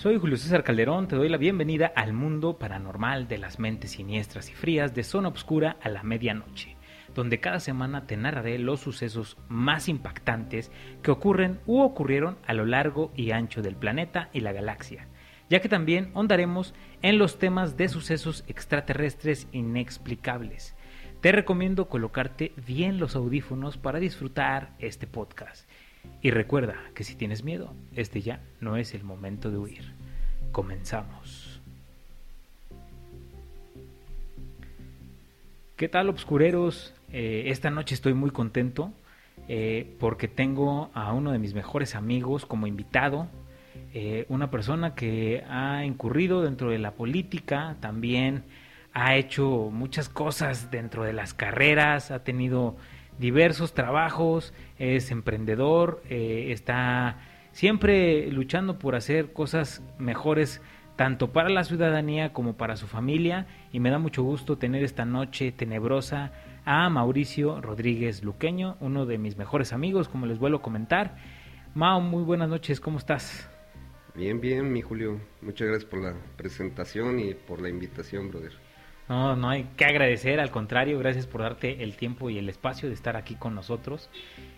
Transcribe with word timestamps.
Soy 0.00 0.18
Julio 0.18 0.38
César 0.38 0.64
Calderón, 0.64 1.08
te 1.08 1.16
doy 1.16 1.28
la 1.28 1.36
bienvenida 1.36 1.92
al 1.94 2.14
mundo 2.14 2.56
paranormal 2.56 3.28
de 3.28 3.36
las 3.36 3.58
mentes 3.58 3.90
siniestras 3.90 4.48
y 4.48 4.54
frías 4.54 4.94
de 4.94 5.04
Zona 5.04 5.28
Obscura 5.28 5.76
a 5.82 5.90
la 5.90 6.02
medianoche, 6.02 6.78
donde 7.14 7.38
cada 7.38 7.60
semana 7.60 8.06
te 8.06 8.16
narraré 8.16 8.58
los 8.58 8.80
sucesos 8.80 9.36
más 9.50 9.90
impactantes 9.90 10.72
que 11.02 11.10
ocurren 11.10 11.60
u 11.66 11.82
ocurrieron 11.82 12.38
a 12.46 12.54
lo 12.54 12.64
largo 12.64 13.12
y 13.14 13.32
ancho 13.32 13.60
del 13.60 13.76
planeta 13.76 14.30
y 14.32 14.40
la 14.40 14.52
galaxia, 14.52 15.06
ya 15.50 15.60
que 15.60 15.68
también 15.68 16.12
hondaremos 16.14 16.72
en 17.02 17.18
los 17.18 17.38
temas 17.38 17.76
de 17.76 17.90
sucesos 17.90 18.42
extraterrestres 18.48 19.48
inexplicables. 19.52 20.76
Te 21.20 21.30
recomiendo 21.30 21.90
colocarte 21.90 22.54
bien 22.66 22.98
los 23.00 23.16
audífonos 23.16 23.76
para 23.76 23.98
disfrutar 23.98 24.72
este 24.78 25.06
podcast. 25.06 25.68
Y 26.22 26.30
recuerda 26.30 26.76
que 26.94 27.04
si 27.04 27.14
tienes 27.14 27.44
miedo, 27.44 27.74
este 27.94 28.20
ya 28.20 28.40
no 28.60 28.76
es 28.76 28.94
el 28.94 29.04
momento 29.04 29.50
de 29.50 29.58
huir. 29.58 29.94
Comenzamos. 30.52 31.60
¿Qué 35.76 35.88
tal, 35.88 36.10
obscureros? 36.10 36.94
Eh, 37.10 37.44
esta 37.46 37.70
noche 37.70 37.94
estoy 37.94 38.12
muy 38.12 38.30
contento 38.30 38.92
eh, 39.48 39.96
porque 39.98 40.28
tengo 40.28 40.90
a 40.92 41.12
uno 41.12 41.32
de 41.32 41.38
mis 41.38 41.54
mejores 41.54 41.94
amigos 41.94 42.44
como 42.44 42.66
invitado. 42.66 43.28
Eh, 43.94 44.26
una 44.28 44.50
persona 44.50 44.94
que 44.94 45.42
ha 45.48 45.84
incurrido 45.84 46.42
dentro 46.42 46.70
de 46.70 46.78
la 46.78 46.92
política, 46.92 47.76
también 47.80 48.44
ha 48.92 49.16
hecho 49.16 49.70
muchas 49.72 50.08
cosas 50.08 50.70
dentro 50.70 51.04
de 51.04 51.12
las 51.12 51.32
carreras, 51.34 52.10
ha 52.10 52.22
tenido 52.24 52.76
diversos 53.20 53.74
trabajos, 53.74 54.52
es 54.78 55.12
emprendedor, 55.12 56.02
está 56.08 57.18
siempre 57.52 58.30
luchando 58.32 58.78
por 58.78 58.96
hacer 58.96 59.32
cosas 59.32 59.82
mejores 59.98 60.60
tanto 60.96 61.32
para 61.32 61.48
la 61.48 61.64
ciudadanía 61.64 62.32
como 62.32 62.58
para 62.58 62.76
su 62.76 62.86
familia 62.86 63.46
y 63.72 63.80
me 63.80 63.90
da 63.90 63.98
mucho 63.98 64.22
gusto 64.22 64.58
tener 64.58 64.84
esta 64.84 65.04
noche 65.04 65.52
tenebrosa 65.52 66.32
a 66.64 66.90
Mauricio 66.90 67.60
Rodríguez 67.60 68.22
Luqueño, 68.22 68.76
uno 68.80 69.06
de 69.06 69.16
mis 69.16 69.38
mejores 69.38 69.72
amigos, 69.72 70.08
como 70.08 70.26
les 70.26 70.38
vuelvo 70.38 70.58
a 70.58 70.62
comentar. 70.62 71.16
Mao, 71.74 72.00
muy 72.00 72.22
buenas 72.22 72.50
noches, 72.50 72.80
¿cómo 72.80 72.98
estás? 72.98 73.48
Bien, 74.14 74.40
bien, 74.40 74.70
mi 74.70 74.82
Julio. 74.82 75.20
Muchas 75.40 75.68
gracias 75.68 75.90
por 75.90 76.02
la 76.02 76.14
presentación 76.36 77.18
y 77.18 77.32
por 77.32 77.62
la 77.62 77.70
invitación, 77.70 78.28
brother. 78.28 78.52
No, 79.10 79.34
no 79.34 79.48
hay 79.50 79.64
que 79.76 79.84
agradecer, 79.84 80.38
al 80.38 80.52
contrario, 80.52 80.96
gracias 81.00 81.26
por 81.26 81.40
darte 81.40 81.82
el 81.82 81.96
tiempo 81.96 82.30
y 82.30 82.38
el 82.38 82.48
espacio 82.48 82.88
de 82.88 82.94
estar 82.94 83.16
aquí 83.16 83.34
con 83.34 83.56
nosotros 83.56 84.08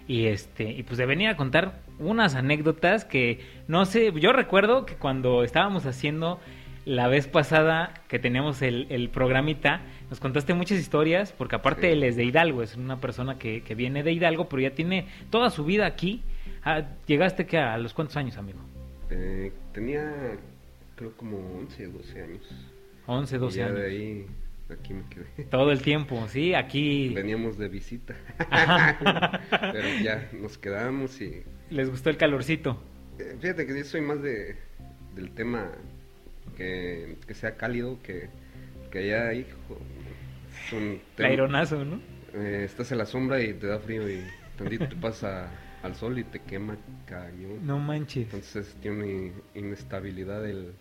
y 0.06 0.27
este 0.27 0.70
y 0.70 0.83
pues 0.83 0.98
de 0.98 1.06
venir 1.06 1.28
a 1.28 1.39
contar 1.39 1.81
unas 1.98 2.34
anécdotas 2.34 3.06
que 3.06 3.41
no 3.67 3.86
sé, 3.86 4.12
yo 4.20 4.30
recuerdo 4.34 4.84
que 4.84 4.97
cuando 4.97 5.42
estábamos 5.42 5.86
haciendo 5.86 6.39
la 6.84 7.08
vez 7.08 7.28
pasada 7.28 7.95
que 8.08 8.19
teníamos 8.19 8.61
el, 8.61 8.89
el 8.91 9.08
programita, 9.08 9.80
nos 10.11 10.20
contaste 10.20 10.53
muchas 10.53 10.78
historias, 10.78 11.33
porque 11.33 11.56
aparte 11.56 11.91
él 11.91 12.03
es 12.03 12.17
de 12.17 12.25
Hidalgo, 12.25 12.62
es 12.62 12.77
una 12.77 13.00
persona 13.00 13.39
que, 13.39 13.62
que, 13.62 13.75
viene 13.75 14.03
de 14.03 14.12
Hidalgo, 14.12 14.50
pero 14.50 14.61
ya 14.61 14.73
tiene 14.73 15.06
toda 15.30 15.48
su 15.48 15.64
vida 15.64 15.86
aquí. 15.86 16.23
Ah, 16.62 16.83
¿Llegaste 17.06 17.47
que 17.47 17.56
a 17.56 17.78
los 17.78 17.95
cuántos 17.95 18.19
años, 18.19 18.36
amigo? 18.36 18.58
Eh, 19.08 19.50
tenía 19.73 20.36
creo 20.97 21.17
como 21.17 21.39
11, 21.58 21.86
12 21.86 22.23
años. 22.23 22.73
11, 23.06 23.39
12 23.39 23.55
y 23.55 23.58
ya 23.58 23.67
años. 23.67 23.78
de 23.78 23.86
ahí 23.86 24.27
aquí 24.73 24.95
me 24.95 25.05
quedé. 25.09 25.45
Todo 25.51 25.73
el 25.73 25.83
tiempo, 25.83 26.27
sí, 26.28 26.55
aquí. 26.55 27.11
Veníamos 27.11 27.59
de 27.59 27.69
visita. 27.69 28.15
Pero 29.73 29.89
ya 30.03 30.29
nos 30.33 30.59
quedamos 30.59 31.20
y. 31.20 31.42
¿Les 31.70 31.91
gustó 31.91 32.11
el 32.11 32.17
calorcito? 32.17 32.83
Eh, 33.19 33.37
fíjate 33.41 33.67
que 33.67 33.79
yo 33.79 33.84
soy 33.84 34.01
más 34.01 34.23
de 34.23 34.56
del 35.14 35.31
tema 35.33 35.70
que, 36.56 37.17
que 37.27 37.34
sea 37.34 37.56
cálido, 37.56 37.98
que, 38.03 38.29
que 38.91 38.98
allá, 38.98 39.34
hijo. 39.34 39.79
Aeronazo, 41.19 41.84
¿no? 41.84 42.01
Eh, 42.35 42.63
estás 42.64 42.92
en 42.92 42.98
la 42.98 43.07
sombra 43.07 43.42
y 43.42 43.52
te 43.55 43.67
da 43.67 43.79
frío 43.79 44.08
y 44.08 44.23
tantito 44.57 44.89
te 44.89 44.96
pasa 44.96 45.51
al 45.83 45.95
sol 45.95 46.19
y 46.19 46.25
te 46.25 46.39
quema 46.41 46.77
cañón. 47.07 47.67
No 47.67 47.79
manches. 47.79 48.25
Entonces 48.25 48.75
tiene 48.80 49.33
inestabilidad 49.55 50.48
el, 50.48 50.73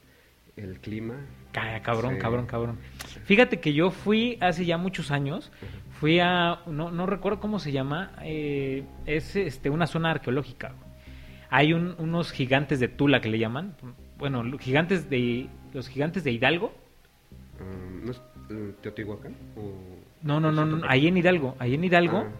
el 0.55 0.79
clima. 0.79 1.15
Cabrón, 1.51 2.13
Sí. 2.15 2.19
cabrón, 2.19 2.45
cabrón. 2.45 2.77
Fíjate 3.25 3.59
que 3.59 3.73
yo 3.73 3.91
fui 3.91 4.37
hace 4.39 4.65
ya 4.65 4.77
muchos 4.77 5.11
años, 5.11 5.51
fui 5.99 6.19
a, 6.19 6.59
no, 6.67 6.91
no 6.91 7.05
recuerdo 7.05 7.39
cómo 7.39 7.59
se 7.59 7.71
llama, 7.71 8.11
eh, 8.23 8.83
es 9.05 9.35
este 9.35 9.69
una 9.69 9.87
zona 9.87 10.11
arqueológica. 10.11 10.73
Hay 11.49 11.73
un- 11.73 11.95
unos 11.99 12.31
gigantes 12.31 12.79
de 12.79 12.87
Tula 12.87 13.19
que 13.19 13.29
le 13.29 13.37
llaman, 13.37 13.75
bueno, 14.17 14.43
gigantes 14.59 15.09
de, 15.09 15.47
los 15.73 15.87
gigantes 15.89 16.23
de 16.23 16.31
Hidalgo. 16.31 16.73
Um, 17.59 18.05
¿No 18.05 18.11
es 18.11 18.21
eh, 18.49 18.73
Teotihuacán? 18.81 19.35
O... 19.57 19.73
No, 20.23 20.39
no, 20.39 20.51
no, 20.51 20.65
no, 20.65 20.85
ahí 20.87 21.07
en 21.07 21.17
Hidalgo, 21.17 21.55
ahí 21.59 21.73
en 21.73 21.83
Hidalgo. 21.83 22.19
Ah, 22.27 22.31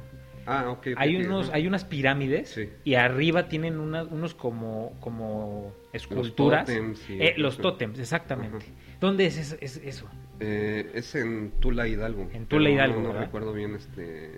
ah, 0.52 0.70
ok. 0.72 0.88
Hay 0.98 1.16
unos, 1.18 1.50
hay 1.52 1.68
unas 1.68 1.86
pirámides 1.86 2.50
Sí. 2.50 2.70
y 2.84 2.96
arriba 2.96 3.48
tienen 3.48 3.80
una- 3.80 4.04
unos 4.04 4.34
como, 4.36 4.98
como 5.00 5.74
esculturas. 5.94 6.66
tótems 6.66 7.10
y- 7.10 7.22
Eh, 7.22 7.34
los 7.38 7.58
tótems, 7.58 8.00
exactamente. 8.00 8.58
Ajá. 8.58 8.66
¿Dónde 9.00 9.26
es 9.26 9.38
eso? 9.38 9.56
es 9.62 9.78
eso? 9.78 10.10
Eh, 10.40 10.92
es 10.94 11.16
en 11.16 11.52
Tula 11.60 11.88
Hidalgo. 11.88 12.30
En 12.34 12.46
Tula, 12.46 12.70
Hidalgo, 12.70 13.02
No, 13.02 13.14
recuerdo 13.14 13.54
bien 13.54 13.76
este. 13.76 14.32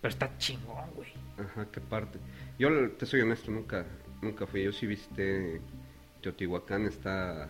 Pero 0.00 0.08
está 0.10 0.36
chingón, 0.38 0.90
güey. 0.94 1.08
Ajá, 1.38 1.66
qué 1.70 1.80
parte. 1.80 2.18
Yo 2.58 2.68
te 2.92 3.06
soy 3.06 3.20
honesto, 3.20 3.50
nunca, 3.50 3.86
nunca 4.22 4.46
fui. 4.46 4.62
Yo 4.64 4.72
sí 4.72 4.86
visité 4.86 5.60
Teotihuacán, 6.22 6.86
está 6.86 7.48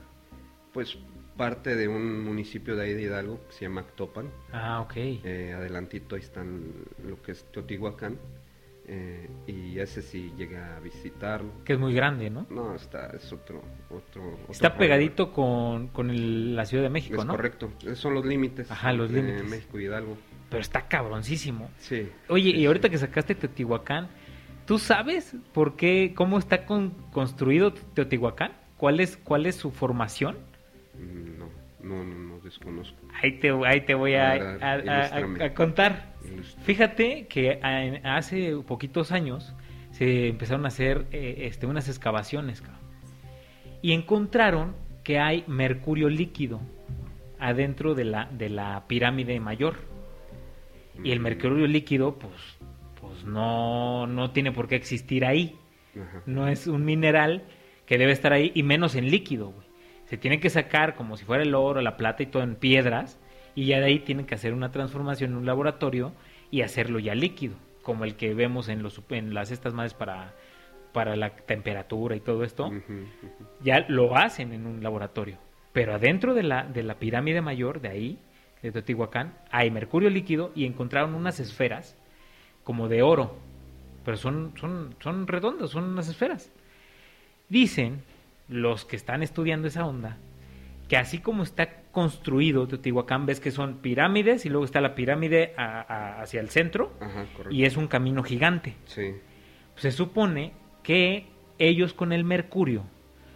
pues 0.73 0.97
parte 1.37 1.75
de 1.77 1.89
un 1.89 2.23
municipio 2.25 2.77
de 2.77 2.85
ahí 2.85 2.95
de 2.95 3.03
Hidalgo 3.03 3.41
que 3.47 3.53
se 3.55 3.61
llama 3.63 3.81
Actopan. 3.83 4.31
Ah, 4.53 4.81
ok. 4.81 4.93
Eh, 4.97 5.55
adelantito 5.57 6.15
ahí 6.15 6.21
están 6.23 6.71
lo 7.07 7.21
que 7.23 7.33
es 7.33 7.45
Teotihuacán. 7.53 8.19
eh, 8.93 9.29
y 9.47 9.79
ese 9.79 10.03
sí 10.03 10.33
llega 10.37 10.77
a 10.77 10.81
visitarlo. 10.81 11.53
Que 11.65 11.75
es 11.75 11.79
muy 11.79 11.95
grande, 11.95 12.29
¿no? 12.29 12.47
No, 12.51 12.75
está, 12.75 13.07
es 13.15 13.33
otro, 13.33 13.63
otro. 13.89 14.33
otro 14.33 14.47
Está 14.51 14.77
pegadito 14.77 15.33
con, 15.33 15.89
con 15.89 16.11
el- 16.11 16.57
la 16.57 16.65
Ciudad 16.65 16.83
de 16.83 16.91
México, 16.91 17.21
Es 17.21 17.25
¿no? 17.25 17.33
correcto, 17.35 17.71
esos 17.83 17.99
son 18.01 18.15
los 18.15 18.27
límites. 18.27 18.69
Ajá, 18.69 18.93
los 18.93 19.13
límites. 19.13 19.45
México 19.49 19.79
y 19.79 19.85
Hidalgo. 19.85 20.17
Pero 20.49 20.61
está 20.61 20.89
cabroncísimo. 20.89 21.71
Sí. 21.79 22.09
Oye, 22.29 22.51
sí, 22.51 22.57
y 22.59 22.67
ahorita 22.67 22.89
sí. 22.89 22.93
que 22.93 22.99
sacaste 22.99 23.35
Teotihuacán, 23.37 24.09
¿tú 24.67 24.79
sabes 24.81 25.37
por 25.53 25.77
qué, 25.77 26.13
cómo 26.17 26.39
está 26.39 26.67
con- 26.67 26.91
construido 27.13 27.73
Teotihuacán? 27.73 28.53
¿Cuál 28.77 28.99
es, 28.99 29.17
¿Cuál 29.19 29.47
es 29.47 29.55
su 29.55 29.71
formación? 29.71 30.37
No, 30.99 31.49
no, 31.83 32.05
no, 32.05 32.19
no 32.19 32.41
desconozco. 32.41 32.97
Ahí 33.23 33.39
te, 33.39 33.51
ahí 33.67 33.81
te 33.83 33.95
voy 33.95 34.15
a, 34.15 34.59
contar. 35.55 36.15
Fíjate 36.63 37.27
que 37.27 37.61
hace 38.05 38.57
poquitos 38.67 39.13
años 39.13 39.55
se 39.93 40.29
empezaron 40.29 40.65
a 40.65 40.69
hacer 40.69 41.07
eh, 41.13 41.47
este, 41.47 41.67
unas 41.67 41.89
excavaciones 41.89 42.61
cabrón. 42.61 42.81
y 43.83 43.93
encontraron 43.93 44.75
que 45.03 45.19
hay 45.19 45.45
mercurio 45.47 46.09
líquido 46.09 46.61
adentro 47.39 47.95
de 47.95 48.05
la, 48.05 48.27
de 48.27 48.51
la 48.51 48.85
pirámide 48.87 49.41
mayor. 49.41 49.77
Y 51.03 51.13
el 51.13 51.21
Mm, 51.21 51.23
mercurio 51.23 51.67
líquido, 51.67 52.19
pues, 52.19 52.59
pues 53.01 53.25
no, 53.25 54.07
no 54.07 54.33
tiene 54.33 54.53
por 54.53 54.69
qué 54.69 54.77
existir 54.77 55.25
ahí. 55.25 55.57
Ajá. 55.95 56.23
No 56.27 56.47
es 56.47 56.67
un 56.67 56.85
mineral 56.85 57.45
que 57.87 57.97
debe 57.97 58.13
estar 58.13 58.33
ahí 58.35 58.53
y 58.55 58.63
menos 58.63 58.95
en 58.95 59.11
líquido, 59.11 59.51
güey. 59.51 59.67
Se 60.11 60.19
tiene 60.19 60.41
que 60.41 60.51
sacar 60.51 60.97
como 60.97 61.17
si 61.17 61.25
fuera 61.25 61.45
el 61.45 61.55
oro, 61.55 61.81
la 61.81 61.97
plata 61.97 62.25
y 62.25 62.27
todo 62.27 62.43
en 62.43 62.57
piedras 62.57 63.21
y 63.55 63.67
ya 63.67 63.79
de 63.79 63.87
ahí 63.87 64.01
tienen 64.01 64.27
que 64.27 64.35
hacer 64.35 64.53
una 64.53 64.73
transformación 64.73 65.31
en 65.31 65.37
un 65.37 65.47
laboratorio 65.47 66.13
y 66.51 66.63
hacerlo 66.63 66.99
ya 66.99 67.15
líquido, 67.15 67.55
como 67.83 68.05
el 68.05 68.17
que 68.17 68.35
vemos 68.35 68.69
en 68.69 68.83
los 68.83 69.01
en 69.11 69.35
las 69.35 69.53
estas 69.53 69.73
madres 69.73 69.95
para 69.95 70.35
para 70.93 71.15
la 71.15 71.31
temperatura 71.31 72.17
y 72.17 72.21
todo 72.21 72.43
esto. 72.43 72.73
Ya 73.63 73.87
lo 73.89 74.17
hacen 74.17 74.53
en 74.53 74.67
un 74.67 74.83
laboratorio, 74.83 75.39
pero 75.73 75.95
adentro 75.95 76.35
de 76.35 76.43
la 76.43 76.65
de 76.65 76.83
la 76.83 76.95
pirámide 76.95 77.41
mayor 77.41 77.81
de 77.81 77.89
ahí 77.89 78.19
de 78.63 78.73
Teotihuacán 78.73 79.35
hay 79.53 79.71
mercurio 79.71 80.11
líquido 80.11 80.51
y 80.57 80.67
encontraron 80.67 81.15
unas 81.15 81.39
esferas 81.39 81.97
como 82.65 82.89
de 82.89 83.03
oro, 83.03 83.37
pero 84.05 84.17
son 84.17 84.55
son 84.59 84.97
son 84.99 85.29
redondas, 85.29 85.71
son 85.71 85.85
unas 85.85 86.09
esferas. 86.09 86.51
Dicen 87.49 88.03
los 88.51 88.85
que 88.85 88.97
están 88.97 89.23
estudiando 89.23 89.69
esa 89.69 89.87
onda 89.87 90.19
que 90.89 90.97
así 90.97 91.19
como 91.21 91.45
está 91.45 91.83
construido 91.93 92.67
Teotihuacán, 92.67 93.25
ves 93.25 93.39
que 93.39 93.53
son 93.53 93.77
pirámides 93.77 94.45
y 94.45 94.49
luego 94.49 94.65
está 94.65 94.81
la 94.81 94.97
pirámide 94.97 95.55
a- 95.57 95.81
a- 95.81 96.21
hacia 96.23 96.41
el 96.41 96.49
centro 96.51 96.93
Ajá, 97.01 97.27
y 97.49 97.65
es 97.65 97.77
un 97.77 97.87
camino 97.87 98.25
gigante. 98.25 98.75
Sí. 98.87 99.13
Se 99.77 99.93
supone 99.93 100.53
que 100.83 101.29
ellos 101.61 101.95
con 101.95 102.13
el 102.13 102.25
mercurio 102.25 102.85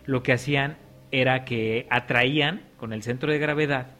lo 0.05 0.25
que 0.25 0.32
hacían 0.32 0.78
era 1.12 1.44
que 1.44 1.87
atraían 1.90 2.62
con 2.76 2.93
el 2.93 3.05
centro 3.05 3.31
de 3.31 3.38
gravedad 3.38 3.93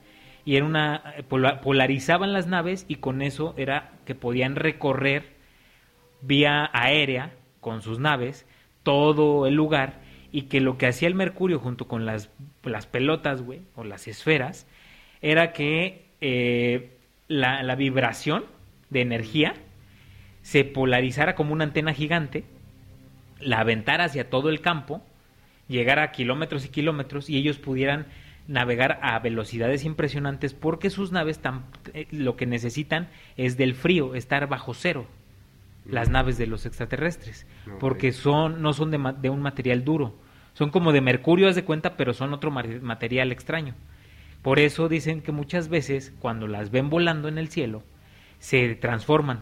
y 0.45 0.57
era 0.57 0.67
una 0.67 1.15
pola- 1.29 1.61
polarizaban 1.61 2.33
las 2.33 2.49
naves 2.49 2.85
y 2.89 2.97
con 2.97 3.23
eso 3.23 3.55
era 3.57 3.93
que 4.05 4.17
podían 4.17 4.57
recorrer 4.57 5.35
vía 6.23 6.69
aérea 6.73 7.33
con 7.61 7.83
sus 7.83 8.01
naves 8.01 8.47
todo 8.83 9.47
el 9.47 9.55
lugar 9.55 10.01
y 10.35 10.43
que 10.49 10.61
lo 10.61 10.79
que 10.79 10.89
hacía 10.89 11.07
el 11.07 11.15
mercurio 11.15 11.61
junto 11.61 11.87
con 11.87 12.07
las, 12.07 12.29
las 12.65 12.87
pelotas, 12.87 13.41
güey, 13.41 13.61
o 13.77 13.85
las 13.85 14.09
esferas, 14.09 14.67
era 15.23 15.53
que 15.53 16.07
eh, 16.21 16.91
la, 17.29 17.63
la 17.63 17.77
vibración 17.77 18.45
de 18.91 19.01
energía 19.01 19.55
se 20.43 20.65
polarizara 20.65 21.37
como 21.37 21.53
una 21.53 21.63
antena 21.63 21.95
gigante, 21.95 22.43
la 23.39 23.61
aventara 23.61 24.07
hacia 24.07 24.29
todo 24.29 24.49
el 24.49 24.61
campo, 24.61 25.03
llegara 25.69 26.03
a 26.03 26.11
kilómetros 26.11 26.65
y 26.65 26.69
kilómetros 26.69 27.31
y 27.31 27.37
ellos 27.37 27.59
pudieran 27.59 28.07
navegar 28.49 28.99
a 29.03 29.17
velocidades 29.21 29.85
impresionantes 29.85 30.53
porque 30.53 30.91
sus 30.91 31.13
naves 31.13 31.39
tan, 31.39 31.65
eh, 31.93 32.09
lo 32.11 32.35
que 32.35 32.47
necesitan 32.47 33.09
es 33.37 33.57
del 33.57 33.75
frío, 33.77 34.17
estar 34.17 34.49
bajo 34.49 34.75
cero, 34.75 35.07
las 35.89 36.09
Mm. 36.09 36.13
naves 36.13 36.39
de 36.39 36.49
los 36.49 36.67
extraterrestres, 36.67 37.47
porque 37.79 38.11
son 38.11 38.63
no 38.63 38.73
son 38.73 38.91
de, 38.91 39.15
de 39.21 39.31
un 39.31 39.41
material 39.43 39.85
duro, 39.85 40.24
son 40.55 40.71
como 40.71 40.93
de 40.93 41.01
mercurio, 41.01 41.49
haz 41.49 41.55
de 41.55 41.65
cuenta, 41.65 41.97
pero 41.97 42.15
son 42.15 42.33
otro 42.33 42.51
material 42.51 43.31
extraño. 43.33 43.75
Por 44.43 44.59
eso 44.59 44.89
dicen 44.89 45.21
que 45.23 45.33
muchas 45.33 45.69
veces 45.69 46.13
cuando 46.21 46.47
las 46.49 46.71
ven 46.71 46.91
volando 46.91 47.29
en 47.29 47.39
el 47.39 47.49
cielo 47.49 47.83
se 48.39 48.75
transforman, 48.75 49.41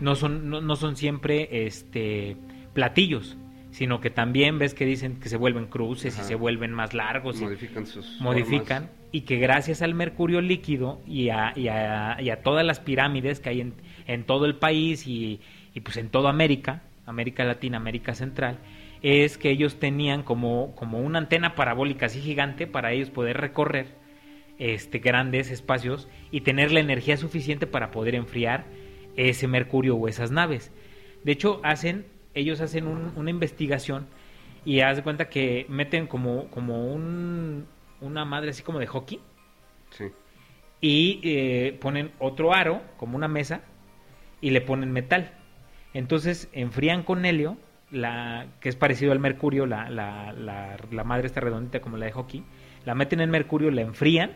no 0.00 0.14
son 0.14 0.48
no, 0.50 0.60
no 0.60 0.76
son 0.76 0.96
siempre 0.96 1.66
este 1.66 2.36
platillos, 2.72 3.36
sino 3.70 4.00
que 4.00 4.08
también 4.10 4.58
ves 4.58 4.72
que 4.74 4.86
dicen 4.86 5.20
que 5.20 5.28
se 5.28 5.36
vuelven 5.36 5.66
cruces 5.66 6.16
y 6.18 6.22
se 6.22 6.34
vuelven 6.34 6.72
más 6.72 6.94
largos 6.94 7.40
y 7.40 7.44
modifican 7.44 7.86
sus 7.86 8.20
modifican 8.20 8.84
formas. 8.84 8.90
y 9.12 9.20
que 9.22 9.36
gracias 9.36 9.82
al 9.82 9.94
mercurio 9.94 10.40
líquido 10.40 11.00
y 11.06 11.28
a, 11.28 11.52
y 11.56 11.68
a- 11.68 12.16
y 12.20 12.30
a 12.30 12.42
todas 12.42 12.64
las 12.64 12.80
pirámides 12.80 13.40
que 13.40 13.50
hay 13.50 13.60
en, 13.60 13.74
en 14.06 14.24
todo 14.24 14.46
el 14.46 14.54
país 14.56 15.06
y, 15.06 15.40
y 15.74 15.80
pues 15.80 15.96
en 15.98 16.08
toda 16.08 16.30
América, 16.30 16.82
América 17.04 17.44
Latina, 17.44 17.76
América 17.76 18.14
Central, 18.14 18.56
es 19.02 19.38
que 19.38 19.50
ellos 19.50 19.78
tenían 19.78 20.22
como, 20.22 20.74
como 20.74 20.98
una 20.98 21.18
antena 21.18 21.54
parabólica 21.54 22.06
así 22.06 22.20
gigante 22.20 22.66
para 22.66 22.92
ellos 22.92 23.10
poder 23.10 23.36
recorrer 23.38 23.86
este, 24.58 24.98
grandes 24.98 25.50
espacios 25.50 26.08
y 26.30 26.40
tener 26.40 26.72
la 26.72 26.80
energía 26.80 27.16
suficiente 27.16 27.66
para 27.66 27.90
poder 27.90 28.14
enfriar 28.16 28.64
ese 29.16 29.46
mercurio 29.46 29.96
o 29.96 30.08
esas 30.08 30.30
naves. 30.30 30.72
De 31.24 31.32
hecho, 31.32 31.60
hacen, 31.62 32.06
ellos 32.34 32.60
hacen 32.60 32.86
un- 32.86 33.12
una 33.16 33.30
investigación 33.30 34.06
y 34.64 34.80
haz 34.80 34.96
de 34.96 35.02
cuenta 35.02 35.28
que 35.28 35.66
meten 35.68 36.06
como, 36.06 36.48
como 36.48 36.92
un, 36.92 37.66
una 38.00 38.24
madre 38.24 38.50
así 38.50 38.62
como 38.62 38.78
de 38.80 38.86
hockey 38.86 39.20
Sí. 39.90 40.06
y 40.80 41.20
eh, 41.24 41.78
ponen 41.80 42.10
otro 42.18 42.52
aro, 42.52 42.82
como 42.96 43.16
una 43.16 43.28
mesa, 43.28 43.62
y 44.40 44.50
le 44.50 44.60
ponen 44.60 44.92
metal. 44.92 45.32
Entonces 45.94 46.48
enfrían 46.52 47.02
con 47.02 47.24
helio, 47.24 47.56
la, 47.90 48.46
que 48.60 48.68
es 48.68 48.76
parecido 48.76 49.12
al 49.12 49.18
mercurio, 49.18 49.66
la, 49.66 49.88
la, 49.90 50.32
la, 50.32 50.76
la 50.90 51.04
madre 51.04 51.26
está 51.26 51.40
redondita 51.40 51.80
como 51.80 51.96
la 51.96 52.06
de 52.06 52.12
hockey, 52.12 52.44
la 52.84 52.94
meten 52.94 53.20
en 53.20 53.30
mercurio, 53.30 53.70
la 53.70 53.82
enfrían, 53.82 54.32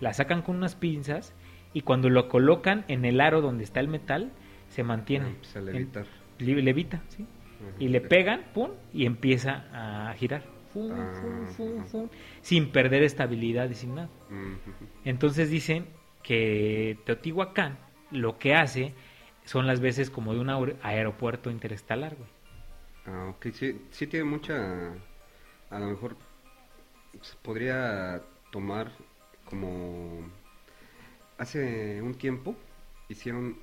la 0.00 0.12
sacan 0.12 0.42
con 0.42 0.56
unas 0.56 0.74
pinzas 0.76 1.34
y 1.72 1.82
cuando 1.82 2.08
lo 2.10 2.28
colocan 2.28 2.84
en 2.88 3.04
el 3.04 3.20
aro 3.20 3.40
donde 3.40 3.64
está 3.64 3.80
el 3.80 3.88
metal, 3.88 4.32
se 4.68 4.82
mantiene. 4.82 5.26
Ah, 5.26 5.28
empieza 5.30 5.58
a 5.58 5.62
En- 5.62 5.66
levitar. 5.66 6.06
li- 6.38 6.62
levita, 6.62 7.02
¿sí? 7.08 7.22
Ajá, 7.22 7.76
Y 7.78 7.88
le 7.88 8.00
pegan, 8.00 8.42
pum, 8.52 8.70
y 8.92 9.06
empieza 9.06 9.64
a 9.72 10.12
girar. 10.14 10.42
Fum, 10.72 10.92
Ah, 10.92 11.46
fum, 11.56 11.84
fum, 11.86 12.08
sin 12.42 12.70
perder 12.70 13.02
estabilidad 13.02 13.70
y 13.70 13.74
sin 13.74 13.94
nada. 13.94 14.08
Entonces 15.04 15.50
dicen 15.50 15.86
que 16.22 16.98
Teotihuacán 17.04 17.78
lo 18.10 18.38
que 18.38 18.54
hace 18.54 18.92
son 19.44 19.66
las 19.66 19.80
veces 19.80 20.10
como 20.10 20.34
de 20.34 20.40
un 20.40 20.48
aer- 20.48 20.76
aeropuerto 20.82 21.50
interestelar, 21.50 22.16
güey. 22.16 22.28
Ah, 23.06 23.28
ok, 23.36 23.46
sí, 23.52 23.86
sí 23.92 24.06
tiene 24.06 24.24
mucha, 24.24 24.92
a 25.70 25.78
lo 25.78 25.86
mejor 25.86 26.16
se 27.22 27.36
podría 27.36 28.20
tomar 28.50 28.90
como, 29.44 30.28
hace 31.38 32.02
un 32.02 32.14
tiempo 32.14 32.56
hicieron 33.08 33.58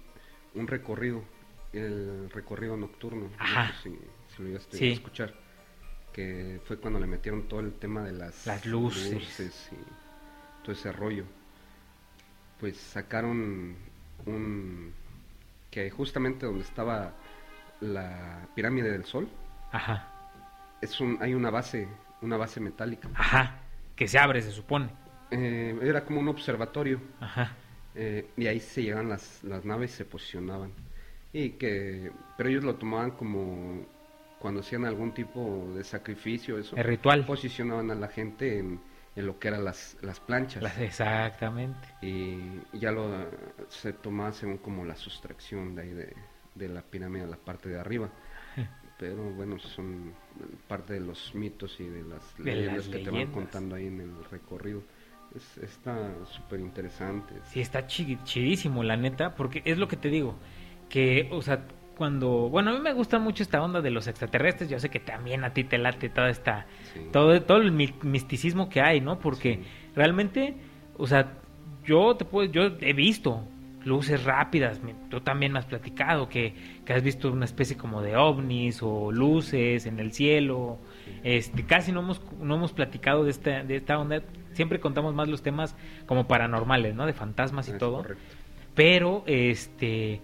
un 0.55 0.67
recorrido, 0.67 1.23
el 1.73 2.29
recorrido 2.29 2.77
nocturno, 2.77 3.29
no 3.37 3.73
sé 3.73 3.89
si, 3.89 3.89
si 4.35 4.43
lo 4.43 4.47
llegaste 4.49 4.77
Sí. 4.77 4.89
a 4.91 4.93
escuchar, 4.93 5.33
que 6.13 6.61
fue 6.65 6.77
cuando 6.77 6.99
le 6.99 7.07
metieron 7.07 7.47
todo 7.49 7.59
el 7.59 7.73
tema 7.73 8.01
de 8.03 8.13
las, 8.13 8.45
Las 8.45 8.65
luces. 8.65 9.69
y 9.73 9.83
todo 10.63 10.71
ese 10.73 10.91
rollo. 10.91 11.25
Pues 12.59 12.77
sacaron 12.77 13.75
un, 14.25 14.93
que 15.69 15.89
justamente 15.89 16.45
donde 16.45 16.63
estaba 16.63 17.13
la 17.83 18.47
pirámide 18.55 18.91
del 18.91 19.05
sol, 19.05 19.27
Ajá, 19.71 20.07
es 20.81 20.99
un, 21.01 21.17
hay 21.21 21.33
una 21.33 21.49
base, 21.49 21.87
una 22.21 22.37
base 22.37 22.59
metálica. 22.59 23.09
ajá, 23.15 23.55
que 23.95 24.07
se 24.07 24.17
abre, 24.19 24.41
se 24.41 24.51
supone. 24.51 24.89
Eh, 25.31 25.77
era 25.81 26.05
como 26.05 26.19
un 26.19 26.27
observatorio 26.27 27.01
Ajá, 27.19 27.51
eh, 27.95 28.29
y 28.37 28.47
ahí 28.47 28.59
se 28.59 28.83
llegaban 28.83 29.09
las, 29.09 29.43
las 29.43 29.65
naves 29.65 29.91
y 29.93 29.97
se 29.97 30.05
posicionaban. 30.05 30.71
Y 31.31 31.51
que, 31.51 32.11
pero 32.37 32.49
ellos 32.49 32.63
lo 32.63 32.75
tomaban 32.75 33.11
como 33.11 33.85
cuando 34.39 34.59
hacían 34.61 34.85
algún 34.85 35.13
tipo 35.13 35.71
de 35.75 35.83
sacrificio, 35.83 36.57
eso. 36.59 36.75
el 36.75 36.83
ritual. 36.83 37.25
Posicionaban 37.25 37.89
a 37.91 37.95
la 37.95 38.09
gente 38.09 38.59
en, 38.59 38.79
en 39.15 39.25
lo 39.25 39.39
que 39.39 39.47
eran 39.47 39.63
las, 39.65 39.97
las 40.01 40.19
planchas. 40.19 40.61
Las- 40.61 40.77
exactamente. 40.79 41.87
Y 42.01 42.61
ya 42.73 42.91
lo 42.91 43.09
se 43.69 43.93
tomaba 43.93 44.31
según 44.33 44.57
como 44.57 44.85
la 44.85 44.95
sustracción 44.95 45.75
de 45.75 45.81
ahí 45.81 45.89
de, 45.93 46.13
de 46.55 46.67
la 46.69 46.81
pirámide 46.81 47.23
a 47.23 47.27
la 47.27 47.37
parte 47.37 47.69
de 47.69 47.79
arriba. 47.79 48.09
Pero 48.99 49.23
bueno, 49.31 49.57
son 49.59 50.13
parte 50.67 50.93
de 50.93 50.99
los 51.01 51.33
mitos 51.35 51.79
y 51.79 51.85
de 51.85 52.03
las 52.03 52.37
De 52.37 52.55
leyendas 52.55 52.87
las 52.87 52.95
que 52.95 53.03
te 53.03 53.09
van 53.09 53.31
contando 53.31 53.75
ahí 53.75 53.87
en 53.87 53.99
el 54.01 54.11
recorrido. 54.31 54.83
Es, 55.35 55.57
está 55.57 56.13
súper 56.25 56.59
interesante. 56.59 57.33
Sí, 57.45 57.59
está 57.59 57.87
chi- 57.87 58.19
chidísimo, 58.23 58.83
la 58.83 58.95
neta, 58.95 59.33
porque 59.35 59.61
es 59.65 59.77
lo 59.79 59.87
que 59.87 59.97
te 59.97 60.09
digo, 60.09 60.35
que, 60.89 61.27
o 61.31 61.41
sea, 61.41 61.65
cuando, 61.97 62.49
bueno, 62.49 62.69
a 62.69 62.73
mí 62.73 62.79
me 62.79 62.93
gusta 62.93 63.17
mucho 63.19 63.41
esta 63.43 63.61
onda 63.63 63.81
de 63.81 63.89
los 63.89 64.07
extraterrestres, 64.07 64.69
yo 64.69 64.79
sé 64.79 64.89
que 64.89 64.99
también 64.99 65.43
a 65.43 65.53
ti 65.53 65.63
te 65.63 65.77
late 65.79 66.09
toda 66.09 66.29
esta, 66.29 66.67
Sí. 66.93 67.01
todo, 67.11 67.41
todo 67.41 67.57
el 67.57 67.71
mi- 67.71 67.93
misticismo 68.03 68.69
que 68.69 68.81
hay, 68.81 69.01
¿no? 69.01 69.19
Porque 69.19 69.55
Sí. 69.55 69.63
realmente, 69.95 70.55
o 70.97 71.07
sea, 71.07 71.33
yo 71.83 72.15
te 72.15 72.25
puedo, 72.25 72.49
yo 72.51 72.63
he 72.79 72.93
visto 72.93 73.43
luces 73.85 74.23
rápidas, 74.23 74.81
tú 75.09 75.19
también 75.21 75.51
me 75.51 75.59
has 75.59 75.65
platicado 75.65 76.29
que, 76.29 76.53
que 76.85 76.93
has 76.93 77.03
visto 77.03 77.31
una 77.31 77.45
especie 77.45 77.75
como 77.77 78.01
de 78.01 78.15
ovnis 78.15 78.81
o 78.81 79.11
luces 79.11 79.85
en 79.85 79.99
el 79.99 80.13
cielo, 80.13 80.77
este, 81.23 81.65
casi 81.65 81.91
no 81.91 81.99
hemos, 82.01 82.21
no 82.39 82.55
hemos 82.55 82.71
platicado 82.73 83.23
de 83.23 83.31
esta, 83.31 83.63
de 83.63 83.75
esta 83.75 83.97
onda, 83.99 84.21
siempre 84.53 84.79
contamos 84.79 85.13
más 85.13 85.27
los 85.27 85.41
temas 85.41 85.75
como 86.05 86.27
paranormales, 86.27 86.95
¿no? 86.95 87.05
De 87.05 87.13
fantasmas 87.13 87.67
y 87.67 87.71
Es 87.71 87.77
todo. 87.77 87.97
correcto. 87.97 88.23
Pero, 88.75 89.23
este, 89.27 90.21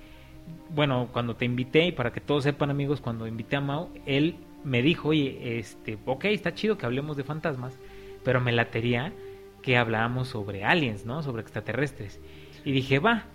bueno, 0.70 1.10
cuando 1.12 1.36
te 1.36 1.46
invité, 1.46 1.88
y 1.88 1.92
para 1.92 2.12
que 2.12 2.22
todos 2.22 2.44
sepan 2.44 2.70
amigos, 2.70 3.02
cuando 3.02 3.28
invité 3.28 3.58
a 3.58 3.62
Mau, 3.62 3.90
él 4.06 4.36
me 4.64 4.82
dijo, 4.82 5.10
oye, 5.10 5.60
este, 5.60 5.98
ok, 6.06 6.26
está 6.26 6.54
chido 6.54 6.78
que 6.78 6.86
hablemos 6.86 7.16
de 7.18 7.24
fantasmas, 7.24 7.78
pero 8.24 8.42
me 8.42 8.52
latería 8.52 9.14
que 9.62 9.78
habláramos 9.78 10.30
sobre 10.30 10.64
aliens, 10.64 11.06
¿no? 11.06 11.22
Sobre 11.22 11.42
extraterrestres. 11.42 12.20
Y 12.66 12.72
dije, 12.72 13.00
va, 13.00 13.26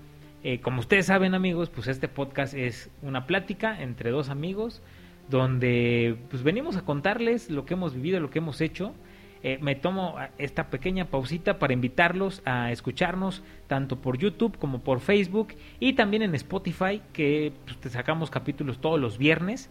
eh, 0.45 0.61
como 0.61 0.81
ustedes 0.81 1.07
saben 1.07 1.35
amigos, 1.35 1.71
pues 1.71 1.89
este 1.89 2.07
podcast 2.07 2.55
es 2.55 2.91
una 3.01 3.27
plática 3.27 3.81
entre 3.83 4.11
dos 4.11 4.29
amigos, 4.29 4.83
donde 5.31 6.17
pues 6.29 6.43
venimos 6.43 6.77
a 6.77 6.85
contarles 6.85 7.51
lo 7.51 7.65
que 7.65 7.75
hemos 7.75 7.95
vivido, 7.95 8.21
lo 8.21 8.29
que 8.29 8.41
hemos 8.41 8.61
hecho, 8.61 8.95
eh, 9.43 9.59
me 9.61 9.75
tomo 9.75 10.17
esta 10.39 10.71
pequeña 10.71 11.07
pausita 11.07 11.59
para 11.59 11.75
invitarlos 11.75 12.41
a 12.47 12.73
escucharnos 12.73 13.43
tanto 13.67 14.01
por 14.01 14.17
YouTube 14.17 14.57
como 14.59 14.81
por 14.81 15.01
Facebook 15.01 15.55
y 15.81 15.93
también 15.95 16.23
en 16.23 16.35
Spotify, 16.35 17.03
que 17.13 17.53
pues, 17.67 17.79
te 17.79 17.91
sacamos 17.91 18.31
capítulos 18.31 18.81
todos 18.81 18.99
los 18.99 19.19
viernes. 19.19 19.69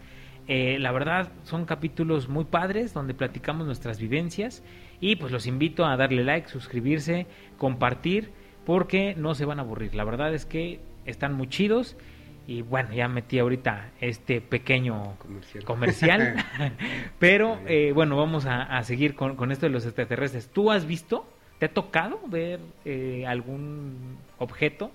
Eh, 0.48 0.78
la 0.80 0.92
verdad 0.92 1.32
son 1.44 1.66
capítulos 1.66 2.30
muy 2.30 2.46
padres 2.46 2.94
donde 2.94 3.14
platicamos 3.14 3.66
nuestras 3.66 4.00
vivencias 4.00 4.64
y 5.00 5.16
pues 5.16 5.32
los 5.32 5.48
invito 5.48 5.86
a 5.86 5.98
darle 5.98 6.24
like, 6.24 6.50
suscribirse, 6.50 7.26
compartir 7.58 8.32
porque 8.66 9.16
no 9.16 9.36
se 9.36 9.46
van 9.46 9.60
a 9.60 9.64
aburrir. 9.64 9.96
La 9.96 10.04
verdad 10.04 10.34
es 10.34 10.46
que 10.46 10.82
están 11.06 11.34
muy 11.34 11.48
chidos 11.50 11.98
y 12.46 12.62
bueno, 12.62 12.94
ya 12.94 13.08
metí 13.08 13.40
ahorita 13.40 13.94
este 14.00 14.42
pequeño 14.42 15.18
Comercial. 15.18 15.64
comercial. 15.64 16.36
Pero 17.20 17.62
eh, 17.66 17.92
bueno, 17.94 18.18
vamos 18.18 18.46
a, 18.46 18.64
a 18.64 18.84
seguir 18.84 19.16
con, 19.16 19.36
con 19.36 19.52
esto 19.52 19.66
de 19.66 19.72
los 19.72 19.86
extraterrestres. 19.86 20.52
¿Tú 20.52 20.72
has 20.72 20.86
visto? 20.86 21.38
¿Te 21.60 21.68
ha 21.68 21.74
tocado 21.74 22.20
ver 22.28 22.60
eh, 22.86 23.26
algún 23.28 24.26
objeto? 24.38 24.92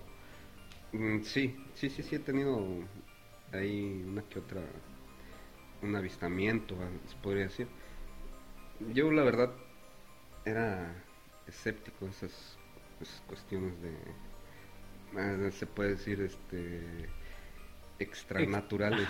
Mm, 0.93 1.23
sí, 1.23 1.71
sí, 1.75 1.91
sí, 1.91 2.03
sí, 2.03 2.15
he 2.17 2.19
tenido 2.21 2.59
ahí 3.53 4.03
una 4.07 4.23
que 4.29 4.39
otra, 4.39 4.63
un 5.83 5.95
avistamiento, 5.97 6.77
ah, 6.83 6.91
se 7.07 7.17
podría 7.17 7.45
decir. 7.45 7.69
Yo 8.81 9.11
la 9.13 9.23
verdad 9.25 9.55
era 10.45 11.05
escéptico 11.47 12.09
esas, 12.09 12.58
esas 13.01 13.21
cuestiones 13.23 13.75
de, 13.83 15.51
se 15.53 15.67
puede 15.67 15.91
decir, 15.91 16.21
este, 16.21 17.09
extranaturales. 17.99 19.09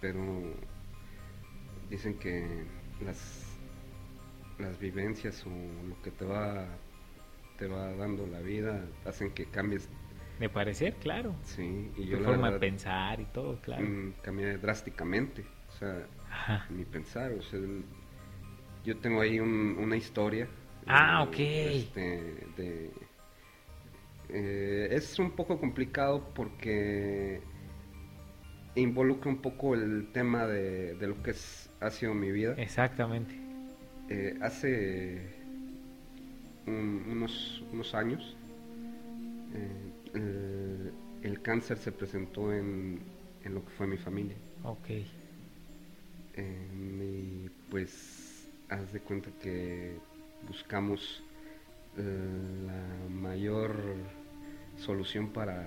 Pero 0.00 0.42
dicen 1.88 2.18
que 2.18 2.64
las, 3.04 3.56
las 4.58 4.78
vivencias 4.78 5.44
o 5.46 5.50
lo 5.50 6.00
que 6.02 6.10
te 6.10 6.24
va, 6.24 6.66
te 7.58 7.66
va 7.66 7.92
dando 7.94 8.26
la 8.26 8.40
vida 8.40 8.84
hacen 9.04 9.30
que 9.32 9.46
cambies. 9.46 9.88
De 10.38 10.48
parecer, 10.48 10.94
claro. 10.96 11.34
Sí, 11.44 11.90
y 11.96 12.02
Tu 12.02 12.02
yo 12.02 12.20
la 12.20 12.28
forma 12.28 12.50
de 12.50 12.58
pensar 12.58 13.20
y 13.20 13.24
todo, 13.26 13.60
claro. 13.60 13.84
mm, 13.84 14.14
cambié 14.22 14.58
drásticamente. 14.58 15.44
O 15.68 15.72
sea, 15.78 16.06
Ajá. 16.30 16.66
mi 16.70 16.84
pensar. 16.84 17.32
O 17.32 17.42
sea, 17.42 17.60
yo 18.84 18.96
tengo 18.98 19.20
ahí 19.20 19.38
un- 19.40 19.76
una 19.78 19.96
historia. 19.96 20.48
Ah, 20.86 21.22
ok. 21.22 21.38
este, 21.38 22.00
de- 22.56 22.90
eh, 24.28 24.88
es 24.90 25.18
un 25.18 25.30
poco 25.32 25.58
complicado 25.58 26.32
porque 26.34 27.40
involucra 28.74 29.30
un 29.30 29.40
poco 29.40 29.74
el 29.74 30.08
tema 30.12 30.46
de, 30.46 30.94
de 30.94 31.06
lo 31.06 31.22
que 31.22 31.30
es, 31.32 31.70
ha 31.80 31.90
sido 31.90 32.14
mi 32.14 32.32
vida. 32.32 32.54
Exactamente. 32.58 33.34
Eh, 34.08 34.36
hace 34.40 35.32
un- 36.66 37.04
unos, 37.08 37.62
unos 37.72 37.94
años 37.94 38.36
eh, 39.54 39.92
el, 40.14 40.92
el 41.22 41.42
cáncer 41.42 41.78
se 41.78 41.92
presentó 41.92 42.52
en, 42.52 43.00
en 43.44 43.54
lo 43.54 43.64
que 43.64 43.70
fue 43.70 43.86
mi 43.86 43.96
familia. 43.96 44.36
Ok. 44.64 44.90
Eh, 46.36 46.68
y 47.02 47.48
pues 47.70 48.48
haz 48.68 48.92
de 48.92 49.00
cuenta 49.00 49.30
que 49.40 49.98
buscamos 50.48 51.22
eh, 51.96 52.02
la 52.66 53.08
mayor 53.14 53.76
solución 54.76 55.28
para, 55.30 55.64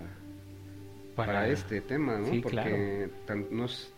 para, 1.16 1.48
este 1.48 1.82
tema, 1.82 2.18
¿no? 2.18 2.28
Sí, 2.28 2.40
Porque 2.42 2.52
claro. 2.58 3.12
tan- 3.26 3.48
no 3.52 3.66
es- 3.66 3.94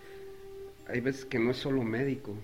hay 0.88 1.02
veces 1.02 1.26
que 1.26 1.40
no 1.40 1.52
es 1.52 1.58
solo 1.58 1.84
médico, 1.84 2.36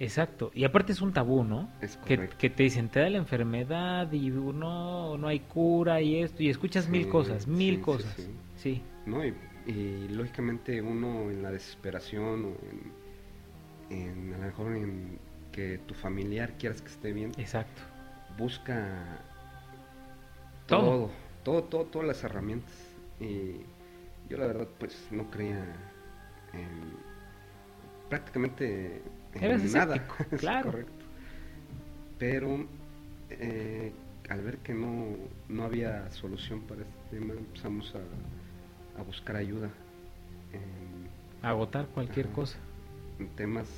Exacto. 0.00 0.50
Y 0.54 0.64
aparte 0.64 0.92
es 0.92 1.02
un 1.02 1.12
tabú, 1.12 1.44
¿no? 1.44 1.68
es 1.82 1.98
Que, 1.98 2.16
te 2.48 2.62
dicen, 2.62 2.88
te 2.88 3.00
da 3.00 3.10
la 3.10 3.18
enfermedad 3.18 4.10
y 4.12 4.30
no, 4.30 5.18
no 5.18 5.28
hay 5.28 5.40
cura 5.40 6.00
y 6.00 6.22
esto. 6.22 6.42
Y 6.42 6.48
escuchas 6.48 6.88
mil 6.88 7.06
cosas, 7.06 7.46
mil 7.46 7.74
sí, 7.76 7.80
cosas. 7.82 8.14
sí. 8.16 8.30
Sí. 8.56 8.82
¿no? 9.04 9.22
Y, 9.22 9.34
y 9.66 10.08
lógicamente 10.08 10.80
uno 10.80 11.30
en 11.30 11.42
la 11.42 11.50
desesperación 11.50 12.46
o 12.46 12.56
en, 13.90 13.98
en 13.98 14.32
a 14.32 14.38
lo 14.38 14.44
mejor 14.44 14.74
en 14.74 15.18
que 15.60 15.78
tu 15.86 15.94
familiar 15.94 16.56
quieras 16.58 16.80
que 16.82 16.88
esté 16.88 17.12
bien, 17.12 17.36
exacto. 17.36 17.82
busca 18.38 19.26
Todo. 20.66 20.80
todo, 20.80 21.10
todo, 21.42 21.64
todo, 21.64 21.84
todas 21.86 22.08
las 22.08 22.24
herramientas. 22.24 22.74
Y 23.18 23.66
yo 24.28 24.38
la 24.38 24.46
verdad 24.46 24.68
pues 24.78 25.08
no 25.10 25.30
creía 25.30 25.64
en 26.52 27.04
prácticamente 28.08 29.02
en 29.32 29.72
nada. 29.72 29.96
escéptico, 29.96 30.16
claro. 30.36 30.72
correcto. 30.72 31.06
Pero 32.18 32.66
eh, 33.30 33.92
al 34.28 34.42
ver 34.42 34.58
que 34.58 34.74
no, 34.74 35.16
no 35.48 35.64
había 35.64 36.10
solución 36.12 36.62
para 36.62 36.82
este 36.82 37.02
tema, 37.10 37.34
empezamos 37.34 37.94
a, 37.94 39.00
a 39.00 39.02
buscar 39.02 39.36
ayuda 39.36 39.70
en, 40.52 41.10
Agotar 41.42 41.88
cualquier 41.88 42.26
Ajá. 42.26 42.34
cosa. 42.34 42.58
en 43.18 43.28
temas, 43.36 43.68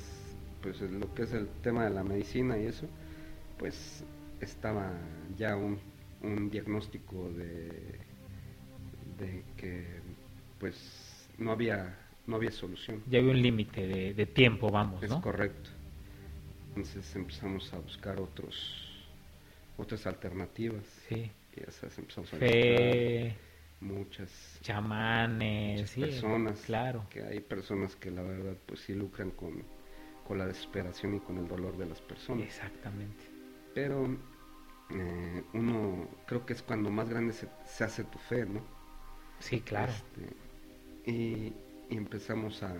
pues 0.63 0.81
lo 0.81 1.13
que 1.15 1.23
es 1.23 1.33
el 1.33 1.49
tema 1.61 1.85
de 1.85 1.91
la 1.91 2.03
medicina 2.03 2.59
y 2.59 2.67
eso, 2.67 2.89
pues 3.59 4.05
estaba 4.41 4.93
ya 5.37 5.55
un, 5.57 5.79
un 6.21 6.49
diagnóstico 6.51 7.29
de, 7.33 8.01
de 9.19 9.45
que 9.57 10.01
pues 10.59 11.29
no 11.37 11.51
había 11.51 11.99
no 12.27 12.37
había 12.37 12.51
solución. 12.51 13.03
Ya 13.07 13.19
había 13.19 13.31
un 13.31 13.41
límite 13.41 13.87
de, 13.87 14.13
de 14.15 14.25
tiempo, 14.27 14.71
vamos, 14.71 15.03
Es 15.03 15.09
¿no? 15.09 15.21
correcto. 15.21 15.71
Entonces 16.69 17.15
empezamos 17.15 17.73
a 17.73 17.79
buscar 17.79 18.19
otros 18.19 19.05
otras 19.77 20.05
alternativas. 20.07 20.85
Sí. 21.09 21.31
Y 21.55 21.61
esas 21.69 21.97
empezamos 21.99 22.33
a 22.33 22.37
Fe, 22.37 23.37
muchas 23.79 24.59
chamanes, 24.61 25.81
muchas 25.81 25.89
sí, 25.91 26.01
personas. 26.01 26.61
claro. 26.65 27.07
Que 27.09 27.23
hay 27.23 27.41
personas 27.41 27.95
que 27.95 28.11
la 28.11 28.23
verdad 28.23 28.57
pues 28.65 28.81
sí 28.81 28.93
lucran 28.95 29.31
con, 29.31 29.63
con 30.33 30.39
la 30.39 30.47
desesperación 30.47 31.13
y 31.13 31.19
con 31.19 31.37
el 31.37 31.47
dolor 31.47 31.77
de 31.77 31.85
las 31.85 32.01
personas. 32.01 32.43
Exactamente. 32.47 33.23
Pero 33.75 34.17
eh, 34.89 35.43
uno 35.53 36.07
creo 36.25 36.43
que 36.43 36.53
es 36.53 36.63
cuando 36.63 36.89
más 36.89 37.07
grande 37.07 37.33
se, 37.33 37.47
se 37.67 37.83
hace 37.83 38.03
tu 38.03 38.17
fe, 38.17 38.43
¿no? 38.47 38.59
Sí, 39.37 39.61
claro. 39.61 39.91
Este, 39.91 41.11
y, 41.11 41.53
y 41.91 41.97
empezamos 41.97 42.63
a, 42.63 42.73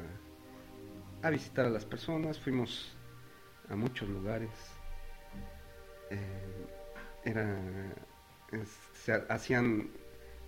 a 1.22 1.29
visitar 1.29 1.67
a 1.67 1.69
las 1.69 1.86
personas, 1.86 2.39
fuimos 2.39 2.98
a 3.69 3.75
muchos 3.75 4.10
lugares. 4.10 4.50
Eh, 6.10 6.65
era, 7.24 7.55
es- 8.51 8.79
se 8.93 9.13
ha- 9.13 9.25
hacían, 9.29 9.89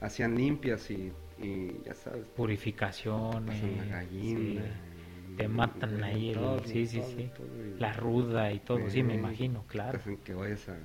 hacían 0.01 0.35
limpias 0.35 0.89
y, 0.89 1.13
y 1.37 1.83
ya 1.85 1.93
sabes, 1.93 2.25
Purificaciones. 2.35 3.61
la 3.77 3.85
gallina. 3.97 4.63
sí. 4.63 4.94
Te 5.37 5.47
matan 5.47 6.03
ahí, 6.03 6.29
el- 6.31 6.65
sí, 6.65 6.85
sí, 6.85 6.99
todo, 6.99 7.07
sí. 7.17 7.29
todo, 7.35 7.47
La 7.79 7.93
ruda 7.93 8.51
y 8.53 8.59
todo, 8.59 8.89
sí, 8.89 9.03
me 9.03 9.15
imagino, 9.15 9.63
claro. 9.67 9.99
que 10.25 10.33
vayas 10.33 10.69
a 10.69 10.75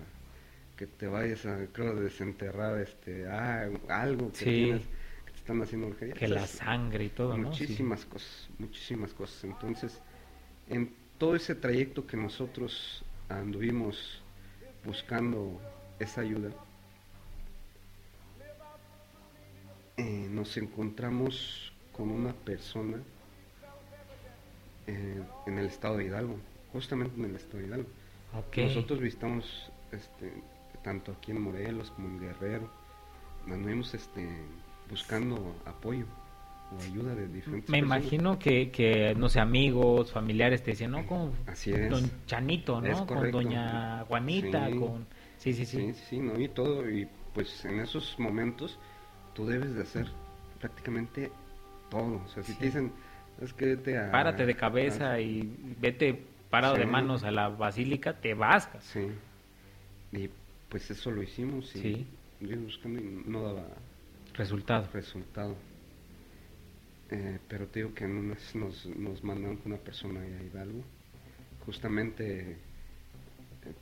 que 0.76 0.86
te 0.86 1.06
vayas 1.06 1.44
a 1.46 1.66
creo 1.72 1.94
desenterrar 1.94 2.80
este 2.80 3.26
ah, 3.28 3.68
algo 3.88 4.30
que 4.32 4.38
Sí. 4.38 4.44
tienes 4.64 4.82
que 5.26 5.32
te 5.32 5.38
están 5.38 5.62
haciendo 5.62 5.88
brujería. 5.88 6.14
Que 6.14 6.28
la 6.28 6.46
sangre 6.46 7.04
y 7.04 7.08
todo, 7.10 7.36
muchísimas 7.36 8.04
cosas 8.06 8.48
muchísimas 8.58 9.12
cosas 9.12 9.44
entonces 9.44 10.00
en 10.68 10.90
todo 11.18 11.36
ese 11.36 11.54
trayecto 11.54 12.06
que 12.06 12.16
nosotros 12.16 13.04
anduvimos 13.28 14.22
buscando 14.84 15.60
esa 15.98 16.22
ayuda 16.22 16.50
eh, 19.96 20.28
nos 20.30 20.56
encontramos 20.56 21.72
con 21.92 22.10
una 22.10 22.32
persona 22.32 22.98
eh, 24.90 25.22
en 25.46 25.58
el 25.58 25.66
estado 25.66 25.96
de 25.96 26.04
Hidalgo 26.06 26.36
justamente 26.72 27.16
en 27.18 27.24
el 27.26 27.36
estado 27.36 27.58
de 27.58 27.66
Hidalgo 27.66 27.88
Ok. 28.38 28.56
nosotros 28.58 29.00
visitamos 29.00 29.72
este, 29.92 30.32
tanto 30.82 31.12
aquí 31.12 31.32
en 31.32 31.40
Morelos 31.42 31.90
como 31.90 32.08
en 32.08 32.20
Guerrero. 32.20 32.70
Anduvimos 33.50 33.92
este, 33.94 34.28
buscando 34.88 35.56
apoyo 35.66 36.06
o 36.78 36.82
ayuda 36.84 37.14
de 37.16 37.26
diferentes 37.26 37.68
Me 37.70 37.80
personas. 37.80 38.04
imagino 38.04 38.38
que, 38.38 38.70
que, 38.70 39.14
no 39.16 39.28
sé, 39.28 39.40
amigos, 39.40 40.12
familiares 40.12 40.62
te 40.62 40.70
decían, 40.72 40.92
no, 40.92 41.04
con 41.06 41.32
Así 41.48 41.72
es. 41.72 41.90
don 41.90 42.08
Chanito, 42.26 42.80
Es 42.84 43.00
¿no? 43.00 43.06
Con 43.06 43.30
doña 43.32 44.04
Juanita, 44.04 44.68
Sí. 44.68 44.76
con... 44.76 45.06
Sí, 45.38 45.52
sí, 45.54 45.64
sí. 45.66 45.76
Sí, 45.78 45.92
sí, 45.94 46.04
sí, 46.10 46.18
¿no? 46.20 46.38
Y 46.38 46.48
todo, 46.48 46.88
y 46.88 47.08
pues 47.34 47.64
en 47.64 47.80
esos 47.80 48.16
momentos 48.18 48.78
tú 49.34 49.46
debes 49.46 49.74
de 49.74 49.82
hacer 49.82 50.06
prácticamente 50.60 51.32
todo. 51.90 52.22
O 52.24 52.28
sea, 52.28 52.42
si 52.44 52.52
Sí. 52.52 52.58
te 52.60 52.66
dicen, 52.66 52.92
es 53.40 53.52
que 53.52 53.66
vete 53.66 53.98
a... 53.98 54.10
Párate 54.10 54.46
de 54.46 54.54
cabeza 54.56 55.18
y 55.20 55.42
vete 55.80 56.22
parado 56.50 56.74
de 56.76 56.86
manos 56.86 57.22
a 57.24 57.30
la 57.30 57.48
basílica, 57.48 58.14
te 58.20 58.34
vas. 58.34 58.68
Sí. 58.80 59.06
Y 60.12 60.28
pues 60.68 60.90
eso 60.90 61.10
lo 61.10 61.22
hicimos 61.22 61.74
y 61.76 61.78
Sí. 61.80 62.06
buscando 62.56 63.00
y 63.00 63.22
no 63.26 63.42
daba 63.42 63.66
Resultado. 64.34 64.88
resultado. 64.92 65.56
Eh, 67.10 67.38
pero 67.48 67.66
te 67.66 67.80
digo 67.80 67.94
que 67.94 68.04
en 68.04 68.16
una 68.16 68.34
vez 68.34 68.54
nos, 68.54 68.86
nos 68.86 69.22
mandaron 69.24 69.56
con 69.58 69.72
una 69.72 69.80
persona 69.80 70.20
allá 70.20 70.38
a 70.38 70.42
Hidalgo. 70.44 70.82
Justamente, 71.66 72.52
eh, 72.52 72.56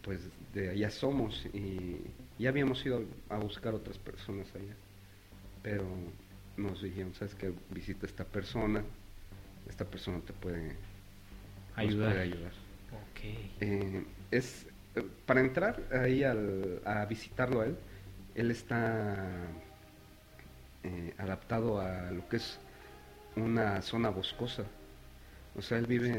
pues 0.03 0.21
de 0.55 0.71
allá 0.71 0.91
somos 0.91 1.47
y 1.53 1.97
ya 2.38 2.49
habíamos 2.49 2.85
ido 2.87 3.03
a 3.29 3.37
buscar 3.38 3.75
otras 3.75 3.99
personas 3.99 4.47
allá. 4.55 4.75
Pero 5.62 5.85
nos 6.57 6.83
dijeron, 6.83 7.15
sabes 7.15 7.35
que 7.35 7.53
visita 7.71 8.07
a 8.07 8.09
esta 8.09 8.25
persona, 8.25 8.83
esta 9.68 9.84
persona 9.84 10.20
te 10.20 10.32
puede 10.32 10.76
Ayudar. 11.76 12.10
puede 12.10 12.22
ayudar. 12.22 12.52
Eh, 13.60 14.04
es 14.30 14.66
eh, 14.94 15.04
para 15.26 15.40
entrar 15.40 15.80
ahí 15.92 16.22
al- 16.25 16.80
a 16.84 17.04
visitarlo 17.06 17.60
a 17.60 17.66
él, 17.66 17.76
él 18.34 18.50
está 18.50 19.16
eh, 20.84 21.14
adaptado 21.18 21.80
a 21.80 22.10
lo 22.12 22.28
que 22.28 22.37
es 22.37 22.58
una 23.37 23.82
zona 23.82 24.10
boscosa. 24.10 24.64
O 25.56 25.62
sea, 25.62 25.78
él 25.78 25.87
vive 25.87 26.10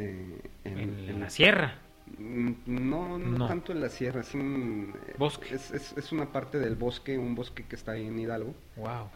en, 0.63 0.77
En, 0.77 1.09
en- 1.09 1.19
la 1.19 1.29
sierra. 1.29 1.75
Mm, 2.17 2.51
No, 2.65 3.17
no, 3.17 3.37
No. 3.37 3.47
tanto 3.47 3.71
en 3.71 3.81
la 3.81 3.89
sierra, 3.89 4.21
es, 4.21 4.33
un- 4.33 4.93
Bosque. 5.17 5.53
Es, 5.55 5.71
es- 5.71 5.93
es 5.97 6.11
una 6.11 6.31
parte 6.31 6.59
del 6.59 6.75
bosque, 6.75 7.17
un 7.17 7.35
bosque 7.35 7.63
que 7.65 7.75
está 7.75 7.93
ahí 7.93 8.07
en 8.07 8.19
Hidalgo. 8.19 8.53
Wow. 8.75 9.09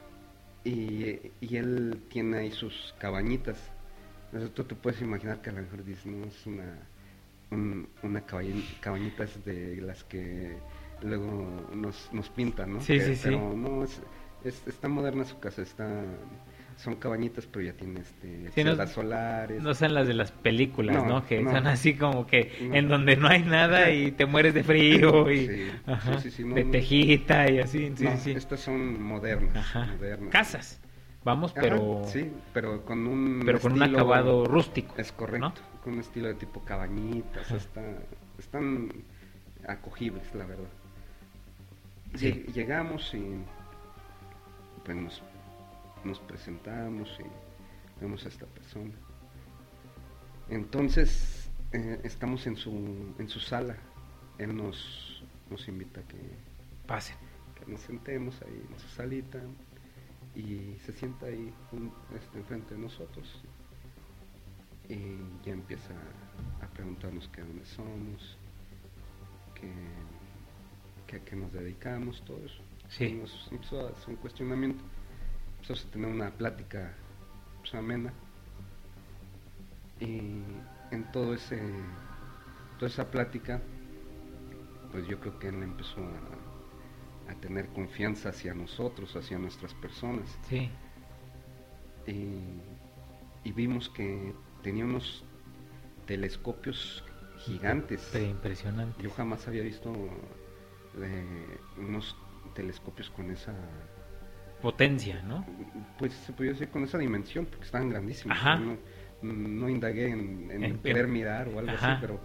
Y, 0.64 1.20
y 1.42 1.58
él 1.58 2.04
tiene 2.10 2.38
ahí 2.38 2.52
sus 2.52 2.96
cabañitas. 3.00 3.58
Entonces 4.34 4.56
tú 4.56 4.64
te 4.64 4.74
puedes 4.74 5.00
imaginar 5.00 5.42
que 5.42 5.52
a 5.52 5.54
lo 5.54 5.62
mejor 5.62 5.84
dices, 5.86 6.08
no, 6.08 6.26
es 6.26 6.48
una, 6.48 6.80
un- 7.52 7.88
una 8.02 8.26
cabañi- 8.26 8.66
cabañita 8.80 9.26
es 9.26 9.46
de 9.46 9.80
las 9.80 10.04
que 10.06 10.58
luego 11.04 11.68
nos, 11.76 12.10
nos 12.12 12.30
pintan, 12.30 12.74
¿no? 12.74 12.82
Sí, 12.82 12.98
Que- 12.98 13.02
sí, 13.06 13.16
sí. 13.16 13.22
Pero 13.26 13.54
no, 13.56 13.84
es, 13.84 14.02
es- 14.44 14.64
está 14.68 14.88
moderna 14.88 15.24
su 15.24 15.40
casa, 15.40 15.62
está... 15.62 16.04
son 16.78 16.96
cabañitas, 16.96 17.46
pero 17.46 17.64
ya 17.64 17.74
tiene 17.74 18.00
este, 18.00 18.50
Sí, 18.56 18.64
no- 18.64 18.88
solares. 18.88 19.62
No 19.62 19.76
son 19.76 19.94
las 19.94 20.08
de 20.08 20.16
las 20.16 20.32
películas, 20.32 20.96
¿no? 20.96 21.08
No, 21.20 21.26
Que 21.28 21.40
no. 21.40 21.52
son 21.52 21.68
así 21.68 21.94
como 21.94 22.26
que 22.26 22.52
en 22.60 22.88
donde 22.88 23.16
no 23.16 23.28
hay 23.28 23.44
nada 23.44 23.92
y 23.92 24.12
te 24.14 24.26
mueres 24.26 24.56
de 24.56 24.64
frío 24.64 25.30
y 25.32 25.46
Sí, 25.48 25.72
ajá, 25.86 26.18
sí, 26.20 26.32
sí, 26.32 26.44
sí, 26.44 26.50
de 26.50 26.64
tejita 26.66 27.52
y 27.52 27.60
así. 27.60 27.94
Sí, 27.96 28.08
sí, 28.08 28.18
sí. 28.18 28.32
estas 28.32 28.62
son 28.62 29.00
modernas. 29.00 29.56
Ajá. 29.56 29.86
modernas. 29.86 30.30
Casas, 30.32 30.80
vamos, 31.24 31.52
Ajá, 31.52 31.62
pero, 31.62 32.04
sí, 32.06 32.32
pero 32.54 32.84
con 32.86 33.06
un 33.08 33.42
pero 33.46 33.60
con 33.60 33.74
un 33.74 33.82
estilo- 33.82 33.98
acabado 34.00 34.46
rústico. 34.46 34.94
Es 34.98 35.12
correcto, 35.12 35.48
¿no? 35.50 35.82
con 35.84 35.94
un 35.94 36.00
estilo 36.00 36.28
de 36.28 36.36
tipo 36.36 36.62
cabañitas, 36.64 37.50
está, 37.52 37.82
están 38.38 38.92
acogibles, 39.68 40.34
la 40.36 40.46
verdad. 40.46 40.70
Sí. 42.16 42.28
Lleg- 42.28 42.54
Llegamos 42.54 43.14
y 43.14 43.24
pues 44.86 44.98
nos, 44.98 45.22
nos 46.04 46.20
presentamos 46.20 47.10
y 47.20 48.02
vemos 48.02 48.26
a 48.26 48.30
esta 48.30 48.46
persona. 48.46 48.94
Entonces 50.50 51.50
eh, 51.72 52.00
estamos 52.04 52.46
en 52.48 52.56
su, 52.56 53.14
en 53.18 53.30
su 53.30 53.40
sala. 53.40 53.76
Él 54.38 54.56
nos, 54.56 55.24
nos 55.50 55.68
invita 55.68 56.02
a 56.02 56.04
que, 56.04 56.18
Pasen. 56.88 57.16
que 57.60 57.72
nos 57.72 57.82
sentemos 57.82 58.42
ahí 58.42 58.64
en 58.72 58.80
su 58.80 58.88
salita 58.90 59.40
y 60.36 60.78
se 60.86 60.94
sienta 60.94 61.28
ahí 61.28 61.54
jun- 61.72 61.92
este, 62.16 62.40
enfrente 62.40 62.74
de 62.76 62.82
nosotros 62.82 63.42
y 64.90 65.18
ya 65.46 65.54
empieza 65.54 65.94
a 66.62 66.68
preguntarnos 66.68 67.28
qué 67.30 67.42
dónde 67.42 67.66
somos, 67.66 68.38
qué, 69.56 69.72
qué- 71.08 71.16
a 71.18 71.26
qué 71.26 71.36
nos 71.36 71.52
dedicamos, 71.54 72.22
todo 72.26 72.38
eso. 72.46 72.62
Sí. 72.90 73.06
Y 73.06 73.14
Nos 73.14 73.48
empezó 73.52 73.88
a 73.88 73.90
hacer 73.92 74.10
un 74.10 74.16
cuestionamiento, 74.18 74.84
empezamos 75.56 75.86
a 75.86 75.90
tener 75.92 76.10
una 76.10 76.32
plática 76.32 76.94
pues, 77.62 77.74
amena 77.76 78.12
y 80.00 80.42
en 80.92 81.12
todo 81.12 81.34
ese 81.34 81.62
toda 82.78 82.92
esa 82.92 83.10
plática 83.10 83.62
pues 84.92 85.08
yo 85.08 85.20
creo 85.20 85.40
que 85.40 85.48
él 85.48 85.64
empezó 85.64 86.02
a, 86.02 86.20
a 87.34 87.36
tener 87.42 87.68
confianza 87.68 88.30
hacia 88.30 88.54
nosotros, 88.54 89.16
hacia 89.16 89.38
nuestras 89.38 89.74
personas 89.76 90.38
Sí. 90.50 90.70
y, 92.08 92.40
y 93.44 93.52
vimos 93.52 93.90
que 93.90 94.34
tenía 94.62 94.86
unos 94.86 95.24
telescopios 96.06 97.04
gigantes. 97.40 98.10
Pero 98.12 98.26
impresionante. 98.26 99.02
Yo 99.04 99.10
jamás 99.12 99.48
había 99.48 99.64
visto 99.64 99.94
eh, 101.02 101.58
unos 101.78 102.16
telescopios 102.54 103.10
con 103.10 103.32
esa, 103.32 103.54
Potencia, 104.62 105.22
¿no? 105.24 105.46
pues 105.98 106.14
se 106.14 106.32
podría 106.32 106.54
decir 106.54 106.70
con 106.70 106.84
esa 106.86 106.98
dimensión, 106.98 107.46
porque 107.46 107.66
estaban 107.66 107.90
grandísimos. 107.90 108.38
Ajá. 108.38 108.58
No, 108.58 108.78
no 109.22 109.68
indagué 109.70 110.08
en, 110.10 110.50
en 110.52 110.64
En- 110.64 110.78
querer 110.80 111.06
en- 111.06 111.12
mirar 111.12 111.48
o 111.50 111.60
algo 111.60 111.72
Ajá. 111.72 111.94
así, 111.94 112.02
pero 112.02 112.20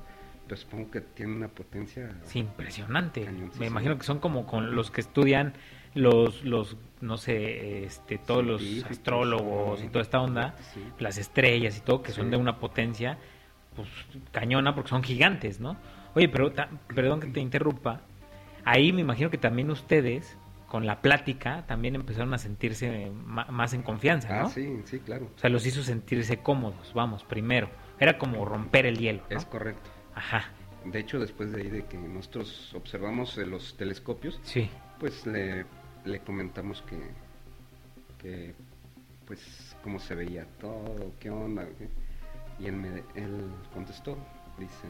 pues 0.49 0.61
supongo 0.61 0.90
que 0.90 1.00
tiene 1.02 1.35
una 1.37 1.49
potencia. 1.49 2.11
Impresionante. 2.35 3.28
Me 3.59 3.67
imagino 3.67 3.97
que 3.99 4.05
son 4.05 4.19
como 4.19 4.47
con 4.47 4.75
los 4.75 4.90
que 4.90 5.00
estudian 5.00 5.52
los, 5.95 6.43
los 6.45 6.76
no 7.00 7.17
sé, 7.17 7.85
este, 7.85 8.19
todos 8.19 8.45
los 8.45 8.62
astrólogos 8.90 9.83
y 9.83 9.88
toda 9.88 10.02
esta 10.02 10.21
onda, 10.21 10.55
Sí. 10.75 10.83
las 10.99 11.19
estrellas 11.19 11.76
y 11.78 11.81
todo, 11.81 12.02
que 12.02 12.12
son 12.12 12.25
Sí. 12.26 12.31
de 12.33 12.37
una 12.37 12.59
potencia, 12.59 13.19
pues, 13.76 13.88
cañona 14.33 14.75
porque 14.75 14.90
son 14.90 15.02
gigantes, 15.02 15.61
¿no? 15.61 15.76
Oye, 16.14 16.28
pero, 16.28 16.50
ta- 16.52 16.69
perdón 16.95 17.21
que 17.21 17.28
te 17.28 17.40
interrumpa, 17.40 18.00
ahí 18.64 18.93
me 18.93 19.00
imagino 19.02 19.31
que 19.31 19.38
también 19.38 19.71
ustedes, 19.71 20.37
con 20.67 20.85
la 20.87 21.00
plática, 21.00 21.64
también 21.67 21.95
empezaron 21.95 22.35
a 22.35 22.38
sentirse 22.38 23.11
más 23.25 23.73
en 23.75 23.83
confianza, 23.83 24.28
Ah, 24.40 24.43
¿no? 24.45 24.49
sí, 24.50 24.81
sí, 24.85 24.99
claro. 24.99 25.31
O 25.37 25.38
sea, 25.38 25.49
los 25.50 25.64
hizo 25.64 25.83
sentirse 25.83 26.38
cómodos, 26.38 26.93
vamos, 26.95 27.25
primero. 27.25 27.71
Era 28.00 28.19
como 28.19 28.45
romper 28.45 28.85
el 28.87 28.99
hielo, 28.99 29.23
¿no? 29.31 29.37
Es 29.38 29.47
correcto. 29.47 29.90
Ajá, 30.18 30.50
De 30.84 30.98
hecho, 30.98 31.18
después 31.20 31.52
de 31.52 31.62
ahí 31.62 31.68
de 31.70 31.84
que 31.87 31.96
nosotros 31.96 32.72
observamos 32.75 33.37
eh, 33.38 33.46
los 33.46 33.76
telescopios, 33.76 34.40
sí. 34.42 34.68
pues 34.98 35.25
le, 35.26 35.64
le 36.04 36.20
comentamos 36.20 36.82
que, 36.82 36.99
que, 38.19 38.54
pues, 39.26 39.76
cómo 39.82 39.99
se 40.00 40.14
veía 40.16 40.45
todo, 40.60 41.12
qué 41.21 41.30
onda. 41.30 41.66
qué. 41.78 41.88
Y 42.62 42.66
él, 42.66 42.73
me, 42.76 42.88
él 43.14 43.49
contestó, 43.73 44.19
dice, 44.58 44.88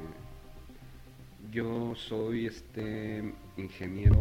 yo 1.52 1.94
soy 1.94 2.46
este 2.46 3.34
ingeniero, 3.58 4.16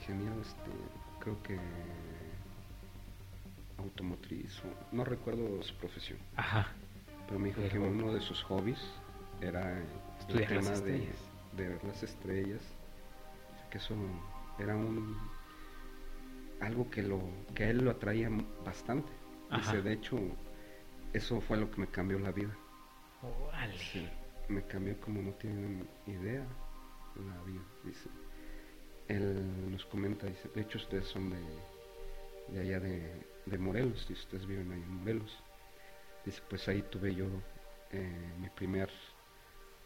ingeniero, 0.00 0.40
este, 0.40 0.70
creo 1.20 1.42
que 1.42 1.58
automotriz, 3.78 4.58
o- 4.64 4.94
no 4.96 5.04
recuerdo 5.04 5.62
su 5.62 5.74
profesión, 5.76 6.18
Ajá. 6.36 6.68
Pero 7.26 7.38
me 7.38 7.48
dijo 7.48 7.62
que 7.68 7.78
uno 7.78 8.12
de 8.12 8.20
sus 8.20 8.42
hobbies 8.44 8.78
era 9.40 9.78
el 9.78 9.84
Estudiar 10.20 10.52
las 10.52 10.82
tema 10.82 10.86
de, 10.86 11.08
ver 11.56 11.84
las 11.84 12.02
estrellas, 12.02 12.62
que 13.70 13.78
eso 13.78 13.94
era 14.58 14.74
un 14.76 15.16
algo 16.60 16.90
que 16.90 17.02
lo 17.02 17.20
que 17.54 17.64
a 17.64 17.70
él 17.70 17.84
lo 17.84 17.90
atraía 17.90 18.30
bastante. 18.64 19.12
Dice, 19.54 19.82
de 19.82 19.92
hecho, 19.92 20.18
eso 21.12 21.40
fue 21.40 21.56
lo 21.56 21.70
que 21.70 21.80
me 21.80 21.86
cambió 21.86 22.18
la 22.18 22.32
vida. 22.32 22.56
Me 24.48 24.62
cambió 24.62 24.98
como 25.00 25.22
no 25.22 25.32
tienen 25.32 25.86
idea 26.06 26.44
la 27.16 27.42
vida. 27.44 27.62
Dice, 27.84 28.08
él 29.08 29.70
nos 29.70 29.84
comenta, 29.86 30.26
dice, 30.26 30.48
de 30.54 30.62
hecho 30.62 30.78
ustedes 30.78 31.06
son 31.06 31.30
de, 31.30 31.38
de 32.48 32.60
allá 32.60 32.80
de, 32.80 33.12
de 33.46 33.58
Morelos, 33.58 34.08
dice, 34.08 34.22
ustedes 34.22 34.46
viven 34.46 34.72
ahí 34.72 34.82
en 34.82 34.96
Morelos. 34.96 35.43
Dice, 36.24 36.40
pues 36.48 36.66
ahí 36.68 36.82
tuve 36.82 37.14
yo 37.14 37.26
eh, 37.92 38.32
mi 38.40 38.48
primer 38.48 38.90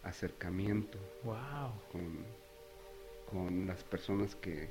acercamiento 0.02 0.98
Wow. 1.24 1.72
con, 1.92 2.24
con 3.30 3.66
las 3.66 3.82
personas 3.84 4.34
que, 4.36 4.68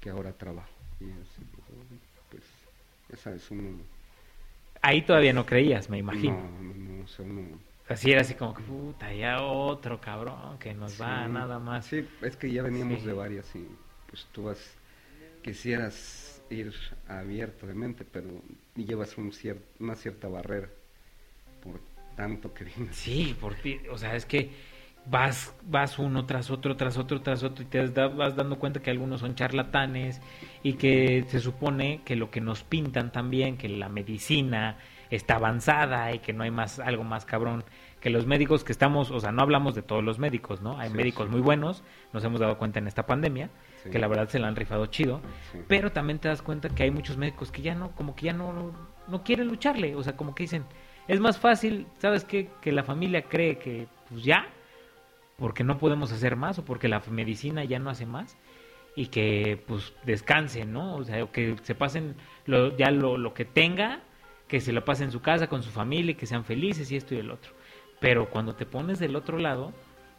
que 0.00 0.10
ahora 0.10 0.32
trabajo. 0.32 0.70
Y 1.00 1.10
así, 1.10 1.42
pues, 2.30 2.44
ya 3.08 3.16
sabes, 3.16 3.50
uno... 3.50 3.78
Ahí 4.82 5.02
todavía 5.02 5.32
no 5.32 5.44
creías, 5.44 5.90
me 5.90 5.98
imagino. 5.98 6.34
No, 6.36 6.62
no, 6.62 6.74
no, 6.74 7.04
o 7.04 7.06
sea, 7.08 7.24
uno... 7.24 7.58
Así 7.88 8.12
era 8.12 8.20
así 8.20 8.34
como 8.34 8.54
que, 8.54 8.62
puta, 8.62 9.12
ya 9.12 9.42
otro 9.42 10.00
cabrón 10.00 10.58
que 10.58 10.72
nos 10.74 11.00
va 11.00 11.26
nada 11.26 11.58
más. 11.58 11.86
Sí, 11.86 12.06
es 12.22 12.36
que 12.36 12.50
ya 12.52 12.62
veníamos 12.62 13.00
Sí. 13.00 13.06
de 13.06 13.12
varias 13.12 13.54
y 13.56 13.66
pues 14.06 14.26
tú 14.32 14.44
vas, 14.44 14.74
quisieras 15.42 16.39
ir 16.50 16.72
abierto 17.08 17.66
de 17.66 17.74
mente, 17.74 18.04
pero 18.04 18.28
llevas 18.76 19.16
un 19.18 19.30
cier- 19.32 19.62
una 19.78 19.94
cierta 19.96 20.28
barrera 20.28 20.68
por 21.62 21.80
tanto 22.16 22.52
que 22.54 22.64
vienes. 22.64 22.96
Sí, 22.96 23.36
por 23.40 23.54
ti, 23.54 23.80
o 23.90 23.98
sea, 23.98 24.16
es 24.16 24.26
que 24.26 24.50
vas, 25.06 25.54
vas 25.62 25.98
uno 25.98 26.26
tras 26.26 26.50
otro, 26.50 26.76
tras 26.76 26.98
otro, 26.98 27.22
tras 27.22 27.42
otro, 27.42 27.64
y 27.64 27.66
te 27.68 27.82
vas 28.08 28.36
dando 28.36 28.58
cuenta 28.58 28.80
que 28.82 28.90
algunos 28.90 29.20
son 29.20 29.34
charlatanes 29.34 30.20
y 30.62 30.74
que 30.74 31.24
se 31.28 31.40
supone 31.40 32.02
que 32.04 32.16
lo 32.16 32.30
que 32.30 32.40
nos 32.40 32.62
pintan 32.64 33.12
también, 33.12 33.56
que 33.56 33.68
la 33.68 33.88
medicina 33.88 34.78
está 35.10 35.36
avanzada 35.36 36.12
y 36.14 36.18
que 36.20 36.32
no 36.32 36.44
hay 36.44 36.50
más, 36.50 36.78
algo 36.78 37.04
más 37.04 37.24
cabrón 37.24 37.64
que 38.00 38.10
los 38.10 38.26
médicos 38.26 38.64
que 38.64 38.72
estamos, 38.72 39.10
o 39.10 39.20
sea, 39.20 39.30
no 39.32 39.42
hablamos 39.42 39.74
de 39.74 39.82
todos 39.82 40.02
los 40.02 40.18
médicos, 40.18 40.62
¿no? 40.62 40.78
Hay 40.78 40.88
Sí, 40.88 40.96
médicos 40.96 41.26
sí. 41.26 41.32
muy 41.32 41.40
buenos, 41.40 41.82
nos 42.12 42.24
hemos 42.24 42.40
dado 42.40 42.56
cuenta 42.58 42.78
en 42.78 42.86
esta 42.88 43.06
pandemia, 43.06 43.50
Sí. 43.82 43.90
que 43.90 43.98
la 43.98 44.08
verdad 44.08 44.28
se 44.28 44.38
la 44.38 44.48
han 44.48 44.56
rifado 44.56 44.86
chido, 44.86 45.20
Sí. 45.52 45.58
pero 45.68 45.90
también 45.92 46.18
te 46.18 46.28
das 46.28 46.42
cuenta 46.42 46.68
que 46.68 46.82
hay 46.82 46.90
muchos 46.90 47.16
médicos 47.16 47.50
que 47.50 47.62
ya 47.62 47.74
no, 47.74 47.92
como 47.92 48.14
que 48.14 48.26
ya 48.26 48.32
no, 48.32 48.72
no 49.08 49.22
quieren 49.24 49.48
lucharle, 49.48 49.94
o 49.96 50.02
sea, 50.02 50.16
como 50.16 50.34
que 50.34 50.42
dicen, 50.44 50.64
es 51.08 51.18
más 51.20 51.38
fácil, 51.38 51.86
¿sabes 51.98 52.24
qué? 52.24 52.50
Que 52.60 52.72
la 52.72 52.84
familia 52.84 53.22
cree 53.22 53.58
que, 53.58 53.86
pues 54.08 54.22
ya, 54.22 54.46
porque 55.38 55.64
no 55.64 55.78
podemos 55.78 56.12
hacer 56.12 56.36
más 56.36 56.58
o 56.58 56.64
porque 56.64 56.88
la 56.88 57.00
medicina 57.10 57.64
ya 57.64 57.78
no 57.78 57.88
hace 57.90 58.04
más 58.06 58.36
y 58.96 59.06
que, 59.06 59.62
pues, 59.66 59.94
descansen, 60.04 60.72
¿no? 60.72 60.96
O 60.96 61.04
sea, 61.04 61.26
que 61.28 61.56
se 61.62 61.74
pasen 61.74 62.16
lo, 62.44 62.76
ya 62.76 62.90
lo, 62.90 63.16
lo 63.16 63.32
que 63.32 63.44
tenga, 63.46 64.00
que 64.48 64.60
se 64.60 64.72
lo 64.72 64.84
pasen 64.84 65.06
en 65.06 65.12
su 65.12 65.22
casa 65.22 65.46
con 65.46 65.62
su 65.62 65.70
familia 65.70 66.12
y 66.12 66.14
que 66.16 66.26
sean 66.26 66.44
felices 66.44 66.90
y 66.92 66.96
esto 66.96 67.14
y 67.14 67.18
el 67.18 67.30
otro. 67.30 67.52
Pero 68.00 68.28
cuando 68.28 68.54
te 68.54 68.66
pones 68.66 68.98
del 68.98 69.16
otro 69.16 69.38
lado, 69.38 69.72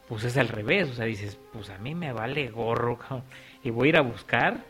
pues 0.07 0.23
es 0.23 0.35
al 0.37 0.47
revés, 0.49 0.89
o 0.89 0.93
sea, 0.93 1.05
dices, 1.05 1.39
pues 1.53 1.69
a 1.69 1.77
mí 1.77 1.95
me 1.95 2.11
vale 2.11 2.49
gorro, 2.49 2.97
cabrón, 2.97 3.23
y 3.63 3.69
voy 3.69 3.87
a 3.87 3.89
ir 3.89 3.97
a 3.97 4.01
buscar, 4.01 4.63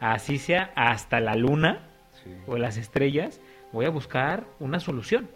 así 0.00 0.38
sea, 0.38 0.72
hasta 0.76 1.20
la 1.20 1.34
luna 1.34 1.88
Sí. 2.24 2.30
o 2.46 2.56
las 2.56 2.76
estrellas, 2.76 3.40
voy 3.72 3.84
a 3.86 3.90
buscar 3.90 4.46
una 4.58 4.80
solución, 4.80 5.28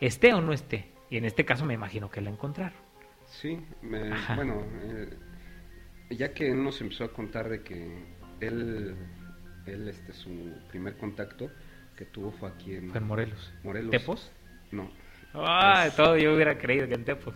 esté 0.00 0.32
o 0.34 0.40
no 0.40 0.52
esté. 0.52 0.90
Y 1.10 1.16
en 1.18 1.24
este 1.26 1.44
caso 1.44 1.64
me 1.66 1.74
imagino 1.74 2.10
que 2.10 2.20
la 2.20 2.30
encontraron. 2.30 2.78
Sí, 3.26 3.58
me- 3.82 4.10
bueno, 4.34 4.62
eh, 4.82 5.16
ya 6.10 6.32
que 6.32 6.50
él 6.50 6.62
nos 6.64 6.80
empezó 6.80 7.04
a 7.04 7.12
contar 7.12 7.48
de 7.48 7.62
que 7.62 8.04
él, 8.40 8.96
él 9.66 9.88
este, 9.88 10.12
su 10.12 10.30
primer 10.68 10.96
contacto 10.96 11.50
que 11.96 12.04
tuvo 12.06 12.32
fue 12.32 12.48
aquí 12.48 12.74
en 12.74 12.90
Fue 12.90 12.98
en 13.00 13.06
Morelos. 13.06 13.52
Morelos. 13.62 13.90
¿Tepos? 13.90 14.32
No, 14.72 14.90
Ah, 15.36 15.86
Es- 15.88 15.96
todo 15.96 16.16
yo 16.16 16.34
hubiera 16.34 16.56
creído 16.58 16.86
que 16.88 16.94
en 16.94 17.04
Tepos. 17.04 17.34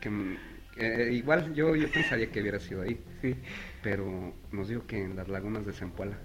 que- 0.00 0.36
que, 0.74 1.06
eh, 1.08 1.12
igual 1.12 1.54
yo, 1.54 1.76
yo 1.76 1.90
pensaría 1.90 2.30
que 2.30 2.40
hubiera 2.40 2.58
sido 2.58 2.82
ahí, 2.82 3.00
Sí. 3.20 3.36
Pero 3.82 4.34
nos 4.52 4.68
dijo 4.68 4.86
que 4.86 5.02
en 5.02 5.16
las 5.16 5.28
lagunas 5.28 5.66
de 5.66 5.72
Zempoala. 5.72 6.18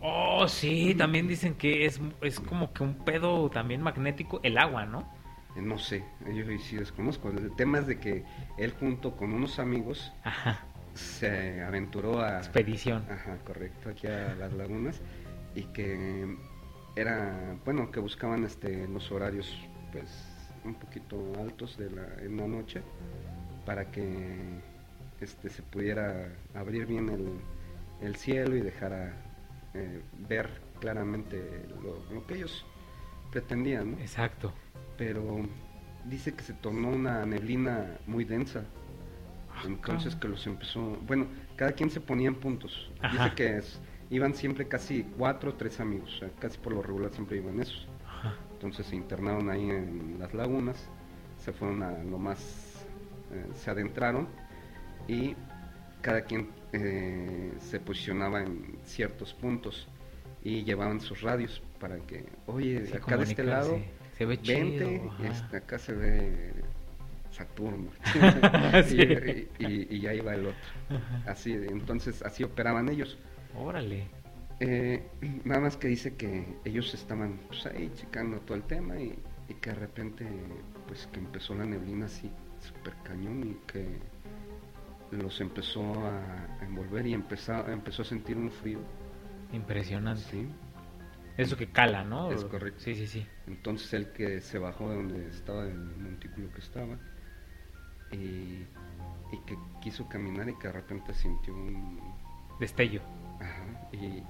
Oh, 0.00 0.46
sí, 0.48 0.94
también 0.96 1.26
dicen 1.28 1.54
que 1.56 1.84
es, 1.86 2.00
es 2.20 2.40
como 2.40 2.72
que 2.72 2.82
un 2.84 3.04
pedo 3.04 3.50
también 3.50 3.82
magnético 3.82 4.40
el 4.42 4.58
agua, 4.58 4.86
¿no? 4.86 5.08
Eh, 5.56 5.62
No 5.62 5.78
sé, 5.78 6.04
yo 6.34 6.44
sí 6.58 6.76
desconozco. 6.76 7.30
El 7.30 7.54
tema 7.56 7.78
es 7.78 7.86
de 7.86 7.98
que 7.98 8.24
él 8.56 8.72
junto 8.78 9.16
con 9.16 9.32
unos 9.32 9.58
amigos 9.58 10.12
Ajá, 10.22 10.64
se 10.94 11.62
aventuró 11.62 12.20
a... 12.20 12.38
expedición. 12.38 13.04
Ajá, 13.08 13.38
correcto, 13.44 13.90
aquí 13.90 14.06
a 14.06 14.34
las 14.34 14.52
lagunas 14.52 15.00
y 15.54 15.64
que 15.64 16.36
era, 16.96 17.56
bueno, 17.64 17.90
que 17.90 18.00
buscaban 18.00 18.44
este 18.44 18.86
los 18.88 19.10
horarios 19.12 19.54
pues 19.92 20.06
un 20.64 20.74
poquito 20.74 21.32
altos 21.40 21.78
de 21.78 21.90
la, 21.90 22.06
en 22.22 22.36
la 22.36 22.46
noche 22.46 22.82
para 23.64 23.90
que 23.90 24.60
este 25.20 25.50
se 25.50 25.62
pudiera 25.62 26.32
abrir 26.54 26.86
bien 26.86 27.08
el, 27.08 27.28
el 28.00 28.16
cielo 28.16 28.56
y 28.56 28.60
dejara 28.60 29.12
eh, 29.74 30.00
ver 30.28 30.48
claramente 30.80 31.66
lo, 31.82 32.02
lo 32.14 32.26
que 32.26 32.34
ellos 32.36 32.64
pretendían, 33.30 33.92
¿no? 33.92 33.98
Exacto. 33.98 34.52
pero 34.96 35.40
dice 36.04 36.32
que 36.34 36.42
se 36.42 36.54
tornó 36.54 36.88
una 36.88 37.24
neblina 37.26 37.98
muy 38.06 38.24
densa. 38.24 38.64
Ah, 39.54 39.62
Entonces 39.66 40.14
que 40.16 40.28
los 40.28 40.46
empezó, 40.46 40.80
bueno, 41.06 41.26
cada 41.56 41.72
quien 41.72 41.90
se 41.90 42.00
ponía 42.00 42.28
en 42.28 42.36
puntos. 42.36 42.90
Ajá. 43.00 43.24
Dice 43.24 43.34
que 43.36 43.56
es- 43.58 43.80
iban 44.10 44.34
siempre 44.34 44.66
casi 44.68 45.02
cuatro 45.18 45.50
o 45.50 45.54
tres 45.54 45.80
amigos, 45.80 46.14
o 46.16 46.18
sea, 46.20 46.30
casi 46.38 46.56
por 46.58 46.72
lo 46.72 46.80
regular 46.82 47.10
siempre 47.12 47.36
iban 47.38 47.60
esos. 47.60 47.86
Ajá. 48.06 48.34
Entonces 48.52 48.86
se 48.86 48.96
internaron 48.96 49.50
ahí 49.50 49.68
en 49.68 50.16
las 50.18 50.32
lagunas, 50.32 50.88
se 51.38 51.52
fueron 51.52 51.82
a 51.82 52.02
lo 52.04 52.18
más, 52.18 52.86
eh, 53.32 53.46
se 53.54 53.70
adentraron 53.70 54.26
y 55.08 55.34
cada 56.02 56.22
quien 56.22 56.48
eh, 56.72 57.52
se 57.58 57.80
posicionaba 57.80 58.42
en 58.42 58.78
ciertos 58.84 59.34
puntos 59.34 59.88
y 60.44 60.62
llevaban 60.64 61.00
sus 61.00 61.22
radios 61.22 61.62
para 61.80 61.98
que, 61.98 62.24
oye, 62.46 62.86
Sí, 62.86 62.96
acá 62.96 63.16
de 63.16 63.24
este 63.24 63.42
lado, 63.42 63.70
comunicarse. 63.70 63.98
Se 64.18 64.24
ve 64.26 64.36
vente, 64.44 65.02
este, 65.24 65.56
acá 65.56 65.78
se 65.78 65.92
ve 65.92 66.52
Saturno. 67.30 67.90
Sí. 68.86 68.96
y, 69.58 69.64
y- 69.66 69.86
y 69.90 70.00
ya 70.00 70.14
iba 70.14 70.34
el 70.34 70.46
otro. 70.46 70.58
Ajá. 70.90 71.30
Así, 71.32 71.52
entonces 71.52 72.22
así 72.22 72.44
operaban 72.44 72.88
ellos. 72.88 73.18
Órale. 73.56 74.06
Eh, 74.60 75.04
nada 75.44 75.60
más 75.60 75.76
que 75.76 75.86
dice 75.88 76.16
que 76.16 76.44
ellos 76.64 76.92
estaban 76.94 77.38
pues, 77.48 77.66
ahí 77.66 77.90
checando 77.94 78.40
todo 78.40 78.56
el 78.56 78.64
tema 78.64 78.98
y, 79.00 79.16
y 79.48 79.54
que 79.54 79.70
de 79.70 79.76
repente 79.76 80.26
pues 80.88 81.06
que 81.12 81.20
empezó 81.20 81.54
la 81.54 81.64
neblina 81.64 82.06
así 82.06 82.28
súper 82.60 82.94
cañón 83.04 83.44
y 83.50 83.72
que 83.72 83.86
los 85.10 85.40
empezó 85.40 85.82
a, 86.06 86.58
envolver 86.62 87.06
y 87.06 87.14
empezó, 87.14 87.66
empezó 87.68 88.02
a 88.02 88.04
sentir 88.04 88.36
un 88.36 88.50
frío. 88.50 88.78
Impresionante. 89.52 90.22
¿sí? 90.30 90.48
Eso 91.36 91.56
que 91.56 91.68
cala, 91.68 92.04
¿no? 92.04 92.30
Es 92.32 92.44
correcto. 92.44 92.80
Sí, 92.80 92.94
sí, 92.94 93.06
sí. 93.06 93.26
Entonces 93.46 93.92
él 93.94 94.08
que 94.12 94.40
se 94.40 94.58
bajó 94.58 94.90
de 94.90 94.96
donde 94.96 95.28
estaba 95.28 95.64
el 95.64 95.78
montículo 95.78 96.52
que 96.52 96.60
estaba 96.60 96.98
y, 98.12 98.16
y 98.16 99.38
que 99.46 99.56
quiso 99.80 100.08
caminar 100.08 100.48
y 100.48 100.54
que 100.58 100.66
de 100.66 100.72
repente 100.72 101.14
sintió 101.14 101.54
un... 101.54 102.00
Destello. 102.58 103.00
Ajá, 103.40 103.88
y, 103.92 104.22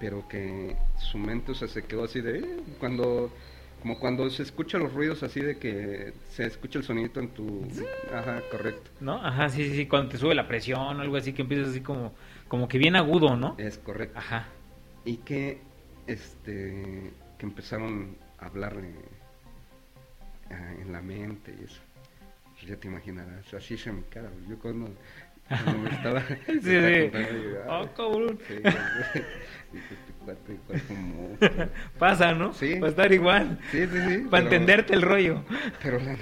pero 0.00 0.26
que 0.26 0.76
su 0.96 1.18
mente 1.18 1.52
o 1.52 1.54
sea, 1.54 1.68
se 1.68 1.84
quedó 1.84 2.04
así 2.04 2.20
de... 2.20 2.40
"Eh", 2.40 2.64
Cuando... 2.80 3.32
Como 3.84 3.98
cuando 3.98 4.30
se 4.30 4.42
escuchan 4.42 4.82
los 4.82 4.94
ruidos 4.94 5.22
así 5.22 5.40
de 5.40 5.58
que 5.58 6.14
se 6.30 6.46
escucha 6.46 6.78
el 6.78 6.86
sonidito 6.86 7.20
en 7.20 7.28
tu... 7.28 7.68
Ajá, 8.14 8.40
correcto. 8.50 8.90
¿No? 8.98 9.16
Ajá, 9.22 9.50
sí, 9.50 9.62
sí, 9.68 9.76
sí. 9.76 9.86
Cuando 9.86 10.08
te 10.08 10.16
sube 10.16 10.34
la 10.34 10.48
presión 10.48 10.96
o 10.96 11.00
algo 11.02 11.18
así, 11.18 11.34
que 11.34 11.42
empiezas 11.42 11.68
así 11.68 11.82
como, 11.82 12.14
como 12.48 12.66
que 12.66 12.78
bien 12.78 12.96
agudo, 12.96 13.36
¿no? 13.36 13.56
Es 13.58 13.76
correcto. 13.76 14.18
Ajá. 14.18 14.48
Y 15.04 15.18
que, 15.18 15.60
este, 16.06 17.12
que 17.36 17.44
empezaron 17.44 18.16
a 18.38 18.46
hablar 18.46 18.74
eh, 18.82 18.94
ah, 20.50 20.72
en 20.80 20.90
la 20.90 21.02
mente 21.02 21.54
y 21.60 21.64
eso. 21.64 21.82
Pues 22.54 22.66
ya 22.66 22.76
te 22.76 22.88
imaginarás, 22.88 23.52
así 23.52 23.76
se 23.76 23.92
me 23.92 24.04
cara. 24.04 24.30
Yo 24.48 24.58
cuando, 24.60 24.94
me 25.50 25.90
estaba, 25.94 26.22
Sí, 26.46 26.60
sí. 26.62 27.10
Ah, 27.68 27.80
"Ay, 27.82 27.88
cabrón. 27.96 28.38
sí, 28.48 28.54
como... 30.88 31.36
Pasa, 31.98 32.32
¿no? 32.32 32.52
Sí. 32.54 32.78
Va 32.78 32.86
a 32.86 32.90
estar 32.90 33.12
igual. 33.12 33.58
Sí, 33.70 33.86
sí, 33.86 33.98
sí. 34.08 34.18
Para 34.30 34.44
entenderte 34.44 34.94
el 34.94 35.02
rollo. 35.02 35.44
Pero 35.82 35.98
la, 36.00 36.16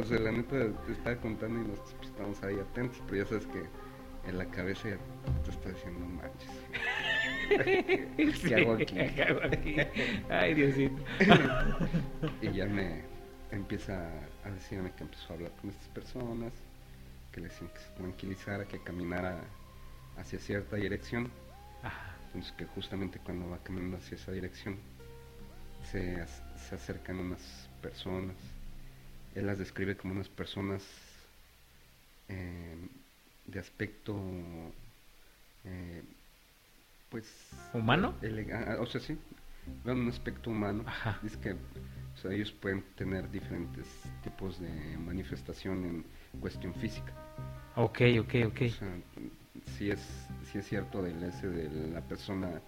o 0.00 0.04
sea, 0.04 0.18
la 0.20 0.32
neta 0.32 0.56
te 0.86 0.92
estaba 0.92 1.16
contando 1.16 1.60
y 1.60 1.64
nosotros 1.68 1.94
pues, 1.98 2.08
estamos 2.10 2.42
ahí 2.44 2.56
atentos, 2.58 3.02
pero 3.06 3.22
ya 3.24 3.28
sabes 3.28 3.46
que 3.48 3.62
en 4.28 4.38
la 4.38 4.46
cabeza 4.46 4.88
te 5.44 5.50
está 5.50 5.68
diciendo, 5.70 6.00
no 6.00 6.06
manches. 6.06 6.50
¿Qué 8.42 8.54
hago 8.54 8.74
aquí? 8.74 8.86
¿Qué 8.94 9.22
hago 9.22 9.40
aquí? 9.44 9.76
Ay, 10.30 10.54
Diosito. 10.54 11.02
y 12.40 12.52
ya 12.52 12.66
me 12.66 13.02
empieza 13.50 14.08
a 14.44 14.50
decirme 14.50 14.92
que 14.96 15.02
empezó 15.04 15.32
a 15.32 15.36
hablar 15.36 15.52
con 15.60 15.70
estas 15.70 15.88
personas, 15.88 16.52
que 17.32 17.40
le 17.40 17.48
decían 17.48 17.70
que 17.70 17.78
se 17.80 17.90
tranquilizara, 17.96 18.66
que 18.66 18.78
caminara 18.82 19.40
hacia 20.18 20.38
cierta 20.38 20.76
dirección. 20.76 21.30
Ajá. 21.82 22.14
Entonces 22.26 22.52
que 22.52 22.66
justamente 22.66 23.18
cuando 23.18 23.48
va 23.50 23.58
caminando 23.58 23.96
hacia 23.98 24.14
esa 24.16 24.32
dirección 24.32 24.76
se, 25.90 26.24
se 26.68 26.74
acercan 26.74 27.18
unas 27.18 27.68
personas. 27.80 28.36
Él 29.34 29.46
las 29.46 29.58
describe 29.58 29.96
como 29.96 30.14
unas 30.14 30.28
personas 30.28 30.82
eh, 32.28 32.76
de 33.46 33.58
aspecto 33.58 34.14
eh, 35.64 36.02
pues 37.10 37.26
¿Humano? 37.74 38.14
elega- 38.22 38.78
o 38.80 38.86
sea 38.86 39.00
sí 39.00 39.18
un 39.84 40.08
aspecto 40.08 40.50
humano 40.50 40.84
Ajá. 40.86 41.18
dice 41.22 41.38
que 41.40 41.52
o 41.52 42.16
sea, 42.20 42.32
ellos 42.32 42.52
pueden 42.52 42.82
tener 42.96 43.30
diferentes 43.30 43.86
tipos 44.22 44.60
de 44.60 44.68
manifestación 44.98 45.84
en 45.84 46.04
cuestión 46.40 46.74
física 46.74 47.12
Ok, 47.76 48.00
ok, 48.20 48.34
ok. 48.48 48.60
o 48.66 48.68
sea, 48.68 48.88
sí 49.76 49.90
es, 49.90 50.26
sí 50.50 50.58
es 50.58 50.66
cierto 50.66 51.02
del 51.02 51.22
ese 51.22 51.48
de 51.48 51.90
la 51.90 52.00
persona 52.02 52.60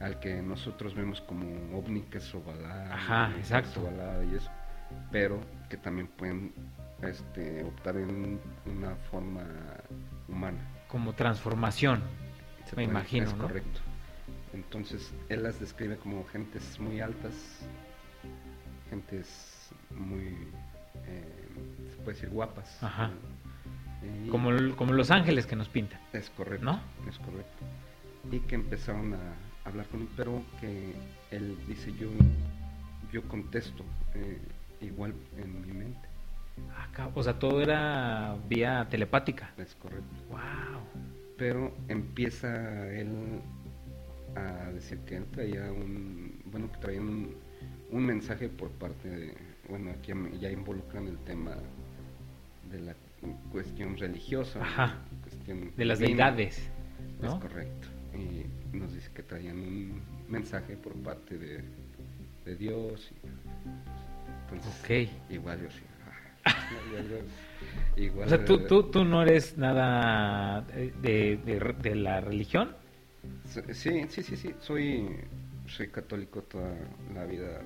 al 0.00 0.20
que 0.20 0.40
nosotros 0.42 0.94
vemos 0.94 1.20
como 1.22 1.44
ovni 1.76 2.02
que 2.02 2.18
es 2.18 2.34
ovalada, 2.34 2.94
Ajá, 2.94 3.32
exacto. 3.36 3.80
ovalada 3.82 4.24
y 4.24 4.34
eso, 4.36 4.50
pero 5.10 5.40
que 5.68 5.76
también 5.76 6.06
pueden 6.08 6.52
este, 7.02 7.64
optar 7.64 7.96
en 7.96 8.40
una 8.66 8.94
forma 9.10 9.44
humana. 10.28 10.60
Como 10.88 11.12
transformación. 11.14 12.00
Se 12.66 12.76
Me 12.76 12.84
puede- 12.84 12.88
imagino, 12.88 13.26
es 13.26 13.34
¿no? 13.34 13.42
correcto. 13.48 13.80
Entonces, 14.54 15.12
él 15.28 15.42
las 15.42 15.58
describe 15.58 15.96
como 15.96 16.24
gentes 16.26 16.78
muy 16.78 17.00
altas, 17.00 17.34
gentes 18.90 19.70
muy, 19.90 20.36
eh, 21.06 21.41
se 21.90 21.96
puede 22.02 22.14
decir, 22.16 22.30
guapas. 22.30 22.82
Ajá. 22.82 23.10
Y- 24.24 24.28
Como, 24.28 24.50
como 24.76 24.92
los 24.92 25.10
ángeles 25.10 25.46
que 25.46 25.56
nos 25.56 25.68
pintan. 25.68 26.00
es 26.12 26.30
correcto. 26.30 26.64
¿No? 26.64 26.80
Es 27.08 27.18
correcto. 27.18 27.64
Y 28.30 28.40
que 28.40 28.54
empezaron 28.56 29.14
a 29.14 29.18
hablar 29.64 29.86
con 29.86 30.00
él, 30.02 30.08
pero 30.16 30.42
que 30.60 30.92
él 31.30 31.56
dice, 31.68 31.92
yo, 31.94 32.08
yo 33.12 33.22
contesto 33.28 33.84
eh, 34.14 34.38
igual 34.80 35.14
en 35.36 35.66
mi 35.66 35.72
mente. 35.72 36.08
Acá, 36.90 37.08
o 37.14 37.22
sea, 37.22 37.38
todo 37.38 37.60
era 37.62 38.36
vía 38.48 38.86
telepática. 38.90 39.50
Es 39.56 39.74
correcto. 39.76 40.06
Wow. 40.30 40.38
Pero 41.38 41.74
empieza 41.88 42.88
él 42.92 43.40
a 44.36 44.70
decir 44.72 44.98
que 45.00 45.16
él 45.16 45.26
traía 45.30 45.70
un, 45.72 46.40
bueno, 46.46 46.70
que 46.72 46.78
traía 46.78 47.00
un, 47.00 47.34
un 47.90 48.04
mensaje 48.06 48.48
por 48.48 48.70
parte 48.70 49.08
de, 49.08 49.34
bueno, 49.72 49.90
aquí 49.90 50.12
ya- 50.38 50.50
involucran 50.50 51.06
el 51.08 51.16
tema 51.24 51.56
de 52.70 52.78
la 52.80 52.94
cuestión 53.50 53.96
religiosa, 53.96 54.60
Ajá. 54.60 54.98
cuestión 55.22 55.72
De 55.74 55.84
las 55.86 55.98
divina. 55.98 56.30
deidades. 56.30 56.70
Es 57.22 57.34
correcto. 57.36 57.88
Y 58.14 58.76
nos 58.76 58.92
dice 58.92 59.10
que 59.14 59.22
traían 59.22 59.56
un 59.58 60.02
mensaje 60.28 60.76
por 60.76 60.92
parte 61.02 61.38
de, 61.38 61.64
de 62.44 62.56
Dios. 62.56 63.10
entonces, 64.52 65.08
Ok. 65.08 65.30
igual 65.32 65.62
yo 65.62 65.70
sí. 65.70 65.82
ah, 66.44 66.52
igual, 67.96 68.26
O 68.26 68.28
sea, 68.28 68.44
¿tú, 68.44 68.54
eh, 68.56 68.64
tú, 68.68 68.82
tú 68.90 69.04
no 69.06 69.22
eres 69.22 69.56
nada 69.56 70.60
de, 71.00 71.38
de- 71.38 71.74
de 71.80 71.94
la 71.94 72.20
religión. 72.20 72.76
Sí, 73.72 74.04
sí, 74.10 74.22
sí, 74.22 74.36
sí. 74.36 74.54
Soy, 74.60 75.08
soy 75.66 75.88
católico 75.88 76.42
toda 76.42 76.74
la 77.14 77.24
vida. 77.24 77.62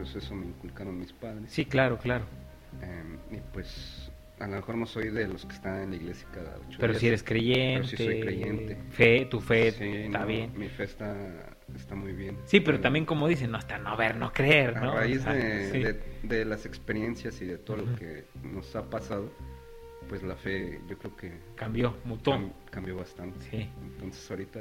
Pues 0.00 0.16
eso 0.16 0.34
me 0.34 0.46
inculcaron 0.46 0.98
mis 0.98 1.12
padres. 1.12 1.50
Sí, 1.52 1.66
claro, 1.66 1.98
claro. 1.98 2.24
Eh, 2.80 3.04
y 3.32 3.36
pues 3.52 4.10
a 4.38 4.46
lo 4.46 4.56
mejor 4.56 4.76
no 4.76 4.86
soy 4.86 5.10
de 5.10 5.28
los 5.28 5.44
que 5.44 5.52
están 5.54 5.82
en 5.82 5.90
la 5.90 5.96
iglesia 5.96 6.26
cada 6.32 6.56
ocho 6.56 6.78
Pero 6.80 6.92
días. 6.94 7.00
si 7.00 7.06
eres 7.08 7.22
creyente. 7.22 7.74
Pero 7.74 7.84
sí 7.88 7.96
soy 7.98 8.20
creyente. 8.22 8.76
Fe, 8.92 9.26
tu 9.26 9.40
fe 9.40 9.72
Sí, 9.72 9.84
está 9.84 10.20
no, 10.20 10.26
bien. 10.26 10.52
Mi 10.56 10.68
fe 10.70 10.84
está, 10.84 11.54
está 11.76 11.94
muy 11.94 12.12
bien. 12.12 12.38
Sí, 12.46 12.60
pero 12.60 12.78
Eh, 12.78 12.80
también 12.80 13.04
como 13.04 13.28
dicen, 13.28 13.50
no 13.50 13.58
hasta 13.58 13.76
no 13.76 13.94
ver, 13.98 14.16
no 14.16 14.32
creer, 14.32 14.78
A 14.78 14.80
¿no? 14.80 14.94
raíz 14.94 15.20
O 15.20 15.24
sea, 15.24 15.32
de, 15.34 15.70
sí. 15.70 15.78
de- 15.80 16.00
de 16.22 16.44
las 16.46 16.64
experiencias 16.64 17.38
y 17.42 17.44
de 17.44 17.58
todo 17.58 17.82
Ujú. 17.82 17.90
lo 17.90 17.96
que 17.98 18.24
nos 18.42 18.74
ha 18.76 18.88
pasado, 18.88 19.30
pues 20.10 20.22
la 20.24 20.34
fe 20.34 20.80
yo 20.88 20.98
creo 20.98 21.16
que 21.16 21.32
Cambió, 21.54 21.96
mutó. 22.04 22.32
cam- 22.32 22.52
cambió 22.70 22.96
bastante. 22.96 23.40
Sí. 23.48 23.70
Entonces 23.80 24.28
ahorita 24.30 24.58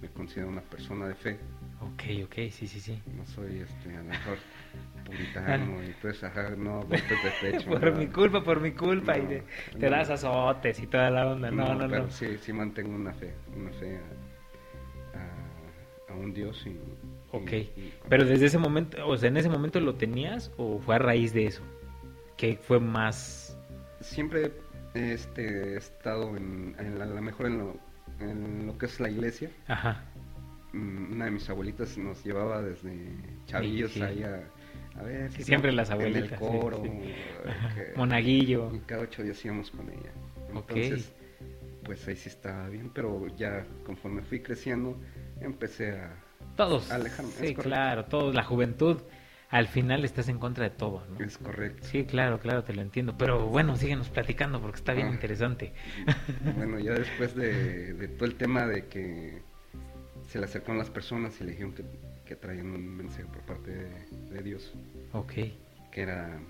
me 0.00 0.08
considero 0.08 0.48
una 0.48 0.60
persona 0.62 1.06
de 1.06 1.14
fe. 1.14 1.38
Ok, 1.80 2.02
ok, 2.24 2.34
sí, 2.50 2.66
sí, 2.66 2.80
sí. 2.80 3.00
No 3.16 3.24
soy 3.24 3.60
este, 3.60 3.94
a 3.94 3.98
lo 3.98 4.04
mejor 4.08 4.38
puritano 5.06 5.82
y 5.84 5.94
pues 6.02 6.22
ajá, 6.24 6.50
no, 6.56 6.80
golpes 6.88 7.02
de 7.08 7.30
pecho. 7.52 7.70
por 7.70 7.80
nada. 7.84 7.96
mi 7.96 8.06
culpa, 8.08 8.42
por 8.42 8.60
mi 8.60 8.72
culpa. 8.72 9.16
y 9.16 9.22
te, 9.26 9.42
te 9.78 9.88
no. 9.88 9.96
das 9.96 10.10
azotes 10.10 10.80
y 10.80 10.86
toda 10.88 11.10
la 11.10 11.28
onda. 11.30 11.50
No, 11.52 11.74
no, 11.76 11.88
pero 11.88 12.02
no. 12.04 12.10
Sí, 12.10 12.36
sí 12.40 12.52
mantengo 12.52 12.92
una 12.94 13.12
fe, 13.12 13.32
una 13.56 13.70
fe 13.72 13.96
a, 15.14 15.18
a- 15.18 16.12
a 16.12 16.16
un 16.16 16.32
Dios 16.34 16.60
y... 16.66 16.70
y- 16.70 16.80
Ok. 17.30 17.52
y- 17.52 17.92
Pero 18.08 18.24
desde 18.24 18.46
ese 18.46 18.58
momento, 18.58 19.06
o 19.06 19.16
sea, 19.16 19.28
¿en 19.28 19.36
ese 19.36 19.48
momento 19.48 19.78
lo 19.80 19.94
tenías 19.94 20.50
o 20.56 20.78
fue 20.80 20.96
a 20.96 20.98
raíz 20.98 21.32
de 21.32 21.46
eso? 21.46 21.62
Que 22.36 22.56
fue 22.56 22.80
más... 22.80 23.56
Siempre 24.00 24.52
este, 24.94 25.74
he 25.74 25.76
estado 25.76 26.36
en, 26.36 26.74
en 26.78 26.98
la, 26.98 27.04
a 27.04 27.08
lo 27.08 27.22
mejor 27.22 27.46
en 27.46 27.58
lo, 27.58 27.76
en 28.20 28.66
lo 28.66 28.76
que 28.78 28.86
es 28.86 29.00
la 29.00 29.08
iglesia. 29.10 29.50
Ajá. 29.68 30.04
Mm, 30.72 31.12
Una 31.12 31.24
de 31.26 31.30
mis 31.32 31.48
abuelitas 31.50 31.96
nos 31.98 32.22
llevaba 32.24 32.62
desde 32.62 32.96
chavillos 33.46 33.92
sí. 33.92 34.02
ahí 34.02 34.22
a, 34.22 34.42
a 34.98 35.02
ver... 35.02 35.30
Sí, 35.32 35.42
siempre 35.44 35.70
no, 35.70 35.76
las 35.76 35.88
en 35.90 35.94
abuelitas, 35.94 36.32
el 36.32 36.38
sí, 36.38 36.44
coro. 36.60 36.82
que- 37.74 37.92
Monaguillo. 37.96 38.74
Y 38.74 38.78
cada 38.80 39.02
ocho 39.02 39.22
días 39.22 39.44
íbamos 39.44 39.70
con 39.70 39.88
ella. 39.90 40.12
Ok. 40.54 40.70
Entonces, 40.76 41.12
pues 41.84 42.06
ahí 42.08 42.16
sí 42.16 42.28
estaba 42.28 42.68
bien, 42.68 42.90
pero 42.94 43.26
ya 43.36 43.66
conforme 43.84 44.22
fui 44.22 44.40
creciendo, 44.40 44.96
empecé 45.40 45.92
a... 45.98 46.14
Todos. 46.56 46.90
Alejarme, 46.90 47.30
Sí, 47.32 47.54
claro, 47.54 48.04
todos. 48.04 48.34
La 48.34 48.44
juventud, 48.44 48.98
al 49.52 49.68
final 49.68 50.04
estás 50.04 50.28
en 50.28 50.38
contra 50.38 50.64
de 50.64 50.70
todo, 50.70 51.04
¿no? 51.06 51.24
Es 51.24 51.38
correcto. 51.38 51.86
Sí, 51.86 52.04
claro, 52.04 52.40
claro, 52.40 52.64
te 52.64 52.72
lo 52.74 52.82
entiendo. 52.82 53.14
Pero 53.16 53.46
bueno, 53.46 53.76
síguenos 53.76 54.08
platicando 54.08 54.60
porque 54.60 54.78
está 54.78 54.92
bien 54.94 55.08
Ah. 55.08 55.12
interesante. 55.12 55.72
Bueno, 56.56 56.78
ya 56.80 56.92
después 56.94 57.34
de, 57.36 57.92
de 57.94 58.08
todo 58.08 58.24
el 58.24 58.34
tema 58.36 58.66
de 58.66 58.86
que 58.88 59.42
se 60.26 60.38
le 60.38 60.46
acercaron 60.46 60.78
las 60.78 60.90
personas 60.90 61.40
y 61.40 61.44
le 61.44 61.50
dijeron 61.52 61.74
que, 61.74 61.84
que 62.24 62.34
traían 62.34 62.66
un 62.70 62.96
mensaje 62.96 63.24
por 63.26 63.42
parte 63.42 63.70
de, 63.72 64.06
de 64.34 64.42
Dios, 64.42 64.72
Ok. 65.12 65.32
que 65.90 66.00
era 66.00 66.40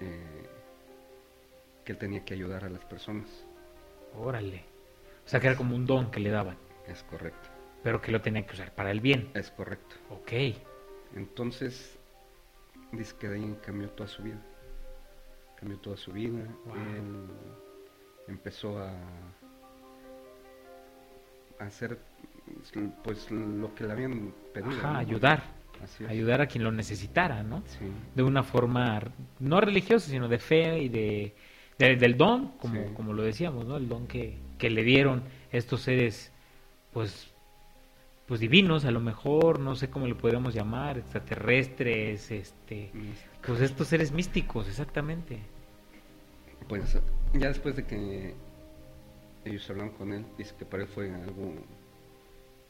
eh, 0.00 0.46
que 1.84 1.92
él 1.92 1.98
tenía 1.98 2.24
que 2.24 2.34
ayudar 2.34 2.64
a 2.64 2.68
las 2.70 2.84
personas. 2.84 3.28
Órale. 4.16 4.62
O 5.26 5.28
sea, 5.28 5.40
que 5.40 5.48
era 5.48 5.56
como 5.56 5.74
un 5.74 5.86
don 5.86 6.10
que 6.12 6.20
le 6.20 6.30
daban, 6.30 6.56
Es 6.86 7.02
correcto, 7.02 7.48
pero 7.82 8.00
que 8.00 8.12
lo 8.12 8.20
tenía 8.20 8.46
que 8.46 8.52
usar 8.52 8.72
para 8.74 8.90
el 8.92 9.00
bien. 9.00 9.28
es 9.34 9.50
correcto. 9.50 9.96
Ok. 10.10 10.32
Entonces, 11.16 11.93
dice 12.96 13.14
que 13.18 13.28
ahí 13.28 13.56
cambió 13.64 13.88
toda 13.90 14.08
su 14.08 14.22
vida. 14.22 14.40
Cambió 15.56 15.78
toda 15.78 15.96
su 15.96 16.12
vida. 16.12 16.44
Wow. 16.66 16.74
Él 16.76 17.26
empezó 18.28 18.78
a, 18.78 18.90
a 21.58 21.64
hacer 21.66 21.98
pues 23.02 23.30
lo 23.30 23.74
que 23.74 23.84
le 23.84 23.92
habían 23.92 24.32
pedido. 24.52 24.72
Ajá, 24.78 24.92
¿no? 24.92 24.98
ayudar. 24.98 25.42
Así. 25.82 26.04
Ayudar 26.06 26.40
a 26.40 26.46
quien 26.46 26.62
lo 26.64 26.70
necesitara, 26.72 27.42
¿no? 27.42 27.62
Sí, 27.66 27.84
De 28.14 28.22
una 28.22 28.42
forma 28.42 29.00
no 29.40 29.60
religiosa, 29.60 30.08
sino 30.08 30.28
de 30.28 30.38
fe 30.38 30.78
y 30.78 30.88
de, 30.88 31.34
de- 31.78 31.96
del 31.96 32.16
don, 32.16 32.52
como, 32.58 32.74
Sí. 32.74 32.92
como 32.94 33.12
lo 33.12 33.22
decíamos, 33.22 33.66
¿no? 33.66 33.76
El 33.76 33.88
don 33.88 34.06
que, 34.06 34.38
que 34.56 34.70
le 34.70 34.84
dieron 34.84 35.24
estos 35.50 35.82
seres, 35.82 36.32
pues, 36.92 37.33
pues 38.26 38.40
divinos, 38.40 38.84
a 38.84 38.90
lo 38.90 39.00
mejor, 39.00 39.60
no 39.60 39.74
sé 39.76 39.90
cómo 39.90 40.06
le 40.06 40.14
podríamos 40.14 40.54
llamar, 40.54 40.98
extraterrestres, 40.98 42.30
este, 42.30 42.90
pues 43.46 43.60
estos 43.60 43.88
seres 43.88 44.12
místicos, 44.12 44.68
exactamente. 44.68 45.40
Pues 46.68 46.98
ya 47.34 47.48
después 47.48 47.76
de 47.76 47.84
que 47.84 48.34
ellos 49.44 49.68
hablaron 49.68 49.92
con 49.94 50.12
él, 50.12 50.24
dice 50.38 50.54
que 50.58 50.64
para 50.64 50.84
él 50.84 50.88
fue 50.88 51.12
algo, 51.14 51.54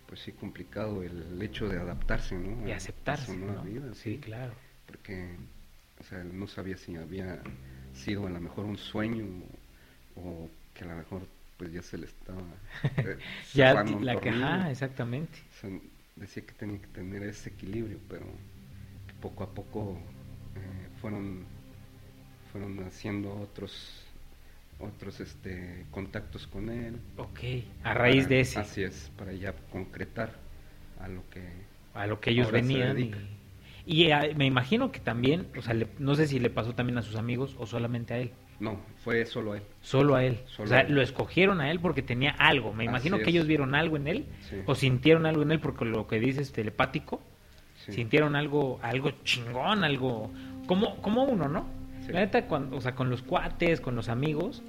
pues 0.09 0.21
sí, 0.21 0.33
complicado 0.33 1.03
el 1.03 1.41
hecho 1.41 1.69
de 1.69 1.79
adaptarse, 1.79 2.35
¿no? 2.37 2.67
Y 2.67 2.71
A- 2.71 2.75
a 2.75 2.77
aceptarse, 2.79 3.27
su 3.27 3.37
nueva 3.39 3.63
¿no? 3.63 3.63
vida, 3.63 3.95
Sí, 3.95 4.19
claro. 4.19 4.53
porque 4.87 5.37
o 6.01 6.03
sea, 6.03 6.21
él 6.21 6.37
no 6.37 6.49
sabía 6.49 6.77
si 6.77 6.97
había 6.97 7.41
sido 7.95 8.27
a 8.27 8.31
lo 8.31 8.41
mejor 8.41 8.65
un 8.65 8.77
sueño 8.77 9.25
o 10.17 10.49
que 10.75 10.83
a 10.85 10.89
lo 10.89 10.97
mejor 10.97 11.23
pues 11.57 11.73
ya 11.73 11.83
se 11.83 11.99
le 11.99 12.07
estaba 12.07 12.43
eh, 13.03 13.19
Ya 13.55 13.75
un 13.75 14.05
la 14.05 14.13
ajá, 14.15 14.71
exactamente. 14.71 15.39
O 15.57 15.61
sea, 15.61 15.71
decía 16.17 16.45
que 16.47 16.53
tenía 16.55 16.81
que 16.81 16.87
tener 16.89 17.23
ese 17.23 17.51
equilibrio, 17.51 17.99
pero 18.09 18.27
poco 19.21 19.45
a 19.45 19.55
poco 19.55 19.99
eh, 20.57 20.89
fueron 21.01 21.45
fueron 22.53 22.79
haciendo 22.85 23.35
otros 23.41 24.05
otros 24.79 25.21
este 25.21 25.87
contactos 25.91 26.47
con 26.47 26.69
él 26.69 27.01
Ok, 27.17 27.39
a 27.85 27.95
raíz 27.95 28.25
para- 28.25 28.29
de 28.29 28.41
ese, 28.41 28.61
así 28.61 28.83
es 28.83 29.11
para 29.17 29.33
ya 29.33 29.53
concretar 29.71 30.31
a 31.01 31.09
lo 31.09 31.29
que 31.31 31.43
a 31.95 32.07
lo 32.07 32.21
que 32.21 32.31
ellos 32.31 32.51
venían. 32.51 33.11
Y, 33.87 34.11
ah, 34.11 34.25
me 34.37 34.47
imagino 34.47 34.91
que 34.93 35.01
también, 35.01 35.49
o 35.57 35.63
sea, 35.63 35.75
le- 35.75 35.89
no 35.99 36.15
sé 36.15 36.27
si 36.27 36.39
le 36.39 36.51
pasó 36.51 36.75
también 36.75 36.99
a 36.99 37.03
sus 37.03 37.17
amigos 37.17 37.55
o 37.59 37.67
solamente 37.67 38.15
a 38.15 38.19
él. 38.19 38.33
No 38.61 38.79
fue 39.05 39.25
solo 39.27 39.53
a 39.53 39.57
él 39.59 39.63
Solo 39.83 40.15
a 40.15 40.25
él. 40.25 40.39
Solo 40.47 40.65
o 40.65 40.69
sea, 40.69 40.81
él. 40.81 40.95
lo 40.95 41.03
escogieron 41.03 41.61
a 41.61 41.71
él 41.71 41.81
porque 41.81 42.03
tenía 42.03 42.31
algo. 42.39 42.73
Me 42.73 42.85
Así 42.85 42.91
imagino 42.91 43.17
que 43.19 43.25
es. 43.25 43.29
ellos 43.29 43.47
vieron 43.47 43.75
algo 43.75 43.97
en 43.97 44.07
él 44.09 44.27
Sí. 44.49 44.57
o 44.67 44.75
sintieron 44.75 45.27
algo 45.27 45.43
en 45.43 45.53
él 45.53 45.61
porque 45.61 45.85
lo 45.85 46.07
que 46.07 46.19
dices 46.21 46.53
telepático, 46.53 47.21
Sí. 47.85 47.93
sintieron 47.93 48.35
algo 48.37 48.79
algo 48.83 49.11
chingón, 49.25 49.85
algo 49.85 50.31
como 50.67 50.97
como 51.03 51.25
uno, 51.25 51.49
¿no? 51.49 51.67
Sí. 52.07 52.13
La 52.13 52.21
neta 52.21 52.47
cuando, 52.47 52.77
o 52.77 52.81
sea, 52.81 52.95
con 52.95 53.11
los 53.11 53.23
cuates, 53.23 53.81
con 53.81 53.95
los 53.97 54.09
amigos, 54.09 54.63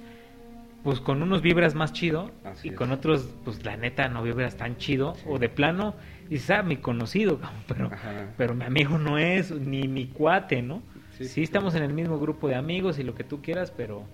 pues 0.84 1.00
con 1.00 1.22
unos 1.22 1.42
vibras 1.42 1.74
más 1.74 1.92
chido 1.92 2.30
Así 2.44 2.68
y 2.68 2.70
es. 2.72 2.76
con 2.76 2.92
otros 2.92 3.28
pues 3.44 3.64
la 3.64 3.76
neta 3.76 4.08
no 4.08 4.22
vibras 4.22 4.56
tan 4.56 4.76
chido 4.76 5.16
o 5.26 5.38
de 5.38 5.48
plano 5.48 5.94
dices, 6.28 6.50
"Ah, 6.50 6.62
mi 6.62 6.76
conocido", 6.76 7.40
pero 7.68 7.86
Ajá. 7.92 8.28
pero 8.36 8.54
mi 8.54 8.64
amigo 8.64 8.98
no 8.98 9.16
es 9.18 9.50
ni 9.50 9.88
mi 9.88 10.06
cuate, 10.08 10.60
¿no? 10.62 10.82
Sí, 11.18 11.42
estamos 11.42 11.74
en 11.74 11.82
el 11.82 11.92
mismo 11.92 12.18
grupo 12.18 12.48
de 12.48 12.54
amigos 12.54 12.98
y 12.98 13.02
lo 13.02 13.14
que 13.14 13.24
tú 13.24 13.42
quieras, 13.42 13.70
pero 13.70 14.04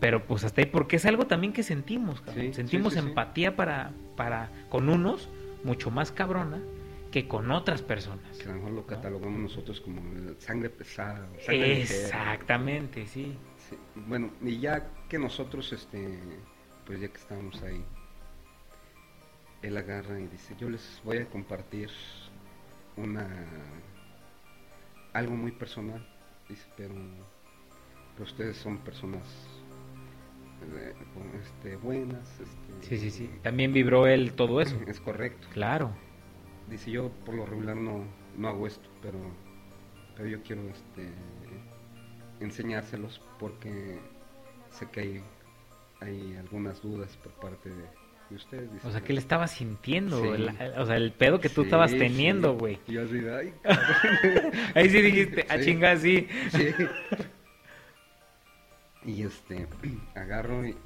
pero 0.00 0.24
pues 0.26 0.42
hasta 0.44 0.60
ahí 0.60 0.66
porque 0.66 0.96
es 0.96 1.06
algo 1.06 1.26
también 1.26 1.52
que 1.52 1.62
sentimos, 1.62 2.20
cabrón. 2.20 2.54
Sentimos 2.54 2.96
empatía 2.96 3.54
para 3.56 3.92
para 4.16 4.50
con 4.68 4.88
unos 4.88 5.28
mucho 5.64 5.90
más 5.90 6.10
cabrona 6.10 6.60
que 7.12 7.28
con 7.28 7.50
otras 7.50 7.82
personas. 7.82 8.38
que 8.38 8.44
a 8.44 8.48
lo 8.48 8.54
mejor 8.54 8.72
lo 8.72 8.86
catalogamos 8.86 9.38
nosotros 9.38 9.80
como 9.80 10.00
sangre 10.38 10.70
pesada 10.70 11.28
ligera. 11.36 11.66
Exactamente, 11.66 13.06
sí. 13.06 13.36
Sí, 13.68 13.76
Bueno, 13.94 14.32
y 14.40 14.58
ya 14.58 14.88
que 15.08 15.18
nosotros, 15.18 15.72
este, 15.72 16.18
pues 16.86 17.00
ya 17.00 17.08
que 17.08 17.18
estábamos 17.18 17.62
ahí, 17.62 17.84
él 19.60 19.76
agarra 19.76 20.18
y 20.18 20.26
dice, 20.26 20.56
yo 20.58 20.70
les 20.70 21.00
voy 21.04 21.18
a 21.18 21.26
compartir 21.26 21.90
una, 22.96 23.28
algo 25.12 25.36
muy 25.36 25.52
personal, 25.52 26.04
dice, 26.52 26.66
pero, 26.76 26.94
pero 28.14 28.24
ustedes 28.24 28.56
son 28.56 28.78
personas 28.78 29.22
eh, 30.74 30.94
este, 31.40 31.76
buenas, 31.76 32.28
este, 32.40 32.88
Sí, 32.88 32.98
sí, 32.98 33.10
sí. 33.10 33.30
También 33.42 33.72
vibró 33.72 34.06
él 34.06 34.34
todo 34.34 34.60
eso. 34.60 34.76
es 34.86 35.00
correcto. 35.00 35.48
Claro. 35.52 35.90
Dice, 36.68 36.90
yo 36.90 37.10
por 37.24 37.34
lo 37.34 37.46
regular 37.46 37.76
no, 37.76 38.04
no 38.36 38.48
hago 38.48 38.66
esto, 38.66 38.88
pero, 39.00 39.18
pero 40.16 40.28
yo 40.28 40.42
quiero 40.42 40.62
este, 40.68 41.10
enseñárselos 42.40 43.20
porque 43.38 43.98
sé 44.70 44.88
que 44.90 45.00
hay, 45.00 45.24
hay 46.00 46.36
algunas 46.36 46.80
dudas 46.82 47.16
por 47.16 47.32
parte 47.32 47.68
de, 47.70 47.84
ustedes. 48.36 48.84
O 48.84 48.90
sea, 48.90 49.00
que 49.02 49.12
él 49.12 49.18
estaba 49.18 49.46
sintiendo, 49.48 50.22
Sí. 50.22 50.46
o 50.76 50.86
sea, 50.86 50.96
el 50.96 51.12
pedo 51.12 51.40
que 51.40 51.48
tú 51.48 51.62
Sí, 51.62 51.66
estabas 51.68 51.90
teniendo, 51.92 52.54
güey. 52.56 52.78
Y 52.86 52.92
yo 52.92 53.02
así 53.04 53.18
ay, 53.28 53.52
cabrón". 53.62 54.52
Ahí 54.74 54.88
sí 54.90 55.00
dijiste, 55.02 55.46
a 55.48 55.58
Sí. 55.58 55.64
chingar, 55.64 55.98
sí. 55.98 56.28
Sí. 56.50 56.74
Y 59.04 59.24
este, 59.24 59.66
agarro 60.14 60.64
y, 60.64 60.76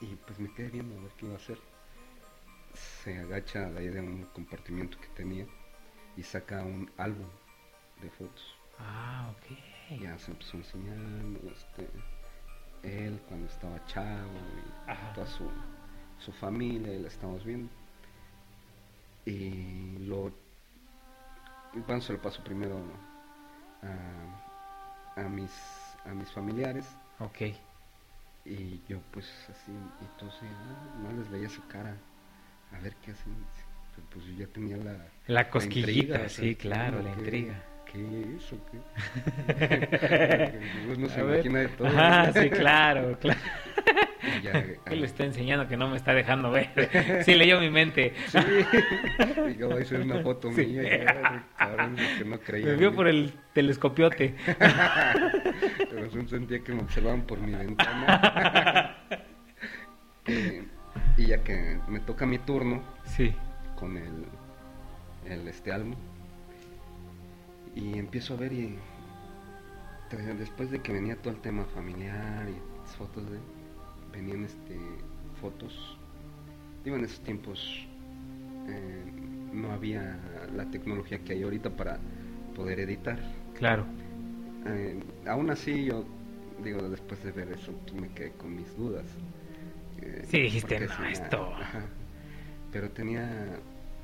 y 0.00 0.06
pues 0.26 0.38
me 0.38 0.52
quedé 0.54 0.68
viendo 0.68 0.96
a 0.98 1.02
ver 1.02 1.10
qué 1.18 1.26
iba 1.26 1.34
a 1.34 1.38
hacer. 1.38 1.58
Se 2.74 3.18
agacha 3.18 3.70
de 3.70 3.78
ahí 3.80 3.88
de 3.88 4.00
un 4.00 4.22
compartimiento 4.32 4.98
que 5.00 5.08
tenía 5.08 5.46
y 6.16 6.22
saca 6.22 6.62
un 6.62 6.90
álbum 6.96 7.26
de 8.00 8.10
fotos. 8.10 8.56
Ah, 8.78 9.32
ok. 9.32 10.00
Ya 10.00 10.16
se 10.18 10.30
empezó 10.30 10.56
a 10.56 10.60
enseñar 10.60 10.96
este, 11.52 11.88
él 13.06 13.20
cuando 13.28 13.46
estaba 13.46 13.84
chavo 13.86 14.30
y 14.88 14.90
Ajá. 14.90 15.12
toda 15.12 15.26
su, 15.26 15.50
su 16.24 16.32
familia, 16.32 16.92
y 16.94 17.00
la 17.00 17.08
estamos 17.08 17.44
viendo. 17.44 17.70
Y 19.26 19.98
lo. 20.00 20.32
Bueno, 21.86 22.00
se 22.00 22.12
lo 22.12 22.22
paso 22.22 22.42
primero 22.44 22.80
a, 23.82 25.20
a 25.20 25.28
mis, 25.28 25.52
a 26.04 26.14
mis 26.14 26.30
familiares. 26.30 26.86
Ok. 27.20 27.42
Y 28.44 28.80
yo, 28.88 29.00
pues 29.10 29.26
así, 29.50 29.72
y 29.72 30.04
entonces 30.04 30.48
no 31.02 31.12
les 31.12 31.28
veía 31.30 31.48
su 31.48 31.66
cara. 31.66 31.96
A 32.72 32.78
ver 32.80 32.94
qué 32.96 33.12
hacen. 33.12 33.34
Pues 34.12 34.24
yo 34.26 34.32
ya 34.34 34.46
tenía 34.48 34.76
la. 34.76 34.96
La 35.28 35.48
cosquillita, 35.50 35.92
intriga, 35.92 36.28
sí, 36.28 36.54
claro, 36.56 37.00
la 37.02 37.12
¿qué- 37.14 37.20
intriga. 37.20 37.62
¿Qué 37.94 38.00
¿qué 38.00 38.36
es 38.36 38.52
o 38.52 38.56
qué? 38.70 40.58
Uno 40.96 41.08
se 41.08 41.22
ver. 41.22 41.34
imagina 41.36 41.58
de 41.60 41.68
todo. 41.68 41.88
Ah, 41.96 42.30
sí, 42.34 42.50
claro, 42.50 43.16
claro. 43.20 43.38
Ya, 44.42 44.50
Él 44.52 44.78
ah, 44.86 44.90
le 44.94 45.06
está 45.06 45.24
enseñando 45.24 45.68
que 45.68 45.76
no 45.76 45.88
me 45.88 45.96
está 45.96 46.12
dejando 46.12 46.50
ver. 46.50 46.70
Sí, 47.24 47.34
leyó 47.34 47.60
mi 47.60 47.70
mente. 47.70 48.12
Sí, 48.28 48.38
yo 49.58 49.68
voy 49.68 49.78
a 49.78 49.82
hacer 49.82 50.00
una 50.00 50.20
foto 50.22 50.50
Sí. 50.52 50.66
mía. 50.66 51.44
cabrón, 51.56 51.96
que 52.18 52.24
no 52.24 52.40
creía. 52.40 52.66
Me 52.66 52.76
vio 52.76 52.92
por 52.94 53.06
el 53.06 53.32
telescopiote. 53.52 54.34
Pero 55.90 56.10
sí 56.10 56.26
sentía 56.28 56.58
que 56.64 56.72
me 56.72 56.82
observaban 56.82 57.22
por 57.22 57.38
mi 57.38 57.54
ventana. 57.54 58.96
Eh, 60.26 60.64
y 61.16 61.26
ya 61.26 61.38
que 61.44 61.78
me 61.86 62.00
toca 62.00 62.26
mi 62.26 62.38
turno 62.38 62.82
Sí. 63.04 63.34
con 63.76 63.96
el, 63.96 64.24
el 65.30 65.46
este 65.48 65.70
álbum, 65.72 65.94
y 67.74 67.98
empiezo 67.98 68.34
a 68.34 68.36
ver 68.36 68.52
y 68.52 68.78
después 70.38 70.70
de 70.70 70.80
que 70.80 70.92
venía 70.92 71.16
todo 71.16 71.32
el 71.34 71.40
tema 71.40 71.64
familiar 71.64 72.48
y 72.48 72.54
fotos 72.96 73.28
de 73.30 73.38
venían 74.12 74.44
este 74.44 74.78
fotos 75.40 75.98
digo 76.84 76.96
en 76.96 77.04
esos 77.04 77.20
tiempos 77.20 77.86
eh, 78.68 79.04
no 79.52 79.72
había 79.72 80.16
la 80.54 80.70
tecnología 80.70 81.18
que 81.24 81.32
hay 81.32 81.42
ahorita 81.42 81.70
para 81.70 81.98
poder 82.54 82.78
editar 82.80 83.18
Claro. 83.58 83.84
eh, 84.66 85.00
aún 85.26 85.50
así 85.50 85.84
yo 85.86 86.04
digo 86.62 86.88
después 86.88 87.22
de 87.24 87.32
ver 87.32 87.50
eso 87.52 87.72
pues, 87.86 88.00
me 88.00 88.08
quedé 88.10 88.32
con 88.32 88.54
mis 88.54 88.74
dudas 88.76 89.04
Eh, 90.00 90.24
Sí, 90.28 90.40
dijiste, 90.42 90.78
"No, 90.80 91.06
esto". 91.06 91.52
ajá. 91.60 91.86
pero 92.72 92.90
tenía 92.90 93.58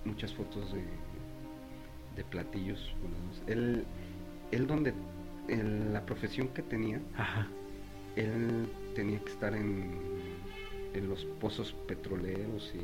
muchas 0.05 0.33
fotos 0.35 0.73
de, 0.73 0.83
de 2.17 2.25
platillos 2.25 2.95
voladores. 3.03 3.43
él 3.47 3.85
él 4.51 4.67
donde 4.67 4.95
la 5.49 6.05
profesión 6.07 6.49
que 6.49 6.63
tenía 6.63 7.01
Ajá. 7.17 7.49
él 8.17 8.69
tenía 8.95 9.19
que 9.21 9.31
estar 9.31 9.55
en, 9.55 9.99
en 10.95 11.09
los 11.09 11.25
pozos 11.25 11.73
petroleros 11.87 12.73
y, 12.75 12.79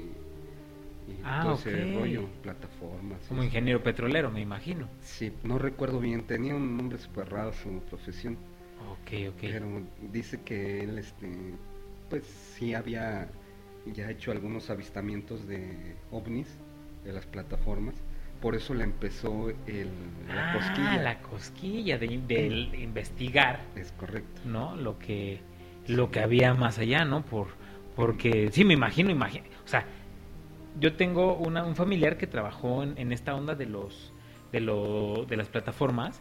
y 1.12 1.20
Ah, 1.24 1.40
todo 1.42 1.54
ese 1.54 1.84
rollo, 1.94 2.28
plataformas. 2.42 3.20
Como 3.28 3.42
eso. 3.42 3.46
ingeniero 3.46 3.82
petrolero, 3.82 4.30
me 4.30 4.40
imagino. 4.40 4.88
Sí, 5.00 5.32
no 5.44 5.58
recuerdo 5.58 6.00
bien, 6.00 6.26
tenía 6.26 6.54
un 6.54 6.76
nombre 6.76 6.98
súper 6.98 7.28
raro 7.30 7.52
su 7.52 7.80
profesión, 7.82 8.36
Ok, 8.92 9.12
ok. 9.30 9.38
pero 9.40 9.66
dice 10.12 10.42
que 10.42 10.82
él, 10.84 10.98
este, 10.98 11.54
pues 12.10 12.24
sí 12.26 12.74
había 12.74 13.28
ya 13.86 14.10
hecho 14.10 14.32
algunos 14.32 14.70
avistamientos 14.70 15.46
de 15.46 15.96
ovnis, 16.10 16.48
de 17.04 17.12
las 17.12 17.26
plataformas, 17.26 17.94
por 18.40 18.54
eso 18.54 18.74
le 18.74 18.84
empezó 18.84 19.48
el, 19.66 19.88
la 20.34 20.50
ah, 20.50 20.52
cosquilla. 20.52 21.02
la 21.02 21.18
cosquilla 21.20 21.98
de, 21.98 22.18
del 22.26 22.74
investigar, 22.74 23.60
Es 23.76 23.92
correcto. 23.92 24.40
¿no? 24.44 24.76
Lo 24.76 24.98
que 24.98 25.40
lo 25.86 26.10
que 26.10 26.20
había 26.20 26.52
más 26.54 26.78
allá, 26.78 27.04
¿no? 27.04 27.22
Por 27.22 27.48
porque 27.94 28.50
sí 28.52 28.64
me 28.64 28.74
imagino, 28.74 29.10
imagino, 29.10 29.44
o 29.64 29.68
sea, 29.68 29.84
yo 30.78 30.94
tengo 30.94 31.34
una, 31.36 31.64
un 31.64 31.74
familiar 31.76 32.18
que 32.18 32.26
trabajó 32.26 32.82
en, 32.82 32.98
en 32.98 33.12
esta 33.12 33.34
onda 33.34 33.54
de 33.54 33.66
los 33.66 34.12
de 34.52 34.60
lo, 34.60 35.24
de 35.28 35.36
las 35.36 35.48
plataformas 35.48 36.20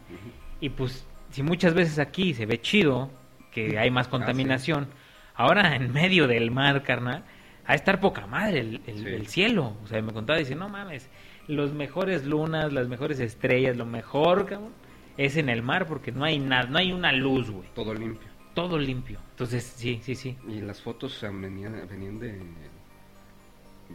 y 0.60 0.70
pues 0.70 1.06
si 1.30 1.42
muchas 1.42 1.74
veces 1.74 1.98
aquí 1.98 2.32
se 2.34 2.46
ve 2.46 2.60
chido 2.60 3.10
que 3.52 3.78
hay 3.78 3.90
más 3.90 4.06
Ah, 4.06 4.10
sí. 4.10 4.10
contaminación, 4.12 4.88
ahora 5.34 5.74
en 5.76 5.92
medio 5.92 6.26
del 6.26 6.50
mar, 6.50 6.82
carnal, 6.82 7.24
a 7.66 7.74
estar 7.74 8.00
poca 8.00 8.26
madre 8.26 8.60
el, 8.60 8.80
el- 8.86 8.98
Sí. 8.98 9.06
el 9.08 9.26
cielo. 9.26 9.76
O 9.82 9.86
sea, 9.86 10.00
me 10.02 10.12
contaba, 10.12 10.38
dice, 10.38 10.54
no 10.54 10.68
mames, 10.68 11.08
los 11.48 11.72
mejores 11.72 12.24
lunas, 12.24 12.72
las 12.72 12.88
mejores 12.88 13.20
estrellas, 13.20 13.76
lo 13.76 13.86
mejor, 13.86 14.46
cabrón, 14.46 14.72
es 15.16 15.36
en 15.36 15.48
el 15.48 15.62
mar 15.62 15.86
porque 15.86 16.12
no 16.12 16.24
hay 16.24 16.38
nada, 16.38 16.64
no 16.68 16.78
hay 16.78 16.92
una 16.92 17.12
luz, 17.12 17.50
güey. 17.50 17.68
Todo 17.74 17.94
limpio. 17.94 18.28
Todo 18.54 18.78
limpio. 18.78 19.18
Entonces, 19.30 19.64
sí, 19.64 20.00
sí, 20.02 20.14
sí. 20.14 20.36
Y 20.48 20.60
las 20.60 20.80
fotos 20.80 21.20
venían, 21.22 21.86
venían 21.88 22.18
de, 22.18 22.40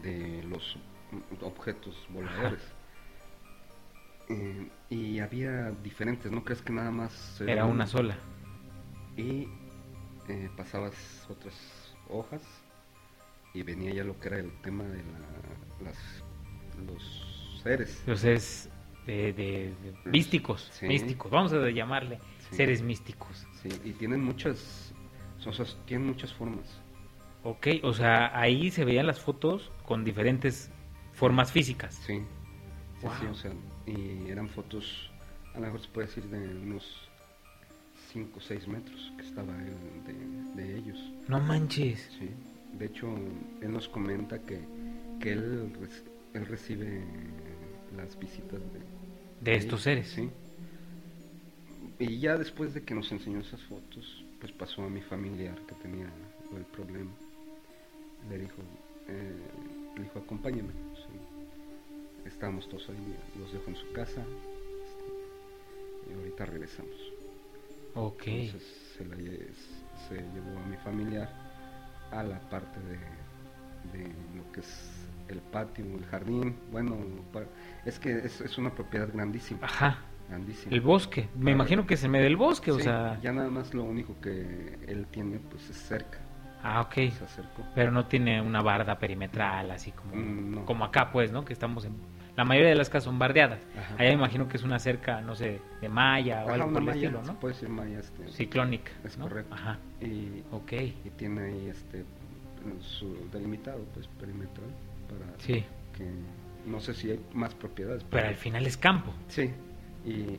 de 0.03 0.43
los 0.43 0.77
objetos 1.41 1.95
voladores. 2.09 2.61
Eh, 4.29 4.67
y 4.89 5.19
había 5.19 5.71
diferentes, 5.83 6.31
no 6.31 6.43
crees 6.43 6.61
que 6.61 6.71
nada 6.71 6.91
más 6.91 7.41
Era 7.41 7.65
una 7.65 7.85
sola. 7.87 8.15
Y 9.17 9.47
eh, 10.29 10.49
pasabas 10.55 11.27
otras 11.29 11.93
hojas 12.07 12.41
y 13.53 13.63
venía 13.63 13.93
ya 13.93 14.03
lo 14.03 14.17
que 14.19 14.27
era 14.29 14.37
el 14.39 14.51
tema 14.61 14.83
de 14.85 14.99
la- 15.03 15.85
las, 15.85 15.97
los 16.87 17.20
seres. 17.61 17.97
Entonces, 17.99 18.69
de, 19.05 19.33
de- 19.33 19.73
de 19.83 19.93
místicos, 20.11 20.69
Sí. 20.73 20.87
místicos, 20.87 21.31
vamos 21.31 21.53
a 21.53 21.69
llamarle 21.69 22.19
Sí. 22.49 22.55
seres 22.55 22.81
místicos. 22.81 23.45
Sí, 23.61 23.69
y 23.83 23.91
tienen 23.93 24.23
muchas, 24.23 24.93
o 25.45 25.51
sea, 25.53 25.65
tienen 25.85 26.07
muchas 26.07 26.33
formas. 26.33 26.79
Ok, 27.43 27.67
o 27.83 27.93
sea, 27.93 28.37
ahí 28.39 28.69
se 28.71 28.85
veían 28.85 29.07
las 29.07 29.19
fotos 29.19 29.71
con 29.85 30.03
diferentes 30.03 30.69
formas 31.13 31.51
físicas. 31.51 31.95
Sí, 32.05 32.19
sí, 32.99 33.07
sí, 33.19 33.25
Wow. 33.25 33.31
o 33.31 33.35
sea, 33.35 33.51
y 33.87 34.29
eran 34.29 34.47
fotos, 34.47 35.09
a 35.53 35.59
lo 35.59 35.65
mejor 35.65 35.81
se 35.81 35.87
puede 35.89 36.07
decir 36.07 36.23
de 36.25 36.37
unos 36.37 37.09
5 38.11 38.37
o 38.37 38.41
6 38.41 38.67
metros 38.67 39.11
que 39.17 39.23
estaba 39.23 39.53
él 39.57 39.73
de, 40.55 40.61
de 40.63 40.77
ellos. 40.77 40.99
No 41.27 41.39
manches. 41.39 42.09
Sí, 42.19 42.29
de 42.77 42.85
hecho, 42.85 43.07
él 43.61 43.71
nos 43.71 43.87
comenta 43.87 44.37
que, 44.39 44.59
que 45.19 45.31
él, 45.33 45.71
él 46.33 46.45
recibe 46.45 47.01
las 47.95 48.17
visitas 48.19 48.59
de, 48.59 48.81
De 49.41 49.55
estos 49.57 49.81
seres. 49.81 50.09
Sí. 50.09 50.29
Y 51.99 52.19
ya 52.19 52.37
después 52.37 52.73
de 52.73 52.83
que 52.83 52.95
nos 52.95 53.11
enseñó 53.11 53.39
esas 53.39 53.61
fotos, 53.63 54.25
pues 54.39 54.51
pasó 54.53 54.83
a 54.83 54.89
mi 54.89 55.01
familiar 55.01 55.55
que 55.67 55.75
tenía 55.75 56.09
el 56.55 56.65
problema. 56.65 57.11
Le 58.29 58.39
dijo, 58.39 58.61
eh, 59.07 59.35
le 59.95 60.03
dijo, 60.03 60.19
acompáñame. 60.19 60.71
Sí. 60.95 62.27
Estábamos 62.27 62.67
todos 62.69 62.89
ahí, 62.89 63.15
los 63.39 63.51
dejo 63.53 63.69
en 63.69 63.75
su 63.75 63.91
casa. 63.93 64.21
este, 64.21 66.11
y 66.11 66.13
ahorita 66.13 66.45
regresamos. 66.45 66.95
Ok. 67.93 68.23
Entonces 68.27 68.63
se, 68.97 69.05
la 69.05 69.15
se 69.15 70.15
llevó 70.15 70.59
a 70.59 70.67
mi 70.67 70.77
familiar 70.77 71.29
a 72.11 72.23
la 72.23 72.39
parte 72.49 72.79
de, 72.79 73.99
de 73.99 74.07
lo 74.35 74.51
que 74.51 74.61
es 74.61 75.00
el 75.31 75.41
patio, 75.41 75.85
el 75.85 76.05
jardín. 76.05 76.55
Bueno, 76.71 76.97
es 77.85 77.99
que 77.99 78.19
es, 78.19 78.41
es 78.41 78.57
una 78.57 78.69
propiedad 78.71 79.09
grandísima. 79.13 79.59
Ajá. 79.63 79.97
grandísima. 80.29 80.73
El 80.73 80.81
bosque. 80.81 81.27
Me 81.35 81.41
Claro. 81.41 81.55
imagino 81.55 81.87
que 81.87 81.97
se 81.97 82.07
me 82.07 82.21
del 82.21 82.37
bosque, 82.37 82.71
o 82.71 82.79
sea. 82.79 83.19
Ya 83.21 83.31
nada 83.31 83.49
más 83.49 83.73
lo 83.73 83.83
único 83.83 84.19
que 84.21 84.77
él 84.87 85.07
tiene 85.11 85.39
pues 85.39 85.69
es 85.69 85.77
cerca. 85.77 86.19
Ah, 86.63 86.81
ok. 86.81 86.93
Se 87.11 87.23
acercó. 87.23 87.63
Pero 87.73 87.91
no 87.91 88.05
tiene 88.05 88.39
una 88.41 88.61
barda 88.61 88.99
perimetral, 88.99 89.71
así 89.71 89.91
como, 89.91 90.15
Mm, 90.15 90.55
no. 90.55 90.65
como 90.65 90.85
acá, 90.85 91.11
pues, 91.11 91.31
¿no? 91.31 91.43
Que 91.43 91.53
estamos 91.53 91.85
en. 91.85 91.95
La 92.37 92.45
mayoría 92.45 92.69
de 92.69 92.75
las 92.75 92.87
casas 92.89 93.05
son 93.05 93.19
bardeadas. 93.19 93.59
Ajá. 93.77 93.95
Allá 93.95 94.09
me 94.11 94.15
imagino 94.15 94.47
que 94.47 94.55
es 94.55 94.63
una 94.63 94.79
cerca, 94.79 95.19
no 95.21 95.35
sé, 95.35 95.59
de 95.81 95.89
malla 95.89 96.45
o 96.45 96.49
algo 96.49 96.71
por 96.71 96.81
el 96.83 96.89
estilo, 96.89 97.21
¿no? 97.23 97.33
puede 97.39 97.53
decir 97.55 97.67
malla 97.67 97.99
este. 97.99 98.25
Ciclónica. 98.29 98.91
Es 99.03 99.17
¿no? 99.17 99.25
correcto. 99.27 99.53
Ajá. 99.53 99.79
Y, 99.99 100.43
Ok. 100.51 100.71
y 100.71 101.09
tiene 101.17 101.41
ahí 101.43 101.67
este 101.67 102.05
su 102.79 103.17
delimitado 103.33 103.79
pues 103.93 104.07
perimetral 104.19 104.69
para 105.19 105.39
Sí. 105.39 105.63
que 105.97 106.05
no 106.65 106.79
sé 106.79 106.93
si 106.93 107.11
hay 107.11 107.19
más 107.33 107.53
propiedades 107.55 108.03
Pero 108.09 108.27
al 108.27 108.35
final 108.35 108.65
es 108.67 108.77
campo. 108.77 109.13
Sí, 109.27 109.49
y, 110.05 110.37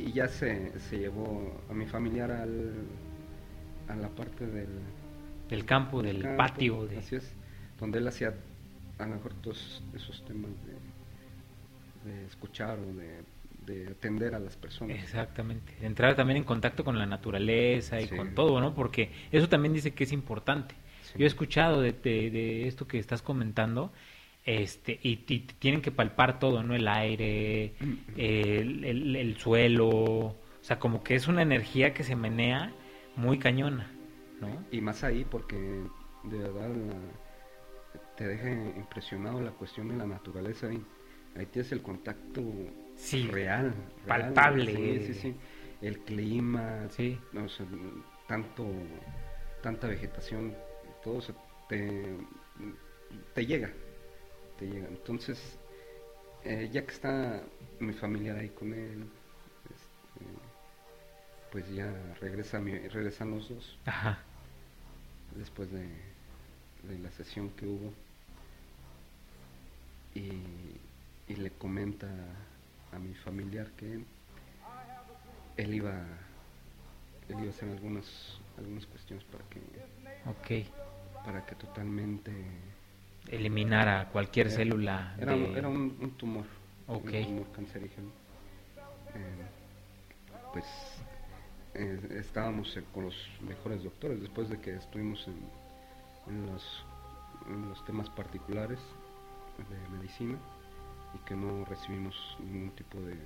y 0.00 0.12
ya 0.12 0.28
se, 0.28 0.78
se 0.80 0.98
llevó 0.98 1.60
a 1.68 1.74
mi 1.74 1.86
familiar 1.86 2.30
al, 2.30 2.72
a 3.88 3.96
la 3.96 4.08
parte 4.08 4.46
del, 4.46 4.68
Del 5.48 5.64
campo, 5.64 6.02
del 6.02 6.22
campo, 6.22 6.36
patio. 6.38 6.86
De... 6.86 6.98
Así 6.98 7.16
es, 7.16 7.34
donde 7.78 7.98
él 7.98 8.08
hacía 8.08 8.34
a 8.98 9.06
lo 9.06 9.14
mejor 9.16 9.34
todos 9.34 9.82
esos 9.94 10.24
temas 10.24 10.50
de, 10.66 12.10
de 12.10 12.26
escuchar 12.26 12.78
o 12.78 12.92
de, 12.94 13.22
de 13.66 13.88
atender 13.92 14.34
a 14.34 14.38
las 14.38 14.56
personas. 14.56 14.96
Exactamente. 14.98 15.74
Entrar 15.82 16.14
también 16.16 16.38
en 16.38 16.44
contacto 16.44 16.82
con 16.84 16.98
la 16.98 17.06
naturaleza 17.06 18.00
y 18.00 18.06
Sí. 18.08 18.16
con 18.16 18.34
todo, 18.34 18.60
¿no? 18.60 18.74
Porque 18.74 19.10
eso 19.32 19.48
también 19.48 19.72
dice 19.74 19.92
que 19.92 20.04
es 20.04 20.12
importante. 20.12 20.74
Yo 21.16 21.24
he 21.24 21.26
escuchado 21.26 21.80
de, 21.80 21.92
de- 21.92 22.30
de 22.30 22.66
esto 22.68 22.86
que 22.86 22.98
estás 22.98 23.22
comentando, 23.22 23.92
este, 24.44 24.98
y, 25.02 25.24
y 25.28 25.40
tienen 25.40 25.82
que 25.82 25.90
palpar 25.90 26.38
todo, 26.38 26.62
¿no? 26.62 26.74
El 26.74 26.88
aire, 26.88 27.74
el, 28.16 28.84
el- 28.84 29.16
el 29.16 29.36
suelo, 29.38 29.88
o 29.88 30.36
sea, 30.62 30.78
como 30.78 31.02
que 31.02 31.14
es 31.14 31.28
una 31.28 31.42
energía 31.42 31.92
que 31.94 32.04
se 32.04 32.16
menea 32.16 32.72
muy 33.16 33.38
cañona, 33.38 33.90
¿no? 34.40 34.64
Y 34.70 34.80
más 34.80 35.04
ahí 35.04 35.24
porque 35.28 35.56
de 36.24 36.38
verdad 36.38 36.68
la- 36.74 38.00
te 38.16 38.26
deja 38.26 38.50
impresionado 38.76 39.40
la 39.40 39.50
cuestión 39.52 39.88
de 39.88 39.96
la 39.96 40.06
naturaleza 40.06 40.68
ahí. 40.68 40.82
Ahí 41.36 41.46
tienes 41.46 41.72
el 41.72 41.80
contacto 41.82 42.42
Sí, 42.96 43.26
real, 43.28 43.72
real, 44.06 44.32
palpable. 44.34 45.00
Sí, 45.06 45.06
sí, 45.06 45.14
sí. 45.14 45.34
El 45.80 46.00
clima, 46.00 46.86
Sí. 46.90 47.18
no 47.32 47.48
sé, 47.48 47.64
tanto, 48.26 48.66
tanta 49.62 49.86
vegetación, 49.88 50.54
todo 51.04 51.20
se 51.20 51.32
te, 51.68 52.16
te 53.34 53.46
llega, 53.46 53.70
te 54.58 54.66
llega. 54.66 54.88
Entonces, 54.88 55.38
eh, 56.44 56.68
ya 56.72 56.84
que 56.84 56.92
está 56.92 57.42
mi 57.78 57.92
familiar 57.94 58.36
ahí 58.36 58.48
con 58.50 58.72
él, 58.74 59.04
pues 61.50 61.68
ya 61.74 61.92
regresa 62.20 62.60
mi, 62.60 62.76
regresan 62.78 63.30
los 63.32 63.48
dos. 63.48 63.78
Ajá. 63.86 64.18
Después 65.36 65.70
de, 65.70 65.88
de 66.88 66.98
la 67.02 67.10
sesión 67.12 67.50
que 67.50 67.66
hubo. 67.66 67.92
Y, 70.14 70.32
y 71.28 71.36
le 71.36 71.50
comenta 71.52 72.08
a 72.92 72.98
mi 72.98 73.14
familiar 73.14 73.70
que 73.76 74.00
él 75.56 75.74
iba 75.74 75.92
él 77.28 77.38
iba 77.40 77.46
a 77.46 77.50
hacer 77.50 77.68
algunas 77.70 78.04
algunas 78.58 78.86
cuestiones 78.86 79.24
para 79.26 79.44
que 79.50 79.60
Ok. 80.28 80.66
Para 81.24 81.44
que 81.44 81.54
totalmente 81.54 82.32
Eliminara 83.28 84.08
cualquier 84.10 84.46
Era- 84.48 84.56
célula. 84.56 85.14
era, 85.18 85.32
de- 85.34 85.52
era 85.58 85.68
un, 85.68 85.96
un 86.00 86.10
tumor 86.16 86.44
Ok. 86.88 87.04
un 87.12 87.24
tumor 87.24 87.52
cancerígeno 87.52 88.10
Eh, 89.14 89.46
pues 90.52 90.64
eh, 91.74 92.16
estábamos 92.20 92.76
eh, 92.76 92.84
con 92.94 93.04
los 93.04 93.14
mejores 93.40 93.82
doctores 93.82 94.20
después 94.20 94.48
de 94.48 94.60
que 94.60 94.74
estuvimos 94.76 95.26
en, 95.28 95.38
en 96.34 96.46
los 96.46 96.84
en 97.48 97.68
los 97.68 97.84
temas 97.84 98.08
particulares 98.10 98.78
de 99.58 99.96
medicina 99.96 100.38
y 101.14 101.18
que 101.26 101.34
no 101.34 101.64
recibimos 101.64 102.14
ningún 102.40 102.70
tipo 102.70 102.98
de 103.00 103.16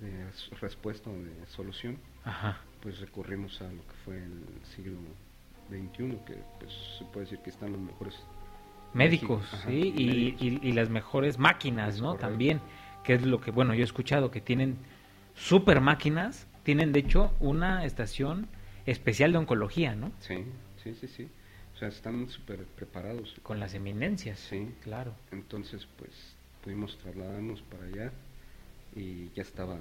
de 0.00 0.30
respuesta 0.60 1.08
o 1.10 1.14
de 1.14 1.46
solución 1.46 1.98
Ajá. 2.24 2.60
pues 2.82 3.00
recurrimos 3.00 3.60
a 3.62 3.64
lo 3.64 3.82
que 3.86 3.94
fue 4.04 4.16
el 4.18 4.44
siglo 4.74 4.98
XXI, 5.68 6.18
que 6.26 6.34
pues 6.58 6.72
se 6.98 7.04
puede 7.06 7.26
decir 7.26 7.38
que 7.40 7.50
están 7.50 7.72
los 7.72 7.80
mejores 7.80 8.14
Médicos, 8.94 9.44
sí, 9.66 9.92
y, 9.96 10.06
médicos. 10.06 10.42
y- 10.42 10.68
y 10.68 10.72
las 10.72 10.88
mejores 10.88 11.38
máquinas, 11.38 11.96
Es 11.96 12.00
¿no? 12.00 12.08
correcto. 12.10 12.28
También, 12.28 12.60
que 13.04 13.14
es 13.14 13.22
lo 13.26 13.40
que, 13.40 13.50
bueno, 13.50 13.74
yo 13.74 13.80
he 13.80 13.84
escuchado 13.84 14.30
que 14.30 14.40
tienen 14.40 14.76
super 15.34 15.80
máquinas, 15.80 16.46
tienen 16.62 16.92
de 16.92 17.00
hecho 17.00 17.32
una 17.40 17.84
estación 17.84 18.46
especial 18.86 19.32
de 19.32 19.38
oncología, 19.38 19.94
¿no? 19.94 20.12
Sí, 20.20 20.44
sí, 20.82 20.94
sí, 20.94 21.06
sí. 21.08 21.28
O 21.74 21.78
sea, 21.78 21.88
están 21.88 22.28
súper 22.30 22.64
preparados. 22.64 23.34
Con 23.42 23.60
las 23.60 23.74
eminencias. 23.74 24.38
Sí. 24.38 24.70
Claro. 24.82 25.12
Entonces, 25.30 25.86
pues 25.98 26.10
pudimos 26.64 26.96
trasladarnos 26.98 27.60
para 27.62 27.84
allá 27.84 28.12
y 28.94 29.28
ya 29.34 29.42
estaba 29.42 29.76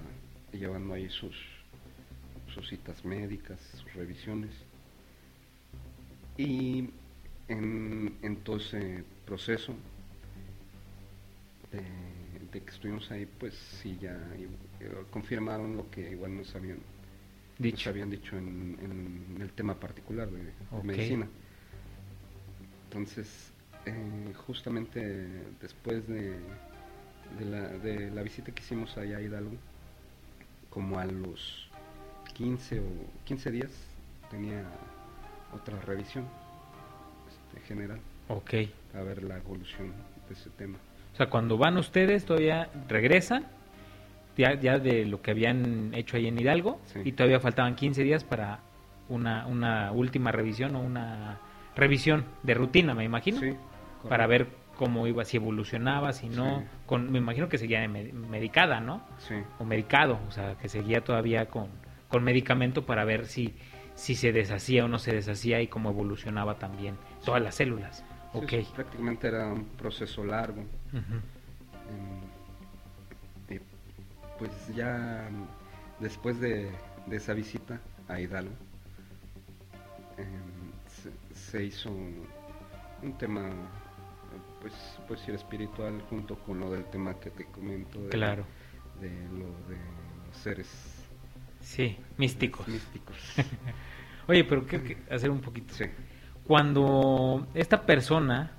llevando 0.51 0.93
ahí 0.93 1.09
sus, 1.09 1.35
sus 2.53 2.67
citas 2.67 3.05
médicas, 3.05 3.61
sus 3.81 3.93
revisiones. 3.93 4.51
Y 6.37 6.89
en, 7.47 8.17
en 8.21 8.35
todo 8.37 8.57
ese 8.57 9.03
proceso 9.25 9.73
de, 11.71 11.81
de 12.51 12.61
que 12.63 12.71
estuvimos 12.71 13.09
ahí, 13.11 13.25
pues 13.25 13.53
sí, 13.55 13.97
ya 14.01 14.17
eh, 14.79 14.91
confirmaron 15.11 15.75
lo 15.77 15.89
que 15.89 16.11
igual 16.11 16.35
nos 16.37 16.55
habían 16.55 16.77
nos 16.77 16.83
Dicho. 17.57 17.89
habían 17.89 18.09
dicho 18.09 18.37
en, 18.37 18.77
en 18.81 19.41
el 19.41 19.51
tema 19.53 19.79
particular 19.79 20.29
de, 20.29 20.51
medicina. 20.83 21.27
Entonces, 22.85 23.51
eh, 23.85 24.33
justamente 24.45 24.99
después 25.61 26.07
de, 26.07 26.31
de, 27.39 27.45
la, 27.45 27.69
de 27.77 28.11
la 28.11 28.23
visita 28.23 28.51
que 28.53 28.61
hicimos 28.61 28.97
allá 28.97 29.17
a 29.17 29.21
Hidalgo, 29.21 29.55
como 30.69 30.99
a 30.99 31.05
los 31.05 31.69
15 32.33 32.79
o 32.81 32.83
15 33.25 33.51
días, 33.51 33.71
tenía 34.29 34.65
otra 35.55 35.79
revisión 35.81 36.25
este, 37.27 37.65
general 37.67 37.99
Ok. 38.27 38.53
a 38.93 39.01
ver 39.01 39.23
la 39.23 39.37
evolución 39.37 39.93
de 40.27 40.33
ese 40.33 40.49
tema. 40.51 40.77
O 41.13 41.15
sea, 41.17 41.27
cuando 41.29 41.57
van 41.57 41.77
ustedes, 41.77 42.25
todavía 42.25 42.69
regresan, 42.87 43.45
ya, 44.37 44.53
ya 44.59 44.79
de 44.79 45.05
lo 45.05 45.21
que 45.21 45.31
habían 45.31 45.93
hecho 45.93 46.17
ahí 46.17 46.27
en 46.27 46.39
Hidalgo, 46.39 46.79
Sí. 46.85 46.99
y 47.05 47.11
todavía 47.13 47.39
faltaban 47.39 47.75
15 47.75 48.03
días 48.03 48.23
para 48.23 48.59
una, 49.07 49.45
una 49.47 49.91
última 49.91 50.31
revisión 50.31 50.75
o 50.75 50.81
una 50.81 51.37
revisión 51.75 52.25
de 52.43 52.53
rutina, 52.53 52.93
me 52.93 53.03
imagino, 53.05 53.39
Sí, 53.39 53.53
para 54.09 54.27
ver 54.27 54.47
cómo 54.75 55.07
iba, 55.07 55.23
si 55.23 55.37
evolucionaba, 55.37 56.11
si 56.11 56.27
no, 56.27 56.59
Sí. 56.59 56.65
con, 56.85 57.11
me 57.11 57.19
imagino 57.19 57.47
que 57.47 57.57
seguía 57.57 57.87
me- 57.87 58.11
medicada, 58.11 58.81
¿no? 58.81 59.01
Sí, 59.19 59.35
O 59.59 59.63
medicado, 59.63 60.19
o 60.27 60.31
sea, 60.31 60.55
que 60.57 60.67
seguía 60.67 61.01
todavía 61.01 61.45
con, 61.45 61.69
con 62.09 62.23
medicamento 62.23 62.85
para 62.85 63.05
ver 63.05 63.25
si, 63.25 63.55
si 63.95 64.15
se 64.15 64.31
deshacía 64.31 64.85
o 64.85 64.87
no 64.87 64.99
se 64.99 65.13
deshacía 65.13 65.61
y 65.61 65.67
cómo 65.67 65.89
evolucionaba 65.89 66.59
también 66.59 66.97
todas 67.23 67.41
las 67.41 67.55
células. 67.55 67.97
sí, 67.99 68.03
Ok. 68.33 68.49
sí, 68.49 68.67
prácticamente 68.75 69.27
era 69.27 69.47
un 69.53 69.65
proceso 69.77 70.23
largo. 70.23 70.63
Y 73.49 73.59
pues 74.37 74.51
ya 74.75 75.29
después 75.99 76.39
de, 76.39 76.69
de 77.05 77.15
esa 77.17 77.33
visita 77.33 77.79
a 78.07 78.19
Hidalgo, 78.19 78.53
em, 80.17 80.71
se, 80.87 81.11
se 81.33 81.63
hizo 81.63 81.89
un 81.91 83.17
tema, 83.17 83.49
pues, 84.61 84.73
pues 85.07 85.19
decir 85.21 85.35
espiritual 85.35 86.01
junto 86.09 86.37
con 86.39 86.59
lo 86.59 86.71
del 86.71 86.85
tema 86.85 87.13
que 87.19 87.29
te 87.31 87.45
comento 87.45 88.01
de, 88.01 88.09
Claro. 88.09 88.45
de 88.99 89.09
lo 89.29 89.45
de 89.69 89.77
los 90.27 90.37
seres 90.37 90.94
Sí, 91.65 91.97
místicos. 92.17 92.67
místicos. 92.67 93.17
Oye, 94.27 94.43
pero 94.43 94.65
quiero 94.65 94.83
que- 94.85 94.97
hacer 95.09 95.29
un 95.31 95.41
poquito. 95.41 95.73
Sí, 95.73 95.85
Cuando 96.45 97.47
esta 97.55 97.81
persona 97.85 98.51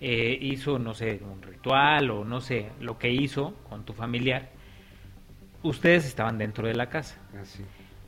eh, 0.00 0.38
hizo, 0.40 0.78
no 0.78 0.94
sé, 0.94 1.20
un 1.24 1.42
ritual 1.42 2.10
o 2.10 2.24
no 2.24 2.40
sé, 2.40 2.70
lo 2.80 2.98
que 2.98 3.10
hizo 3.10 3.54
con 3.68 3.84
tu 3.84 3.92
familiar, 3.92 4.50
ustedes 5.62 6.06
estaban 6.06 6.38
dentro 6.38 6.68
de 6.68 6.74
la 6.74 6.88
casa. 6.88 7.18
así. 7.40 7.64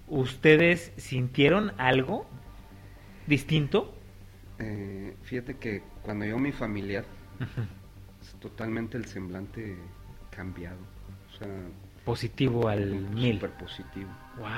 ¿Ustedes 0.06 0.92
sintieron 0.96 1.72
algo 1.76 2.26
distinto? 3.26 3.92
Eh, 4.58 5.16
fíjate 5.22 5.56
que 5.56 5.82
cuando 6.02 6.24
yo 6.24 6.38
mi 6.38 6.52
familiar, 6.52 7.04
es 8.22 8.34
totalmente 8.40 8.96
el 8.96 9.04
semblante 9.06 9.76
cambiado. 10.30 10.78
O 11.34 11.36
sea, 11.38 11.48
Positivo 12.04 12.68
al 12.68 12.86
mil. 13.10 13.34
súper 13.34 13.50
positivo. 13.50 14.08
Wow. 14.38 14.48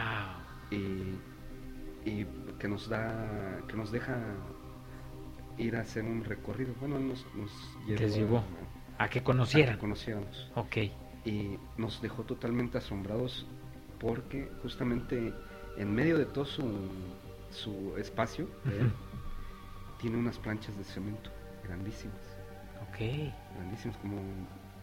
y, 0.78 1.18
y 2.08 2.26
que 2.58 2.68
nos 2.68 2.88
da 2.88 3.60
que 3.68 3.76
nos 3.76 3.90
deja 3.90 4.18
ir 5.58 5.76
a 5.76 5.80
hacer 5.80 6.04
un 6.04 6.24
recorrido 6.24 6.74
bueno 6.80 6.98
nos, 6.98 7.26
nos 7.34 7.50
llevó, 7.86 8.00
Les 8.00 8.14
llevó 8.16 8.38
a, 8.98 9.04
A 9.04 9.08
que 9.08 9.18
a 9.20 9.24
conocieran. 9.24 9.74
que 9.74 9.80
conociéramos 9.80 10.50
Ok. 10.54 10.76
y 11.24 11.58
nos 11.76 12.00
dejó 12.02 12.22
totalmente 12.24 12.78
asombrados 12.78 13.46
porque 13.98 14.50
justamente 14.62 15.32
en 15.76 15.94
medio 15.94 16.16
de 16.18 16.24
todo 16.26 16.44
su, 16.46 16.62
su 17.50 17.94
espacio 17.98 18.46
tiene 20.00 20.16
unas 20.16 20.38
planchas 20.38 20.76
de 20.78 20.84
cemento 20.84 21.30
grandísimas 21.64 22.16
Ok. 22.90 22.98
grandísimas 23.56 23.96
como 23.98 24.16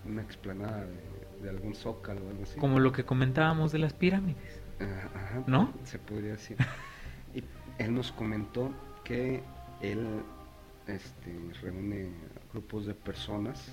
una 0.06 0.22
explanada 0.22 0.86
de, 0.86 1.43
de 1.43 1.50
algún 1.50 1.74
zócalo 1.76 2.22
o 2.26 2.30
algo 2.30 2.43
así 2.43 2.60
Como 2.60 2.80
lo 2.80 2.91
que 2.91 3.04
comentábamos 3.04 3.72
de 3.72 3.80
las 3.80 3.93
pirámides. 3.93 4.57
Ajá, 4.80 5.43
¿No? 5.47 5.73
Se 5.84 5.99
podría 5.99 6.32
decir. 6.32 6.57
y 7.34 7.43
él 7.78 7.93
nos 7.93 8.11
comentó 8.11 8.71
que 9.03 9.41
él 9.82 10.21
este, 10.88 11.34
reúne 11.61 12.09
grupos 12.51 12.86
de 12.86 12.93
personas 12.93 13.71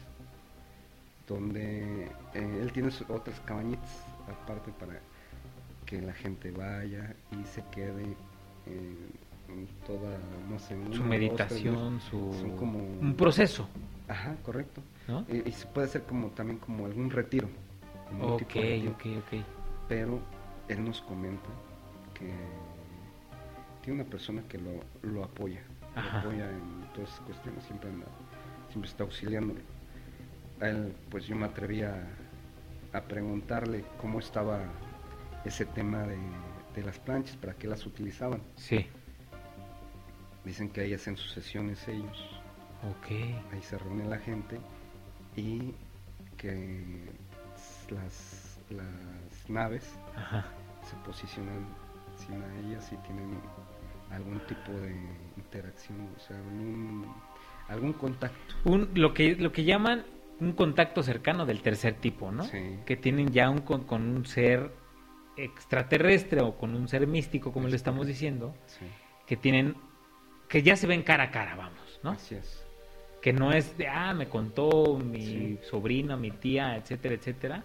donde 1.27 2.05
eh, 2.35 2.59
él 2.63 2.71
tiene 2.73 2.91
sus 2.91 3.09
otras 3.09 3.41
cabañitas 3.41 4.05
aparte 4.29 4.73
para 4.73 5.01
que 5.87 6.01
la 6.03 6.13
gente 6.13 6.51
vaya 6.51 7.15
y 7.33 7.45
se 7.45 7.63
quede 7.71 8.05
en 8.67 9.67
toda, 9.87 10.19
no 10.51 10.59
sé, 10.59 10.75
una, 10.75 10.95
Su 10.97 11.05
meditación, 11.05 12.01
su... 12.01 12.33
Son 12.41 12.57
como... 12.57 12.79
Un 12.79 13.15
proceso, 13.15 13.69
Ajá, 14.09 14.35
correcto. 14.43 14.83
¿no? 15.09 15.25
Y, 15.29 15.49
y 15.49 15.53
se 15.53 15.67
puede 15.67 15.87
hacer 15.87 16.03
como 16.05 16.29
también 16.29 16.59
como 16.59 16.87
algún 16.87 17.11
retiro. 17.11 17.49
como 18.09 18.35
Ok, 18.35 18.41
retiro 18.55 18.93
ok, 18.93 19.07
ok. 19.19 19.41
pero 19.89 20.19
él 20.69 20.85
nos 20.85 21.01
comenta 21.03 21.49
que 22.15 22.33
tiene 23.83 24.01
una 24.03 24.11
persona 24.11 24.43
que 24.49 24.59
lo, 24.59 24.71
lo 25.03 25.25
apoya, 25.25 25.61
Ajá. 25.95 26.23
lo 26.23 26.29
apoya 26.31 26.51
en 26.51 26.89
todas 26.95 27.11
esas 27.11 27.21
cuestiones, 27.21 27.65
siempre 27.65 27.91
anda, 27.91 28.07
siempre 28.71 28.91
está 28.91 29.05
auxiliándolo. 29.05 29.61
A 30.61 30.69
él, 30.69 30.95
pues 31.11 31.27
yo 31.27 31.37
me 31.37 31.47
atreví 31.47 31.83
a, 31.83 32.07
a 32.93 33.01
preguntarle 33.03 33.85
cómo 34.01 34.21
estaba 34.21 34.61
ese 35.45 35.67
tema 35.67 36.03
de, 36.05 36.17
de 36.75 36.83
las 36.83 36.99
planchas, 36.99 37.37
para 37.37 37.55
qué 37.55 37.67
las 37.67 37.85
utilizaban. 37.87 38.41
Sí. 38.57 38.87
Dicen 40.45 40.69
que 40.71 40.83
ahí 40.83 40.95
hacen 40.95 41.17
sus 41.17 41.33
sesiones 41.33 41.87
ellos, 41.89 42.41
Ok. 42.91 43.11
ahí 43.53 43.63
se 43.63 43.79
reúne 43.79 44.05
la 44.05 44.19
gente 44.19 44.59
y 45.37 45.75
que 46.37 47.05
las, 47.91 48.59
las 48.71 49.49
naves 49.51 49.85
Ajá. 50.17 50.45
se 50.83 50.97
posicionan 50.97 51.67
encima 52.13 52.47
de 52.47 52.61
ellas 52.61 52.93
y 52.93 52.97
tienen 52.99 53.41
algún 54.11 54.39
tipo 54.47 54.73
de 54.73 54.95
interacción, 55.37 56.09
o 56.17 56.21
sea, 56.21 56.37
algún, 56.37 57.13
algún 57.69 57.93
contacto. 57.95 58.55
Un, 58.65 58.91
lo, 58.95 59.13
que, 59.15 59.35
lo 59.37 59.53
que 59.53 59.65
llaman 59.65 60.05
un 60.41 60.53
contacto 60.53 61.03
cercano 61.03 61.47
del 61.47 61.63
tercer 61.63 61.95
tipo, 61.95 62.31
¿no? 62.31 62.45
Sí. 62.45 62.79
Que 62.87 62.97
tienen 62.97 63.31
ya 63.33 63.51
un 63.51 63.59
con, 63.59 63.85
con 63.85 64.03
un 64.03 64.27
ser 64.27 64.73
extraterrestre 65.37 66.41
o 66.43 66.57
con 66.57 66.75
un 66.75 66.89
ser 66.89 67.07
místico, 67.07 67.53
como 67.53 67.69
le 67.69 67.77
estamos 67.77 68.07
diciendo, 68.07 68.55
Sí, 68.67 68.87
que 69.27 69.37
tienen, 69.37 69.77
que 70.49 70.63
ya 70.63 70.77
se 70.77 70.87
ven 70.87 71.03
cara 71.03 71.25
a 71.25 71.31
cara, 71.31 71.57
vamos, 71.57 72.01
¿no? 72.03 72.11
así 72.11 72.35
es. 72.37 72.65
Que 73.21 73.33
no 73.33 73.53
es 73.53 73.77
de, 73.79 73.89
ah, 73.89 74.13
me 74.13 74.29
contó 74.29 74.99
mi 74.99 75.59
sobrina, 75.63 76.17
mi 76.17 76.31
tía, 76.31 76.77
etcétera, 76.77 77.15
etcétera, 77.15 77.65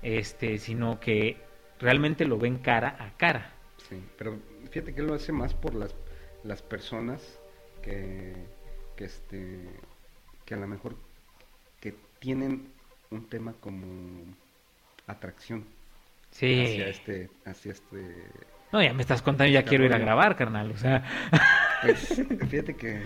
este, 0.00 0.58
sino 0.58 1.00
que 1.00 1.36
realmente 1.80 2.24
lo 2.24 2.38
ven 2.38 2.58
cara 2.58 2.96
a 2.98 3.16
cara. 3.16 3.52
Sí, 3.88 3.96
pero 4.16 4.38
fíjate 4.70 4.94
que 4.94 5.02
lo 5.02 5.14
hace 5.14 5.32
más 5.32 5.54
por 5.54 5.74
las, 5.74 5.94
las 6.44 6.62
personas 6.62 7.40
que, 7.82 8.34
que, 8.96 9.04
este, 9.04 9.58
que 10.44 10.54
a 10.54 10.58
lo 10.58 10.66
mejor 10.66 10.96
que 11.80 11.92
tienen 12.18 12.72
un 13.10 13.28
tema 13.28 13.54
como 13.60 14.24
atracción 15.06 15.64
Sí. 16.30 16.62
hacia 16.62 16.88
este, 16.88 17.30
hacia 17.44 17.72
este, 17.72 18.30
No, 18.72 18.80
ya 18.82 18.94
me 18.94 19.02
estás 19.02 19.20
contando, 19.22 19.52
ya 19.52 19.64
quiero 19.64 19.84
ir 19.84 19.92
a 19.92 19.98
grabar, 19.98 20.36
carnal, 20.36 20.70
o 20.70 20.76
sea, 20.76 21.02
pues 21.82 22.22
fíjate 22.48 22.76
que 22.76 23.00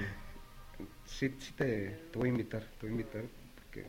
sí, 1.07 1.35
sí 1.39 1.53
te, 1.57 1.91
te 2.12 2.18
voy 2.18 2.29
a 2.29 2.33
invitar, 2.33 2.62
te 2.62 2.87
voy 2.87 2.89
a 2.89 2.93
invitar 2.93 3.22
porque 3.55 3.87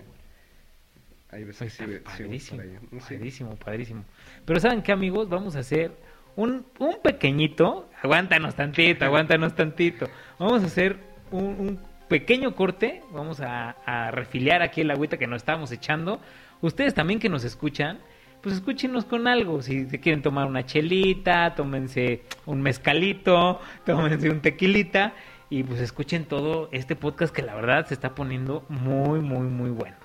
hay 1.32 1.44
veces 1.44 1.76
pues, 1.78 1.90
que 1.90 2.00
padrísimo. 2.00 2.62
No 2.92 3.00
sé. 3.02 3.16
padrísimo, 3.16 3.56
padrísimo. 3.56 4.06
Pero 4.46 4.60
¿saben 4.60 4.82
qué, 4.82 4.92
amigos? 4.92 5.30
Vamos 5.30 5.56
a 5.56 5.60
hacer 5.60 5.92
un, 6.36 6.66
un 6.80 6.96
pequeñito, 7.04 7.90
aguántanos 8.02 8.56
tantito, 8.56 9.06
aguántanos 9.06 9.56
tantito. 9.56 10.08
Vamos 10.40 10.64
a 10.64 10.68
hacer 10.68 10.98
un, 11.32 11.44
un 11.44 11.80
pequeño 12.08 12.56
corte, 12.56 13.02
vamos 13.12 13.42
a, 13.42 13.72
a 13.86 14.12
refiliar 14.12 14.62
aquí 14.62 14.82
el 14.82 14.92
agüita 14.92 15.18
que 15.18 15.28
nos 15.28 15.38
estábamos 15.38 15.72
echando. 15.72 16.20
Ustedes 16.62 16.94
también 16.94 17.20
que 17.20 17.30
nos 17.30 17.44
escuchan, 17.44 18.00
pues 18.42 18.56
escúchenos 18.56 19.06
con 19.06 19.28
algo. 19.28 19.62
Si 19.62 19.86
se 19.86 20.00
quieren 20.00 20.22
tomar 20.22 20.48
una 20.48 20.66
chelita, 20.66 21.56
tómense 21.56 22.22
un 22.46 22.62
mezcalito, 22.62 23.60
tómense 23.86 24.30
un 24.30 24.42
tequilita 24.42 25.14
y 25.50 25.64
pues 25.64 25.80
escuchen 25.80 26.26
todo 26.26 26.70
este 26.72 26.96
podcast 26.96 27.34
que 27.34 27.42
la 27.42 27.56
verdad 27.56 27.88
se 27.88 27.94
está 27.94 28.16
poniendo 28.16 28.66
muy, 28.70 29.20
muy, 29.20 29.48
muy 29.48 29.70
bueno. 29.70 30.05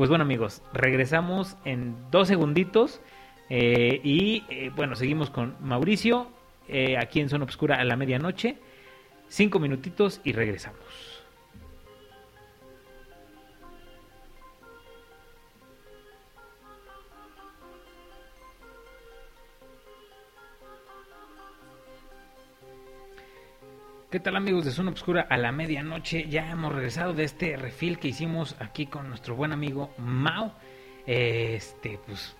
Pues 0.00 0.08
bueno 0.08 0.22
amigos, 0.22 0.62
regresamos 0.72 1.58
en 1.66 1.94
dos 2.10 2.26
segunditos 2.26 3.02
eh, 3.50 4.00
y 4.02 4.44
eh, 4.48 4.70
bueno, 4.74 4.96
seguimos 4.96 5.28
con 5.28 5.56
Mauricio 5.60 6.28
eh, 6.68 6.96
aquí 6.96 7.20
en 7.20 7.28
Zona 7.28 7.44
Obscura 7.44 7.76
a 7.76 7.84
la 7.84 7.96
medianoche. 7.96 8.56
Cinco 9.28 9.58
minutitos 9.58 10.22
y 10.24 10.32
regresamos. 10.32 11.09
¿Qué 24.10 24.18
tal 24.18 24.34
amigos 24.34 24.64
de 24.64 24.72
Zona 24.72 24.90
Obscura 24.90 25.24
a 25.30 25.36
la 25.36 25.52
medianoche? 25.52 26.26
Ya 26.28 26.50
hemos 26.50 26.74
regresado 26.74 27.14
de 27.14 27.22
este 27.22 27.56
refil 27.56 28.00
que 28.00 28.08
hicimos 28.08 28.56
aquí 28.58 28.86
con 28.86 29.08
nuestro 29.08 29.36
buen 29.36 29.52
amigo 29.52 29.94
Mao. 29.98 30.52
Este, 31.06 32.00
pues 32.04 32.36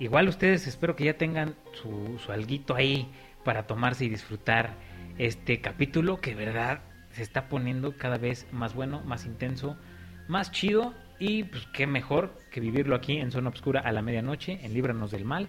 igual 0.00 0.26
ustedes 0.26 0.66
espero 0.66 0.96
que 0.96 1.04
ya 1.04 1.16
tengan 1.16 1.54
su, 1.72 2.18
su 2.18 2.32
alguito 2.32 2.74
ahí 2.74 3.12
para 3.44 3.68
tomarse 3.68 4.06
y 4.06 4.08
disfrutar 4.08 4.74
este 5.16 5.60
capítulo 5.60 6.20
que 6.20 6.34
verdad 6.34 6.80
se 7.12 7.22
está 7.22 7.48
poniendo 7.48 7.96
cada 7.96 8.18
vez 8.18 8.48
más 8.50 8.74
bueno, 8.74 9.00
más 9.04 9.24
intenso, 9.24 9.78
más 10.26 10.50
chido 10.50 10.94
y 11.20 11.44
pues 11.44 11.64
qué 11.72 11.86
mejor 11.86 12.36
que 12.50 12.58
vivirlo 12.58 12.96
aquí 12.96 13.18
en 13.18 13.30
Zona 13.30 13.50
Obscura 13.50 13.78
a 13.78 13.92
la 13.92 14.02
medianoche 14.02 14.58
en 14.64 14.74
Líbranos 14.74 15.12
del 15.12 15.24
Mal. 15.24 15.48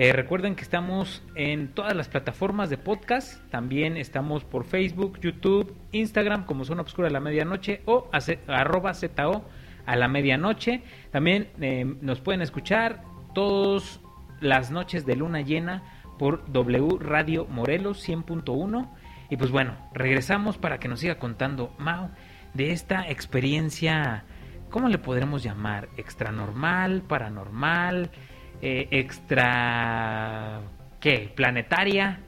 Eh, 0.00 0.12
recuerden 0.12 0.54
que 0.54 0.62
estamos 0.62 1.24
en 1.34 1.74
todas 1.74 1.96
las 1.96 2.08
plataformas 2.08 2.70
de 2.70 2.78
podcast. 2.78 3.42
También 3.50 3.96
estamos 3.96 4.44
por 4.44 4.64
Facebook, 4.64 5.18
YouTube, 5.18 5.74
Instagram 5.90 6.46
como 6.46 6.64
Zona 6.64 6.82
Obscura 6.82 7.08
a 7.08 7.10
la 7.10 7.18
Medianoche 7.18 7.82
o 7.84 8.08
arroba 8.46 8.94
ZO 8.94 9.44
a 9.86 9.96
la 9.96 10.06
Medianoche. 10.06 10.84
También 11.10 11.48
eh, 11.60 11.84
nos 12.00 12.20
pueden 12.20 12.42
escuchar 12.42 13.02
todas 13.34 13.98
las 14.40 14.70
noches 14.70 15.04
de 15.04 15.16
luna 15.16 15.40
llena 15.40 15.82
por 16.16 16.48
W 16.52 16.98
Radio 17.00 17.46
Morelos 17.46 18.08
100.1. 18.08 18.88
Y 19.30 19.36
pues 19.36 19.50
bueno, 19.50 19.74
regresamos 19.92 20.58
para 20.58 20.78
que 20.78 20.86
nos 20.86 21.00
siga 21.00 21.18
contando 21.18 21.74
Mao 21.76 22.10
de 22.54 22.70
esta 22.70 23.10
experiencia, 23.10 24.22
¿cómo 24.70 24.88
le 24.88 24.98
podremos 24.98 25.42
llamar? 25.42 25.88
¿Extranormal? 25.96 27.02
¿Paranormal? 27.02 28.12
Eh, 28.62 28.88
extra 28.90 30.60
¿qué? 31.00 31.30
planetaria 31.34 32.20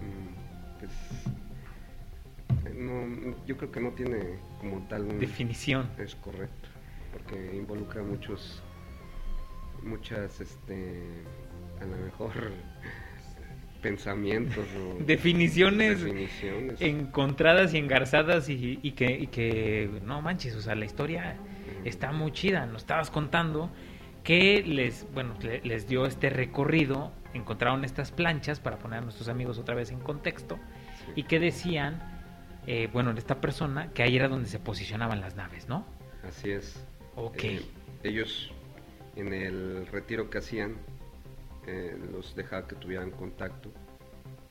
Mm, 0.00 0.34
pues, 0.80 2.74
no, 2.74 3.34
yo 3.46 3.56
creo 3.56 3.70
que 3.70 3.80
no 3.80 3.90
tiene 3.90 4.38
como 4.60 4.80
tal 4.88 5.02
un... 5.02 5.18
definición 5.20 5.88
Es 5.98 6.14
correcto, 6.16 6.68
porque 7.12 7.56
involucra 7.56 8.02
muchos, 8.02 8.62
muchas, 9.82 10.40
este, 10.40 11.02
a 11.80 11.84
lo 11.84 11.96
mejor 11.96 12.32
pensamientos 13.82 14.66
o 14.76 15.04
definiciones 15.04 16.02
definiciones. 16.02 16.80
encontradas 16.80 17.74
y 17.74 17.78
engarzadas 17.78 18.48
y, 18.48 18.80
y 18.82 18.92
que, 18.92 19.10
y 19.18 19.26
que 19.26 19.90
no 20.04 20.22
manches 20.22 20.54
o 20.56 20.62
sea 20.62 20.74
la 20.74 20.86
historia 20.86 21.36
está 21.84 22.10
muy 22.10 22.32
chida 22.32 22.64
nos 22.64 22.82
estabas 22.82 23.10
contando 23.10 23.70
que 24.24 24.62
les 24.66 25.06
bueno 25.12 25.34
le- 25.42 25.60
les 25.62 25.86
dio 25.86 26.06
este 26.06 26.30
recorrido 26.30 27.12
encontraron 27.34 27.84
estas 27.84 28.10
planchas 28.10 28.58
para 28.58 28.78
poner 28.78 28.98
a 28.98 29.02
nuestros 29.02 29.28
amigos 29.28 29.58
otra 29.58 29.74
vez 29.74 29.90
en 29.92 30.00
contexto 30.00 30.58
Sí, 31.04 31.12
y 31.16 31.22
que 31.24 31.38
decían 31.38 32.00
eh, 32.66 32.88
bueno 32.92 33.10
esta 33.12 33.40
persona 33.40 33.90
que 33.92 34.02
ahí 34.02 34.16
era 34.16 34.28
donde 34.28 34.48
se 34.48 34.58
posicionaban 34.58 35.20
las 35.20 35.36
naves 35.36 35.68
no 35.68 35.84
Así 36.26 36.50
es. 36.50 36.82
ok. 37.16 37.44
Eh, 37.44 37.62
ellos 38.02 38.50
en 39.16 39.32
el 39.34 39.86
retiro 39.88 40.30
que 40.30 40.38
hacían 40.38 40.76
eh, 41.66 41.96
los 42.12 42.34
dejaba 42.34 42.66
que 42.66 42.74
tuvieran 42.76 43.10
contacto 43.10 43.70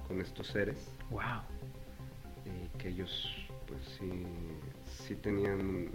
con 0.08 0.20
estos 0.22 0.48
seres. 0.48 0.92
Wow 1.10 1.42
y 2.46 2.78
que 2.78 2.90
ellos 2.90 3.30
pues 3.68 3.80
sí, 4.00 4.26
sí 4.86 5.16
tenían 5.16 5.90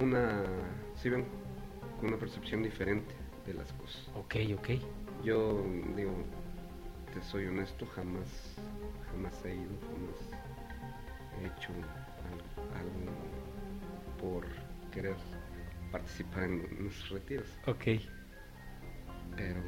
una 0.00 0.44
sí 0.96 1.08
ven 1.08 1.24
con 1.98 2.08
una 2.08 2.18
percepción 2.18 2.62
diferente 2.62 3.14
de 3.46 3.54
las 3.54 3.72
cosas. 3.74 4.08
Ok 4.14 4.36
ok. 4.56 4.68
Yo 5.24 5.62
digo 5.96 6.12
te 7.14 7.22
soy 7.22 7.46
honesto 7.46 7.86
jamás 7.94 8.28
jamás 9.10 9.44
he 9.44 9.54
ido 9.54 9.70
jamás 9.80 11.42
he 11.42 11.46
hecho 11.46 11.70
al- 11.72 12.78
algo 12.78 13.12
por 14.20 14.44
querer 14.92 15.16
participar 15.92 16.44
en 16.44 16.84
los 16.84 17.08
retiros. 17.10 17.46
Ok. 17.66 17.84
Pero 19.36 19.60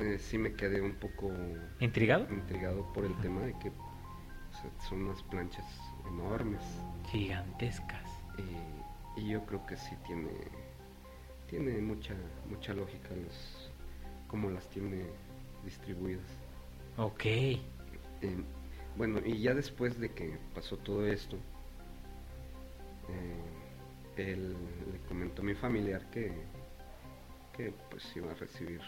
eh, 0.00 0.18
sí 0.18 0.38
me 0.38 0.54
quedé 0.54 0.80
un 0.80 0.94
poco 0.94 1.32
intrigado 1.80 2.26
intrigado 2.32 2.84
por 2.92 3.04
el 3.04 3.14
tema 3.20 3.40
de 3.42 3.52
que 3.58 3.68
o 3.70 4.52
sea, 4.60 4.70
son 4.88 5.04
unas 5.04 5.22
planchas 5.24 5.64
enormes. 6.08 6.60
Gigantescas. 7.10 8.08
Y, 9.16 9.20
y 9.20 9.28
yo 9.30 9.44
creo 9.46 9.64
que 9.66 9.76
sí 9.76 9.96
tiene 10.06 10.30
tiene 11.48 11.78
mucha 11.78 12.14
mucha 12.48 12.74
lógica 12.74 13.08
los 13.10 13.70
cómo 14.28 14.50
las 14.50 14.68
tiene 14.68 15.06
distribuidas. 15.64 16.26
Ok. 16.96 17.24
Eh, 17.24 17.60
bueno 18.96 19.20
y 19.24 19.40
ya 19.40 19.54
después 19.54 19.98
de 20.00 20.12
que 20.12 20.36
pasó 20.54 20.76
todo 20.76 21.06
esto 21.06 21.36
eh, 23.08 24.32
él 24.32 24.56
le 24.92 24.98
comentó 25.08 25.42
a 25.42 25.44
mi 25.44 25.54
familiar 25.54 26.10
que 26.10 26.32
que 27.56 27.72
pues 27.90 28.04
iba 28.16 28.32
a 28.32 28.34
recibir 28.34 28.80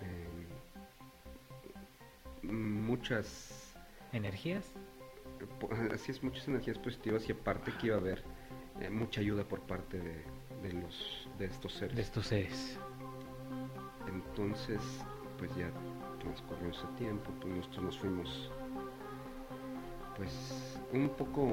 eh, 0.00 0.46
muchas 2.42 3.74
energías 4.12 4.64
así 5.92 6.12
es 6.12 6.22
muchas 6.22 6.46
energías 6.46 6.78
positivas 6.78 7.28
y 7.28 7.32
aparte 7.32 7.72
que 7.80 7.88
iba 7.88 7.96
a 7.96 7.98
haber 7.98 8.22
eh, 8.80 8.90
mucha 8.90 9.20
ayuda 9.20 9.44
por 9.44 9.60
parte 9.62 9.98
de, 9.98 10.22
de 10.62 10.72
los 10.72 11.23
de 11.38 11.46
estos 11.46 11.72
seres 11.72 11.96
de 11.96 12.02
estos 12.02 12.26
seres 12.26 12.78
entonces 14.08 14.80
pues 15.38 15.54
ya 15.56 15.70
transcurrió 16.20 16.70
ese 16.70 16.86
tiempo 16.98 17.30
pues 17.40 17.54
nosotros 17.54 17.84
nos 17.84 17.98
fuimos 17.98 18.50
pues 20.16 20.78
un 20.92 21.08
poco 21.10 21.48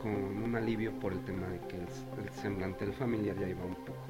con 0.00 0.12
un 0.42 0.56
alivio 0.56 0.92
por 0.98 1.12
el 1.12 1.24
tema 1.24 1.46
de 1.48 1.60
que 1.68 1.76
el, 1.76 1.88
el 2.24 2.30
semblante 2.32 2.86
del 2.86 2.94
familiar 2.94 3.38
ya 3.38 3.48
iba 3.48 3.64
un 3.64 3.74
poco 3.74 4.06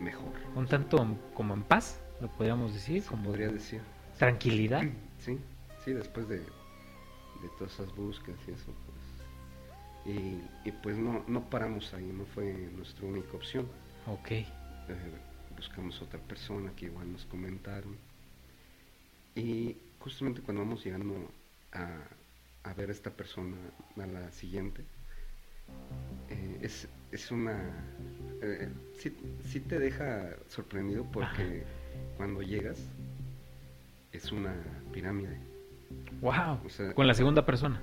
mejor 0.00 0.32
un 0.54 0.66
tanto 0.66 1.06
como 1.34 1.54
en 1.54 1.62
paz, 1.62 2.00
lo 2.20 2.28
podríamos 2.28 2.74
decir, 2.74 3.02
se 3.02 3.08
como 3.08 3.24
podría 3.24 3.48
decir 3.48 3.80
tranquilidad. 4.18 4.82
Sí, 5.18 5.36
sí, 5.84 5.92
después 5.92 6.28
de, 6.28 6.38
de 6.38 7.48
todas 7.58 7.74
esas 7.74 7.92
búsquedas 7.96 8.38
y 8.46 8.52
eso, 8.52 8.72
pues. 8.86 10.16
Y, 10.16 10.40
y 10.64 10.70
pues 10.80 10.96
no, 10.96 11.24
no 11.26 11.50
paramos 11.50 11.92
ahí, 11.92 12.12
no 12.16 12.24
fue 12.24 12.70
nuestra 12.76 13.04
única 13.04 13.36
opción. 13.36 13.66
Ok, 14.10 14.30
Eh, 14.30 14.46
buscamos 15.54 16.00
otra 16.00 16.18
persona 16.18 16.72
que 16.74 16.86
igual 16.86 17.12
nos 17.12 17.26
comentaron. 17.26 17.94
Y 19.34 19.76
justamente 19.98 20.40
cuando 20.40 20.62
vamos 20.62 20.82
llegando 20.82 21.14
a, 21.72 21.98
a 22.64 22.74
ver 22.74 22.88
a 22.88 22.92
esta 22.92 23.10
persona, 23.10 23.56
a 24.00 24.06
la 24.06 24.30
siguiente, 24.32 24.82
eh, 26.30 26.58
es, 26.62 26.88
es 27.12 27.30
una... 27.30 27.54
Eh, 28.40 28.70
sí, 28.96 29.14
sí 29.44 29.60
te 29.60 29.78
deja 29.78 30.30
sorprendido 30.48 31.04
porque 31.12 31.64
cuando 32.16 32.40
llegas 32.40 32.78
es 34.12 34.32
una 34.32 34.54
pirámide. 34.90 35.38
Wow. 36.22 36.60
O 36.64 36.68
sea, 36.70 36.94
Con 36.94 37.06
la 37.06 37.14
segunda 37.14 37.44
persona. 37.44 37.82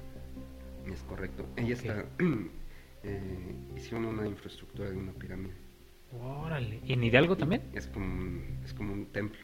Es 0.92 1.04
correcto. 1.04 1.46
Ella 1.56 1.74
está... 1.76 2.06
eh, 3.04 3.56
hicieron 3.78 4.06
una 4.06 4.28
infraestructura 4.28 4.90
de 4.90 4.98
una 4.98 5.12
pirámide. 5.12 5.65
Órale. 6.12 6.80
¿Y 6.86 6.94
en 6.94 7.04
Hidalgo 7.04 7.36
también? 7.36 7.62
Es 7.74 7.88
como 7.88 8.06
un, 8.06 8.60
es 8.64 8.74
como 8.74 8.94
un 8.94 9.06
templo. 9.08 9.40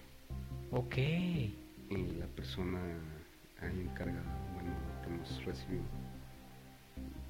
Ok. 0.71 0.97
Y 0.97 2.07
la 2.17 2.27
persona 2.27 2.79
ahí 3.61 3.81
encargada, 3.81 4.23
bueno, 4.53 4.71
que 5.03 5.09
nos 5.11 5.45
recibió, 5.45 5.81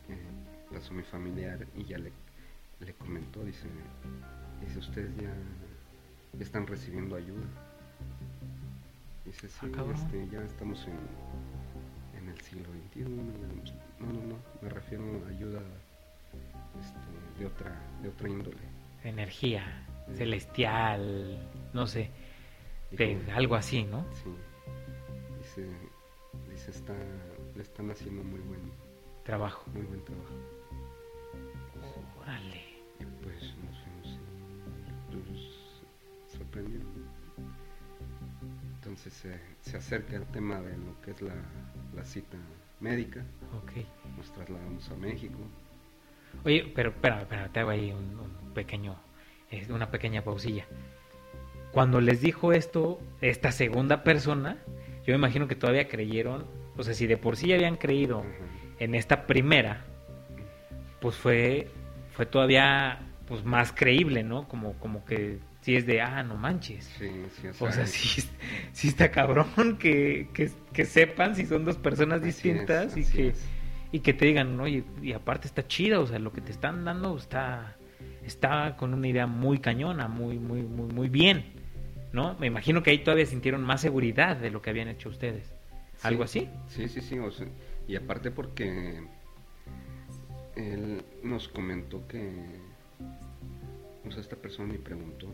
eh, 0.10 0.72
pasó 0.72 0.94
mi 0.94 1.04
familiar 1.04 1.68
y 1.76 1.84
ya 1.86 1.98
le, 1.98 2.12
le 2.80 2.94
comentó, 2.94 3.44
dice, 3.44 3.68
dice, 4.62 4.80
ustedes 4.80 5.12
ya, 5.18 5.34
están 6.40 6.68
recibiendo 6.68 7.16
ayuda. 7.16 7.44
Dice, 9.26 9.50
sí, 9.50 9.72
Ah, 9.78 9.86
este, 9.94 10.28
ya 10.30 10.44
estamos 10.44 10.86
en, 10.88 12.20
en 12.22 12.30
el 12.30 12.42
siglo 12.42 12.70
XXI. 12.90 13.04
No, 14.00 14.08
no, 14.08 14.28
no, 14.28 14.36
me 14.62 14.70
refiero 14.70 15.04
a 15.26 15.30
ayuda 15.30 15.62
este, 16.80 17.40
de, 17.40 17.46
otra, 17.46 17.76
de 18.02 18.10
otra 18.10 18.30
índole. 18.30 18.71
Energía 19.04 19.88
celestial, 20.16 21.50
no 21.74 21.88
sé, 21.88 22.12
de 22.92 23.18
algo 23.34 23.56
así, 23.56 23.84
¿no? 23.84 24.06
Sí. 24.14 24.30
Dice, 25.40 25.68
dice 26.50 26.72
está, 26.72 26.94
le 27.56 27.62
están 27.64 27.90
haciendo 27.92 28.24
muy 28.24 28.40
buen, 28.42 28.72
Trabajo. 29.24 29.70
muy 29.74 29.84
buen 29.84 30.04
trabajo. 30.06 30.34
Órale. 32.22 32.62
Y 33.00 33.06
pues 33.24 33.42
nos 33.64 33.78
fuimos 33.80 34.20
nos 35.12 36.32
sorprendió. 36.38 36.80
Entonces 38.76 39.14
se, 39.14 39.40
se 39.62 39.78
acerca 39.78 40.16
el 40.16 40.26
tema 40.28 40.60
de 40.62 40.78
lo 40.78 41.00
que 41.02 41.12
es 41.12 41.22
la, 41.22 41.36
la 41.96 42.04
cita 42.04 42.38
médica. 42.80 43.24
Ok. 43.64 43.86
Nos 44.18 44.32
trasladamos 44.34 44.90
a 44.90 44.96
México. 44.96 45.40
Oye, 46.44 46.72
pero 46.76 46.90
espera, 46.90 47.22
espera, 47.22 47.50
te 47.50 47.60
hago 47.60 47.70
ahí 47.70 47.92
un, 47.92 48.20
un 48.20 48.54
pequeño, 48.54 48.96
una 49.70 49.92
pequeña 49.92 50.24
pausilla. 50.24 50.66
Cuando 51.72 52.02
les 52.02 52.22
dijo 52.22 52.52
esto, 52.52 53.00
esta 53.22 53.52
segunda 53.52 54.04
persona, 54.04 54.58
yo 55.06 55.14
me 55.14 55.16
imagino 55.16 55.48
que 55.48 55.56
todavía 55.56 55.88
creyeron, 55.88 56.46
o 56.78 56.84
sea, 56.84 56.94
si 56.94 57.08
de 57.08 57.18
por 57.18 57.38
sí 57.38 57.48
ya 57.48 57.56
habían 57.56 57.78
creído 57.78 58.24
en 58.80 58.96
esta 58.96 59.26
primera, 59.26 59.86
pues 61.00 61.16
fue, 61.16 61.70
fue 62.14 62.26
todavía 62.26 63.00
pues 63.28 63.46
más 63.46 63.72
creíble, 63.72 64.24
¿no? 64.24 64.48
Como, 64.48 64.74
como 64.74 65.06
que 65.06 65.40
si 65.62 65.76
es 65.76 65.86
de, 65.86 66.02
ah, 66.02 66.24
no 66.24 66.36
manches. 66.36 66.86
Sí, 66.98 67.10
sí, 67.40 67.48
O 67.60 67.72
sea, 67.72 67.86
sí, 67.88 68.24
sí 68.74 68.88
está 68.90 69.10
cabrón 69.10 69.78
que, 69.80 70.28
que, 70.34 70.52
que 70.74 70.86
sepan 70.86 71.36
si 71.36 71.46
son 71.46 71.64
dos 71.64 71.78
personas 71.78 72.20
es, 72.20 72.26
distintas 72.26 72.98
y 72.98 73.06
que 73.06 73.30
es. 73.30 73.46
Y 73.92 74.00
que 74.00 74.14
te 74.14 74.26
digan, 74.26 74.60
oye, 74.60 74.84
y 75.02 75.14
aparte 75.14 75.48
está 75.48 75.68
chida, 75.68 76.00
o 76.00 76.08
sea, 76.08 76.20
lo 76.20 76.32
que 76.32 76.42
te 76.42 76.52
están 76.52 76.86
dando 76.86 77.18
está, 77.18 77.76
está 78.26 78.78
con 78.78 78.94
una 78.94 79.08
idea 79.08 79.28
muy 79.28 79.60
cañona, 79.60 80.08
muy, 80.08 80.40
muy, 80.40 80.64
muy, 80.64 80.94
muy 80.94 81.10
bien, 81.10 81.46
¿no? 82.14 82.36
Me 82.40 82.48
imagino 82.48 82.84
que 82.84 82.92
ahí 82.92 83.00
todavía 83.00 83.26
sintieron 83.26 83.64
más 83.64 83.82
seguridad 83.82 84.38
de 84.38 84.50
lo 84.50 84.62
que 84.62 84.70
habían 84.70 84.88
hecho 84.88 85.10
ustedes. 85.10 85.48
Sí, 85.98 86.08
¿Algo 86.08 86.24
así? 86.24 86.50
Sí, 86.68 86.88
sí, 86.88 87.02
sí. 87.02 87.20
o 87.20 87.32
sea, 87.32 87.48
y 87.88 87.96
aparte 87.96 88.32
porque 88.32 89.04
él 90.56 91.04
nos 91.24 91.48
comentó 91.48 92.08
que, 92.08 92.32
o 94.08 94.12
sea, 94.12 94.22
esta 94.22 94.36
persona 94.36 94.74
me 94.74 94.80
preguntó 94.80 95.28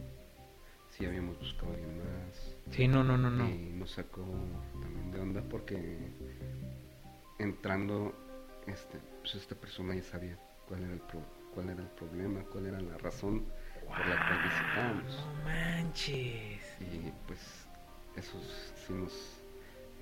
si 0.89 1.05
habíamos 1.05 1.37
buscado 1.39 1.71
a 1.71 1.75
alguien 1.75 1.97
más. 1.97 2.55
Sí, 2.71 2.87
no, 2.87 3.03
no, 3.03 3.17
no, 3.17 3.29
no. 3.29 3.47
Y 3.47 3.73
nos 3.73 3.91
sacó 3.91 4.25
también 4.81 5.11
de 5.11 5.19
onda 5.19 5.41
porque 5.41 5.97
entrando, 7.39 8.13
este, 8.67 8.99
pues 9.21 9.35
esta 9.35 9.55
persona 9.55 9.95
ya 9.95 10.03
sabía 10.03 10.37
cuál 10.67 10.83
era 10.83 10.93
el, 10.93 10.99
pro- 11.01 11.25
cuál 11.53 11.69
era 11.69 11.81
el 11.81 11.89
problema, 11.89 12.41
cuál 12.51 12.67
era 12.67 12.79
la 12.81 12.97
razón 12.97 13.45
por 13.85 14.07
la 14.07 14.15
cual 14.27 14.41
visitábamos. 14.43 15.15
No 15.15 15.43
manches. 15.43 16.61
Y 16.81 17.11
pues 17.25 17.39
eso 18.15 18.39
sí 18.75 18.93
nos... 18.93 19.13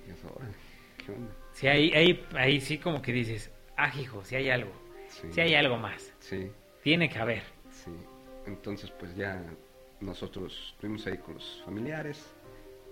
dices, 0.06 0.24
órale, 0.24 0.54
¿qué 0.98 1.12
onda? 1.12 1.32
Sí, 1.52 1.66
ahí, 1.68 1.92
ahí, 1.94 2.26
ahí 2.34 2.60
sí 2.60 2.78
como 2.78 3.00
que 3.00 3.12
dices, 3.12 3.50
ah, 3.76 3.92
hijo, 3.98 4.24
si 4.24 4.36
hay 4.36 4.50
algo, 4.50 4.72
Sí, 5.08 5.28
si 5.32 5.40
hay 5.40 5.54
algo 5.54 5.76
más, 5.78 6.12
sí, 6.18 6.50
tiene 6.82 7.08
que 7.08 7.18
haber. 7.18 7.42
sí. 7.70 7.90
Entonces 8.46 8.90
pues 8.92 9.14
ya 9.16 9.42
nosotros 10.00 10.72
estuvimos 10.74 11.06
ahí 11.06 11.16
con 11.18 11.34
los 11.34 11.62
familiares, 11.64 12.34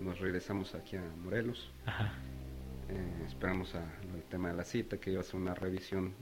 nos 0.00 0.18
regresamos 0.18 0.74
aquí 0.74 0.96
a 0.96 1.02
Morelos, 1.02 1.70
Ajá. 1.86 2.12
Eh, 2.88 3.24
esperamos 3.26 3.74
a 3.74 3.80
del 4.12 4.22
tema 4.28 4.48
de 4.48 4.54
la 4.54 4.64
cita, 4.64 4.98
que 4.98 5.10
iba 5.12 5.20
a 5.20 5.24
ser 5.24 5.36
una 5.36 5.54
revisión 5.54 6.14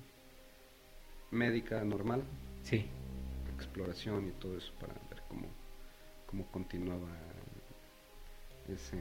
médica 1.30 1.82
normal, 1.84 2.22
Sí. 2.62 2.86
exploración 3.54 4.28
y 4.28 4.32
todo 4.32 4.56
eso 4.56 4.72
para 4.80 4.92
ver 5.10 5.22
cómo, 5.28 5.48
cómo 6.26 6.46
continuaba 6.52 7.08
ese, 8.68 8.98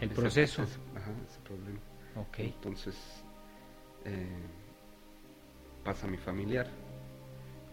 El 0.00 0.10
ese- 0.10 0.14
proceso. 0.20 0.62
ese- 0.62 0.78
ajá, 0.96 1.12
ese 1.28 1.40
problema. 1.40 1.80
Ok. 2.16 2.38
Entonces 2.40 2.96
eh, 4.04 4.26
pasa 5.84 6.06
mi 6.06 6.16
familiar 6.18 6.68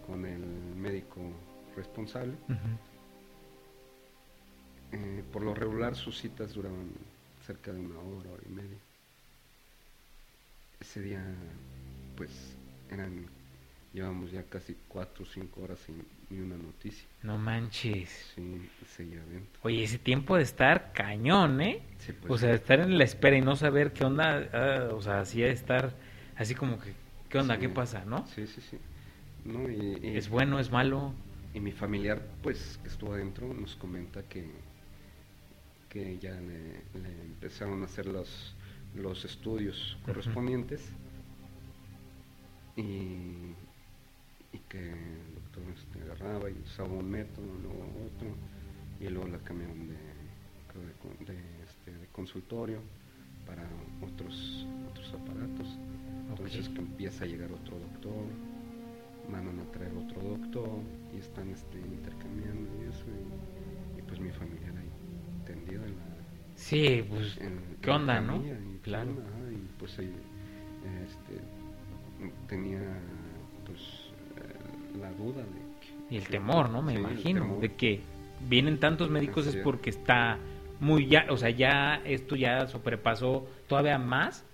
con 0.06 0.26
el 0.26 0.41
médico 0.76 1.20
responsable. 1.76 2.36
Eh, 4.91 5.24
por 5.32 5.41
lo 5.41 5.54
regular 5.54 5.96
sus 5.96 6.18
citas 6.20 6.54
duraban 6.54 6.91
cerca 7.46 7.72
de 7.72 7.80
una 7.80 8.00
hora, 8.00 8.32
hora 8.32 8.43
y 8.46 8.52
media. 8.52 8.78
Ese 10.80 11.02
día, 11.02 11.24
pues, 12.16 12.32
eran, 12.89 13.26
llevamos 13.93 14.32
ya 14.32 14.43
casi 14.43 14.76
cuatro 14.88 15.24
o 15.24 15.28
cinco 15.28 15.62
horas 15.62 15.80
sin 15.86 16.04
ni 16.30 16.39
una 16.39 16.58
noticia. 16.58 17.08
No 17.24 17.38
manches. 17.38 18.10
Sí, 18.36 18.70
seguía 18.96 19.22
evento. 19.22 19.60
Oye, 19.64 19.84
ese 19.84 19.98
tiempo 19.98 20.36
de 20.38 20.43
estar 20.43 20.91
cañón, 20.93 21.62
¿eh? 21.62 21.82
Sí, 22.00 22.14
pues, 22.14 22.34
O 22.34 22.38
sea, 22.38 22.54
estar 22.54 22.80
en 22.80 22.98
la 22.98 23.04
espera 23.04 23.38
y 23.38 23.41
no 23.41 23.56
saber 23.56 23.93
qué 23.93 24.04
onda, 24.06 24.50
ah, 24.54 24.93
o 24.93 25.02
sea, 25.02 25.20
así 25.22 25.41
de 25.41 25.52
estar 25.52 25.93
así 26.36 26.54
como 26.56 26.80
que, 26.80 26.93
¿qué 27.30 27.38
onda? 27.39 27.56
Sí. 27.56 27.62
¿Qué 27.62 27.70
pasa? 27.70 28.04
¿No? 28.06 28.26
Sí, 28.28 28.46
sí, 28.48 28.62
sí. 28.62 28.78
No, 29.46 29.70
y, 29.70 30.00
y- 30.04 30.18
¿Es 30.18 30.30
bueno, 30.30 30.60
es 30.60 30.72
malo? 30.72 31.14
Y 31.54 31.60
mi 31.60 31.72
familiar, 31.72 32.22
pues, 32.43 32.80
que 32.84 32.89
estuvo 32.89 33.14
adentro, 33.14 33.54
nos 33.54 33.76
comenta 33.76 34.22
que, 34.24 34.46
que 35.96 36.20
ya 36.20 36.34
le, 36.34 36.84
le 37.02 37.22
empezaron 37.22 37.82
a 37.82 37.86
hacer 37.86 38.06
los, 38.06 38.54
los 38.96 39.24
estudios 39.24 39.98
correspondientes 40.04 40.82
y, 42.76 42.82
y 44.52 44.60
que 44.68 44.91
el 44.91 45.36
doctor 45.36 45.64
este, 45.74 46.02
agarraba 46.02 46.50
y 46.50 46.56
usaba 46.66 46.89
un 46.89 47.10
método, 47.10 47.46
luego 47.64 47.86
otro, 48.14 48.28
y 49.00 49.08
luego 49.08 49.30
la 49.30 49.38
cambiaron 49.38 49.88
de, 49.88 49.96
de, 51.26 51.39
este, 51.64 51.91
de 51.98 52.08
consultorio 52.08 52.82
para 53.48 53.64
otros, 54.02 54.68
otros 54.91 55.14
aparatos. 55.14 55.80
Entonces 56.30 56.68
que 56.68 56.80
empieza 56.80 57.24
a 57.24 57.28
llegar 57.28 57.50
otro 57.54 57.80
doctor, 57.80 58.26
mandan 59.32 59.62
a 59.62 59.72
traer 59.72 59.93
otro 59.96 60.22
doctor 60.22 60.70
y 61.16 61.20
están 61.20 61.52
este, 61.52 61.80
intercambiando 61.80 62.70
y 62.84 62.89
eso. 62.89 63.06
Y, 63.96 64.00
y 64.00 64.02
pues 64.02 64.20
mi 64.20 64.32
familia 64.32 64.76
tendida 65.46 65.84
en 65.86 65.91
la. 65.96 66.04
Sí, 66.56 67.06
pues, 67.10 67.38
en- 67.38 67.60
¿qué 67.82 67.89
en 67.89 67.96
onda, 67.96 68.22
no? 68.22 68.38
y, 68.38 68.78
Claro. 68.82 69.12
ajá, 69.12 69.52
y 69.52 69.68
pues 69.80 69.98
ahí 70.00 70.12
este, 71.04 71.41
tenía 72.48 72.80
pues 73.66 73.80
eh, 74.38 74.98
la 75.00 75.12
duda 75.14 75.41
de 75.41 75.60
que. 75.82 76.14
Y 76.16 76.18
el 76.18 76.24
que- 76.26 76.32
temor, 76.32 76.70
¿no? 76.70 76.82
Me 76.82 76.93
sí, 76.93 77.00
imagino, 77.00 77.58
de 77.60 77.74
que 77.74 78.02
vienen 78.48 78.80
tantos 78.80 79.10
médicos 79.10 79.48
es. 79.48 79.56
porque 79.58 79.89
está 79.89 80.38
muy 80.80 81.08
ya, 81.08 81.26
o 81.30 81.38
sea, 81.38 81.50
ya 81.50 82.02
esto 82.06 82.36
ya 82.36 82.68
sobrepasó 82.68 83.48
todavía 83.68 83.98
más, 83.98 84.46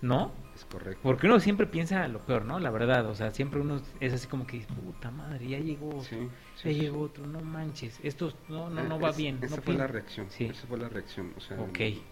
¿no? 0.00 0.32
Es 0.60 0.66
correcto. 0.66 1.00
Porque 1.02 1.26
uno 1.26 1.40
siempre 1.40 1.66
piensa 1.66 2.06
lo 2.08 2.18
peor, 2.20 2.44
¿no? 2.44 2.58
La 2.60 2.70
verdad, 2.70 3.06
o 3.06 3.14
sea, 3.14 3.30
siempre 3.30 3.60
uno 3.60 3.80
es 3.98 4.12
así 4.12 4.26
como 4.28 4.46
que, 4.46 4.58
dice, 4.58 4.68
puta 4.74 5.10
madre, 5.10 5.48
ya 5.48 5.58
llegó, 5.58 6.02
Sí, 6.04 6.16
sí, 6.56 6.68
ya 6.68 6.74
sí. 6.74 6.80
llegó 6.80 7.00
otro, 7.00 7.26
no 7.26 7.40
manches, 7.40 7.98
esto 8.02 8.32
no, 8.50 8.68
no, 8.68 8.82
Eh, 8.82 8.88
no 8.88 9.00
va 9.00 9.08
es- 9.10 9.16
bien. 9.16 9.38
Esa 9.42 9.56
no 9.56 9.62
fue 9.62 9.74
la 9.74 9.86
reacción. 9.86 10.26
Sí. 10.30 10.44
Esa 10.44 10.66
fue 10.66 10.76
la 10.78 10.88
reacción. 10.90 11.32
O 11.36 11.40
sea, 11.40 11.58
Ok. 11.60 11.80
el, 11.80 12.02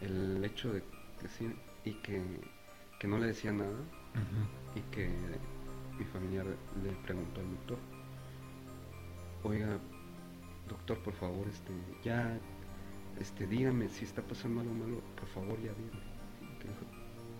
el 0.00 0.44
hecho 0.44 0.72
de 0.72 0.82
decir 1.22 1.54
y 1.84 1.92
que, 1.94 2.22
que 2.98 3.06
no 3.08 3.18
le 3.18 3.26
decía 3.26 3.52
nada 3.52 3.76
y 4.74 4.80
que 4.94 5.08
mi 5.98 6.04
familiar 6.06 6.46
le 6.82 6.90
preguntó 7.04 7.40
al 7.40 7.50
doctor, 7.50 7.78
oiga, 9.44 9.78
doctor, 10.68 10.98
por 11.00 11.12
favor, 11.14 11.46
este, 11.48 11.72
ya, 12.02 12.38
este, 13.20 13.46
dígame 13.46 13.88
si 13.90 14.04
está 14.04 14.22
pasando 14.22 14.60
algo 14.62 14.72
malo, 14.74 15.00
por 15.16 15.28
favor, 15.28 15.56
ya 15.60 15.72
dígame. 15.74 16.07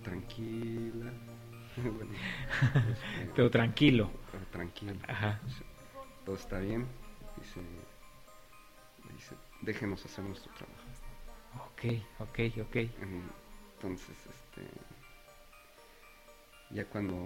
Tranquila. 0.09 1.13
Bueno, 1.79 2.11
este, 3.21 3.33
Pero 3.37 3.51
tranquilo. 3.51 4.11
Ajá. 5.07 5.39
Todo 6.25 6.35
está 6.35 6.59
bien. 6.59 6.89
Dice, 7.37 7.61
dice, 9.15 9.37
déjenos 9.63 10.05
hacer 10.05 10.25
nuestro 10.25 10.53
trabajo. 10.55 10.83
Ok, 11.71 12.03
ok, 12.19 12.67
ok. 12.67 12.77
Entonces, 13.77 14.17
este, 14.27 14.69
ya 16.71 16.85
cuando 16.87 17.17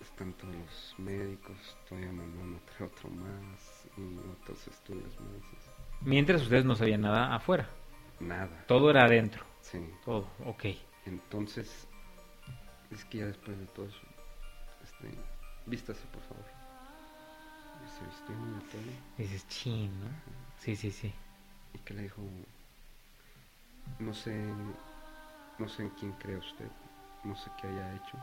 están 0.00 0.32
todos 0.34 0.54
los 0.54 0.94
médicos, 0.98 1.76
todavía 1.88 2.12
mandan 2.12 2.60
otro 2.80 3.10
más 3.10 3.86
y 3.98 4.18
otros 4.40 4.66
estudios 4.66 5.20
más. 5.20 5.70
Mientras 6.00 6.40
ustedes 6.40 6.64
no 6.64 6.74
sabían 6.74 7.02
nada 7.02 7.34
afuera. 7.34 7.68
Nada. 8.20 8.64
Todo 8.66 8.88
era 8.90 9.04
adentro. 9.04 9.44
Sí. 9.60 9.78
Todo, 10.04 10.26
ok. 10.46 10.64
Entonces, 11.06 11.87
es 12.90 13.04
que 13.06 13.18
ya 13.18 13.26
después 13.26 13.58
de 13.58 13.66
todo 13.66 13.86
eso, 13.86 14.00
este, 14.84 15.14
vístase 15.66 16.02
por 16.12 16.22
favor. 16.22 16.44
Y 17.84 17.98
se 17.98 18.04
vistió 18.04 18.34
y 18.34 18.70
todo. 18.70 18.82
Dices, 19.18 19.48
chin, 19.48 19.90
¿no? 20.00 20.06
Sí, 20.58 20.74
sí, 20.76 20.90
sí. 20.90 21.12
Y 21.74 21.78
que 21.78 21.94
le 21.94 22.02
dijo, 22.02 22.22
no 23.98 24.12
sé, 24.14 24.34
no 25.58 25.68
sé 25.68 25.82
en 25.82 25.90
quién 25.90 26.12
cree 26.12 26.36
usted, 26.36 26.68
no 27.24 27.36
sé 27.36 27.50
qué 27.60 27.68
haya 27.68 27.94
hecho. 27.94 28.18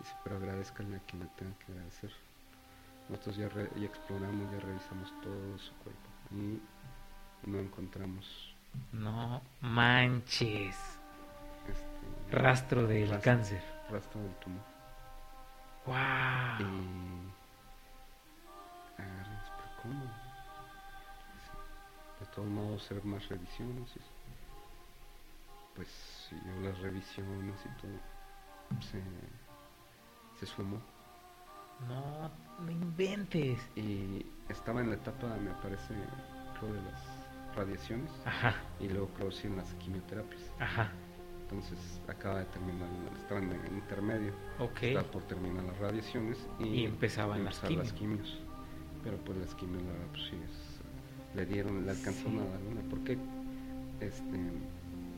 Dice, 0.00 0.12
pero 0.22 0.36
agradezcanle 0.36 0.96
a 0.96 1.00
quien 1.00 1.22
le 1.22 1.28
tenga 1.36 1.56
que 1.58 1.72
agradecer. 1.72 2.12
Nosotros 3.08 3.36
ya, 3.36 3.48
re- 3.48 3.70
ya 3.76 3.86
exploramos, 3.86 4.50
ya 4.52 4.60
revisamos 4.60 5.12
todo 5.22 5.58
su 5.58 5.72
cuerpo 5.74 6.08
y 6.30 6.58
no 7.50 7.58
encontramos 7.60 8.54
No 8.92 9.42
manches. 9.60 10.76
Rastro 12.34 12.86
del 12.86 13.10
Rastro. 13.10 13.32
cáncer. 13.32 13.62
rastro 13.90 14.20
del 14.20 14.34
tumor. 14.36 14.62
Wow. 15.86 15.94
Y 16.60 17.32
agarramos, 19.02 19.44
pero 19.56 19.82
¿cómo? 19.82 20.04
De 22.20 22.26
todos 22.34 22.48
modos, 22.48 22.82
hacer 22.84 23.04
más 23.04 23.28
revisiones. 23.28 23.88
y 23.94 23.98
eso. 23.98 24.08
Pues 25.74 25.88
yo 26.30 26.60
las 26.62 26.78
revisiones 26.78 27.56
y 27.64 27.68
todo 27.80 28.80
se, 28.90 29.02
se 30.38 30.46
sumó. 30.46 30.80
No, 31.88 32.30
no 32.60 32.70
inventes. 32.70 33.58
Y 33.76 34.24
estaba 34.48 34.80
en 34.80 34.90
la 34.90 34.96
etapa, 34.96 35.26
me 35.36 35.50
parece, 35.54 35.92
creo, 36.58 36.72
de 36.72 36.82
las 36.82 37.02
radiaciones. 37.56 38.10
Ajá, 38.24 38.54
Y 38.78 38.88
luego 38.88 39.08
creo 39.08 39.30
sí 39.32 39.48
en 39.48 39.56
las 39.56 39.74
quimioterapias. 39.74 40.40
ajá. 40.60 40.90
Entonces 41.44 42.00
acaba 42.08 42.38
de 42.40 42.44
terminar, 42.46 42.88
estaba 43.16 43.40
en 43.40 43.52
intermedio. 43.74 44.32
Ok. 44.58 44.82
Estaba 44.82 45.10
por 45.10 45.22
terminar 45.24 45.64
las 45.64 45.78
radiaciones 45.78 46.38
y, 46.58 46.64
Y 46.64 46.84
empezaban 46.86 47.44
las 47.44 47.60
quimios. 47.60 47.92
quimios. 47.92 48.38
Pero 49.02 49.18
pues 49.18 49.38
las 49.38 49.54
quimios, 49.54 49.82
la 49.82 49.92
verdad, 49.92 50.06
pues 50.12 50.22
sí, 50.24 50.36
es- 50.42 50.80
le 51.36 51.44
dieron, 51.46 51.84
le 51.84 51.90
alcanzó 51.90 52.28
Sí. 52.28 52.34
una 52.34 52.44
una 52.70 52.80
porque 52.88 53.18
este, 54.00 54.36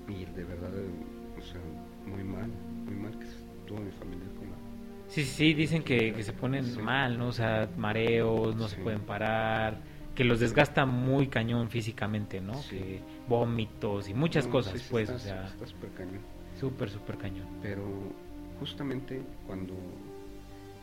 y 0.08 0.24
de 0.24 0.44
verdad, 0.44 0.72
o 1.38 1.42
sea, 1.42 1.60
muy 2.06 2.24
mal, 2.24 2.50
muy 2.84 2.94
mal 2.94 3.18
que 3.18 3.24
estuvo 3.26 3.80
mi 3.80 3.90
familia 3.92 4.26
con 4.38 4.50
la... 4.50 4.56
Sí, 5.08 5.22
sí, 5.24 5.30
sí, 5.30 5.54
dicen 5.54 5.82
que, 5.84 6.12
que 6.12 6.22
se 6.22 6.32
ponen 6.32 6.64
Sí. 6.64 6.80
mal, 6.80 7.16
¿no? 7.18 7.28
O 7.28 7.32
sea, 7.32 7.68
mareos, 7.76 8.56
no 8.56 8.66
se 8.68 8.76
Sí. 8.76 8.82
pueden 8.82 9.00
parar, 9.02 9.80
que 10.14 10.24
los 10.24 10.40
desgasta 10.40 10.84
muy 10.86 11.28
cañón 11.28 11.68
físicamente, 11.70 12.40
¿no? 12.40 12.54
Que 12.68 13.00
vómitos 13.28 14.08
y 14.08 14.14
muchas 14.14 14.46
No, 14.46 14.52
cosas, 14.52 14.74
sí, 14.74 14.78
sí, 14.80 14.86
pues, 14.90 15.08
está- 15.10 15.16
o 15.16 15.18
sea, 15.20 15.46
Está 15.46 15.66
súper 15.66 15.90
cañón. 15.92 16.20
súper, 16.60 16.90
súper 16.90 17.18
cañón. 17.18 17.46
Pero 17.62 17.82
justamente 18.60 19.22
cuando 19.46 19.74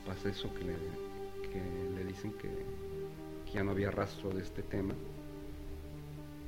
pasa 0.05 0.29
eso 0.29 0.53
que 0.55 0.63
le, 0.65 0.73
que 1.51 1.61
le 1.95 2.03
dicen 2.05 2.31
que, 2.33 2.49
que 3.45 3.51
ya 3.51 3.63
no 3.63 3.71
había 3.71 3.91
rastro 3.91 4.29
de 4.31 4.41
este 4.41 4.61
tema, 4.63 4.93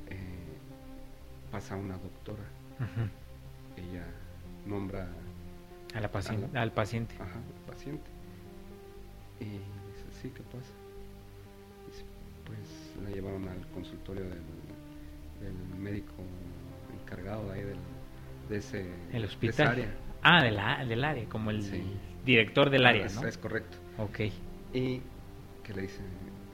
eh, 0.08 0.58
pasa 1.50 1.76
una 1.76 1.96
doctora. 1.98 2.44
Ella 3.76 4.04
nombra 4.66 5.08
A 5.94 6.00
la 6.00 6.06
al 6.06 6.72
paciente. 6.72 7.14
ajá, 7.18 7.34
al 7.38 7.72
paciente. 7.72 8.10
Y 9.40 9.44
dice, 9.44 10.20
sí, 10.22 10.30
¿qué 10.30 10.42
pasa? 10.44 10.72
Dice, 11.86 12.04
pues 12.44 13.02
la 13.02 13.10
llevaron 13.10 13.48
al 13.48 13.66
consultorio 13.68 14.24
del, 14.24 14.42
del 15.40 15.54
médico 15.78 16.14
encargado 17.02 17.50
ahí 17.52 17.62
del, 17.62 17.78
de 18.48 18.56
ese 18.58 18.80
El 18.80 19.12
de 19.12 19.18
esa 19.18 19.26
hospital. 19.26 19.68
área. 19.68 19.94
Ah, 20.22 20.42
de 20.42 20.50
la, 20.50 20.84
del 20.84 21.04
área, 21.04 21.28
como 21.28 21.50
el 21.50 21.62
Sí. 21.62 21.82
director 22.24 22.70
del 22.70 22.86
Ah, 22.86 22.90
área, 22.90 23.06
es, 23.06 23.14
¿no? 23.20 23.26
es 23.26 23.38
correcto. 23.38 23.76
Ok. 23.98 24.20
Y 24.72 25.00
que 25.62 25.72
le 25.74 25.82
dice, 25.82 26.02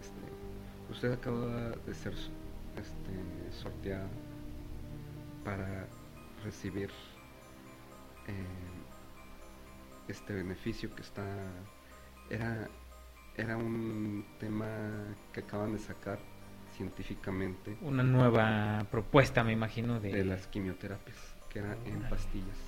este, 0.01 0.93
usted 0.93 1.13
acaba 1.13 1.71
de 1.87 1.95
ser 1.95 2.13
este, 2.77 3.53
sorteada 3.63 4.09
para 5.45 5.87
recibir 6.45 6.91
eh, 8.29 8.33
este 10.09 10.33
beneficio 10.35 10.95
que 10.95 11.03
está, 11.03 11.25
era, 12.31 12.69
era 13.37 13.57
un 13.57 14.25
tema 14.39 14.67
que 15.33 15.41
acaban 15.41 15.73
de 15.73 15.79
sacar 15.79 16.19
científicamente 16.83 17.77
Una 17.83 18.03
nueva 18.03 18.85
propuesta, 18.91 19.45
me 19.45 19.53
imagino, 19.53 20.01
de... 20.01 20.13
de 20.13 20.25
las 20.25 20.47
quimioterapias, 20.49 21.17
que 21.49 21.61
era 21.61 21.77
en 21.87 22.01
pastillas. 22.09 22.59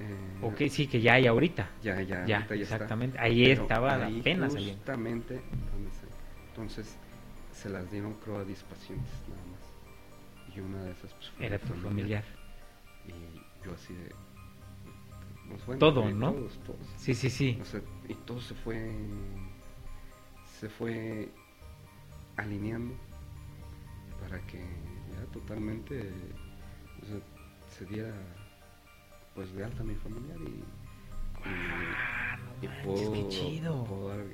Eh, 0.00 0.38
Ok, 0.42 0.62
sí, 0.70 0.86
que 0.86 1.00
ya 1.00 1.14
hay 1.14 1.26
ahorita. 1.26 1.68
Ya, 1.82 2.00
ya, 2.00 2.24
Ya, 2.24 2.36
ahorita 2.36 2.54
ya 2.56 2.62
está. 2.62 2.74
exactamente. 2.76 3.18
Ahí 3.18 3.44
Pero 3.44 3.62
estaba 3.62 3.94
ahí 4.06 4.20
apenas. 4.20 4.54
Justamente 4.54 5.40
Entonces 6.48 6.96
se 7.52 7.68
las 7.68 7.90
dieron 7.90 8.14
creo 8.14 8.38
a 8.38 8.44
10 8.44 8.62
pacientes 8.64 9.10
nada 9.28 9.42
más. 9.50 10.56
Y 10.56 10.60
una 10.60 10.82
de 10.84 10.92
esas 10.92 11.12
pues, 11.14 11.30
fue 11.30 11.46
Era 11.46 11.58
tu 11.58 11.74
familiar. 11.74 12.24
Y 13.06 13.64
yo 13.64 13.72
así 13.74 13.94
de... 13.94 14.12
pues, 15.48 15.66
bueno, 15.66 15.78
Todo, 15.78 16.10
¿no? 16.10 16.32
Todos, 16.32 16.58
todos. 16.64 16.86
Sí, 16.96 17.14
sí, 17.14 17.28
sí. 17.30 17.58
O 17.60 17.64
sea, 17.64 17.80
y 18.08 18.14
todo 18.14 18.40
se 18.40 18.54
fue... 18.54 18.90
Se 20.60 20.68
fue 20.68 21.28
alineando 22.42 22.94
para 24.20 24.38
que 24.46 24.58
ya 24.58 25.24
totalmente 25.32 26.10
o 27.02 27.06
sea, 27.06 27.18
se 27.76 27.84
diera 27.86 28.12
pues 29.34 29.52
de 29.54 29.64
alta 29.64 29.82
mi 29.82 29.94
familiar 29.96 30.38
y, 30.40 30.62
y- 32.64 32.68
puedo, 32.84 33.28
chido. 33.30 33.84
puedo 33.84 34.08
dar 34.08 34.24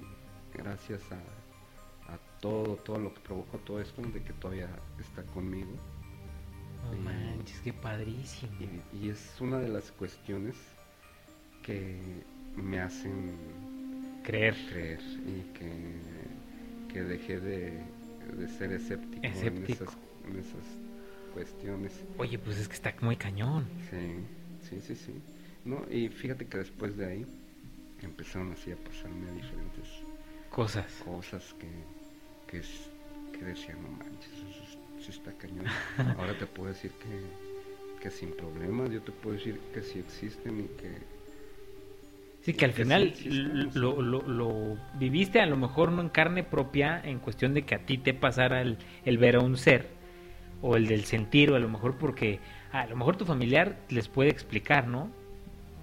gracias 0.54 1.00
a, 1.12 2.12
a 2.12 2.18
todo, 2.40 2.76
todo 2.76 2.98
lo 2.98 3.14
que 3.14 3.20
provocó 3.20 3.58
todo 3.58 3.80
esto, 3.80 4.02
de 4.02 4.22
que 4.22 4.32
todavía 4.34 4.68
está 4.98 5.22
conmigo. 5.32 5.70
No 6.84 6.94
y- 6.96 6.98
manches, 7.00 7.60
qué 7.60 7.72
padrísimo. 7.72 8.52
Y, 8.92 8.96
y 9.06 9.08
es 9.10 9.36
una 9.40 9.58
de 9.58 9.68
las 9.68 9.90
cuestiones 9.92 10.56
que 11.62 12.24
me 12.56 12.80
hacen 12.80 13.36
Creer. 14.24 14.54
creer 14.68 15.00
y 15.26 15.42
que, 15.54 16.00
que 16.92 17.02
dejé 17.02 17.40
de, 17.40 17.82
de 18.36 18.48
ser 18.48 18.72
escéptico, 18.72 19.26
Escéptico. 19.26 19.84
En, 19.84 19.86
esas, 19.86 19.96
en 20.28 20.36
esas 20.38 20.64
cuestiones. 21.34 21.92
Oye, 22.18 22.38
pues 22.38 22.58
es 22.58 22.68
que 22.68 22.74
está 22.74 22.94
muy 23.00 23.16
cañón. 23.16 23.66
Sí, 23.90 24.18
sí, 24.68 24.80
sí, 24.80 24.94
sí. 24.96 25.12
No, 25.64 25.84
y 25.90 26.08
fíjate 26.08 26.46
que 26.46 26.58
después 26.58 26.96
de 26.96 27.06
ahí 27.06 27.26
empezaron 28.02 28.52
así 28.52 28.70
a 28.72 28.76
pasarme 28.76 29.30
diferentes 29.32 29.88
Cosas. 30.50 30.92
cosas 31.04 31.54
que, 31.58 31.68
que, 32.50 32.58
es- 32.58 32.88
que 33.32 33.44
decía, 33.44 33.74
no 33.76 33.88
manches, 33.88 34.30
eso 34.32 34.62
es- 34.98 35.04
sí 35.04 35.10
está 35.12 35.32
cañón. 35.32 35.66
Ahora 36.18 36.36
te 36.38 36.46
puedo 36.46 36.68
decir 36.72 36.92
que, 36.92 38.00
que 38.02 38.10
sin 38.10 38.30
problemas, 38.36 38.90
yo 38.90 39.02
te 39.02 39.12
puedo 39.12 39.36
decir 39.36 39.60
que 39.74 39.82
sí 39.82 39.98
existen 39.98 40.60
y 40.60 40.68
que... 40.80 41.17
Sí, 42.52 42.58
que 42.58 42.64
al 42.64 42.72
sí 42.72 42.82
final 42.82 43.12
lo, 43.74 44.00
lo, 44.02 44.22
lo 44.22 44.76
viviste 44.98 45.40
a 45.40 45.46
lo 45.46 45.56
mejor 45.56 45.92
no 45.92 46.02
en 46.02 46.08
carne 46.08 46.42
propia 46.44 47.00
en 47.04 47.18
cuestión 47.18 47.54
de 47.54 47.62
que 47.62 47.74
a 47.74 47.80
ti 47.86 47.98
te 47.98 48.14
pasara 48.14 48.60
el, 48.62 48.78
el 49.04 49.18
ver 49.18 49.36
a 49.36 49.40
un 49.40 49.56
ser 49.56 49.88
o 50.62 50.76
el 50.76 50.86
del 50.86 51.04
sentir 51.04 51.50
o 51.52 51.56
a 51.56 51.58
lo 51.58 51.68
mejor 51.68 51.96
porque 51.96 52.40
a 52.72 52.86
lo 52.86 52.96
mejor 52.96 53.16
tu 53.16 53.24
familiar 53.24 53.76
les 53.90 54.08
puede 54.08 54.30
explicar, 54.30 54.86
¿no? 54.88 55.10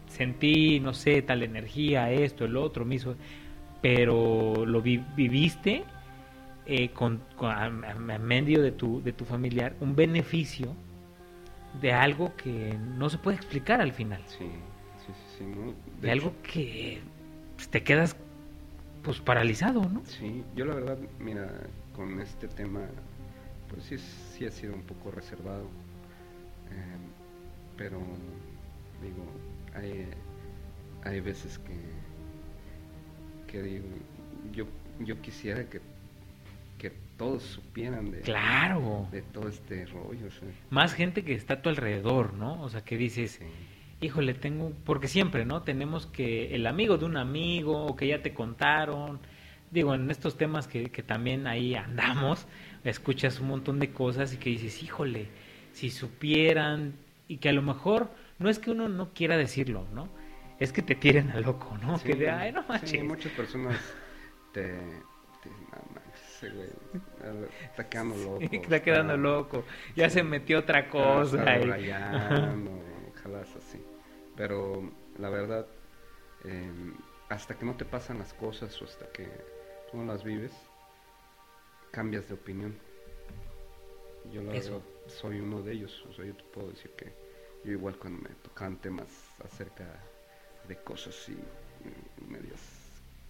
Sentí, 0.08 0.80
no 0.80 0.94
sé, 0.94 1.22
tal 1.22 1.44
energía, 1.44 2.12
esto, 2.12 2.46
el 2.46 2.58
otro, 2.58 2.86
me 2.86 2.96
hizo, 2.96 3.16
pero 3.82 4.66
lo 4.66 4.82
vi- 4.82 5.04
viviste 5.16 5.84
eh, 6.66 6.90
con, 6.90 7.22
con- 7.36 7.52
a, 7.52 7.66
a- 7.66 8.16
a 8.16 8.20
medio 8.20 8.62
de 8.62 8.72
tu, 8.72 9.02
de 9.04 9.14
tu 9.14 9.26
familiar 9.26 9.76
un 9.82 9.96
beneficio 9.96 10.74
de 11.82 11.92
algo 11.94 12.36
que 12.36 12.78
no 12.98 13.10
se 13.10 13.18
puede 13.18 13.38
explicar 13.38 13.82
al 13.82 13.92
final 13.92 14.22
Sí, 14.28 14.46
sí, 15.06 15.14
sí, 15.38 15.44
sí, 15.54 15.85
de 16.02 16.12
algo 16.12 16.34
que 16.44 17.00
pues, 17.56 17.70
te 17.70 17.84
quedas 17.84 18.16
pues 19.04 19.20
paralizado, 19.20 19.82
¿no? 19.90 20.02
Sí, 20.06 20.44
yo 20.56 20.66
la 20.66 20.76
verdad, 20.76 20.98
mira, 21.20 21.48
con 21.96 22.20
este 22.20 22.48
tema, 22.48 22.82
pues 23.70 23.84
sí, 23.84 23.98
sí 23.98 24.46
ha 24.46 24.52
sido 24.52 24.74
un 24.74 24.82
poco 24.84 25.12
reservado, 25.12 25.64
eh, 26.72 26.98
pero 27.78 28.00
digo, 29.02 29.24
hay, 29.76 30.08
hay 31.04 31.20
veces 31.20 31.60
que, 31.60 31.76
que 33.52 33.62
digo, 33.62 33.86
yo, 34.52 34.66
yo 35.00 35.22
quisiera 35.22 35.66
que, 35.66 35.82
que 36.80 36.92
todos 37.18 37.44
supieran 37.44 38.10
de, 38.12 38.22
Claro. 38.22 39.08
de 39.12 39.22
todo 39.22 39.48
este 39.50 39.86
rollo. 39.86 40.28
o 40.28 40.32
sea, 40.32 40.48
Más 40.72 40.94
gente 40.94 41.24
que 41.24 41.34
está 41.34 41.56
a 41.56 41.62
tu 41.62 41.70
alrededor, 41.70 42.34
¿no? 42.34 42.62
O 42.64 42.70
sea, 42.70 42.84
que 42.84 42.98
dices, 42.98 43.34
sí. 43.40 43.46
Híjole, 44.02 44.34
tengo, 44.34 44.72
porque 44.86 45.08
siempre, 45.08 45.46
¿no? 45.46 45.64
Tenemos 45.64 46.06
que 46.08 46.56
el 46.56 46.68
amigo 46.68 46.98
de 46.98 47.06
un 47.06 47.18
amigo, 47.18 47.86
o 47.86 47.96
que 47.96 48.08
ya 48.08 48.22
te 48.22 48.34
contaron, 48.34 49.20
digo, 49.72 49.94
en 49.96 50.10
estos 50.12 50.38
temas 50.38 50.68
que, 50.68 50.92
que 50.92 51.04
también 51.04 51.48
ahí 51.48 51.76
andamos, 51.76 52.48
escuchas 52.84 53.40
un 53.40 53.48
montón 53.48 53.80
de 53.80 53.92
cosas 53.92 54.34
y 54.34 54.38
que 54.38 54.50
dices, 54.50 54.84
híjole, 54.84 55.28
si 55.74 55.90
supieran, 55.90 56.94
y 57.28 57.38
que 57.38 57.50
a 57.50 57.54
lo 57.54 57.62
mejor 57.62 58.10
no 58.40 58.50
es 58.50 58.60
que 58.60 58.72
uno 58.72 58.88
no 58.90 59.14
quiera 59.14 59.38
decirlo, 59.38 59.88
¿no? 59.94 60.08
Es 60.60 60.72
que 60.72 60.82
te 60.82 60.96
tiren 60.96 61.32
a 61.32 61.40
loco, 61.40 61.78
¿no? 61.82 61.98
Sí, 61.98 62.06
que 62.06 62.16
de, 62.16 62.30
ay, 62.30 62.52
no 62.52 62.62
sí, 62.62 62.68
manches. 62.70 63.04
muchas 63.04 63.32
personas 63.34 63.80
te, 64.54 64.64
te 65.44 66.50
güey 66.50 66.70
está 67.64 67.88
quedando 67.90 68.16
loco. 68.16 68.46
está 68.50 68.82
quedando 68.82 69.18
loco, 69.18 69.66
ya 69.96 70.10
se 70.10 70.24
metió 70.24 70.60
otra 70.60 70.88
cosa. 70.90 71.38
Está 71.38 71.60
y- 71.60 71.70
ojalá. 71.70 73.46
Pero 74.36 74.92
la 75.18 75.30
verdad, 75.30 75.68
eh, 76.42 76.74
hasta 77.30 77.58
que 77.58 77.66
no 77.66 77.78
te 77.78 77.86
pasan 77.86 78.20
las 78.20 78.34
cosas 78.34 78.82
o 78.82 78.86
hasta 78.86 79.12
que 79.12 79.28
tú 79.92 79.98
no 79.98 80.06
las 80.06 80.24
vives, 80.24 80.54
cambias 81.92 82.28
de 82.28 82.36
opinión. 82.36 82.80
Yo 84.24 84.42
la 84.44 84.54
Eso. 84.54 84.72
verdad 84.72 84.84
soy 85.08 85.40
uno 85.40 85.62
de 85.62 85.74
ellos. 85.74 86.06
O 86.10 86.14
sea, 86.14 86.26
yo 86.26 86.36
te 86.36 86.44
puedo 86.46 86.70
decir 86.70 86.92
que 86.96 87.16
yo 87.64 87.72
igual 87.72 87.98
cuando 87.98 88.22
me 88.30 88.36
tocaban 88.36 88.82
temas 88.82 89.36
acerca 89.44 90.12
de 90.64 90.84
cosas 90.84 91.16
así 91.18 91.38
medias 92.28 92.62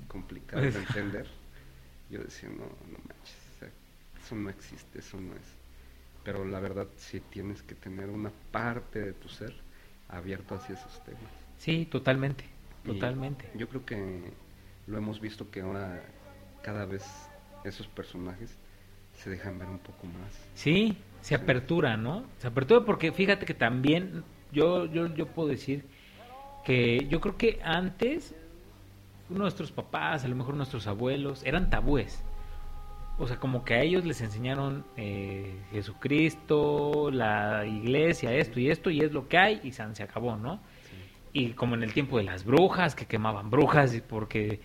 complicadas 0.07 0.73
de 0.73 0.79
entender, 0.79 1.27
yo 2.09 2.23
decía, 2.23 2.49
no, 2.49 2.65
no 2.65 2.99
manches, 3.09 3.37
o 3.55 3.59
sea, 3.59 3.73
eso 4.21 4.35
no 4.35 4.49
existe, 4.49 4.99
eso 4.99 5.19
no 5.21 5.35
es. 5.35 5.59
Pero 6.23 6.45
la 6.45 6.61
verdad 6.61 6.89
sí 6.97 7.21
tienes 7.21 7.63
que 7.63 7.75
tener 7.75 8.09
una 8.11 8.31
parte 8.51 9.01
de 9.01 9.13
tu 9.13 9.29
ser 9.29 9.64
abierto 10.09 10.55
hacia 10.55 10.75
esos 10.75 10.99
temas. 11.03 11.21
Sí, 11.57 11.85
totalmente, 11.85 12.45
Y 12.83 12.87
totalmente. 12.87 13.45
Yo 13.55 13.67
creo 13.67 13.85
que 13.85 14.31
lo 14.87 14.97
hemos 14.97 15.19
visto 15.19 15.49
que 15.49 15.61
ahora 15.61 16.03
cada 16.61 16.85
vez 16.85 17.29
esos 17.63 17.87
personajes 17.87 18.55
se 19.15 19.29
dejan 19.29 19.57
ver 19.57 19.69
un 19.69 19.79
poco 19.79 20.05
más. 20.05 20.31
Sí, 20.53 20.97
se 21.21 21.29
Sí. 21.29 21.41
apertura, 21.43 21.97
¿no? 21.97 22.25
Se 22.39 22.47
apertura 22.47 22.85
porque 22.85 23.11
fíjate 23.11 23.45
que 23.45 23.53
también 23.53 24.23
yo, 24.51 24.85
yo, 24.85 25.07
yo 25.07 25.27
puedo 25.27 25.47
decir 25.49 25.85
que 26.63 27.07
yo 27.09 27.19
creo 27.21 27.37
que 27.37 27.59
antes 27.63 28.35
nuestros 29.29 29.71
papás, 29.71 30.23
a 30.23 30.27
lo 30.27 30.35
mejor 30.35 30.55
nuestros 30.55 30.85
abuelos, 30.87 31.43
eran 31.43 31.69
tabúes. 31.69 32.23
O 33.17 33.27
sea, 33.27 33.37
como 33.37 33.63
que 33.63 33.75
a 33.75 33.81
ellos 33.81 34.03
les 34.05 34.19
enseñaron 34.21 34.85
eh, 34.97 35.55
Jesucristo, 35.71 37.09
la 37.11 37.65
iglesia, 37.65 38.33
esto 38.33 38.59
y 38.59 38.69
esto, 38.69 38.89
y 38.89 38.99
es 39.01 39.11
lo 39.13 39.27
que 39.27 39.37
hay, 39.37 39.61
y 39.63 39.71
san, 39.71 39.95
se 39.95 40.03
acabó, 40.03 40.35
¿no? 40.35 40.59
Y 41.31 41.49
como 41.51 41.75
en 41.75 41.83
el 41.83 41.93
tiempo 41.93 42.17
de 42.17 42.23
las 42.23 42.43
brujas, 42.45 42.95
que 42.95 43.05
quemaban 43.05 43.49
brujas, 43.49 44.01
porque, 44.07 44.59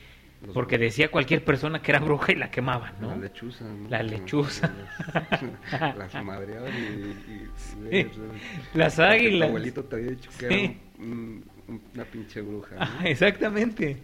Los 0.44 0.53
porque 0.55 0.78
decía 0.78 1.11
cualquier 1.11 1.44
persona 1.44 1.80
que 1.82 1.92
era 1.92 2.01
bruja 2.01 2.32
y 2.32 2.36
la 2.36 2.51
quemaban, 2.51 2.94
¿no? 3.01 3.11
La 3.11 3.16
lechuza, 3.16 3.64
¿no? 3.66 3.88
La 3.88 4.03
lechuza. 4.03 4.70
Las, 5.96 6.14
y... 6.14 6.78
y- 6.78 7.34
y- 7.34 7.48
Sí. 7.57 8.07
Las 8.74 8.98
águilas. 8.98 9.46
Tu 9.48 9.51
abuelito 9.51 9.84
te 9.84 9.96
había 9.96 10.11
dicho 10.11 10.30
que 10.38 10.48
Sí. 10.48 10.55
era 10.55 10.74
un- 10.98 11.44
un- 11.68 11.82
una 11.94 12.05
pinche 12.05 12.40
bruja. 12.40 12.74
¿no? 12.76 12.82
Ah, 12.82 13.01
exactamente. 13.05 14.03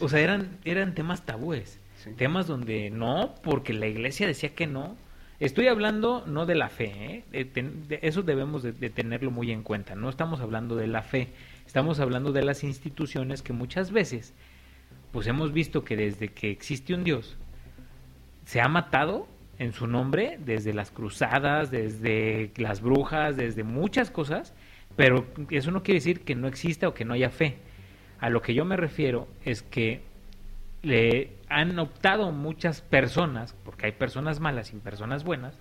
O 0.00 0.08
sea, 0.08 0.20
eran, 0.20 0.58
eran 0.64 0.94
temas 0.94 1.24
tabúes. 1.26 1.78
Temas 2.16 2.46
donde 2.46 2.90
no, 2.90 3.34
porque 3.42 3.72
la 3.72 3.86
iglesia 3.86 4.26
decía 4.26 4.54
que 4.54 4.66
no. 4.66 4.96
Estoy 5.40 5.66
hablando 5.66 6.24
no 6.26 6.46
de 6.46 6.54
la 6.54 6.68
fe, 6.68 7.24
¿eh? 7.32 7.44
De 7.52 7.98
eso 8.02 8.22
debemos 8.22 8.62
de, 8.62 8.72
de 8.72 8.90
tenerlo 8.90 9.30
muy 9.30 9.50
en 9.50 9.62
cuenta. 9.62 9.94
No 9.94 10.08
estamos 10.08 10.40
hablando 10.40 10.76
de 10.76 10.86
la 10.86 11.02
fe, 11.02 11.28
estamos 11.66 11.98
hablando 12.00 12.32
de 12.32 12.42
las 12.42 12.62
instituciones 12.62 13.42
que 13.42 13.52
muchas 13.52 13.90
veces, 13.90 14.34
pues 15.10 15.26
hemos 15.26 15.52
visto 15.52 15.84
que 15.84 15.96
desde 15.96 16.28
que 16.28 16.50
existe 16.50 16.94
un 16.94 17.02
Dios, 17.02 17.36
se 18.44 18.60
ha 18.60 18.68
matado 18.68 19.26
en 19.58 19.72
su 19.72 19.86
nombre 19.86 20.38
desde 20.44 20.72
las 20.72 20.90
cruzadas, 20.90 21.70
desde 21.70 22.50
las 22.56 22.80
brujas, 22.80 23.36
desde 23.36 23.62
muchas 23.62 24.10
cosas, 24.10 24.54
pero 24.96 25.26
eso 25.50 25.70
no 25.70 25.82
quiere 25.82 25.98
decir 25.98 26.20
que 26.20 26.34
no 26.34 26.48
exista 26.48 26.88
o 26.88 26.94
que 26.94 27.04
no 27.04 27.14
haya 27.14 27.30
fe. 27.30 27.56
A 28.20 28.30
lo 28.30 28.42
que 28.42 28.54
yo 28.54 28.64
me 28.64 28.76
refiero 28.76 29.28
es 29.44 29.62
que 29.62 30.02
le 30.82 31.36
han 31.48 31.78
optado 31.78 32.32
muchas 32.32 32.80
personas, 32.80 33.54
porque 33.64 33.86
hay 33.86 33.92
personas 33.92 34.40
malas 34.40 34.72
y 34.72 34.76
personas 34.76 35.22
buenas, 35.24 35.54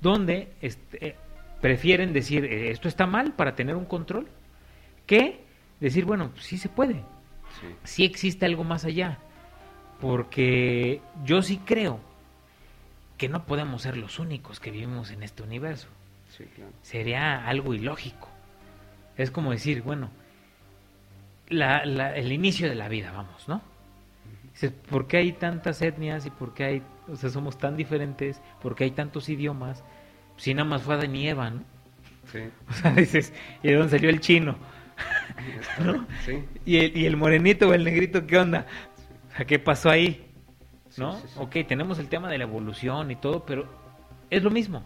donde 0.00 0.52
este, 0.60 1.16
prefieren 1.60 2.12
decir 2.12 2.44
eh, 2.44 2.70
esto 2.70 2.88
está 2.88 3.06
mal 3.06 3.32
para 3.34 3.54
tener 3.54 3.76
un 3.76 3.84
control, 3.86 4.28
que 5.06 5.44
decir, 5.80 6.04
bueno, 6.04 6.32
sí 6.38 6.58
se 6.58 6.68
puede, 6.68 7.02
Sí, 7.60 7.66
sí 7.84 8.04
existe 8.04 8.46
algo 8.46 8.64
más 8.64 8.84
allá, 8.84 9.18
porque 10.00 11.00
yo 11.24 11.42
sí 11.42 11.58
creo 11.64 12.00
que 13.18 13.28
no 13.28 13.44
podemos 13.44 13.82
ser 13.82 13.96
los 13.96 14.18
únicos 14.18 14.58
que 14.58 14.70
vivimos 14.70 15.10
en 15.10 15.22
este 15.22 15.42
universo. 15.42 15.88
sí, 16.36 16.44
claro. 16.56 16.72
Sería 16.82 17.46
algo 17.46 17.72
ilógico. 17.74 18.28
Es 19.16 19.30
como 19.30 19.50
decir, 19.52 19.82
bueno, 19.82 20.10
la- 21.48 21.84
la- 21.84 22.16
el 22.16 22.32
inicio 22.32 22.68
de 22.68 22.74
la 22.74 22.88
vida, 22.88 23.12
vamos, 23.12 23.46
¿no? 23.48 23.60
Dices, 24.62 24.72
¿Por 24.88 25.06
qué 25.08 25.18
hay 25.18 25.32
tantas 25.32 25.82
etnias 25.82 26.24
y 26.26 26.30
por 26.30 26.54
qué 26.54 26.64
hay, 26.64 26.82
o 27.08 27.16
sea, 27.16 27.30
somos 27.30 27.58
tan 27.58 27.76
diferentes? 27.76 28.40
¿Por 28.60 28.74
qué 28.74 28.84
hay 28.84 28.92
tantos 28.92 29.28
idiomas? 29.28 29.82
Si 30.36 30.54
nada 30.54 30.68
más 30.68 30.82
fue 30.82 30.94
Adán 30.94 31.14
y 31.16 31.28
Eva, 31.28 31.50
¿no? 31.50 31.62
Sí, 32.30 32.38
O 32.68 32.72
sea, 32.72 32.92
dices, 32.92 33.32
¿y 33.62 33.68
de 33.68 33.74
dónde 33.74 33.90
salió 33.90 34.10
el 34.10 34.20
chino? 34.20 34.56
¿No? 35.84 36.06
sí. 36.24 36.44
¿Y 36.64 36.76
el, 36.78 36.96
y 36.96 37.06
el 37.06 37.16
morenito 37.16 37.68
o 37.68 37.74
el 37.74 37.84
negrito 37.84 38.26
qué 38.26 38.38
onda? 38.38 38.66
O 39.32 39.36
sea, 39.36 39.46
¿qué 39.46 39.58
pasó 39.58 39.90
ahí? 39.90 40.26
¿No? 40.96 41.16
sí, 41.16 41.26
sí. 41.28 41.34
Ok, 41.40 41.56
tenemos 41.66 41.98
el 41.98 42.08
tema 42.08 42.28
de 42.30 42.38
la 42.38 42.44
evolución 42.44 43.10
y 43.10 43.16
todo, 43.16 43.44
pero 43.44 43.66
es 44.30 44.42
lo 44.42 44.50
mismo. 44.50 44.82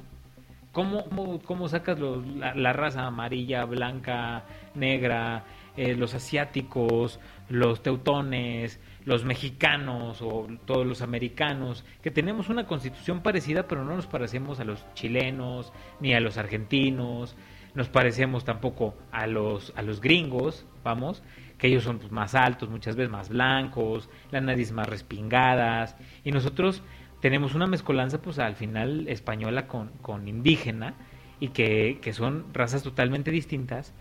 ¿Cómo, 0.72 1.04
cómo, 1.06 1.40
cómo 1.42 1.68
sacas 1.68 1.98
los- 1.98 2.26
la, 2.26 2.54
la 2.54 2.72
raza 2.72 3.06
amarilla, 3.06 3.64
blanca, 3.64 4.44
negra, 4.74 5.44
eh, 5.76 5.94
los 5.96 6.14
asiáticos, 6.14 7.18
los 7.48 7.82
teutones, 7.82 8.78
los 9.06 9.24
mexicanos 9.24 10.20
o 10.20 10.48
todos 10.66 10.84
los 10.84 11.00
americanos, 11.00 11.84
que 12.02 12.10
tenemos 12.10 12.48
una 12.50 12.66
constitución 12.66 13.22
parecida, 13.22 13.66
pero 13.66 13.84
no 13.84 13.94
nos 13.94 14.06
parecemos 14.06 14.60
a 14.60 14.64
los 14.64 14.84
chilenos 14.94 15.72
ni 16.00 16.12
a 16.12 16.20
los 16.20 16.36
argentinos, 16.36 17.36
nos 17.74 17.88
parecemos 17.88 18.44
tampoco 18.44 18.96
a 19.12 19.28
los, 19.28 19.72
a 19.76 19.82
los 19.82 20.00
gringos, 20.00 20.66
vamos, 20.82 21.22
que 21.56 21.68
ellos 21.68 21.84
son 21.84 21.98
pues, 21.98 22.10
más 22.10 22.34
altos, 22.34 22.68
muchas 22.68 22.96
veces 22.96 23.10
más 23.10 23.28
blancos, 23.28 24.10
las 24.32 24.42
nariz 24.42 24.72
más 24.72 24.88
respingadas, 24.88 25.96
y 26.24 26.32
nosotros 26.32 26.82
tenemos 27.20 27.54
una 27.54 27.68
mezcolanza 27.68 28.20
pues 28.20 28.40
al 28.40 28.56
final 28.56 29.06
española 29.08 29.68
con, 29.68 29.90
con 30.02 30.26
indígena, 30.26 30.94
y 31.38 31.48
que, 31.48 32.00
que 32.02 32.12
son 32.12 32.52
razas 32.52 32.82
totalmente 32.82 33.30
distintas, 33.30 33.94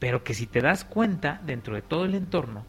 pero 0.00 0.24
que 0.24 0.34
si 0.34 0.46
te 0.46 0.60
das 0.60 0.84
cuenta, 0.84 1.40
dentro 1.46 1.76
de 1.76 1.82
todo 1.82 2.06
el 2.06 2.16
entorno, 2.16 2.64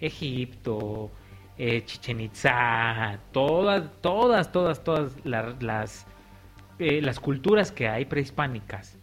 Egipto, 0.00 1.10
eh, 1.58 1.84
Chichen 1.84 2.20
Itza, 2.20 3.18
todas, 3.32 3.90
todas, 4.00 4.52
todas, 4.52 4.82
todas 4.84 5.12
la- 5.24 5.54
las, 5.60 6.06
eh, 6.78 7.02
las 7.02 7.18
culturas 7.20 7.72
que 7.72 7.88
hay 7.88 8.04
prehispánicas, 8.04 8.96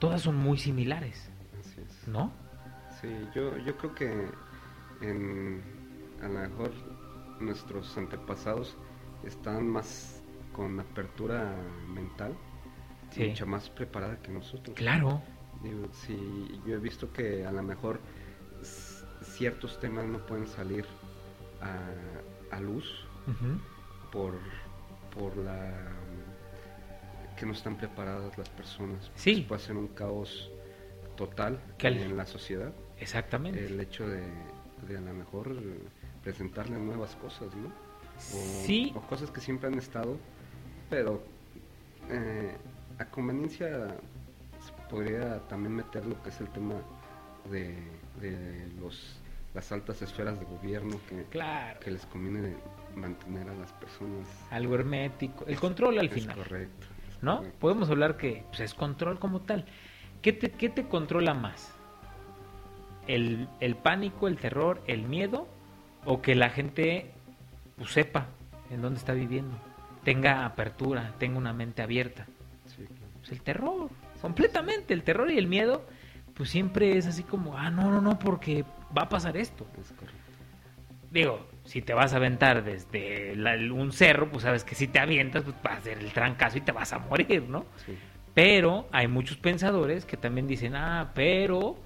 todas 0.00 0.22
son 0.22 0.36
muy 0.36 0.58
similares, 0.58 1.30
Así 1.60 1.80
es. 1.80 2.08
¿no? 2.08 2.32
Sí, 3.00 3.08
yo, 3.34 3.56
yo 3.58 3.76
creo 3.76 3.94
que 3.94 4.26
en, 5.00 5.62
a 6.22 6.26
lo 6.28 6.40
mejor 6.40 6.70
nuestros 7.40 7.96
antepasados 7.96 8.76
estaban 9.24 9.68
más 9.68 10.20
con 10.52 10.78
apertura 10.80 11.54
mental, 11.88 12.34
Sí. 13.10 13.28
mucho 13.28 13.46
más 13.46 13.70
preparada 13.70 14.16
que 14.20 14.32
nosotros. 14.32 14.74
Claro, 14.76 15.22
Digo, 15.62 15.88
sí, 15.92 16.60
yo 16.66 16.74
he 16.74 16.78
visto 16.78 17.12
que 17.12 17.46
a 17.46 17.52
lo 17.52 17.62
mejor 17.62 18.00
ciertos 19.22 19.78
temas 19.80 20.04
no 20.04 20.18
pueden 20.18 20.46
salir 20.46 20.84
a, 21.64 22.56
a 22.56 22.60
luz 22.60 23.06
por, 24.12 24.34
por 25.14 25.36
la 25.36 25.72
que 27.36 27.46
no 27.46 27.52
están 27.52 27.76
preparadas 27.76 28.36
las 28.38 28.48
personas. 28.50 29.10
Sí. 29.16 29.34
Pues 29.36 29.46
puede 29.46 29.60
ser 29.62 29.76
un 29.76 29.88
caos 29.88 30.50
total 31.16 31.58
al- 31.82 31.96
en 31.98 32.16
la 32.16 32.26
sociedad. 32.26 32.72
exactamente. 32.98 33.66
El 33.66 33.80
hecho 33.80 34.06
de, 34.08 34.22
de 34.88 34.98
a 34.98 35.00
lo 35.00 35.14
mejor 35.14 35.54
presentarle 36.22 36.78
nuevas 36.78 37.14
cosas, 37.16 37.54
¿no? 37.56 37.68
O, 37.68 38.64
Sí. 38.64 38.92
o 38.94 39.00
cosas 39.02 39.30
que 39.30 39.40
siempre 39.40 39.68
han 39.68 39.74
estado, 39.78 40.16
pero 40.88 41.22
eh, 42.10 42.56
a 42.98 43.04
conveniencia 43.06 43.96
se 44.64 44.72
podría 44.88 45.40
también 45.48 45.74
meter 45.74 46.06
lo 46.06 46.22
que 46.22 46.28
es 46.30 46.40
el 46.40 46.48
tema 46.50 46.74
de, 47.50 47.76
de 48.20 48.68
los 48.80 49.16
las 49.54 49.70
altas 49.72 50.02
esferas 50.02 50.38
de 50.38 50.44
gobierno 50.46 50.96
que, 51.08 51.24
Claro. 51.30 51.78
que 51.80 51.90
les 51.92 52.04
conviene 52.06 52.56
mantener 52.96 53.48
a 53.48 53.54
las 53.54 53.72
personas. 53.72 54.26
Algo 54.50 54.74
hermético. 54.74 55.44
El 55.46 55.58
control 55.58 55.98
al 55.98 56.06
Es 56.06 56.12
final. 56.12 56.36
correcto. 56.36 56.86
es 57.16 57.22
¿no? 57.22 57.36
correcto. 57.38 57.58
Podemos 57.60 57.88
hablar 57.90 58.16
que 58.16 58.44
pues, 58.48 58.60
es 58.60 58.74
control 58.74 59.18
como 59.18 59.40
tal. 59.42 59.64
¿Qué 60.22 60.32
te, 60.32 60.50
qué 60.50 60.68
te 60.68 60.84
controla 60.88 61.34
más? 61.34 61.72
¿El, 63.06 63.48
el 63.60 63.76
pánico, 63.76 64.28
el 64.28 64.36
terror, 64.38 64.82
el 64.86 65.02
miedo? 65.02 65.46
¿O 66.04 66.20
que 66.22 66.34
la 66.34 66.50
gente 66.50 67.10
pues, 67.76 67.90
sepa 67.92 68.26
en 68.70 68.82
dónde 68.82 68.98
está 68.98 69.12
viviendo? 69.12 69.56
Tenga 70.04 70.44
apertura, 70.44 71.14
tenga 71.18 71.38
una 71.38 71.52
mente 71.52 71.82
abierta. 71.82 72.26
Sí, 72.66 72.84
claro. 72.84 73.12
Pues 73.20 73.32
el 73.32 73.40
terror, 73.42 73.88
completamente. 74.20 74.94
El 74.94 75.02
terror 75.02 75.30
y 75.30 75.38
el 75.38 75.46
miedo, 75.46 75.86
pues 76.34 76.50
siempre 76.50 76.96
es 76.98 77.06
así 77.06 77.22
como, 77.22 77.56
ah, 77.56 77.70
no, 77.70 77.90
no, 77.90 78.00
no, 78.00 78.18
porque 78.18 78.64
va 78.96 79.02
a 79.02 79.08
pasar 79.08 79.36
esto. 79.36 79.66
Digo, 81.10 81.46
si 81.64 81.80
te 81.80 81.94
vas 81.94 82.12
a 82.12 82.16
aventar 82.16 82.64
desde 82.64 83.36
la- 83.36 83.54
un 83.72 83.92
cerro, 83.92 84.28
pues 84.30 84.42
sabes 84.42 84.64
que 84.64 84.74
si 84.74 84.88
te 84.88 84.98
avientas, 84.98 85.44
pues 85.44 85.54
va 85.64 85.74
a 85.74 85.80
ser 85.80 85.98
el 85.98 86.12
trancazo 86.12 86.58
y 86.58 86.60
te 86.60 86.72
vas 86.72 86.92
a 86.92 86.98
morir, 86.98 87.44
¿no? 87.48 87.64
Sí. 87.86 87.96
Pero 88.34 88.88
hay 88.90 89.06
muchos 89.06 89.36
pensadores 89.36 90.04
que 90.04 90.16
también 90.16 90.48
dicen, 90.48 90.74
ah, 90.74 91.12
pero 91.14 91.76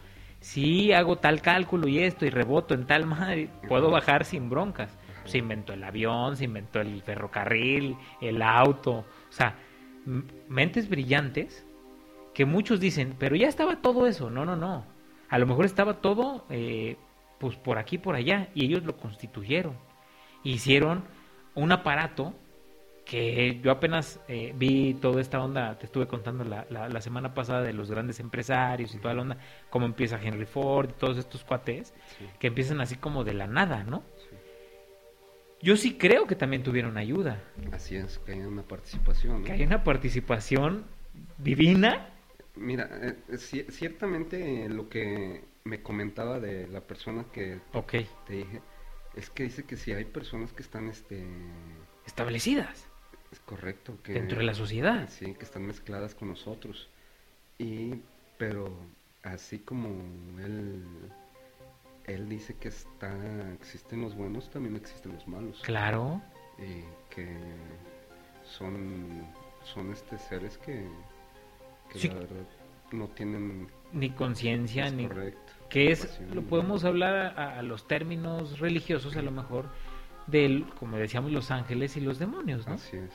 si 0.41 0.93
hago 0.93 1.17
tal 1.17 1.43
cálculo 1.43 1.89
y 1.89 1.99
esto 1.99 2.25
y 2.25 2.31
reboto 2.31 2.73
en 2.75 2.87
tal 2.87 3.05
madre, 3.05 3.51
puedo 3.69 3.91
bajar 3.91 4.25
sin 4.25 4.49
broncas. 4.49 4.97
Se 5.25 5.37
inventó 5.39 5.75
el 5.75 5.85
avión, 5.85 6.39
se 6.39 6.45
inventó 6.45 6.81
el 6.81 7.03
ferrocarril, 7.03 7.97
el 8.23 8.41
auto, 8.41 8.93
o 8.93 9.05
sea, 9.33 9.57
mentes 10.49 10.89
brillantes 10.89 11.67
que 12.33 12.47
muchos 12.47 12.81
dicen, 12.81 13.15
pero 13.19 13.37
ya 13.37 13.47
estaba 13.49 13.83
todo 13.83 14.07
eso. 14.07 14.31
No, 14.31 14.47
no, 14.47 14.57
no. 14.57 14.87
A 15.31 15.39
lo 15.39 15.47
mejor 15.47 15.65
estaba 15.67 16.01
todo, 16.01 16.45
eh, 16.51 16.97
pues 17.39 17.57
por 17.57 17.79
aquí, 17.79 17.99
por 17.99 18.15
allá, 18.15 18.49
y 18.55 18.65
ellos 18.65 18.83
lo 18.85 18.97
constituyeron. 18.97 19.77
Hicieron 20.43 21.05
un 21.55 21.73
aparato 21.73 22.35
que 23.05 23.59
yo 23.63 23.71
apenas 23.71 24.21
eh, 24.29 24.53
vi 24.55 24.93
toda 24.95 25.21
esta 25.23 25.43
onda, 25.43 25.79
te 25.79 25.87
estuve 25.87 26.07
contando 26.07 26.45
la, 26.45 26.67
la, 26.69 26.89
la 26.91 27.01
semana 27.01 27.33
pasada 27.33 27.63
de 27.63 27.73
los 27.73 27.91
grandes 27.91 28.21
empresarios 28.21 28.95
y 28.95 28.99
toda 28.99 29.15
la 29.15 29.23
onda, 29.23 29.39
cómo 29.71 29.87
empieza 29.87 30.21
Henry 30.23 30.45
Ford 30.45 30.91
y 30.91 30.93
todos 30.93 31.17
estos 31.17 31.43
cuates, 31.43 31.95
Sí, 32.19 32.27
que 32.39 32.49
empiezan 32.49 32.81
así 32.83 32.97
como 32.97 33.25
de 33.25 33.33
la 33.35 33.47
nada, 33.47 33.83
¿no? 33.85 34.03
sí. 34.17 34.37
Yo 35.61 35.77
sí 35.77 35.95
creo 35.99 36.27
que 36.29 36.37
también 36.37 36.63
tuvieron 36.63 36.97
ayuda, 36.99 37.43
Así 37.73 37.97
es, 37.97 38.19
que 38.19 38.33
hay 38.33 38.41
una 38.41 38.63
participación. 38.63 39.41
¿no? 39.41 39.45
que 39.45 39.53
hay 39.53 39.63
una 39.63 39.83
participación 39.83 40.85
divina. 41.39 42.11
Mira, 42.59 42.89
eh, 43.03 43.17
eh, 43.29 43.33
ci- 43.37 43.67
ciertamente 43.71 44.65
eh, 44.65 44.69
lo 44.69 44.89
que 44.89 45.45
me 45.65 45.83
comentaba 45.83 46.41
de 46.41 46.67
la 46.69 46.81
persona 46.81 47.25
que 47.33 47.61
te 48.27 48.33
dije 48.35 48.61
es 49.15 49.31
que 49.31 49.45
dice 49.45 49.65
que 49.65 49.77
si 49.77 49.93
hay 49.93 50.05
personas 50.05 50.53
que 50.53 50.63
están, 50.63 50.89
este, 50.89 51.27
establecidas 52.07 52.87
es 53.33 53.41
correcto, 53.41 53.99
que 54.03 54.15
dentro 54.15 54.39
de 54.39 54.45
la 54.45 54.55
sociedad. 54.55 55.09
sí, 55.11 55.35
que 55.35 55.45
están 55.45 55.67
mezcladas 55.67 56.15
con 56.15 56.29
nosotros. 56.29 56.89
Y, 57.59 58.01
pero 58.39 58.75
así 59.23 59.59
como 59.59 59.89
él, 60.41 60.83
él 62.05 62.29
dice 62.29 62.55
que 62.57 62.69
está, 62.69 63.13
existen 63.53 64.01
los 64.01 64.15
buenos, 64.15 64.51
también 64.51 64.77
existen 64.77 65.13
los 65.13 65.27
malos. 65.29 65.61
Claro, 65.63 66.23
y 66.59 66.85
que 67.15 67.29
son 68.45 69.27
son 69.65 69.93
este 69.93 70.19
seres 70.19 70.57
que, 70.57 70.89
que 71.91 71.99
Sí. 71.99 72.09
la 72.09 72.15
verdad 72.15 72.47
no 72.93 73.09
tienen 73.09 73.69
ni 73.93 74.11
conciencia, 74.11 74.91
ni... 74.91 75.07
correcto 75.07 75.53
que 75.69 75.91
es, 75.93 76.19
lo 76.33 76.41
podemos 76.43 76.85
hablar 76.85 77.35
a, 77.39 77.59
a 77.59 77.63
los 77.63 77.87
términos 77.87 78.59
religiosos 78.59 79.17
a 79.17 79.23
lo 79.23 79.31
mejor 79.31 79.67
del, 80.27 80.65
como 80.79 80.97
decíamos, 80.97 81.31
los 81.31 81.51
ángeles 81.51 81.97
y 81.97 82.01
los 82.01 82.19
demonios, 82.19 82.67
¿no? 82.67 82.75
así 82.75 82.97
es 82.97 83.11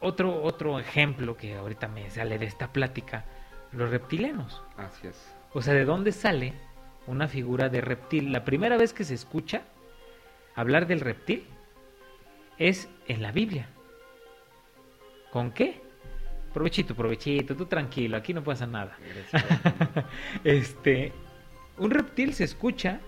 Otro, 0.00 0.42
otro 0.42 0.78
ejemplo 0.78 1.36
que 1.36 1.54
ahorita 1.56 1.88
me 1.88 2.10
sale 2.10 2.38
de 2.38 2.46
esta 2.46 2.72
plática, 2.72 3.24
los 3.72 3.90
reptilianos. 3.90 4.62
así 4.78 5.08
es 5.08 5.34
O 5.52 5.60
sea, 5.60 5.74
¿de 5.74 5.84
dónde 5.84 6.12
sale 6.12 6.54
una 7.06 7.28
figura 7.28 7.68
de 7.68 7.82
reptil? 7.82 8.32
La 8.32 8.44
primera 8.44 8.78
vez 8.78 8.94
que 8.94 9.04
se 9.04 9.14
escucha 9.14 9.62
hablar 10.54 10.86
del 10.86 11.00
reptil 11.00 11.44
es 12.58 12.88
en 13.08 13.20
la 13.20 13.30
Biblia. 13.30 13.68
¿Con 15.32 15.50
qué? 15.52 15.82
Provechito, 16.54 16.94
provechito, 16.94 17.56
tú 17.56 17.66
tranquilo, 17.66 18.16
aquí 18.16 18.32
no 18.32 18.44
pasa 18.44 18.64
nada. 18.64 18.96
Este, 20.44 21.12
un 21.78 21.90
reptil 21.90 22.32
se 22.32 22.44
escucha 22.44 23.00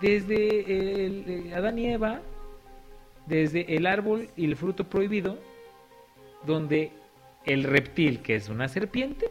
desde 0.00 1.06
el, 1.06 1.24
eh, 1.28 1.54
Adán 1.54 1.78
y 1.78 1.86
Eva, 1.92 2.20
desde 3.26 3.76
el 3.76 3.86
árbol 3.86 4.28
y 4.36 4.44
el 4.44 4.56
fruto 4.56 4.88
prohibido, 4.88 5.38
donde 6.44 6.90
el 7.46 7.62
reptil, 7.62 8.22
que 8.22 8.34
es 8.34 8.48
una 8.48 8.66
serpiente, 8.66 9.30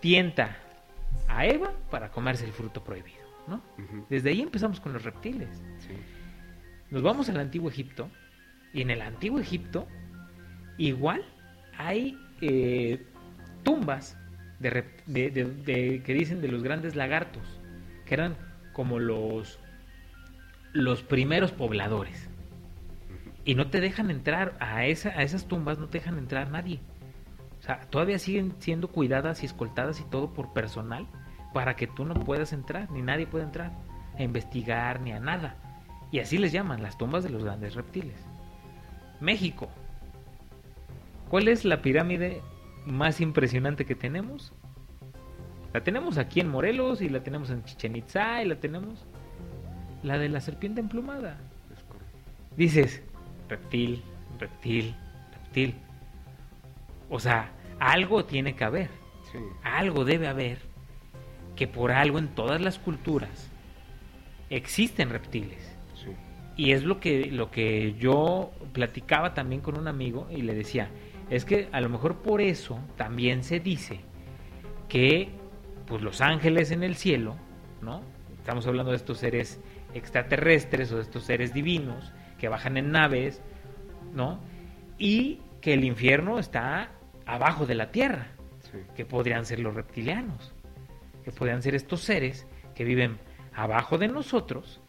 tienta 0.00 0.58
a 1.26 1.46
Eva 1.46 1.72
para 1.90 2.10
comerse 2.10 2.44
el 2.44 2.52
fruto 2.52 2.84
prohibido, 2.84 3.24
¿no? 3.48 3.62
Desde 4.10 4.28
ahí 4.28 4.42
empezamos 4.42 4.78
con 4.78 4.92
los 4.92 5.04
reptiles. 5.04 5.48
sí, 5.78 5.94
Nos 6.90 7.02
vamos 7.02 7.30
al 7.30 7.38
antiguo 7.38 7.70
Egipto 7.70 8.10
y 8.74 8.82
en 8.82 8.90
el 8.90 9.00
antiguo 9.00 9.40
Egipto 9.40 9.86
igual 10.86 11.24
hay 11.78 12.18
eh, 12.40 13.04
tumbas 13.62 14.16
de, 14.58 16.02
que 16.04 16.14
dicen 16.14 16.40
de 16.40 16.48
los 16.48 16.62
grandes 16.62 16.94
lagartos, 16.96 17.42
que 18.06 18.14
eran 18.14 18.36
como 18.72 18.98
los, 18.98 19.58
los 20.72 21.02
primeros 21.02 21.52
pobladores. 21.52 22.28
Y 23.44 23.54
no 23.56 23.70
te 23.70 23.80
dejan 23.80 24.10
entrar 24.10 24.56
a, 24.60 24.86
esa, 24.86 25.10
a 25.10 25.22
esas 25.22 25.46
tumbas, 25.46 25.78
no 25.78 25.88
te 25.88 25.98
dejan 25.98 26.18
entrar 26.18 26.50
nadie. 26.50 26.80
O 27.58 27.62
sea, 27.62 27.80
todavía 27.80 28.18
siguen 28.18 28.54
siendo 28.58 28.88
cuidadas 28.88 29.42
y 29.42 29.46
escoltadas 29.46 30.00
y 30.00 30.04
todo 30.04 30.32
por 30.32 30.52
personal 30.52 31.06
para 31.52 31.74
que 31.74 31.86
tú 31.86 32.04
no 32.04 32.14
puedas 32.14 32.52
entrar, 32.52 32.90
ni 32.90 33.02
nadie 33.02 33.26
puede 33.26 33.44
entrar 33.44 33.72
a 34.16 34.22
investigar 34.22 35.00
ni 35.00 35.12
a 35.12 35.20
nada. 35.20 35.56
Y 36.10 36.18
así 36.20 36.38
les 36.38 36.52
llaman 36.52 36.82
las 36.82 36.98
tumbas 36.98 37.24
de 37.24 37.30
los 37.30 37.44
grandes 37.44 37.74
reptiles. 37.74 38.16
México. 39.20 39.68
¿Cuál 41.32 41.48
es 41.48 41.64
la 41.64 41.80
pirámide 41.80 42.42
más 42.84 43.22
impresionante 43.22 43.86
que 43.86 43.94
tenemos? 43.94 44.52
La 45.72 45.82
tenemos 45.82 46.18
aquí 46.18 46.40
en 46.40 46.48
Morelos 46.48 47.00
y 47.00 47.08
la 47.08 47.24
tenemos 47.24 47.48
en 47.48 47.64
Chichen 47.64 47.96
Itza 47.96 48.42
y 48.42 48.46
la 48.46 48.60
tenemos 48.60 49.06
la 50.02 50.18
de 50.18 50.28
la 50.28 50.42
serpiente 50.42 50.82
emplumada 50.82 51.40
dices, 52.54 53.02
reptil, 53.48 54.02
reptil, 54.38 54.94
reptil. 55.32 55.74
O 57.08 57.18
sea, 57.18 57.50
algo 57.78 58.26
tiene 58.26 58.54
que 58.54 58.64
haber, 58.64 58.90
sí 59.30 59.38
algo 59.62 60.04
debe 60.04 60.28
haber, 60.28 60.58
que 61.56 61.66
por 61.66 61.92
algo 61.92 62.18
en 62.18 62.28
todas 62.28 62.60
las 62.60 62.78
culturas 62.78 63.50
existen 64.50 65.08
reptiles. 65.08 65.74
sí 65.94 66.10
Y 66.58 66.72
es 66.72 66.84
lo 66.84 67.00
que, 67.00 67.30
lo 67.30 67.50
que 67.50 67.94
yo 67.98 68.52
platicaba 68.74 69.32
también 69.32 69.62
con 69.62 69.78
un 69.78 69.88
amigo 69.88 70.28
y 70.30 70.42
le 70.42 70.54
decía, 70.54 70.90
es 71.32 71.46
que 71.46 71.70
a 71.72 71.80
lo 71.80 71.88
mejor 71.88 72.16
por 72.16 72.42
eso 72.42 72.78
también 72.96 73.42
se 73.42 73.58
dice 73.58 74.00
que 74.86 75.30
pues 75.86 76.02
los 76.02 76.20
ángeles 76.20 76.70
en 76.72 76.82
el 76.82 76.94
cielo, 76.94 77.36
¿no? 77.80 78.02
Estamos 78.38 78.66
hablando 78.66 78.90
de 78.90 78.98
estos 78.98 79.16
seres 79.16 79.58
extraterrestres 79.94 80.92
o 80.92 80.96
de 80.96 81.02
estos 81.02 81.24
seres 81.24 81.54
divinos 81.54 82.12
que 82.38 82.48
bajan 82.48 82.76
en 82.76 82.90
naves, 82.90 83.40
¿no? 84.12 84.40
Y 84.98 85.40
que 85.62 85.72
el 85.72 85.84
infierno 85.84 86.38
está 86.38 86.90
abajo 87.24 87.64
de 87.64 87.76
la 87.76 87.90
tierra, 87.90 88.26
sí 88.60 88.80
que 88.94 89.06
podrían 89.06 89.46
ser 89.46 89.60
los 89.60 89.74
reptilianos, 89.74 90.52
que 91.24 91.32
podrían 91.32 91.62
ser 91.62 91.74
estos 91.74 92.02
seres 92.02 92.46
que 92.74 92.84
viven 92.84 93.16
abajo 93.54 93.96
de 93.96 94.08
nosotros 94.08 94.82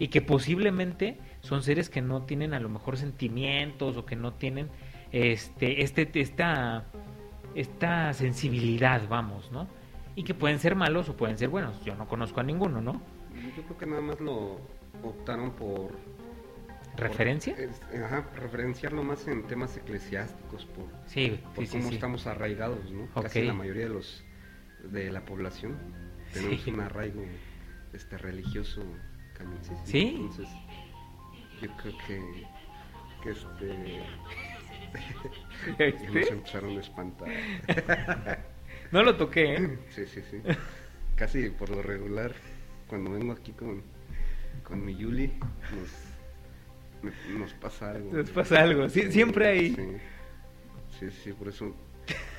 y 0.00 0.08
que 0.08 0.22
posiblemente 0.22 1.18
son 1.40 1.62
seres 1.62 1.88
que 1.88 2.02
no 2.02 2.22
tienen 2.22 2.52
a 2.52 2.58
lo 2.58 2.68
mejor 2.68 2.96
sentimientos 2.96 3.96
o 3.96 4.04
que 4.04 4.16
no 4.16 4.32
tienen 4.32 4.68
este 5.12 5.82
este 5.82 6.08
esta 6.20 6.84
esta 7.54 8.12
sensibilidad, 8.14 9.06
vamos, 9.08 9.50
¿no? 9.52 9.68
Y 10.16 10.24
que 10.24 10.34
pueden 10.34 10.58
ser 10.58 10.74
malos 10.74 11.08
o 11.08 11.16
pueden 11.16 11.36
ser 11.38 11.48
buenos. 11.50 11.82
Yo 11.84 11.94
no 11.94 12.06
conozco 12.08 12.40
a 12.40 12.42
ninguno, 12.42 12.80
¿no? 12.80 13.00
yo 13.56 13.62
creo 13.64 13.78
que 13.78 13.86
nada 13.86 14.00
más 14.02 14.20
lo 14.20 14.60
optaron 15.02 15.52
por 15.52 15.92
¿Referencia? 16.96 17.54
por- 17.54 17.64
es- 17.64 17.80
ajá, 18.02 18.26
referenciarlo 18.36 19.02
más 19.02 19.26
en 19.26 19.46
temas 19.46 19.76
eclesiásticos 19.76 20.66
por 20.66 20.84
Sí, 21.06 21.40
por 21.54 21.66
sí, 21.66 21.76
cómo 21.78 21.88
sí. 21.88 21.94
estamos 21.94 22.26
arraigados, 22.26 22.90
¿no? 22.90 23.04
Ok. 23.14 23.22
Casi 23.24 23.42
la 23.46 23.54
mayoría 23.54 23.84
de 23.84 23.88
los 23.94 24.24
de 24.90 25.10
la 25.12 25.24
población 25.24 25.76
tenemos 26.34 26.66
un 26.66 26.80
arraigo 26.80 27.22
este 27.92 28.18
religioso 28.18 28.82
sí. 29.62 29.74
¿Sí? 29.84 30.14
Entonces, 30.16 30.48
yo 31.60 31.68
creo 31.76 31.94
que, 32.06 32.46
que 33.22 33.30
este... 33.30 34.02
ya 35.78 35.90
nos 36.12 36.30
empezaron 36.30 36.76
a 36.76 36.80
espantar. 36.80 37.28
no 38.90 39.02
lo 39.02 39.16
toqué, 39.16 39.54
¿eh? 39.54 39.78
Sí, 39.90 40.06
sí, 40.06 40.22
sí. 40.30 40.38
Casi 41.16 41.50
por 41.50 41.70
lo 41.70 41.82
regular, 41.82 42.32
cuando 42.88 43.10
vengo 43.12 43.32
aquí 43.32 43.52
con, 43.52 43.82
con 44.64 44.84
mi 44.84 44.96
Yuli, 44.96 45.32
nos, 45.76 47.02
me- 47.02 47.38
nos 47.38 47.52
pasa 47.54 47.90
algo. 47.92 48.12
Nos 48.12 48.30
pasa 48.30 48.60
algo. 48.62 48.88
Sí, 48.88 49.10
siempre 49.12 49.46
hay. 49.48 49.74
Sí, 49.74 49.86
sí, 50.98 51.10
sí, 51.10 51.32
por 51.32 51.48
eso 51.48 51.74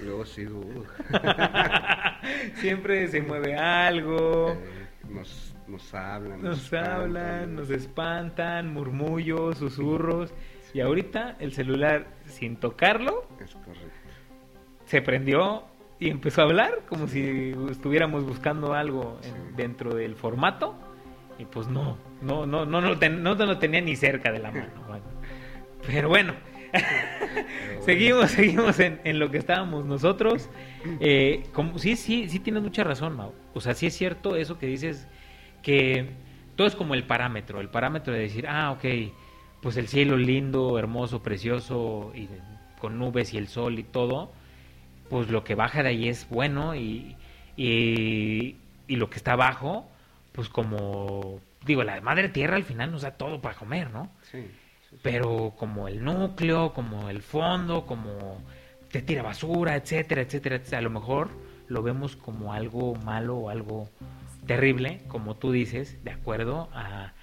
luego 0.02 0.26
sí 0.26 0.44
dudo. 0.44 0.86
siempre 2.56 3.08
se 3.08 3.22
mueve 3.22 3.56
algo. 3.56 4.52
Eh, 4.52 4.88
nos, 5.10 5.56
nos 5.68 5.94
hablan. 5.94 6.42
Nos 6.42 6.64
espantan, 6.64 6.92
hablan, 6.92 7.56
nos 7.56 7.70
espantan, 7.70 8.74
murmullos, 8.74 9.58
susurros. 9.58 10.34
Y 10.74 10.82
ahorita 10.82 11.36
el 11.40 11.54
celular, 11.54 12.08
sin 12.26 12.56
tocarlo, 12.58 13.28
Es 13.44 13.54
correcto. 13.54 13.88
se 14.86 15.02
prendió 15.02 15.64
y 16.00 16.10
empezó 16.10 16.42
a 16.42 16.46
hablar 16.46 16.82
como 16.90 17.08
si 17.08 17.54
estuviéramos 17.70 18.26
buscando 18.26 18.74
algo 18.74 19.20
en- 19.24 19.32
Sí. 19.32 19.40
dentro 19.56 19.94
del 19.96 20.16
formato. 20.16 20.76
Y 21.40 21.46
pues 21.46 21.68
no, 21.68 21.98
no, 22.22 22.46
no, 22.46 22.66
no, 22.66 22.82
no, 22.82 22.98
ten- 23.00 23.24
no 23.24 23.34
lo 23.36 23.58
tenía 23.58 23.82
ni 23.82 23.96
cerca 23.96 24.32
de 24.32 24.40
la 24.40 24.52
mano. 24.52 24.72
bueno. 24.88 25.04
Pero 25.86 26.10
bueno, 26.10 26.34
seguimos, 27.82 28.32
seguimos 28.32 28.80
en, 28.80 29.00
en 29.04 29.20
lo 29.20 29.30
que 29.32 29.38
estábamos 29.38 29.86
nosotros. 29.86 30.50
Eh, 31.00 31.44
como, 31.54 31.80
sí, 31.80 31.96
sí, 31.96 32.28
sí 32.28 32.40
tienes 32.40 32.62
mucha 32.62 32.84
razón, 32.84 33.16
Mau. 33.16 33.32
O 33.54 33.62
sea, 33.62 33.74
sí 33.74 33.86
es 33.88 33.94
cierto 33.96 34.36
eso 34.36 34.60
que 34.60 34.66
dices, 34.68 35.08
que 35.62 36.10
todo 36.58 36.68
es 36.68 36.76
como 36.76 36.94
el 36.94 37.06
parámetro, 37.06 37.62
el 37.62 37.70
parámetro 37.70 38.12
de 38.12 38.20
decir, 38.20 38.46
ah, 38.50 38.72
ok, 38.72 38.84
pues 39.64 39.78
el 39.78 39.88
cielo 39.88 40.18
lindo, 40.18 40.78
hermoso, 40.78 41.24
precioso, 41.24 42.12
y 42.14 42.28
con 42.80 43.00
nubes 43.00 43.34
y 43.34 43.38
el 43.38 43.48
sol 43.48 43.80
y 43.80 43.84
todo, 43.84 44.34
pues 45.10 45.30
lo 45.30 45.46
que 45.46 45.56
baja 45.56 45.82
de 45.84 45.90
ahí 45.90 46.10
es 46.10 46.28
bueno 46.30 46.76
y, 46.76 47.16
y, 47.56 48.58
y 48.88 48.96
lo 48.98 49.10
que 49.10 49.16
está 49.16 49.32
abajo, 49.32 49.90
pues 50.34 50.50
como, 50.50 51.40
digo, 51.66 51.84
la 51.84 52.02
madre 52.02 52.28
tierra 52.28 52.58
al 52.58 52.66
final 52.66 52.92
nos 52.92 53.04
da 53.04 53.12
todo 53.12 53.40
para 53.40 53.56
comer, 53.56 53.90
¿no? 53.90 54.12
Sí, 54.30 54.42
sí, 54.42 54.50
sí. 54.90 54.98
pero 55.02 55.54
como 55.58 55.88
el 55.88 56.04
núcleo, 56.04 56.74
como 56.74 57.10
el 57.10 57.22
fondo, 57.22 57.86
como 57.86 58.44
te 58.92 59.02
tira 59.02 59.24
basura, 59.24 59.78
etcétera, 59.78 60.24
etcétera, 60.24 60.58
etcétera, 60.58 60.80
a 60.80 60.84
lo 60.84 60.90
mejor 60.90 61.30
lo 61.70 61.84
vemos 61.84 62.18
como 62.18 62.52
algo 62.52 62.96
malo 62.96 63.38
o 63.38 63.50
algo 63.50 63.90
terrible, 64.46 65.00
como 65.08 65.36
tú 65.36 65.54
dices, 65.54 66.04
de 66.04 66.12
acuerdo 66.12 66.68
a, 66.74 67.14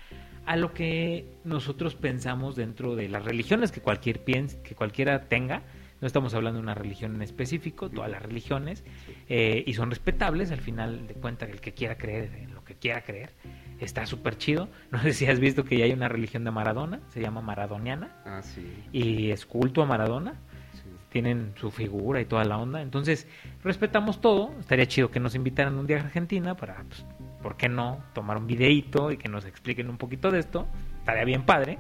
a 0.47 0.57
lo 0.57 0.73
que 0.75 1.27
nosotros 1.45 1.95
pensamos 1.95 2.57
dentro 2.57 2.97
de 2.97 3.09
las 3.09 3.25
religiones 3.25 3.73
que 3.73 3.81
cualquier 3.81 4.25
piens, 4.25 4.55
que 4.57 4.75
cualquiera 4.75 5.29
tenga. 5.29 5.63
No 6.01 6.07
estamos 6.07 6.33
hablando 6.33 6.59
de 6.59 6.63
una 6.63 6.75
religión 6.75 7.15
en 7.15 7.23
específico, 7.23 7.91
todas 7.91 8.11
las 8.11 8.23
religiones, 8.23 8.85
eh, 9.29 9.63
y 9.67 9.75
son 9.75 9.91
respetables, 9.91 10.51
al 10.51 10.61
final 10.63 11.07
de 11.07 11.13
cuentas, 11.15 11.51
el 11.51 11.61
que 11.61 11.73
quiera 11.75 11.99
creer 11.99 12.31
en 12.37 12.55
lo 12.55 12.65
que 12.65 12.75
quiera 12.75 13.03
creer, 13.03 13.31
está 13.81 14.07
súper 14.07 14.39
chido. 14.39 14.69
No 14.91 15.03
sé 15.03 15.13
si 15.13 15.27
has 15.27 15.39
visto 15.39 15.63
que 15.63 15.77
ya 15.77 15.85
hay 15.85 15.93
una 15.93 16.09
religión 16.09 16.43
de 16.45 16.51
Maradona, 16.53 17.01
se 17.11 17.21
llama 17.21 17.43
Maradoniana, 17.43 18.17
Ah, 18.25 18.41
sí, 18.43 18.67
y 18.93 19.31
es 19.31 19.45
culto 19.45 19.83
a 19.83 19.87
Maradona, 19.87 20.41
sí. 20.73 20.81
tienen 21.11 21.53
su 21.57 21.71
figura 21.71 22.19
y 22.23 22.25
toda 22.25 22.45
la 22.45 22.57
onda. 22.57 22.81
Entonces, 22.81 23.27
respetamos 23.63 24.23
todo. 24.23 24.55
Estaría 24.59 24.87
chido 24.87 25.11
que 25.11 25.21
nos 25.21 25.35
invitaran 25.35 25.77
un 25.77 25.87
día 25.87 25.99
a 25.99 26.01
Argentina 26.01 26.57
para, 26.57 26.83
pues, 26.85 27.05
¿por 27.43 27.57
qué 27.57 27.69
no? 27.69 28.03
Tomar 28.13 28.37
un 28.37 28.47
videíto 28.47 29.11
y 29.11 29.17
que 29.17 29.29
nos 29.29 29.45
expliquen 29.45 29.91
un 29.91 29.97
poquito 29.97 30.31
de 30.31 30.41
esto. 30.41 30.67
Estaría 30.99 31.25
bien 31.25 31.45
padre. 31.45 31.79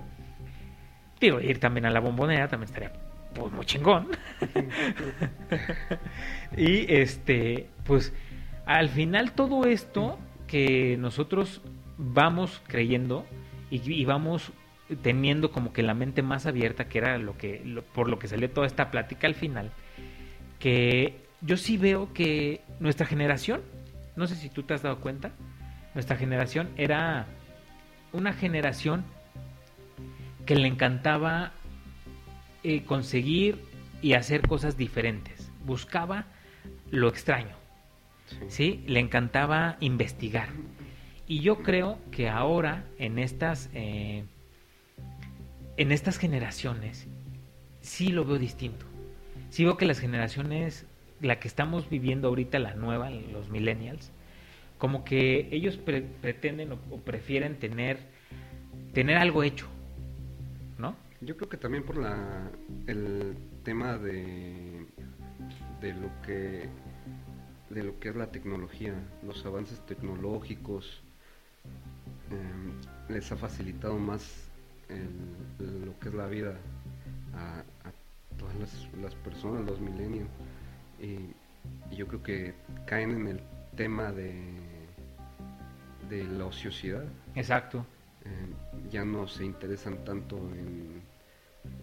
Digo, 1.21 1.41
ir 1.41 1.61
también 1.61 1.87
a 1.87 1.91
la 1.91 2.01
bombonera 2.01 2.49
también 2.49 2.69
estaría 2.69 2.93
pues, 3.35 3.53
muy 3.53 3.67
chingón. 3.67 4.09
y 6.57 6.93
este, 6.93 7.69
pues, 7.85 8.13
al 8.67 8.89
final 8.89 9.33
todo 9.33 9.67
esto 9.67 10.19
que 10.47 10.97
nosotros 10.99 11.63
vamos 11.97 12.61
creyendo 12.67 13.27
y, 13.71 14.05
vamos 14.05 14.53
teniendo 15.03 15.53
como 15.53 15.73
que 15.73 15.83
la 15.83 15.95
mente 15.95 16.23
más 16.23 16.47
abierta, 16.47 16.89
que 16.89 16.99
era 16.99 17.19
lo 17.19 17.37
que 17.37 17.83
por 17.95 18.09
lo 18.09 18.19
que 18.19 18.27
salió 18.27 18.51
toda 18.51 18.67
esta 18.67 18.91
plática 18.91 19.29
al 19.29 19.35
final, 19.35 19.71
que 20.59 21.21
yo 21.41 21.57
sí 21.57 21.77
veo 21.77 22.13
que 22.13 22.63
nuestra 22.81 23.07
generación, 23.07 23.61
no 24.17 24.27
sé 24.27 24.35
si 24.35 24.49
tú 24.49 24.65
te 24.65 24.75
has 24.75 24.83
dado 24.83 24.99
cuenta, 24.99 25.31
nuestra 25.95 26.17
generación 26.17 26.71
era 26.77 27.27
una 28.13 28.33
generación 28.33 29.05
que 30.47 30.55
le 30.55 30.69
encantaba 30.69 31.53
eh, 32.63 32.83
conseguir 32.85 33.59
y 34.03 34.15
hacer 34.15 34.47
cosas 34.47 34.77
diferentes, 34.77 35.51
buscaba 35.65 36.27
lo 36.91 37.09
extraño, 37.09 37.55
sí. 38.27 38.37
¿sí? 38.49 38.85
Le 38.87 39.01
encantaba 39.01 39.77
investigar. 39.81 40.49
Y 41.27 41.41
yo 41.41 41.63
creo 41.63 41.99
que 42.11 42.29
ahora, 42.29 42.85
en 42.99 43.19
estas, 43.19 43.71
eh, 43.73 44.25
en 45.77 45.93
estas 45.93 46.19
generaciones, 46.19 47.07
sí 47.81 48.09
lo 48.09 48.25
veo 48.25 48.39
distinto. 48.39 48.85
Sí 49.51 49.65
veo 49.65 49.77
que 49.77 49.87
las 49.87 50.01
generaciones, 50.01 50.87
la 51.21 51.39
que 51.39 51.47
estamos 51.47 51.89
viviendo 51.89 52.29
ahorita, 52.29 52.59
la 52.59 52.75
nueva, 52.75 53.11
los 53.11 53.49
millennials, 53.49 54.11
como 54.81 55.05
que 55.05 55.49
ellos 55.53 55.77
pre- 55.77 56.03
pretenden 56.03 56.73
o, 56.73 56.79
prefieren 57.05 57.61
tener, 57.61 57.99
tener 58.93 59.19
algo 59.19 59.45
hecho, 59.45 59.69
¿no? 60.79 60.97
Yo 61.21 61.37
creo 61.37 61.49
que 61.49 61.59
también 61.59 61.85
por 61.85 61.99
la 61.99 62.51
el 62.89 63.37
tema 63.63 63.99
de 63.99 64.87
de 65.81 65.93
lo 65.95 66.11
que 66.27 66.69
de 67.71 67.85
lo 67.85 68.01
que 68.01 68.09
es 68.09 68.17
la 68.17 68.33
tecnología, 68.33 68.95
los 69.23 69.47
avances 69.47 69.85
tecnológicos 69.87 71.03
em, 72.31 72.73
les 73.15 73.31
ha 73.33 73.37
facilitado 73.37 73.99
más 73.99 74.49
el- 74.89 75.85
lo 75.87 75.99
que 76.01 76.09
es 76.09 76.15
la 76.15 76.27
vida 76.27 76.57
a, 77.35 77.61
a 77.61 77.93
todas 78.39 78.55
las, 78.57 78.89
las 79.01 79.15
personas, 79.17 79.65
los 79.65 79.81
millennials. 79.81 80.31
Y, 81.01 81.35
y 81.93 81.97
yo 81.97 82.07
creo 82.09 82.23
que 82.23 82.55
caen 82.87 83.11
en 83.13 83.29
el 83.29 83.41
tema 83.77 84.13
de 84.13 84.60
de 86.11 86.25
la 86.25 86.45
ociosidad. 86.45 87.05
Exacto. 87.35 87.87
Eh, 88.25 88.89
ya 88.91 89.05
no 89.05 89.27
se 89.27 89.45
interesan 89.45 90.05
tanto 90.05 90.37
en 90.37 91.03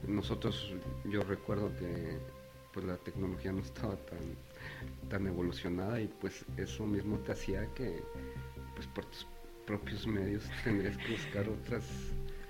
nosotros 0.08 0.74
yo 1.06 1.22
recuerdo 1.24 1.72
que 1.78 2.18
pues 2.74 2.86
la 2.86 2.98
tecnología 2.98 3.52
no 3.52 3.62
estaba 3.62 3.96
tan 3.96 4.20
tan 5.10 5.28
evolucionada 5.28 6.00
y 6.00 6.08
pues 6.08 6.46
eso 6.58 6.86
mismo 6.86 7.18
te 7.20 7.32
hacía 7.32 7.66
que 7.74 8.04
pues 8.76 8.88
por 8.88 9.06
tus 9.06 9.28
propios 9.66 10.06
medios 10.06 10.44
tendrías 10.64 10.98
que 10.98 11.12
buscar 11.12 11.50
otras 11.50 11.84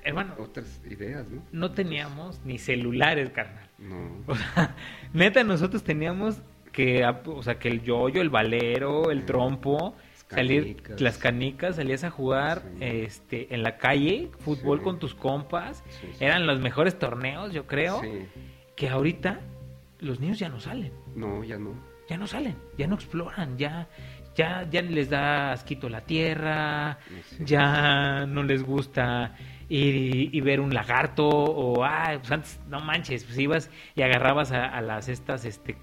Hermano, 0.03 0.35
otras 0.37 0.81
ideas 0.89 1.29
no 1.29 1.41
no 1.51 1.71
teníamos 1.71 2.39
ni 2.45 2.57
celulares, 2.57 3.29
carnal. 3.31 3.69
no 3.77 4.21
O 4.25 4.35
sea, 4.35 4.75
neta, 5.13 5.43
nosotros 5.43 5.83
teníamos 5.83 6.41
que, 6.71 7.03
o 7.05 7.43
sea, 7.43 7.59
que 7.59 7.69
el 7.69 7.81
yoyo, 7.81 8.21
el 8.21 8.29
valero, 8.29 9.09
el 9.11 9.25
trompo, 9.25 9.95
salir 10.29 10.77
las 10.99 11.17
canicas, 11.17 11.75
salías 11.77 12.03
a 12.03 12.09
jugar 12.09 12.63
Sí. 12.79 12.83
este 12.85 13.53
en 13.53 13.63
la 13.63 13.77
calle, 13.77 14.29
fútbol 14.39 14.79
Sí. 14.79 14.83
con 14.83 14.99
tus 14.99 15.15
compas. 15.15 15.83
Sí. 16.01 16.07
Eran 16.19 16.45
los 16.47 16.59
mejores 16.59 16.97
torneos, 16.99 17.53
yo 17.53 17.65
creo. 17.65 18.01
Que 18.75 18.89
ahorita 18.89 19.39
los 19.99 20.19
niños 20.19 20.37
ya 20.39 20.49
no 20.49 20.59
salen, 20.59 20.91
no 21.15 21.43
ya 21.43 21.57
no 21.57 21.73
ya 22.09 22.17
no 22.17 22.27
salen, 22.27 22.55
ya 22.77 22.87
no 22.87 22.95
exploran, 22.95 23.57
ya 23.57 23.87
ya 24.35 24.67
ya 24.69 24.81
les 24.83 25.09
da 25.09 25.51
asquito 25.51 25.89
la 25.89 26.01
tierra, 26.01 26.99
ya 27.39 28.25
no 28.27 28.43
les 28.43 28.63
gusta 28.63 29.33
ir 29.69 29.95
y, 29.95 30.29
y 30.31 30.41
ver 30.41 30.59
un 30.59 30.73
lagarto 30.73 31.27
o 31.27 31.83
ah, 31.83 32.13
pues 32.19 32.31
antes 32.31 32.59
no 32.69 32.79
manches, 32.79 33.23
pues 33.23 33.37
ibas 33.39 33.71
y 33.95 34.03
agarrabas 34.03 34.51
a, 34.51 34.65
a 34.65 34.81
las 34.81 35.09
estas 35.09 35.43
este 35.45 35.77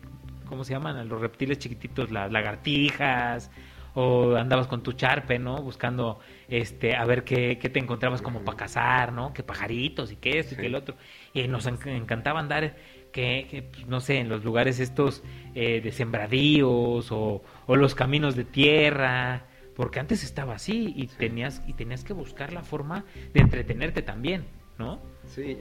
¿cómo 0.46 0.62
se 0.62 0.72
llaman? 0.74 0.96
A 0.96 1.04
los 1.04 1.20
reptiles 1.20 1.58
chiquititos, 1.58 2.10
las 2.12 2.30
lagartijas 2.30 3.50
o 3.94 4.34
andabas 4.36 4.66
con 4.66 4.82
tu 4.82 4.92
charpe, 4.92 5.38
¿no? 5.38 5.62
Buscando 5.62 6.18
este 6.48 6.96
a 6.96 7.04
ver 7.04 7.24
qué, 7.24 7.58
qué 7.58 7.68
te 7.68 7.78
encontrabas 7.78 8.22
como 8.22 8.44
para 8.44 8.56
cazar, 8.58 9.12
¿no? 9.12 9.32
Que 9.32 9.42
pajaritos 9.42 10.12
y 10.12 10.16
que 10.16 10.38
esto 10.38 10.54
y 10.54 10.58
que 10.58 10.66
el 10.66 10.74
otro. 10.74 10.96
Y 11.32 11.46
nos 11.48 11.66
enc- 11.66 11.86
encantaba 11.86 12.40
andar 12.40 12.76
que, 13.12 13.46
que, 13.50 13.62
pues, 13.62 13.86
no 13.86 14.00
sé, 14.00 14.18
en 14.18 14.28
los 14.28 14.44
lugares 14.44 14.80
estos 14.80 15.22
eh, 15.54 15.80
de 15.80 15.92
sembradíos 15.92 17.10
o, 17.12 17.42
o 17.66 17.76
los 17.76 17.94
caminos 17.94 18.34
de 18.36 18.44
tierra, 18.44 19.46
porque 19.76 20.00
antes 20.00 20.24
estaba 20.24 20.54
así 20.54 20.92
y 20.96 21.08
Sí. 21.08 21.16
tenías 21.18 21.62
y 21.66 21.74
tenías 21.74 22.04
que 22.04 22.12
buscar 22.12 22.52
la 22.52 22.62
forma 22.62 23.04
de 23.32 23.40
entretenerte 23.40 24.02
también, 24.02 24.44
¿no? 24.78 25.00
sí 25.26 25.58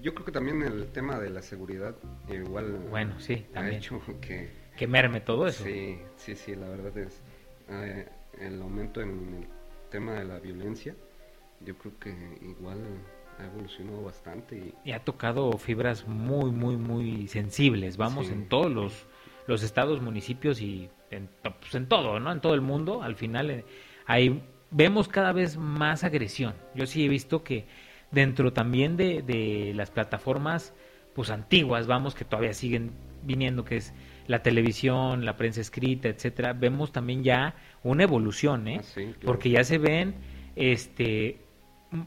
yo 0.00 0.14
creo 0.14 0.24
que 0.24 0.32
también 0.32 0.62
el 0.62 0.86
tema 0.92 1.18
de 1.18 1.30
la 1.30 1.42
seguridad 1.42 1.94
igual 2.32 2.78
Bueno, 2.90 3.18
sí, 3.20 3.44
ha 3.50 3.54
también. 3.54 3.78
hecho 3.78 4.00
que 4.20 4.48
Que 4.76 4.86
merme 4.86 5.20
todo 5.20 5.46
eso. 5.46 5.64
Sí, 5.64 5.98
sí, 6.16 6.34
sí, 6.34 6.54
la 6.54 6.68
verdad 6.68 6.96
es 6.98 7.20
eh, 7.72 8.08
el 8.40 8.60
aumento 8.62 9.00
en 9.00 9.10
el 9.10 9.46
tema 9.90 10.14
de 10.14 10.24
la 10.24 10.38
violencia 10.38 10.94
yo 11.64 11.76
creo 11.78 11.98
que 11.98 12.10
igual 12.42 12.78
ha 13.38 13.44
evolucionado 13.44 14.02
bastante 14.02 14.56
y, 14.56 14.74
Y 14.84 14.92
ha 14.92 15.00
tocado 15.04 15.52
fibras 15.58 16.06
muy, 16.06 16.50
muy, 16.50 16.76
muy 16.76 17.28
sensibles, 17.28 17.96
vamos, 17.96 18.26
Sí. 18.26 18.32
en 18.32 18.48
todos 18.48 18.70
los, 18.70 19.06
los 19.46 19.62
estados, 19.62 20.00
municipios 20.02 20.60
y 20.60 20.88
en, 21.10 21.28
pues, 21.42 21.74
en 21.74 21.86
todo, 21.86 22.18
¿no? 22.20 22.32
En 22.32 22.40
todo 22.40 22.54
el 22.54 22.60
mundo, 22.60 23.02
al 23.02 23.16
final 23.16 23.50
eh, 23.50 23.64
hay, 24.06 24.42
vemos 24.70 25.08
cada 25.08 25.32
vez 25.32 25.56
más 25.56 26.04
agresión. 26.04 26.54
Yo 26.74 26.86
sí 26.86 27.04
he 27.04 27.08
visto 27.08 27.42
que 27.44 27.66
dentro 28.10 28.52
también 28.52 28.96
de, 28.96 29.22
de 29.22 29.72
las 29.74 29.90
plataformas, 29.90 30.74
pues 31.14 31.30
antiguas, 31.30 31.86
vamos, 31.86 32.14
que 32.14 32.24
todavía 32.24 32.54
siguen 32.54 32.92
viniendo, 33.22 33.64
que 33.64 33.76
es 33.76 33.94
la 34.26 34.42
televisión, 34.42 35.24
la 35.24 35.36
prensa 35.36 35.60
escrita, 35.60 36.08
etcétera, 36.08 36.52
vemos 36.52 36.92
también 36.92 37.22
ya 37.24 37.54
una 37.82 38.02
evolución, 38.04 38.68
¿eh? 38.68 38.76
Ah, 38.80 38.82
sí, 38.82 39.04
claro. 39.04 39.18
Porque 39.24 39.50
ya 39.50 39.64
se 39.64 39.78
ven, 39.78 40.14
este, 40.56 41.38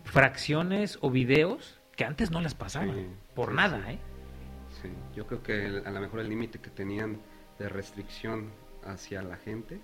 fracciones 0.04 0.98
o 1.02 1.10
videos 1.10 1.80
que 1.96 2.06
antes 2.06 2.32
no 2.32 2.42
las 2.42 2.56
pasaban, 2.56 2.96
Sí, 2.96 3.06
por 3.36 3.50
sí, 3.50 3.56
nada. 3.56 3.92
¿eh? 3.92 4.00
Sí, 4.82 4.90
yo 5.16 5.26
creo 5.28 5.42
que 5.44 5.66
el- 5.66 5.86
a 5.88 5.92
lo 5.92 6.00
mejor 6.02 6.20
el 6.20 6.30
límite 6.30 6.60
que 6.60 6.70
tenían 6.70 7.20
de 7.60 7.70
restricción 7.70 8.50
hacia 8.86 9.22
la 9.22 9.38
gente, 9.38 9.80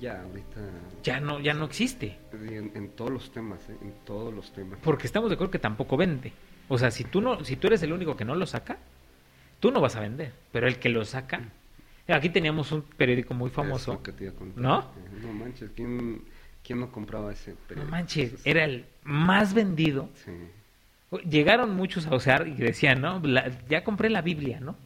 ya 0.00 0.22
ahorita 0.22 0.60
Ya 1.02 1.20
no, 1.20 1.40
ya 1.40 1.52
no 1.54 1.64
existe. 1.66 2.18
en, 2.32 2.72
en 2.74 2.90
todos 2.90 3.10
los 3.10 3.32
temas, 3.32 3.68
¿eh? 3.68 3.76
en 3.82 3.92
todos 4.04 4.32
los 4.32 4.52
temas. 4.52 4.78
Porque 4.82 5.06
estamos 5.06 5.28
de 5.30 5.34
acuerdo 5.34 5.50
que 5.50 5.58
tampoco 5.58 5.96
vende. 5.96 6.32
O 6.68 6.78
sea, 6.78 6.90
si 6.90 7.04
tú 7.04 7.20
no, 7.20 7.44
si 7.44 7.56
tú 7.56 7.66
eres 7.66 7.82
el 7.82 7.92
único 7.92 8.16
que 8.16 8.24
no 8.24 8.34
lo 8.36 8.46
saca, 8.46 8.78
tú 9.58 9.70
no 9.72 9.80
vas 9.80 9.96
a 9.96 10.00
vender. 10.00 10.32
Pero 10.52 10.68
el 10.68 10.78
que 10.78 10.88
lo 10.88 11.04
saca. 11.04 11.48
Aquí 12.16 12.28
teníamos 12.30 12.70
un 12.72 12.82
periódico 12.82 13.34
muy 13.34 13.50
famoso. 13.50 13.94
lo 13.94 14.02
que 14.02 14.12
te 14.12 14.24
iba 14.24 14.32
a 14.32 14.36
contar. 14.36 14.62
¿No? 14.62 14.80
Eh, 14.80 15.20
No 15.26 15.32
manches, 15.32 15.70
¿quién, 15.74 16.22
quién 16.64 16.80
no 16.80 16.90
compraba 16.92 17.32
ese 17.32 17.52
No 17.52 17.56
periódico? 17.68 17.90
manches, 17.90 18.24
Entonces, 18.24 18.46
era 18.46 18.64
el 18.64 18.84
más 19.04 19.54
vendido. 19.54 20.08
Sí, 20.24 20.30
Llegaron 21.28 21.74
muchos 21.74 22.06
a 22.06 22.14
usar 22.14 22.46
y 22.46 22.54
decían, 22.54 23.00
¿no? 23.00 23.20
La- 23.24 23.50
ya 23.68 23.82
compré 23.82 24.10
la 24.10 24.22
Biblia, 24.22 24.60
¿no? 24.60 24.76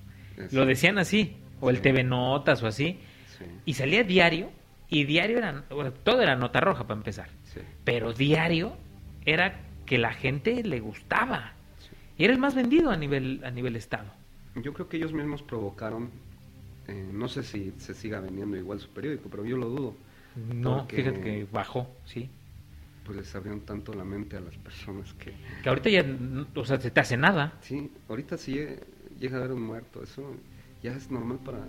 Lo 0.52 0.64
decían 0.64 0.98
así. 0.98 1.36
O 1.60 1.68
el. 1.70 1.80
TV 1.82 2.02
Notas 2.02 2.62
o 2.62 2.66
así. 2.66 2.98
Sí, 3.38 3.44
Y 3.66 3.74
salía 3.74 4.02
diario. 4.04 4.50
Y 4.88 5.04
diario 5.04 5.38
era, 5.38 5.64
bueno, 5.70 5.92
todo 5.92 6.22
era 6.22 6.34
nota 6.36 6.60
roja 6.60 6.86
para 6.86 6.96
empezar. 6.98 7.28
sí, 7.44 7.60
Pero 7.84 8.12
diario 8.14 8.76
era 9.26 9.60
que 9.86 9.98
la 9.98 10.12
gente 10.14 10.62
le 10.62 10.80
gustaba. 10.80 11.52
Y 12.16 12.24
era 12.24 12.32
el 12.32 12.38
más 12.38 12.54
vendido 12.54 12.90
a 12.90 12.96
nivel, 12.96 13.42
a 13.44 13.50
nivel 13.50 13.76
estado. 13.76 14.10
Yo 14.56 14.72
creo 14.72 14.88
que 14.88 14.96
ellos 14.96 15.12
mismos 15.12 15.42
provocaron, 15.42 16.10
eh, 16.88 17.08
no 17.12 17.28
sé 17.28 17.42
si 17.42 17.72
se 17.78 17.94
siga 17.94 18.20
vendiendo 18.20 18.56
igual 18.56 18.80
su 18.80 18.88
periódico, 18.88 19.28
pero 19.30 19.44
yo 19.44 19.56
lo 19.56 19.68
dudo. 19.68 19.94
No, 20.36 20.86
fíjate 20.86 21.20
que 21.20 21.46
bajó, 21.50 21.88
sí. 22.04 22.28
Pues 23.04 23.18
les 23.18 23.34
abrieron 23.34 23.60
tanto 23.60 23.92
la 23.92 24.04
mente 24.04 24.36
a 24.36 24.40
las 24.40 24.56
personas 24.56 25.12
que... 25.14 25.32
Que 25.62 25.68
ahorita 25.68 25.90
ya, 25.90 26.04
o 26.54 26.64
sea, 26.64 26.80
se 26.80 26.90
te 26.90 27.00
hace 27.00 27.16
nada. 27.16 27.52
Sí, 27.60 27.90
ahorita 28.08 28.38
sí 28.38 28.58
eh, 28.58 28.80
llega 29.20 29.36
a 29.36 29.40
haber 29.40 29.52
un 29.52 29.62
muerto, 29.62 30.02
eso 30.02 30.34
ya 30.82 30.92
es 30.92 31.10
normal 31.10 31.38
para, 31.44 31.60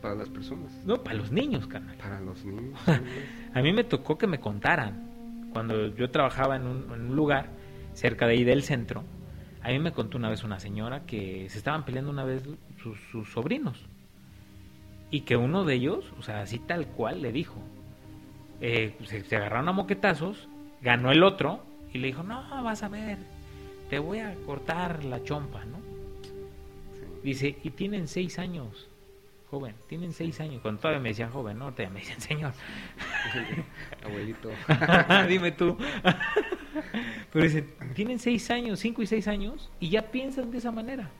para 0.00 0.14
las 0.14 0.28
personas. 0.28 0.72
No, 0.84 1.02
para 1.02 1.16
los 1.16 1.32
niños, 1.32 1.66
carnal. 1.66 1.96
Para 1.96 2.20
los 2.20 2.44
niños. 2.44 2.78
A 3.54 3.62
mí 3.62 3.72
me 3.72 3.84
tocó 3.84 4.16
que 4.16 4.26
me 4.26 4.40
contaran. 4.40 5.48
Cuando 5.52 5.94
yo 5.94 6.10
trabajaba 6.10 6.56
en 6.56 6.66
un, 6.66 6.92
en 6.92 7.00
un 7.10 7.16
lugar 7.16 7.50
cerca 7.94 8.26
de 8.26 8.34
ahí 8.34 8.44
del 8.44 8.62
centro, 8.62 9.04
a 9.62 9.70
mí 9.70 9.78
me 9.78 9.92
contó 9.92 10.18
una 10.18 10.28
vez 10.28 10.44
una 10.44 10.60
señora 10.60 11.06
que 11.06 11.48
se 11.48 11.58
estaban 11.58 11.84
peleando 11.84 12.10
una 12.10 12.24
vez 12.24 12.42
sus, 12.80 12.98
sus 13.10 13.28
sobrinos. 13.32 13.84
Y 15.16 15.22
que 15.22 15.38
uno 15.38 15.64
de 15.64 15.72
ellos, 15.76 16.12
o 16.18 16.22
sea, 16.22 16.42
así 16.42 16.58
tal 16.58 16.88
cual, 16.88 17.22
le 17.22 17.32
dijo. 17.32 17.54
eh, 18.60 18.94
se, 19.06 19.24
se 19.24 19.36
agarraron 19.36 19.66
a 19.70 19.72
moquetazos, 19.72 20.46
ganó 20.82 21.10
el 21.10 21.22
otro 21.22 21.64
y 21.94 21.98
le 22.00 22.08
dijo, 22.08 22.22
no, 22.22 22.42
vas 22.62 22.82
a 22.82 22.88
ver, 22.90 23.16
te 23.88 23.98
voy 23.98 24.18
a 24.18 24.34
cortar 24.44 25.04
la 25.04 25.22
chompa, 25.24 25.64
¿no? 25.64 25.78
Dice, 27.22 27.56
y 27.64 27.70
tienen 27.70 28.08
seis 28.08 28.38
años, 28.38 28.88
joven, 29.50 29.74
tienen 29.88 30.12
seis 30.12 30.38
años. 30.40 30.60
Cuando 30.60 30.82
todavía 30.82 31.00
me 31.00 31.08
decían 31.08 31.30
joven, 31.30 31.58
¿no? 31.58 31.74
Ya 31.74 31.88
me 31.88 32.00
dicen 32.00 32.20
señor. 32.20 32.52
Abuelito. 34.04 34.50
Dime 35.28 35.52
tú. 35.52 35.78
Pero 37.32 37.42
dice, 37.42 37.62
tienen 37.94 38.18
seis 38.18 38.50
años, 38.50 38.80
cinco 38.80 39.00
y 39.00 39.06
seis 39.06 39.28
años, 39.28 39.70
y 39.80 39.88
ya 39.88 40.02
piensan 40.10 40.50
de 40.50 40.58
esa 40.58 40.70
manera. 40.72 41.10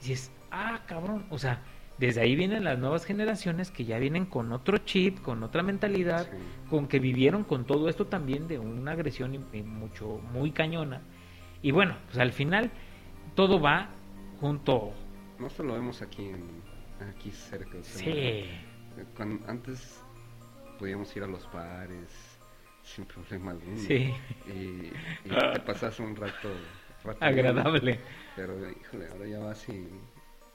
Y 0.00 0.10
dices, 0.10 0.30
ah, 0.52 0.82
cabrón. 0.86 1.26
O 1.30 1.38
sea, 1.38 1.60
desde 1.98 2.20
ahí 2.20 2.36
vienen 2.36 2.64
las 2.64 2.78
nuevas 2.78 3.04
generaciones 3.04 3.70
que 3.70 3.84
ya 3.84 3.98
vienen 3.98 4.26
con 4.26 4.52
otro 4.52 4.78
chip, 4.78 5.20
con 5.22 5.42
otra 5.42 5.62
mentalidad, 5.62 6.24
Sí. 6.30 6.36
con 6.68 6.88
que 6.88 6.98
vivieron 6.98 7.44
con 7.44 7.64
todo 7.64 7.88
esto 7.88 8.06
también 8.06 8.46
de 8.48 8.58
una 8.58 8.92
agresión 8.92 9.34
y- 9.34 9.58
y 9.58 9.62
mucho, 9.62 10.18
muy 10.32 10.50
cañona. 10.52 11.00
Y 11.62 11.70
bueno, 11.70 11.96
pues 12.06 12.18
al 12.18 12.32
final 12.32 12.70
todo 13.34 13.60
va 13.60 13.90
junto. 14.40 14.92
No 15.38 15.48
solo 15.50 15.74
vemos 15.74 16.02
aquí 16.02 16.26
en, 16.28 16.44
aquí 17.08 17.30
cerca. 17.30 17.78
o 17.78 17.82
sea, 17.84 18.02
Sí. 18.02 18.44
antes 19.46 20.02
podíamos 20.78 21.14
ir 21.16 21.22
a 21.22 21.26
los 21.26 21.50
bares 21.52 22.38
sin 22.82 23.04
problema 23.06 23.50
alguno. 23.52 23.76
Sí. 23.78 24.12
Y, 24.46 24.90
y 25.28 25.52
te 25.54 25.60
pasas 25.60 25.98
un 26.00 26.14
rato, 26.14 26.50
rato 27.04 27.24
Agradable. 27.24 28.00
Pero 28.36 28.54
híjole, 28.70 29.08
ahora 29.08 29.26
ya 29.26 29.38
vas 29.40 29.68
y 29.68 29.88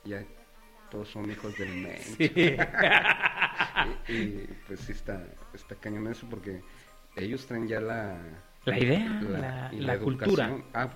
ya 0.04 0.24
todos 0.92 1.08
son 1.08 1.30
hijos 1.30 1.56
del. 1.56 1.88
Sí. 2.16 2.30
Y, 4.08 4.12
y, 4.12 4.48
pues 4.66 4.80
sí 4.80 4.92
está, 4.92 5.24
está 5.54 5.74
cañón 5.76 6.06
eso 6.06 6.26
porque 6.28 6.60
ellos 7.16 7.44
traen 7.46 7.66
ya 7.66 7.80
la... 7.80 8.20
La 8.64 8.78
idea, 8.78 9.08
la, 9.22 9.70
y 9.72 9.80
la 9.80 9.98
cultura. 9.98 10.56
Ah, 10.74 10.88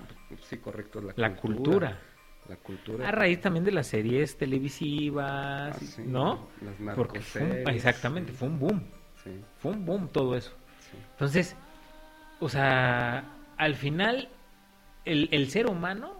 sí, 0.47 0.57
correcto, 0.57 1.01
la, 1.01 1.11
La 1.17 1.35
cultura. 1.35 1.99
La 2.47 2.55
cultura. 2.55 3.09
A 3.09 3.11
raíz 3.11 3.41
también 3.41 3.65
de 3.65 3.71
las 3.71 3.87
series 3.87 4.37
televisivas, 4.37 5.75
Ah, 5.75 5.79
sí, 5.79 6.03
¿no? 6.05 6.47
Las 6.61 6.95
Porque 6.95 7.19
fue 7.19 7.41
un- 7.41 7.47
narcoseries, 7.49 7.75
exactamente, 7.75 8.31
sí, 8.31 8.37
fue 8.37 8.47
un 8.47 8.59
boom. 8.59 8.83
Sí, 9.23 9.31
Fue 9.57 9.71
un 9.71 9.85
boom 9.85 10.07
todo 10.09 10.37
eso. 10.37 10.53
Entonces, 11.13 11.55
o 12.39 12.47
sea, 12.47 13.25
al 13.57 13.75
final, 13.75 14.29
el, 15.03 15.27
el 15.31 15.49
ser 15.49 15.65
humano, 15.67 16.13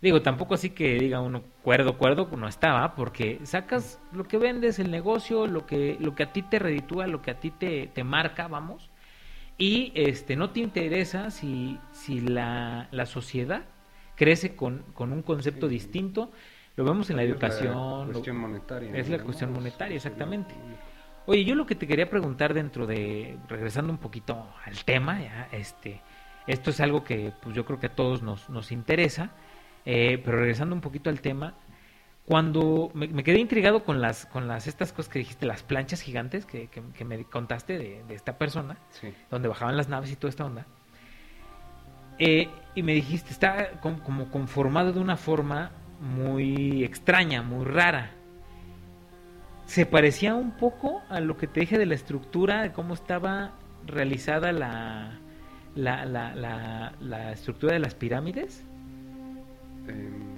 digo, 0.00 0.22
tampoco 0.22 0.54
así 0.54 0.70
que 0.70 0.94
diga 0.98 1.20
uno 1.20 1.42
cuerdo, 1.62 1.96
cuerdo, 1.98 2.28
no 2.36 2.48
estaba, 2.48 2.94
porque 2.94 3.40
sacas 3.44 4.00
lo 4.12 4.24
que 4.24 4.38
vendes, 4.38 4.78
el 4.78 4.90
negocio, 4.90 5.46
lo 5.46 5.64
que, 5.66 5.96
lo 6.00 6.14
que 6.14 6.24
a 6.24 6.32
ti 6.32 6.42
te 6.42 6.58
reditúa, 6.58 7.06
lo 7.06 7.22
que 7.22 7.30
a 7.30 7.40
ti 7.40 7.50
te, 7.50 7.86
te 7.88 8.04
marca, 8.04 8.48
vamos, 8.48 8.90
y 9.58 9.92
este 9.94 10.34
no 10.36 10.50
te 10.50 10.60
interesa 10.60 11.30
si, 11.30 11.78
si 11.92 12.20
la, 12.20 12.88
la 12.90 13.06
sociedad 13.06 13.62
crece 14.16 14.56
con, 14.56 14.82
con 14.94 15.12
un 15.12 15.22
concepto 15.22 15.68
Sí. 15.68 15.74
distinto. 15.74 16.30
Lo 16.74 16.84
vemos 16.84 17.10
en 17.10 17.16
la 17.16 17.22
Es 17.22 17.30
educación. 17.30 17.72
La 17.74 18.06
lo- 18.06 18.12
cuestión 18.12 18.36
monetaria. 18.38 18.96
es 18.96 19.08
la 19.08 19.18
cuestión 19.22 19.50
Es- 19.50 19.56
monetaria, 19.56 19.96
es 19.96 20.04
exactamente. 20.06 20.54
Oye, 21.26 21.44
yo 21.44 21.54
lo 21.54 21.66
que 21.66 21.74
te 21.76 21.86
quería 21.86 22.10
preguntar 22.10 22.54
dentro 22.54 22.86
de, 22.86 23.38
regresando 23.48 23.92
un 23.92 23.98
poquito 23.98 24.48
al 24.64 24.82
tema, 24.84 25.20
ya, 25.20 25.48
este, 25.52 26.00
esto 26.48 26.70
es 26.70 26.80
algo 26.80 27.04
que 27.04 27.32
pues 27.42 27.54
yo 27.54 27.64
creo 27.64 27.78
que 27.78 27.86
a 27.86 27.94
todos 27.94 28.22
nos, 28.22 28.48
nos 28.50 28.72
interesa, 28.72 29.30
eh, 29.84 30.20
pero 30.24 30.38
regresando 30.38 30.74
un 30.74 30.80
poquito 30.80 31.10
al 31.10 31.20
tema, 31.20 31.54
cuando 32.24 32.90
me, 32.94 33.08
me 33.08 33.24
quedé 33.24 33.40
intrigado 33.40 33.82
con 33.84 34.00
las, 34.00 34.26
con 34.26 34.46
las 34.48 34.66
estas 34.66 34.92
cosas 34.92 35.12
que 35.12 35.18
dijiste, 35.18 35.44
las 35.46 35.62
planchas 35.62 36.00
gigantes 36.00 36.46
que, 36.46 36.68
que- 36.68 36.82
que 36.94 37.04
me 37.04 37.24
contaste 37.24 37.78
de, 37.78 38.04
de 38.04 38.14
esta 38.14 38.38
persona, 38.38 38.76
Sí, 38.90 39.12
donde 39.30 39.48
bajaban 39.48 39.76
las 39.76 39.88
naves 39.88 40.10
y 40.12 40.16
toda 40.16 40.30
esta 40.30 40.44
onda, 40.44 40.66
eh, 42.18 42.48
y 42.74 42.82
me 42.82 42.92
dijiste, 42.94 43.30
está 43.30 43.80
com- 43.80 43.98
como 43.98 44.30
conformado 44.30 44.92
de 44.92 45.00
una 45.00 45.16
forma 45.16 45.72
muy 46.00 46.84
extraña, 46.84 47.42
muy 47.42 47.64
rara. 47.64 48.12
Se 49.66 49.86
parecía 49.86 50.34
un 50.34 50.52
poco 50.52 51.02
a 51.08 51.20
lo 51.20 51.36
que 51.36 51.46
te 51.46 51.60
dije 51.60 51.78
de 51.78 51.86
la 51.86 51.94
estructura, 51.94 52.62
de 52.62 52.72
cómo 52.72 52.94
estaba 52.94 53.52
realizada 53.86 54.52
la, 54.52 55.18
la, 55.74 56.04
la, 56.04 56.92
la, 57.00 57.32
estructura 57.32 57.72
de 57.72 57.78
las 57.80 57.94
pirámides, 57.94 58.64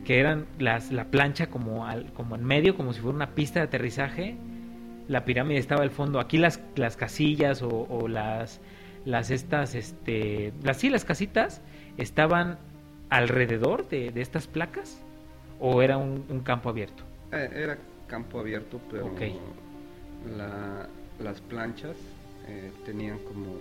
que 0.04 0.20
eran 0.20 0.46
las, 0.58 0.92
la 0.92 1.06
plancha 1.06 1.48
como, 1.48 1.86
al, 1.86 2.12
como 2.12 2.34
en 2.36 2.44
medio, 2.44 2.76
como 2.76 2.92
si 2.92 3.00
fuera 3.00 3.16
una 3.16 3.34
pista 3.34 3.60
de 3.60 3.66
aterrizaje. 3.66 4.36
La 5.08 5.24
pirámide 5.24 5.58
estaba 5.58 5.82
al 5.82 5.90
fondo. 5.90 6.20
Aquí 6.20 6.38
las, 6.38 6.60
las 6.76 6.96
casillas 6.96 7.62
o, 7.62 7.68
o 7.68 8.08
las, 8.08 8.60
las 9.04 9.30
estas, 9.30 9.74
este, 9.74 10.52
las 10.62 10.78
sí, 10.78 10.90
las 10.90 11.04
casitas 11.04 11.62
estaban 11.96 12.58
alrededor 13.10 13.88
de, 13.88 14.10
de 14.10 14.20
estas 14.20 14.46
placas 14.46 15.00
o 15.60 15.82
era 15.82 15.96
un, 15.98 16.24
un 16.28 16.40
campo 16.40 16.68
abierto. 16.68 17.04
eh, 17.32 17.48
era 17.54 17.78
campo 18.08 18.40
abierto, 18.40 18.80
pero 18.90 19.06
Ok. 19.06 19.22
la- 20.36 20.88
las 21.22 21.40
planchas 21.42 21.96
eh, 22.48 22.70
tenían 22.84 23.18
como 23.20 23.56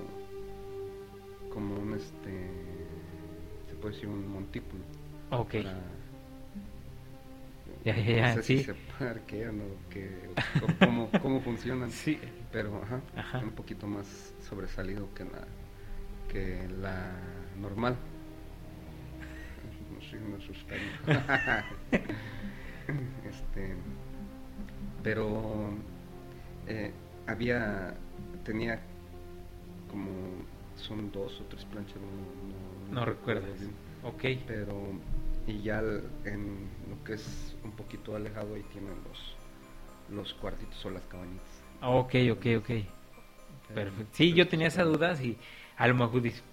como 1.54 1.76
un 1.76 1.94
este 1.94 2.50
se 3.70 3.76
puede 3.76 3.94
decir 3.94 4.10
un 4.10 4.28
montículo 4.28 4.82
Ok. 5.40 5.52
para- 5.64 5.82
Ya, 7.86 7.98
ya, 7.98 8.16
ya, 8.16 8.28
no 8.30 8.34
sé 8.36 8.44
si 8.44 8.58
sí. 8.60 8.64
se 8.64 8.74
puede 8.74 9.12
arquear 9.12 9.50
o 9.50 9.90
qué, 9.90 10.30
o 10.62 10.86
cómo, 10.86 11.10
cómo 11.22 11.42
funcionan 11.42 11.92
Sí. 12.04 12.18
pero 12.52 12.82
ajá, 12.82 13.02
Ajá. 13.18 13.40
un 13.40 13.52
poquito 13.52 13.88
más 13.88 14.34
sobresalido 14.48 15.14
que 15.14 15.26
la 15.26 15.46
que 16.30 16.68
la 16.82 17.12
normal. 17.60 17.96
No 19.94 20.02
sé, 20.02 20.18
me 20.18 20.38
asustaron. 20.38 20.84
este, 23.30 23.76
pero 25.04 25.70
eh, 26.68 26.92
había, 27.28 27.94
tenía 28.44 28.80
como, 29.90 30.10
son 30.76 31.12
dos 31.12 31.40
o 31.42 31.44
tres 31.46 31.66
planchas, 31.66 31.98
no, 31.98 33.06
bien, 33.06 33.18
Ok. 34.04 34.24
Pero, 34.48 34.74
y 35.48 35.62
ya 35.62 35.80
en 36.26 36.70
lo 36.90 37.04
que 37.04 37.14
es 37.14 37.56
un 37.64 37.72
poquito 37.72 38.16
alejado 38.16 38.56
ahí 38.56 38.64
tienen 38.72 38.96
los, 39.08 39.36
los 40.10 40.34
cuartitos 40.36 40.86
o 40.86 40.90
las 40.90 41.06
cabañitas. 41.08 41.64
Ok, 41.82 42.16
ok, 42.32 42.46
ok. 42.58 42.68
Pero, 42.68 42.86
Perfecto. 43.74 44.12
Sí, 44.14 44.34
yo 44.34 44.48
tenía 44.48 44.68
esa 44.68 44.84
duda 44.84 45.16
si 45.16 45.38
a 45.78 45.88
lo 45.88 45.96
mejor 45.96 46.22
pues, 46.22 46.44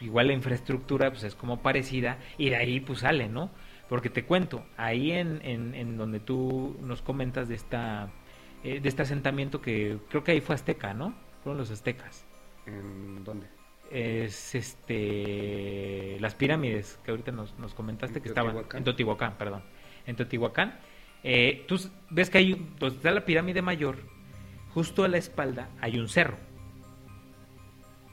igual 0.00 0.28
la 0.28 0.32
infraestructura 0.34 1.10
pues 1.10 1.24
es 1.24 1.34
como 1.34 1.62
parecida 1.62 2.18
y 2.36 2.50
de 2.50 2.56
ahí 2.56 2.80
pues 2.80 3.00
sale, 3.00 3.28
¿no? 3.28 3.50
Porque 3.88 4.10
te 4.10 4.24
cuento, 4.24 4.66
ahí 4.76 5.12
en, 5.12 5.40
en, 5.44 5.74
en 5.74 5.96
donde 5.96 6.20
tú 6.20 6.76
nos 6.82 7.00
comentas 7.00 7.48
de 7.48 7.54
esta 7.54 8.10
eh, 8.64 8.80
de 8.80 8.88
este 8.88 9.02
asentamiento 9.02 9.60
que 9.60 9.98
creo 10.08 10.24
que 10.24 10.32
ahí 10.32 10.40
fue 10.40 10.54
azteca, 10.54 10.94
¿no? 10.94 11.14
Fueron 11.42 11.58
los 11.58 11.70
aztecas. 11.70 12.26
¿En 12.66 13.24
dónde? 13.24 13.46
Es 13.90 14.54
este 14.54 16.18
las 16.20 16.34
pirámides 16.34 16.98
que 17.04 17.10
ahorita 17.10 17.32
nos, 17.32 17.58
nos 17.58 17.74
comentaste 17.74 18.18
En 18.18 18.22
que 18.22 18.28
estaban 18.28 18.56
en 18.74 18.84
Teotihuacán, 18.84 19.38
perdón. 19.38 19.62
En 20.06 20.16
Teotihuacán. 20.16 20.78
Eh, 21.22 21.64
tú 21.66 21.78
ves 22.10 22.30
que 22.30 22.38
hay 22.38 22.68
donde 22.78 22.96
está 22.96 23.10
la 23.10 23.24
pirámide 23.24 23.62
mayor, 23.62 23.98
justo 24.72 25.04
a 25.04 25.08
la 25.08 25.18
espalda 25.18 25.68
hay 25.80 25.98
un 25.98 26.08
cerro. 26.08 26.36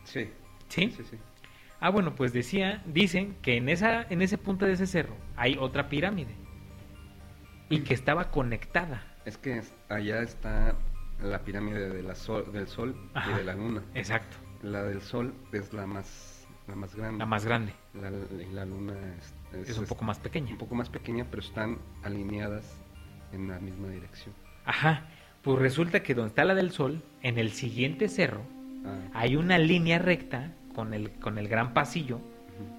Sí. 0.03 0.29
¿Sí? 0.69 0.91
Sí, 0.91 1.03
sí. 1.03 1.17
Ah, 1.79 1.89
bueno, 1.89 2.15
pues 2.15 2.33
decía, 2.33 2.81
dicen 2.85 3.35
que 3.41 3.57
en 3.57 3.69
esa, 3.69 4.03
en 4.09 4.21
ese 4.21 4.37
punto 4.37 4.65
de 4.65 4.73
ese 4.73 4.87
cerro 4.87 5.15
hay 5.35 5.57
otra 5.59 5.89
pirámide 5.89 6.33
y 7.69 7.81
que 7.81 7.93
estaba 7.93 8.31
conectada. 8.31 9.03
Es 9.25 9.37
que 9.37 9.61
allá 9.89 10.21
está 10.21 10.75
la 11.21 11.39
pirámide 11.39 11.89
de 11.89 12.03
la 12.03 12.15
sol, 12.15 12.51
del 12.51 12.67
Sol 12.67 12.95
Ajá. 13.13 13.31
y 13.31 13.33
de 13.35 13.43
la 13.43 13.53
Luna. 13.55 13.83
Exacto, 13.93 14.37
La 14.65 14.83
del 14.83 15.01
Sol 15.01 15.33
es 15.51 15.73
la 15.73 15.85
más, 15.85 16.47
la 16.67 16.75
más 16.75 16.95
grande. 16.95 17.19
la 17.19 17.25
más 17.25 17.45
grande, 17.45 17.73
La, 17.93 18.09
y 18.09 18.51
la 18.51 18.65
Luna 18.65 18.93
es, 19.53 19.69
es 19.69 19.77
un 19.77 19.85
poco 19.85 20.03
más 20.03 20.19
pequeña. 20.19 20.51
un 20.51 20.57
poco 20.57 20.75
más 20.75 20.89
pequeña, 20.89 21.25
pero 21.29 21.41
están 21.41 21.77
alineadas 22.03 22.65
en 23.31 23.47
la 23.47 23.59
misma 23.59 23.89
dirección. 23.89 24.33
Ajá, 24.65 25.05
pues 25.43 25.59
resulta 25.59 26.01
que 26.01 26.15
donde 26.15 26.29
está 26.29 26.43
la 26.43 26.55
del 26.55 26.71
sol, 26.71 27.03
en 27.21 27.37
el 27.37 27.51
siguiente 27.51 28.07
cerro, 28.07 28.41
Ah, 28.85 28.99
hay 29.13 29.35
una 29.35 29.57
línea 29.57 29.97
recta 29.99 30.51
con 30.75 30.93
el, 30.93 31.11
con 31.13 31.37
el 31.37 31.47
gran 31.47 31.73
pasillo, 31.73 32.19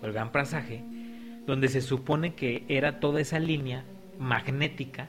o 0.00 0.06
el 0.06 0.12
gran 0.12 0.30
pasaje, 0.30 0.84
donde 1.46 1.68
se 1.68 1.80
supone 1.80 2.34
que 2.34 2.64
era 2.68 3.00
toda 3.00 3.20
esa 3.20 3.38
línea 3.40 3.84
magnética 4.18 5.08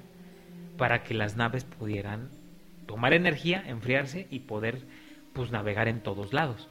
para 0.77 1.03
que 1.03 1.13
las 1.13 1.35
naves 1.35 1.63
pudieran 1.65 2.29
tomar 2.85 3.13
energía, 3.13 3.63
enfriarse 3.67 4.27
y 4.31 4.39
poder 4.39 4.81
pues 5.37 5.51
navegar 5.51 5.87
en 5.87 6.01
todos 6.01 6.33
lados. 6.33 6.67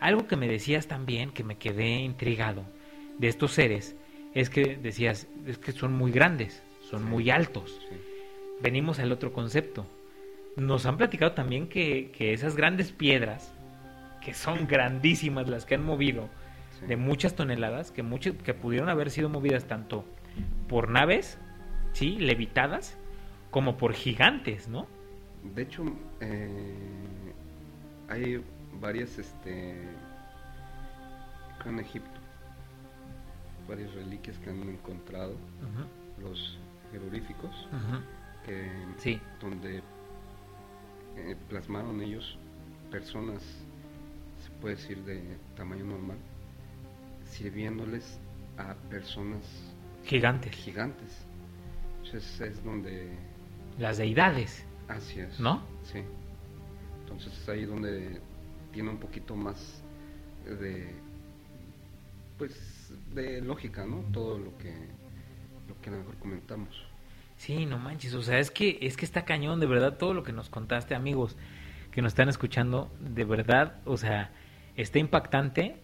Algo 0.00 0.26
que 0.28 0.36
me 0.36 0.46
decías 0.48 0.86
también, 0.86 1.30
que 1.32 1.42
me 1.44 1.56
quedé 1.58 1.96
intrigado 1.98 2.64
de 3.18 3.26
estos 3.28 3.52
seres, 3.52 3.96
es 4.34 4.50
que 4.50 4.76
decías, 4.76 5.26
es 5.46 5.58
que 5.58 5.72
son 5.72 5.92
muy 5.92 6.12
grandes, 6.12 6.62
son 6.90 7.00
Sí. 7.02 7.08
muy 7.08 7.30
altos. 7.30 7.80
Sí. 7.90 7.96
Venimos 8.62 8.98
al 9.00 9.10
otro 9.12 9.32
concepto. 9.32 9.86
Nos 10.56 10.86
han 10.86 10.96
platicado 10.96 11.32
también 11.32 11.68
que, 11.68 12.12
que 12.16 12.32
esas 12.32 12.54
grandes 12.56 12.92
piedras, 12.92 13.52
que 14.24 14.32
son 14.32 14.66
grandísimas 14.68 15.48
las 15.48 15.66
que 15.66 15.74
han 15.74 15.84
movido, 15.84 16.28
Sí. 16.78 16.86
de 16.86 16.96
muchas 16.96 17.34
toneladas 17.34 17.90
que 17.90 18.02
muchas 18.04 18.34
que 18.34 18.54
pudieron 18.54 18.88
haber 18.88 19.10
sido 19.10 19.28
movidas 19.28 19.64
tanto 19.66 20.04
por 20.68 20.88
naves, 20.88 21.38
sí, 21.92 22.16
levitadas, 22.18 22.96
como 23.50 23.76
por 23.76 23.92
gigantes, 23.94 24.68
¿no? 24.68 24.86
De 25.54 25.62
hecho, 25.62 25.84
eh, 26.20 27.23
hay 28.08 28.44
varias, 28.80 29.18
este, 29.18 29.76
en 31.64 31.78
Egipto, 31.78 32.20
varias 33.68 33.92
reliquias 33.94 34.38
que 34.38 34.50
han 34.50 34.62
encontrado 34.68 35.34
los 36.20 36.58
jeroglíficos, 36.92 37.68
que, 38.44 38.70
Sí. 38.98 39.20
donde 39.40 39.82
eh, 41.16 41.36
plasmaron 41.48 42.00
ellos 42.02 42.38
personas, 42.90 43.42
se 44.42 44.50
puede 44.60 44.74
decir 44.76 45.02
de 45.04 45.38
tamaño 45.56 45.84
normal, 45.84 46.18
sirviéndoles 47.24 48.20
a 48.58 48.74
personas 48.90 49.42
Gigantes, 50.04 50.54
gigantes. 50.54 51.26
Entonces 52.04 52.40
es 52.42 52.62
donde 52.62 53.16
las 53.78 53.96
deidades, 53.96 54.66
Así 54.86 55.18
es. 55.18 55.40
¿No? 55.40 55.62
Sí. 55.84 56.02
Entonces 57.04 57.38
es 57.38 57.48
ahí 57.48 57.64
donde 57.64 58.20
tiene 58.72 58.90
un 58.90 58.98
poquito 58.98 59.36
más 59.36 59.82
de 60.44 60.94
pues 62.38 62.92
de 63.14 63.40
lógica, 63.40 63.84
¿no? 63.86 64.04
Todo 64.12 64.38
lo 64.38 64.56
que 64.58 64.72
lo 65.68 65.80
que 65.80 65.90
a 65.90 65.92
lo 65.92 65.98
mejor 65.98 66.16
comentamos. 66.16 66.84
Sí, 67.36 67.66
no 67.66 67.78
manches, 67.78 68.14
o 68.14 68.22
sea, 68.22 68.38
es 68.38 68.50
que 68.50 68.78
es 68.80 68.96
que 68.96 69.04
está 69.04 69.24
cañón, 69.24 69.60
de 69.60 69.66
verdad, 69.66 69.96
todo 69.98 70.14
lo 70.14 70.22
que 70.22 70.32
nos 70.32 70.48
contaste, 70.48 70.94
amigos, 70.94 71.36
que 71.90 72.02
nos 72.02 72.12
están 72.12 72.28
escuchando, 72.28 72.90
de 73.00 73.24
verdad, 73.24 73.76
o 73.84 73.96
sea, 73.96 74.30
está 74.76 74.98
impactante. 74.98 75.76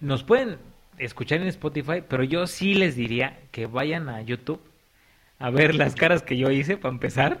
Nos 0.00 0.24
pueden 0.24 0.58
escuchar 0.98 1.40
en 1.40 1.48
Spotify, 1.48 2.02
pero 2.06 2.24
yo 2.24 2.46
sí 2.46 2.74
les 2.74 2.96
diría 2.96 3.38
que 3.50 3.66
vayan 3.66 4.08
a 4.08 4.20
YouTube 4.22 4.60
a 5.38 5.48
ver 5.50 5.74
las 5.74 5.94
caras 5.94 6.22
que 6.22 6.36
yo 6.36 6.50
hice 6.50 6.76
para 6.76 6.92
empezar, 6.92 7.40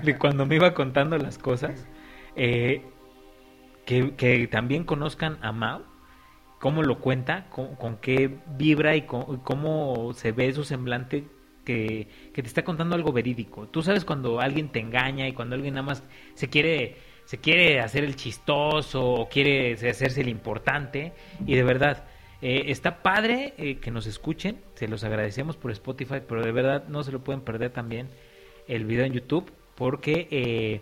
de 0.04 0.18
cuando 0.18 0.46
me 0.46 0.56
iba 0.56 0.74
contando 0.74 1.16
las 1.16 1.38
cosas. 1.38 1.86
Eh, 2.36 2.82
que, 3.86 4.48
también 4.50 4.84
conozcan 4.84 5.38
a 5.42 5.52
Mao, 5.52 5.82
cómo 6.58 6.82
lo 6.82 6.98
cuenta, 6.98 7.48
con, 7.50 7.96
qué 7.98 8.38
vibra 8.58 8.96
y 8.96 9.02
cómo 9.02 10.12
se 10.12 10.32
ve 10.32 10.52
su 10.52 10.64
semblante 10.64 11.24
que, 11.64 12.08
que 12.32 12.42
te 12.42 12.48
está 12.48 12.64
contando 12.64 12.96
algo 12.96 13.12
verídico. 13.12 13.68
Tú 13.68 13.82
sabes 13.82 14.04
cuando 14.04 14.40
alguien 14.40 14.70
te 14.70 14.80
engaña 14.80 15.28
y 15.28 15.32
cuando 15.32 15.54
alguien 15.54 15.74
nada 15.74 15.86
más 15.86 16.02
se 16.34 16.48
quiere, 16.48 16.96
se 17.24 17.38
quiere 17.38 17.80
hacer 17.80 18.04
el 18.04 18.16
chistoso 18.16 19.04
o 19.04 19.28
quiere 19.28 19.72
hacerse 19.74 20.20
el 20.20 20.28
importante 20.28 21.12
y 21.46 21.54
de 21.54 21.62
verdad. 21.62 22.04
eh, 22.42 22.64
está 22.66 23.02
padre 23.02 23.54
eh, 23.56 23.76
que 23.76 23.90
nos 23.90 24.06
escuchen, 24.06 24.60
se 24.74 24.88
los 24.88 25.04
agradecemos 25.04 25.56
por 25.56 25.70
Spotify, 25.70 26.20
pero 26.26 26.42
de 26.42 26.52
verdad 26.52 26.86
no 26.88 27.02
se 27.02 27.12
lo 27.12 27.24
pueden 27.24 27.40
perder 27.40 27.70
también 27.70 28.08
el 28.68 28.84
video 28.84 29.06
en 29.06 29.12
YouTube 29.12 29.50
porque 29.74 30.28
eh, 30.30 30.80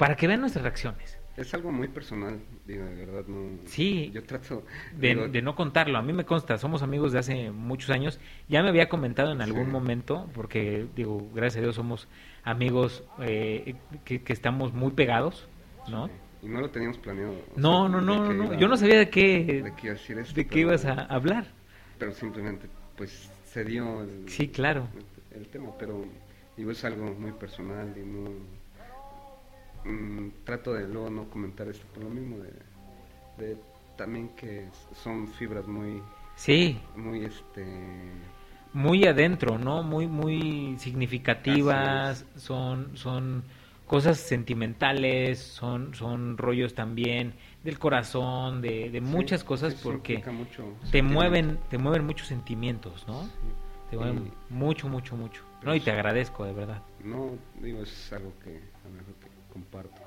para 0.00 0.16
que 0.16 0.26
vean 0.26 0.40
nuestras 0.40 0.62
reacciones. 0.64 1.18
Es 1.36 1.52
algo 1.54 1.70
muy 1.70 1.88
personal, 1.88 2.40
digo, 2.66 2.84
de 2.84 2.94
verdad 3.06 3.24
no. 3.28 3.58
Sí. 3.66 4.10
Yo 4.14 4.24
trato 4.24 4.64
de, 4.96 5.42
no 5.42 5.54
contarlo. 5.54 5.98
A 5.98 6.02
mí 6.02 6.12
me 6.14 6.24
consta, 6.24 6.56
somos 6.58 6.82
amigos 6.82 7.12
de 7.12 7.18
hace 7.18 7.50
muchos 7.50 7.90
años. 7.90 8.18
Ya 8.48 8.62
me 8.62 8.70
había 8.70 8.88
comentado 8.88 9.32
en 9.32 9.42
algún 9.42 9.66
Sí. 9.66 9.70
momento, 9.70 10.28
porque 10.34 10.86
digo, 10.96 11.28
gracias 11.34 11.58
a 11.58 11.62
Dios 11.64 11.76
somos 11.76 12.08
amigos 12.44 13.04
eh, 13.20 13.74
que, 14.04 14.22
que 14.22 14.32
estamos 14.32 14.72
muy 14.72 14.90
pegados, 14.92 15.46
¿no? 15.88 16.06
sí, 16.08 16.12
Y 16.42 16.48
no 16.48 16.60
lo 16.62 16.70
teníamos 16.70 16.96
planeado. 16.98 17.34
No, 17.56 17.82
sea, 17.82 17.88
no, 17.90 18.00
no, 18.00 18.24
no, 18.24 18.32
no. 18.32 18.44
iba- 18.46 18.56
Yo 18.56 18.68
no 18.68 18.76
sabía 18.78 18.98
de 18.98 19.10
qué, 19.10 19.62
de 19.62 19.72
qué 19.76 19.86
iba 19.88 19.90
a 19.90 19.98
decir 19.98 20.18
esto, 20.18 20.34
de 20.34 20.44
qué 20.44 20.48
pero- 20.50 20.68
ibas 20.68 20.84
a 20.86 20.94
hablar. 21.04 21.44
Pero 21.98 22.12
simplemente, 22.12 22.68
pues, 22.96 23.30
se 23.44 23.64
dio 23.64 24.02
el, 24.02 24.28
Sí, 24.28 24.48
claro. 24.48 24.88
el, 25.32 25.42
el 25.42 25.48
tema, 25.48 25.70
pero 25.78 26.04
digo, 26.56 26.70
es 26.70 26.82
algo 26.84 27.14
muy 27.14 27.32
personal 27.32 27.94
y 27.96 28.00
no... 28.06 28.59
mm, 29.84 30.28
trato 30.44 30.72
de 30.74 30.86
luego 30.88 31.10
no 31.10 31.28
comentar 31.30 31.68
esto 31.68 31.86
por 31.92 32.04
lo 32.04 32.10
mismo, 32.10 32.38
de, 32.38 32.52
de 33.36 33.64
también 33.96 34.30
que 34.36 34.70
son 34.92 35.28
fibras 35.28 35.66
muy, 35.66 36.02
Sí, 36.34 36.80
muy, 36.94 37.24
este... 37.24 38.28
muy 38.72 39.04
adentro, 39.06 39.58
¿no? 39.58 39.82
Muy, 39.82 40.06
muy 40.06 40.76
significativas, 40.78 42.26
son, 42.36 42.96
son 42.96 43.44
cosas 43.86 44.18
sentimentales, 44.20 45.40
son, 45.40 45.94
son 45.94 46.38
rollos 46.38 46.74
también 46.74 47.34
del 47.64 47.78
corazón, 47.78 48.62
de, 48.62 48.90
de 48.90 49.00
muchas 49.00 49.42
sí, 49.42 49.44
cosas 49.44 49.74
porque 49.74 50.28
te 50.90 51.02
mueven, 51.02 51.60
te 51.68 51.78
mueven 51.78 52.06
muchos 52.06 52.28
sentimientos, 52.28 53.06
¿no? 53.08 53.32
Sí. 53.40 53.56
Te 53.90 53.96
mueven 53.98 54.24
Y- 54.26 54.32
mucho, 54.48 54.88
mucho, 54.88 55.16
mucho. 55.16 55.44
No, 55.62 55.74
y 55.74 55.80
te 55.80 55.90
agradezco, 55.90 56.44
de 56.44 56.52
verdad. 56.52 56.84
No, 57.00 57.38
digo, 57.60 57.82
es 57.82 58.12
algo 58.12 58.38
que 58.38 58.50
a 58.84 58.88
lo 58.88 58.94
mejor 58.94 59.14
que 59.16 59.29
comparto 59.60 60.00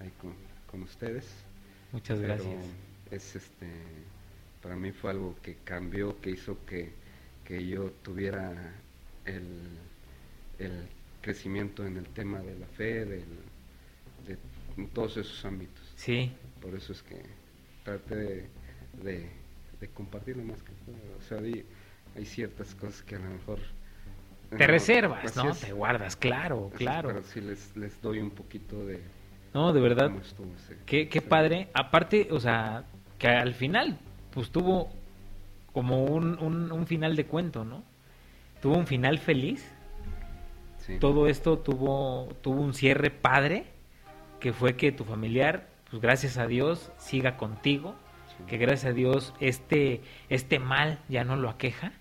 ahí 0.00 0.10
con, 0.20 0.34
con 0.70 0.82
ustedes. 0.82 1.26
Muchas 1.92 2.18
pero 2.18 2.34
gracias. 2.34 2.64
Es 3.10 3.36
este, 3.36 3.68
para 4.62 4.76
mí 4.76 4.92
fue 4.92 5.10
algo 5.10 5.36
que 5.42 5.56
cambió, 5.64 6.20
que 6.20 6.30
hizo 6.30 6.64
que, 6.66 6.92
que 7.44 7.66
yo 7.66 7.90
tuviera 8.02 8.74
el, 9.24 9.46
el 10.58 10.88
crecimiento 11.20 11.86
en 11.86 11.96
el 11.96 12.06
tema 12.08 12.40
de 12.40 12.58
la 12.58 12.66
fe, 12.66 13.04
del, 13.04 13.24
de 14.26 14.38
en 14.76 14.88
todos 14.88 15.16
esos 15.18 15.44
ámbitos. 15.44 15.82
Sí, 15.96 16.32
Por 16.60 16.74
eso 16.74 16.92
es 16.92 17.02
que 17.02 17.22
traté 17.84 18.14
de, 18.16 18.48
de, 19.02 19.28
de 19.80 19.88
compartir 19.88 20.36
lo 20.36 20.44
más 20.44 20.62
que 20.62 20.72
pueda. 20.72 21.16
O 21.18 21.22
sea, 21.22 21.38
hay, 21.38 21.64
hay 22.16 22.24
ciertas 22.24 22.74
cosas 22.74 23.02
que 23.02 23.16
a 23.16 23.18
lo 23.18 23.30
mejor... 23.30 23.58
Te 24.56 24.66
reservas, 24.66 25.36
¿no? 25.36 25.50
es, 25.50 25.60
Te 25.60 25.72
guardas, 25.72 26.16
claro, 26.16 26.70
así 26.74 26.84
es, 26.84 26.90
claro. 26.90 27.08
pero 27.08 27.22
sí 27.22 27.40
les, 27.40 27.76
les 27.76 28.00
doy 28.00 28.18
un 28.18 28.30
poquito 28.30 28.84
de... 28.84 29.02
No, 29.54 29.72
de 29.72 29.80
verdad, 29.80 30.10
estuvo 30.20 30.48
qué, 30.86 31.08
qué 31.08 31.20
padre. 31.20 31.68
Aparte, 31.74 32.28
o 32.30 32.40
sea, 32.40 32.84
que 33.18 33.28
al 33.28 33.54
final, 33.54 33.98
pues 34.30 34.50
tuvo 34.50 34.90
como 35.72 36.04
un, 36.04 36.38
un, 36.38 36.72
un 36.72 36.86
final 36.86 37.16
de 37.16 37.26
cuento, 37.26 37.64
¿no? 37.64 37.82
Tuvo 38.60 38.76
un 38.76 38.86
final 38.86 39.18
feliz. 39.18 39.70
Sí. 40.78 40.98
Todo 40.98 41.26
esto 41.26 41.58
tuvo, 41.58 42.28
tuvo 42.40 42.60
un 42.62 42.74
cierre 42.74 43.10
padre, 43.10 43.66
que 44.40 44.52
fue 44.52 44.76
que 44.76 44.90
tu 44.90 45.04
familiar, 45.04 45.68
pues 45.90 46.02
gracias 46.02 46.38
a 46.38 46.46
Dios, 46.46 46.90
siga 46.96 47.36
contigo, 47.36 47.94
que 48.46 48.56
gracias 48.56 48.90
a 48.90 48.94
Dios 48.94 49.34
este, 49.40 50.00
este 50.28 50.58
mal 50.58 50.98
ya 51.08 51.24
no 51.24 51.36
lo 51.36 51.48
aqueja, 51.48 51.92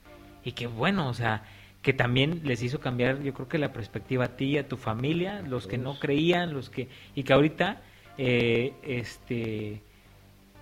y 0.43 0.53
que 0.53 0.67
bueno, 0.67 1.07
o 1.07 1.13
sea, 1.13 1.43
que 1.81 1.93
también 1.93 2.41
les 2.43 2.61
hizo 2.63 2.79
cambiar, 2.79 3.21
yo 3.23 3.33
creo 3.33 3.47
que 3.47 3.57
la 3.57 3.73
perspectiva 3.73 4.25
a 4.25 4.35
ti, 4.35 4.57
a 4.57 4.67
tu 4.67 4.77
familia, 4.77 5.41
los 5.41 5.65
que 5.67 5.77
no 5.77 5.97
creían, 5.99 6.53
los 6.53 6.69
que, 6.69 6.87
y 7.15 7.23
que 7.23 7.33
ahorita, 7.33 7.81
eh, 8.17 8.73
este, 8.83 9.81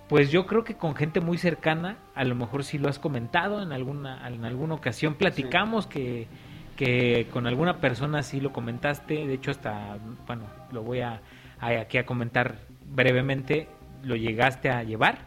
pues 0.08 0.30
yo 0.30 0.46
creo 0.46 0.64
que 0.64 0.74
con 0.76 0.94
gente 0.94 1.20
muy 1.20 1.36
cercana, 1.38 1.98
a 2.14 2.24
lo 2.24 2.34
mejor 2.34 2.64
sí 2.64 2.78
lo 2.78 2.88
has 2.88 2.98
comentado 2.98 3.62
en 3.62 3.72
alguna, 3.72 4.26
en 4.26 4.44
alguna 4.44 4.74
ocasión, 4.74 5.14
platicamos 5.14 5.86
que, 5.86 6.26
que 6.76 7.26
con 7.32 7.46
alguna 7.46 7.76
persona 7.80 8.22
sí 8.22 8.40
lo 8.40 8.52
comentaste, 8.52 9.26
de 9.26 9.34
hecho 9.34 9.50
hasta, 9.50 9.98
bueno, 10.26 10.44
lo 10.72 10.82
voy 10.82 11.00
a, 11.00 11.20
a- 11.60 11.80
aquí 11.80 11.98
a 11.98 12.06
comentar 12.06 12.56
brevemente, 12.86 13.68
lo 14.02 14.16
llegaste 14.16 14.70
a 14.70 14.82
llevar 14.82 15.18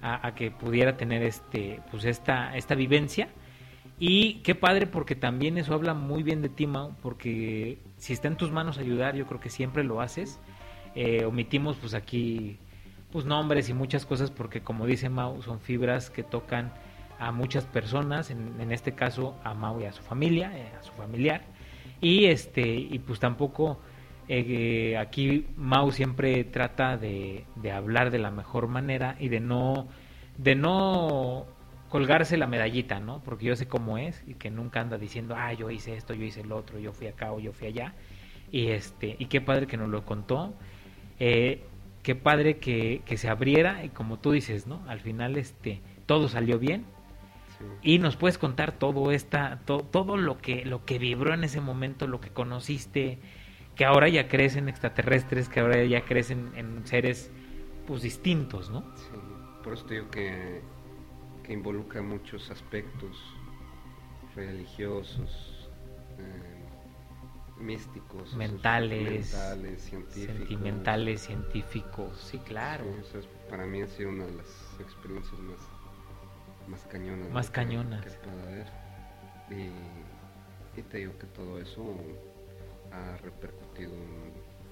a, 0.00 0.26
a 0.26 0.34
que 0.34 0.50
pudiera 0.50 0.96
tener 0.96 1.22
este, 1.22 1.80
pues 1.90 2.04
esta, 2.06 2.56
esta 2.56 2.74
vivencia. 2.74 3.28
Y 3.98 4.34
qué 4.42 4.54
padre 4.54 4.86
porque 4.86 5.14
también 5.14 5.56
eso 5.56 5.72
habla 5.72 5.94
muy 5.94 6.22
bien 6.22 6.42
de 6.42 6.50
ti, 6.50 6.66
Mau, 6.66 6.94
porque 7.02 7.78
si 7.96 8.12
está 8.12 8.28
en 8.28 8.36
tus 8.36 8.50
manos 8.50 8.78
ayudar, 8.78 9.16
yo 9.16 9.26
creo 9.26 9.40
que 9.40 9.48
siempre 9.48 9.84
lo 9.84 10.00
haces. 10.00 10.38
Eh, 10.94 11.24
omitimos 11.24 11.76
pues 11.76 11.94
aquí 11.94 12.58
pues 13.12 13.24
nombres 13.24 13.68
y 13.68 13.74
muchas 13.74 14.04
cosas 14.04 14.30
porque 14.30 14.60
como 14.62 14.86
dice 14.86 15.08
Mau, 15.08 15.40
son 15.42 15.60
fibras 15.60 16.10
que 16.10 16.22
tocan 16.22 16.72
a 17.18 17.32
muchas 17.32 17.64
personas, 17.64 18.30
en, 18.30 18.70
este 18.70 18.94
caso 18.94 19.36
a 19.42 19.54
Mau 19.54 19.80
y 19.80 19.84
a 19.84 19.92
su 19.92 20.02
familia, 20.02 20.52
eh, 20.56 20.70
a 20.78 20.82
su 20.82 20.92
familiar. 20.92 21.42
Y 22.00 22.26
este, 22.26 22.68
y 22.68 22.98
pues 22.98 23.18
tampoco 23.20 23.80
eh, 24.28 24.98
aquí 24.98 25.46
Mau 25.56 25.90
siempre 25.90 26.44
trata 26.44 26.98
de, 26.98 27.44
de 27.54 27.72
hablar 27.72 28.10
de 28.10 28.18
la 28.18 28.30
mejor 28.30 28.68
manera 28.68 29.16
y 29.18 29.28
de 29.28 29.40
no, 29.40 29.88
de 30.36 30.54
no 30.54 31.46
colgarse 31.88 32.36
la 32.36 32.46
medallita, 32.46 33.00
¿no? 33.00 33.20
Porque 33.22 33.44
yo 33.46 33.56
sé 33.56 33.66
cómo 33.66 33.98
es 33.98 34.22
y 34.26 34.34
que 34.34 34.50
nunca 34.50 34.80
anda 34.80 34.98
diciendo, 34.98 35.34
ah, 35.36 35.52
yo 35.52 35.70
hice 35.70 35.96
esto, 35.96 36.14
yo 36.14 36.24
hice 36.24 36.40
el 36.42 36.52
otro, 36.52 36.78
yo 36.78 36.92
fui 36.92 37.06
acá 37.06 37.32
o 37.32 37.40
yo 37.40 37.52
fui 37.52 37.68
allá. 37.68 37.94
Y 38.50 38.68
este, 38.68 39.16
y 39.18 39.26
qué 39.26 39.40
padre 39.40 39.66
que 39.66 39.76
nos 39.76 39.88
lo 39.88 40.04
contó. 40.04 40.54
Eh, 41.18 41.64
qué 42.02 42.14
padre 42.14 42.58
que, 42.58 43.02
que 43.04 43.16
se 43.16 43.28
abriera 43.28 43.84
y 43.84 43.88
como 43.88 44.18
tú 44.18 44.32
dices, 44.32 44.66
¿no? 44.66 44.82
Al 44.88 45.00
final 45.00 45.36
este 45.36 45.80
todo 46.06 46.28
salió 46.28 46.58
bien 46.58 46.84
Sí. 47.58 47.64
y 47.94 47.98
nos 47.98 48.16
puedes 48.16 48.36
contar 48.36 48.72
todo 48.72 49.10
esta 49.12 49.60
to- 49.64 49.80
todo 49.90 50.18
lo 50.18 50.36
que 50.36 50.66
lo 50.66 50.84
que 50.84 50.98
vibró 50.98 51.32
en 51.32 51.42
ese 51.42 51.62
momento, 51.62 52.06
lo 52.06 52.20
que 52.20 52.28
conociste, 52.28 53.18
que 53.74 53.86
ahora 53.86 54.10
ya 54.10 54.28
crees 54.28 54.56
en 54.56 54.68
extraterrestres, 54.68 55.48
que 55.48 55.60
ahora 55.60 55.82
ya 55.84 56.02
crees 56.02 56.30
en, 56.30 56.50
en 56.54 56.86
seres 56.86 57.30
pues 57.86 58.02
distintos, 58.02 58.68
¿no? 58.68 58.82
Sí, 58.96 59.08
por 59.64 59.72
eso 59.72 59.86
te 59.86 59.94
digo 59.94 60.10
que, 60.10 60.60
que 61.46 61.52
involucra 61.52 62.02
muchos 62.02 62.50
aspectos 62.50 63.16
religiosos, 64.34 65.68
eh, 66.18 67.62
místicos, 67.62 68.34
Mentales, 68.34 69.32
mentales, 69.32 69.82
científicos. 69.82 70.36
Sentimentales, 70.36 71.20
científicos, 71.22 72.18
sí, 72.20 72.38
claro. 72.38 72.84
Sí, 72.84 73.00
eso 73.08 73.18
es- 73.20 73.26
para 73.48 73.64
mí 73.64 73.80
ha 73.80 73.86
sido 73.86 74.10
una 74.10 74.26
de 74.26 74.34
las 74.34 74.80
experiencias 74.80 75.38
más, 75.40 75.58
más 76.68 76.80
cañonas. 76.86 77.30
Más 77.30 77.48
cañonas. 77.50 78.04
Que, 78.04 78.10
pueda 78.10 78.42
haber. 78.42 78.66
Y, 79.50 80.78
y 80.78 80.82
te 80.82 80.98
digo 80.98 81.16
que 81.18 81.26
todo 81.28 81.60
eso 81.60 81.94
ha 82.90 83.16
repercutido 83.18 83.92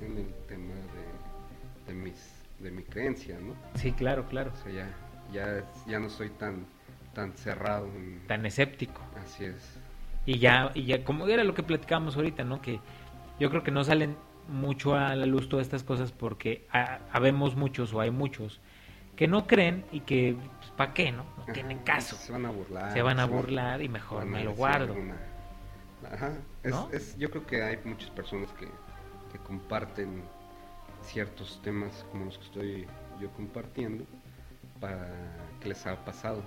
en, 0.00 0.04
en 0.06 0.18
el 0.18 0.34
tema 0.48 0.74
de, 0.74 1.92
de 1.92 1.94
mis, 1.94 2.32
de 2.58 2.70
mi 2.72 2.82
creencia, 2.82 3.38
¿no? 3.38 3.54
Sí, 3.78 3.92
claro, 3.92 4.26
claro. 4.28 4.50
O 4.52 4.62
sea, 4.64 4.72
ya, 4.72 4.88
ya, 5.34 5.64
ya 5.86 5.98
no 5.98 6.08
soy 6.08 6.30
tan, 6.30 6.64
tan 7.12 7.32
cerrado. 7.34 7.86
en- 7.88 8.22
Tan 8.26 8.46
escéptico. 8.46 9.00
Así 9.22 9.44
es. 9.44 9.78
Y 10.26 10.38
ya, 10.38 10.70
y 10.74 10.84
ya, 10.86 11.04
como 11.04 11.26
era 11.28 11.44
lo 11.44 11.54
que 11.54 11.62
platicábamos 11.62 12.16
ahorita, 12.16 12.44
¿no? 12.44 12.62
Que 12.62 12.80
yo 13.38 13.50
creo 13.50 13.62
que 13.62 13.70
no 13.70 13.84
salen 13.84 14.16
mucho 14.48 14.94
a 14.94 15.14
la 15.14 15.26
luz 15.26 15.48
todas 15.48 15.66
estas 15.66 15.82
cosas 15.84 16.12
porque 16.12 16.66
ha- 16.72 17.00
habemos 17.12 17.56
muchos 17.56 17.92
o 17.92 18.00
hay 18.00 18.10
muchos 18.10 18.60
que 19.16 19.28
no 19.28 19.46
creen 19.46 19.84
y 19.92 20.00
que, 20.00 20.36
pues, 20.58 20.70
¿para 20.72 20.92
qué, 20.94 21.12
no? 21.12 21.24
No 21.46 21.52
tienen 21.52 21.78
caso. 21.80 22.16
Se 22.16 22.32
van 22.32 22.46
a 22.46 22.50
burlar. 22.50 22.92
Se 22.92 23.02
van 23.02 23.20
a 23.20 23.26
burlar 23.26 23.82
y 23.82 23.88
mejor 23.88 24.22
a 24.22 24.24
me 24.24 24.44
lo 24.44 24.52
guardo. 24.54 24.94
Ajá. 26.10 26.32
Es, 26.62 26.70
¿No? 26.70 26.88
es- 26.92 27.16
yo 27.18 27.30
creo 27.30 27.46
que 27.46 27.62
hay 27.62 27.78
muchas 27.84 28.10
personas 28.10 28.50
que, 28.52 28.66
que 29.32 29.38
comparten 29.38 30.22
ciertos 31.02 31.60
temas 31.62 32.04
como 32.10 32.24
los 32.26 32.38
que 32.38 32.44
estoy 32.44 32.86
yo 33.20 33.30
compartiendo 33.32 34.04
que 35.60 35.68
les 35.68 35.86
ha 35.86 35.96
pasado, 36.04 36.42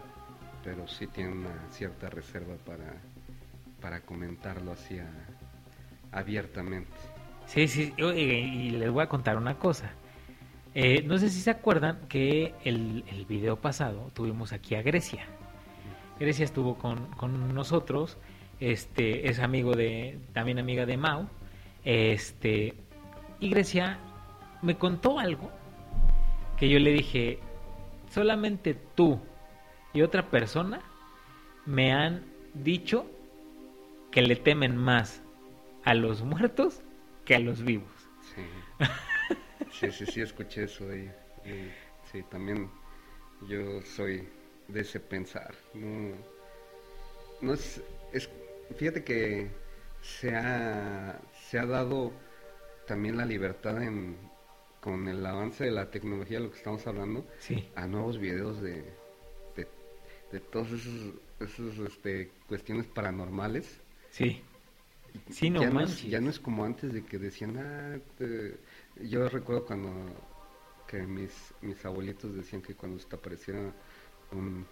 pero 0.64 0.88
sí 0.88 1.08
tienen 1.08 1.40
una 1.40 1.68
cierta 1.72 2.10
reserva 2.10 2.56
para, 2.66 2.94
para 3.82 4.02
comentarlo 4.02 4.72
así 4.72 5.00
a- 5.00 5.08
abiertamente. 6.12 6.92
Sí, 7.46 7.68
sí, 7.68 7.94
y 7.98 8.72
les 8.72 8.92
voy 8.92 9.04
a 9.04 9.08
contar 9.08 9.38
una 9.38 9.58
cosa. 9.58 9.92
Eh, 10.74 11.02
no 11.04 11.18
sé 11.18 11.30
si 11.30 11.40
se 11.42 11.50
acuerdan 11.52 12.02
que 12.08 12.54
el, 12.64 13.04
el 13.10 13.26
video 13.26 13.56
pasado 13.56 14.12
tuvimos 14.14 14.52
aquí 14.54 14.76
a 14.76 14.82
Grecia. 14.82 15.26
Grecia 16.20 16.46
estuvo 16.46 16.78
con, 16.78 17.08
con 17.12 17.54
nosotros, 17.54 18.18
este, 18.60 19.30
es 19.30 19.40
amigo 19.40 19.74
de, 19.76 20.20
también 20.34 20.60
amiga 20.60 20.86
de 20.86 20.98
Mau, 20.98 21.28
este, 21.86 22.74
y 23.40 23.50
Grecia 23.50 23.98
me 24.62 24.76
contó 24.78 25.20
algo 25.20 25.50
que 26.58 26.68
yo 26.70 26.80
le 26.80 26.92
dije, 26.92 27.40
solamente 28.10 28.76
tú 28.96 29.20
y 29.94 30.02
otra 30.02 30.30
persona 30.30 30.82
me 31.66 31.92
han 31.92 32.24
dicho 32.54 33.06
que 34.12 34.22
le 34.22 34.36
temen 34.36 34.78
más 34.78 35.22
a 35.84 35.94
los 35.94 36.22
muertos 36.24 36.82
que 37.26 37.36
a 37.36 37.40
los 37.40 37.64
vivos. 37.64 37.92
Sí, 38.36 38.44
sí, 39.72 39.92
sí, 39.92 40.06
sí, 40.06 40.22
escuché 40.22 40.64
eso. 40.64 40.94
Y, 40.96 41.10
sí, 42.12 42.24
también 42.30 42.70
yo 43.48 43.82
soy 43.82 44.28
de 44.68 44.82
ese 44.82 45.00
pensar. 45.00 45.54
No, 45.74 46.16
no 47.42 47.54
es, 47.54 47.82
es, 48.14 48.30
fíjate 48.78 49.04
que 49.04 49.50
se 50.02 50.36
ha, 50.36 51.20
se 51.50 51.60
ha 51.60 51.66
dado 51.66 52.12
también 52.86 53.18
la 53.18 53.26
libertad 53.26 53.82
en, 53.82 54.18
con 54.88 55.06
el 55.10 55.26
avance 55.26 55.66
de 55.66 55.72
la 55.72 55.92
tecnología, 55.92 56.40
lo 56.40 56.50
que 56.50 56.56
estamos 56.60 56.88
hablando, 56.88 57.28
Sí, 57.40 57.68
a 57.76 57.88
nuevos 57.88 58.18
videos 58.20 58.62
de, 58.62 58.86
de, 59.58 59.68
de 60.32 60.40
todas 60.40 60.72
esas, 60.72 61.78
este, 61.90 62.32
cuestiones 62.48 62.86
paranormales. 62.88 63.82
sí. 64.12 64.42
Sí, 65.30 65.50
no 65.50 65.62
ya, 65.62 65.70
no 65.70 65.82
es, 65.82 66.04
ya 66.04 66.22
no 66.22 66.30
es 66.30 66.40
como 66.40 66.64
antes 66.64 66.94
de 66.94 67.04
que 67.04 67.18
decían, 67.18 67.58
ah, 67.58 67.98
te-". 68.18 68.56
yo 69.10 69.28
recuerdo 69.28 69.66
cuando 69.66 69.90
que 70.88 71.02
mis, 71.02 71.54
mis 71.62 71.84
abuelitos 71.84 72.34
decían 72.34 72.62
que 72.62 72.74
cuando 72.76 72.98
se 73.00 73.08
te 73.10 73.16
apareciera 73.18 73.74
un, 74.32 74.66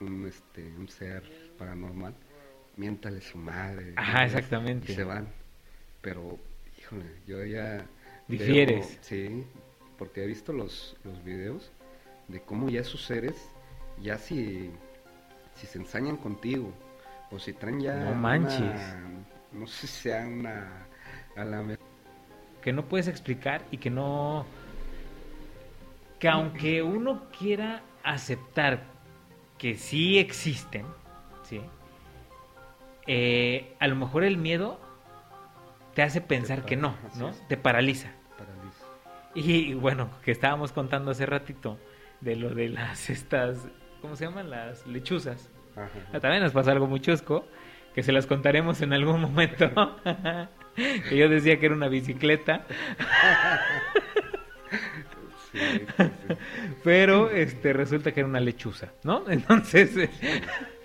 un, 0.00 0.26
este, 0.26 0.62
un 0.76 0.88
ser 0.88 1.24
paranormal, 1.58 2.14
miéntale 2.76 3.20
su 3.20 3.38
madre. 3.38 3.94
Ajá, 3.96 4.24
exactamente. 4.26 4.92
Y 4.92 4.94
se 4.94 5.02
van. 5.02 5.26
Pero, 6.00 6.38
híjole, 6.78 7.06
yo 7.26 7.44
ya... 7.44 7.84
Difieres. 8.28 8.98
sí, 9.00 9.44
porque 9.96 10.22
he 10.22 10.26
visto 10.26 10.52
los, 10.52 10.96
los 11.04 11.22
videos 11.24 11.72
de 12.28 12.40
cómo 12.40 12.68
ya 12.68 12.80
esos 12.80 13.04
seres, 13.04 13.50
ya 14.00 14.18
si, 14.18 14.70
si 15.54 15.66
se 15.66 15.78
ensañan 15.78 16.16
contigo, 16.16 16.72
o 17.30 17.38
si 17.38 17.52
traen 17.52 17.80
ya... 17.80 17.94
No 17.94 18.10
una- 18.10 18.20
manches. 18.20 18.80
no 19.52 19.66
sé 19.66 19.86
si 19.86 20.02
sea 20.02 20.26
una... 20.26 20.86
A 21.36 21.44
la 21.44 21.78
que 22.60 22.72
no 22.72 22.84
puedes 22.86 23.06
explicar 23.08 23.64
y 23.70 23.78
que 23.78 23.90
no 23.90 24.44
que 26.18 26.28
aunque 26.28 26.82
uno 26.82 27.28
quiera 27.38 27.82
aceptar 28.02 28.82
que 29.56 29.76
sí 29.76 30.18
existen 30.18 30.84
sí 31.44 31.60
eh, 33.06 33.74
a 33.78 33.86
lo 33.86 33.94
mejor 33.96 34.24
el 34.24 34.36
miedo 34.36 34.80
te 35.94 36.02
hace 36.02 36.20
pensar 36.20 36.64
que 36.64 36.76
no 36.76 36.96
no 37.16 37.30
te 37.48 37.56
paraliza. 37.56 38.10
Y 39.34 39.74
bueno 39.74 40.10
que 40.24 40.30
estábamos 40.32 40.72
contando 40.72 41.10
hace 41.10 41.26
ratito 41.26 41.78
de 42.20 42.36
lo 42.36 42.50
de 42.50 42.68
las 42.70 43.10
estas 43.10 43.68
¿cómo 44.00 44.16
se 44.16 44.24
llaman? 44.26 44.50
Las 44.50 44.86
lechuzas. 44.86 45.50
Ajá. 45.76 45.90
Ah, 46.12 46.20
También 46.20 46.42
nos 46.42 46.52
pasó 46.52 46.70
algo 46.70 46.86
muy 46.86 47.00
chusco, 47.00 47.46
que 47.94 48.02
se 48.02 48.12
las 48.12 48.26
contaremos 48.26 48.80
en 48.82 48.92
algún 48.92 49.20
momento. 49.20 49.70
que 50.76 51.16
yo 51.16 51.28
decía 51.28 51.58
que 51.58 51.66
era 51.66 51.74
una 51.74 51.88
bicicleta, 51.88 52.64
Sí, 55.52 55.58
sí, 55.58 55.86
sí. 55.96 56.34
pero 56.84 57.30
este 57.30 57.72
resulta 57.72 58.12
que 58.12 58.20
era 58.20 58.28
una 58.28 58.40
lechuza, 58.40 58.92
¿no? 59.02 59.24
Entonces, 59.30 59.90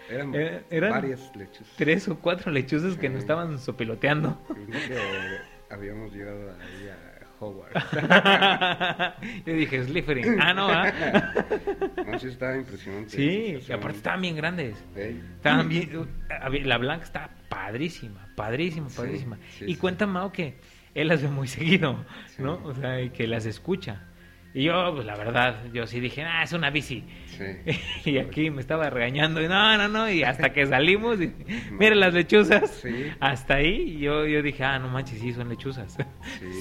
Eran, 0.10 0.34
Eh, 0.36 0.64
eran- 0.70 0.92
varias 0.92 1.36
lechuzas. 1.36 1.74
tres 1.78 2.08
o 2.08 2.18
cuatro 2.20 2.52
lechuzas 2.52 2.98
que 2.98 3.10
nos 3.10 3.20
estaban 3.20 3.58
sopiloteando. 3.60 4.40
Creo 4.48 4.68
que 4.88 5.74
habíamos 5.74 6.12
llegado 6.14 6.52
ahí 6.60 6.90
a 6.90 7.13
Howard. 7.44 7.74
yo 9.46 9.54
dije, 9.54 9.84
Slytherin. 9.84 10.40
Ah, 10.42 10.54
no, 10.54 10.68
¿ah? 10.70 10.92
No, 12.08 12.20
sí 12.20 12.28
estaba 12.28 12.56
impresionante. 12.56 13.10
Sí, 13.10 13.58
y 13.68 13.72
aparte 13.72 13.98
estaban 13.98 14.22
bien 14.22 14.36
grandes. 14.36 14.76
Estaban 14.96 15.70
bien, 15.70 16.08
había- 16.42 16.66
la 16.66 16.78
blanca 16.78 17.04
está 17.06 17.30
padrísima, 17.50 18.28
padrísima, 18.36 18.88
padrísima. 18.90 19.38
sí, 19.58 19.66
y 19.66 19.74
sí. 19.74 19.80
cuenta 19.80 20.06
Mao 20.08 20.32
que 20.32 20.56
él 20.94 21.08
las 21.08 21.22
ve 21.22 21.30
muy 21.30 21.48
seguido, 21.48 22.06
¿no? 22.38 22.58
Sí. 22.58 22.62
O 22.66 22.74
sea, 22.76 23.02
y 23.02 23.10
que 23.10 23.28
las 23.28 23.46
escucha. 23.46 24.04
Y 24.54 24.64
yo, 24.64 24.94
pues 24.94 25.06
la 25.06 25.16
verdad, 25.16 25.64
yo 25.74 25.88
sí 25.88 26.00
dije, 26.00 26.24
ah, 26.24 26.44
es 26.44 26.54
una 26.54 26.70
bici. 26.70 27.04
sí. 27.26 27.44
y 28.12 28.20
aquí 28.20 28.52
me 28.52 28.62
estaba 28.62 28.90
regañando, 28.90 29.42
y 29.42 29.48
no, 29.48 29.78
no, 29.78 29.88
no, 29.88 30.12
y 30.12 30.24
hasta 30.24 30.54
que 30.54 30.68
salimos, 30.68 31.20
y, 31.20 31.34
mira 31.72 31.96
las 31.96 32.14
lechuzas. 32.14 32.70
Sí. 32.70 33.08
Hasta 33.20 33.56
ahí 33.56 33.98
yo, 33.98 34.28
yo 34.28 34.44
dije, 34.44 34.64
ah, 34.64 34.78
no 34.78 34.90
manches, 34.90 35.20
sí, 35.20 35.34
son 35.34 35.50
lechuzas. 35.50 35.98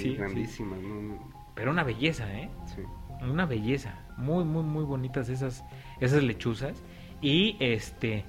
Sí, 0.00 0.14
grandísimas, 0.14 0.80
¿no? 0.80 1.32
Pero 1.54 1.70
una 1.70 1.84
belleza, 1.84 2.32
¿eh? 2.32 2.48
Sí. 2.64 2.82
Una 3.22 3.46
belleza. 3.46 3.94
Muy, 4.16 4.44
muy, 4.44 4.62
muy 4.62 4.84
bonitas 4.84 5.28
esas, 5.28 5.64
esas 6.00 6.22
lechuzas. 6.22 6.82
Y 7.20 7.56
este, 7.60 8.24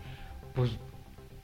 pues, 0.53 0.77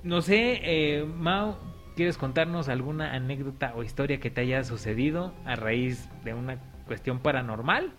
no 0.04 0.22
sé, 0.22 0.60
eh, 0.64 1.06
Mau, 1.06 1.56
¿quieres 1.96 2.18
contarnos 2.18 2.70
alguna 2.70 3.14
anécdota 3.14 3.74
o 3.76 3.84
historia 3.84 4.20
que 4.20 4.30
te 4.30 4.41
haya 4.41 4.64
sucedido 4.64 5.34
a 5.46 5.56
raíz 5.56 6.10
de 6.24 6.34
una 6.34 6.58
cuestión 6.86 7.20
paranormal? 7.20 7.94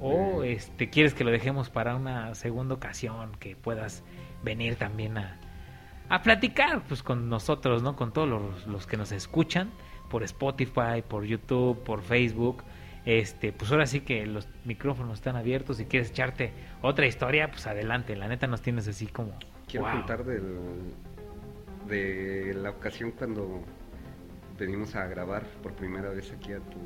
¿O 0.00 0.42
Eh. 0.44 0.54
este, 0.54 0.88
quieres 0.88 1.14
que 1.14 1.24
lo 1.24 1.30
dejemos 1.30 1.70
para 1.70 1.96
una 1.96 2.34
segunda 2.34 2.74
ocasión 2.74 3.32
que 3.38 3.56
puedas 3.56 4.02
venir 4.42 4.76
también 4.76 5.18
a, 5.18 5.38
a 6.08 6.22
platicar 6.22 6.82
pues 6.88 7.02
con 7.02 7.28
nosotros, 7.28 7.82
¿no? 7.82 7.96
Con 7.96 8.12
todos 8.12 8.28
los, 8.28 8.66
los 8.66 8.86
que 8.86 8.96
nos 8.96 9.12
escuchan 9.12 9.70
por 10.08 10.22
Spotify, 10.22 11.02
por 11.06 11.24
YouTube, 11.24 11.82
por 11.84 12.02
Facebook. 12.02 12.64
Este, 13.06 13.52
pues 13.52 13.70
ahora 13.72 13.86
sí 13.86 14.00
que 14.00 14.26
los 14.26 14.48
micrófonos 14.64 15.18
están 15.18 15.36
abiertos. 15.36 15.78
Si 15.78 15.86
quieres 15.86 16.10
echarte 16.10 16.52
otra 16.82 17.06
historia, 17.06 17.50
pues 17.50 17.66
adelante. 17.66 18.14
La 18.16 18.28
neta 18.28 18.46
nos 18.46 18.60
tienes 18.60 18.88
así 18.88 19.06
como. 19.06 19.32
Quiero 19.66 19.86
wow. 19.86 19.94
contar 19.96 20.24
del, 20.24 20.58
de 21.86 22.54
la 22.54 22.70
ocasión 22.70 23.12
cuando 23.12 23.62
venimos 24.58 24.94
a 24.96 25.06
grabar 25.06 25.44
por 25.62 25.72
primera 25.72 26.10
vez 26.10 26.32
aquí 26.32 26.52
a 26.52 26.58
tu... 26.58 26.78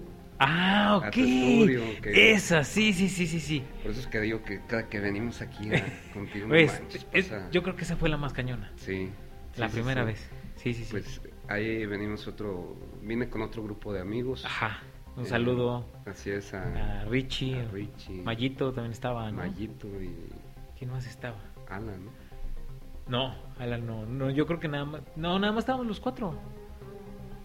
Ah, 0.46 0.88
a 0.90 0.96
ok. 0.98 1.10
tu 1.10 1.20
estudio, 1.20 1.82
que- 2.02 2.32
Esa, 2.32 2.64
sí, 2.64 2.92
sí, 2.92 3.08
sí, 3.08 3.26
sí, 3.26 3.40
sí. 3.40 3.62
Por 3.82 3.90
eso 3.92 4.00
es 4.00 4.06
que 4.06 4.20
digo 4.20 4.42
que 4.42 4.60
cada 4.66 4.88
que 4.88 5.00
venimos 5.00 5.40
aquí 5.42 5.74
a, 5.74 5.84
contigo, 6.14 6.46
no 6.46 6.50
Pues, 6.50 6.72
manches, 6.80 7.06
es- 7.12 7.26
pasa- 7.26 7.50
yo 7.50 7.62
creo 7.62 7.76
que 7.76 7.82
esa 7.82 7.96
fue 7.96 8.08
la 8.08 8.16
más 8.16 8.32
cañona. 8.32 8.72
Sí. 8.76 9.10
La 9.56 9.68
sí, 9.68 9.74
primera 9.74 10.02
sí. 10.02 10.06
vez. 10.06 10.30
Sí, 10.56 10.74
sí, 10.74 10.84
sí. 10.84 10.90
Pues 10.92 11.20
ahí 11.48 11.84
venimos 11.86 12.26
otro... 12.26 12.76
Vine 13.02 13.28
con 13.28 13.42
otro 13.42 13.62
grupo 13.62 13.92
de 13.92 14.00
amigos. 14.00 14.44
Ajá. 14.44 14.78
Un 15.16 15.24
Eh, 15.24 15.28
saludo 15.28 15.86
Así 16.06 16.30
es, 16.30 16.52
a, 16.54 17.02
a 17.02 17.04
Richie. 17.04 17.60
a 17.60 17.68
Richie, 17.70 18.22
Mayito 18.22 18.72
también 18.72 18.90
estaba, 18.92 19.30
¿no? 19.30 19.38
Mayito 19.38 19.86
y 20.02 20.12
¿Quién 20.76 20.90
más 20.90 21.06
estaba? 21.06 21.36
Alan, 21.68 22.06
¿no? 22.06 22.10
No, 23.06 23.34
Alan 23.60 23.86
no, 23.86 24.04
no, 24.06 24.30
yo 24.30 24.44
creo 24.46 24.58
que 24.58 24.66
nada 24.66 24.84
más, 24.86 25.02
no, 25.14 25.38
nada 25.38 25.52
más 25.52 25.62
estábamos 25.62 25.86
los 25.86 26.00
cuatro. 26.00 26.36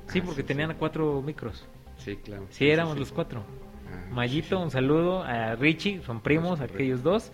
Sí, 0.08 0.20
Ah, 0.20 0.24
porque 0.26 0.42
sí, 0.42 0.48
tenían 0.48 0.72
sí. 0.72 0.76
cuatro 0.80 1.22
micros. 1.22 1.68
Sí, 2.00 2.18
claro. 2.18 2.46
Sí, 2.50 2.70
éramos 2.70 2.98
los 2.98 3.12
cuatro. 3.12 3.44
Ah, 3.92 4.08
Mayito, 4.12 4.60
un 4.60 4.72
saludo 4.72 5.24
a 5.24 5.56
Richie, 5.56 6.02
son 6.04 6.22
primos, 6.22 6.60
aquellos 6.62 7.04
dos. 7.04 7.32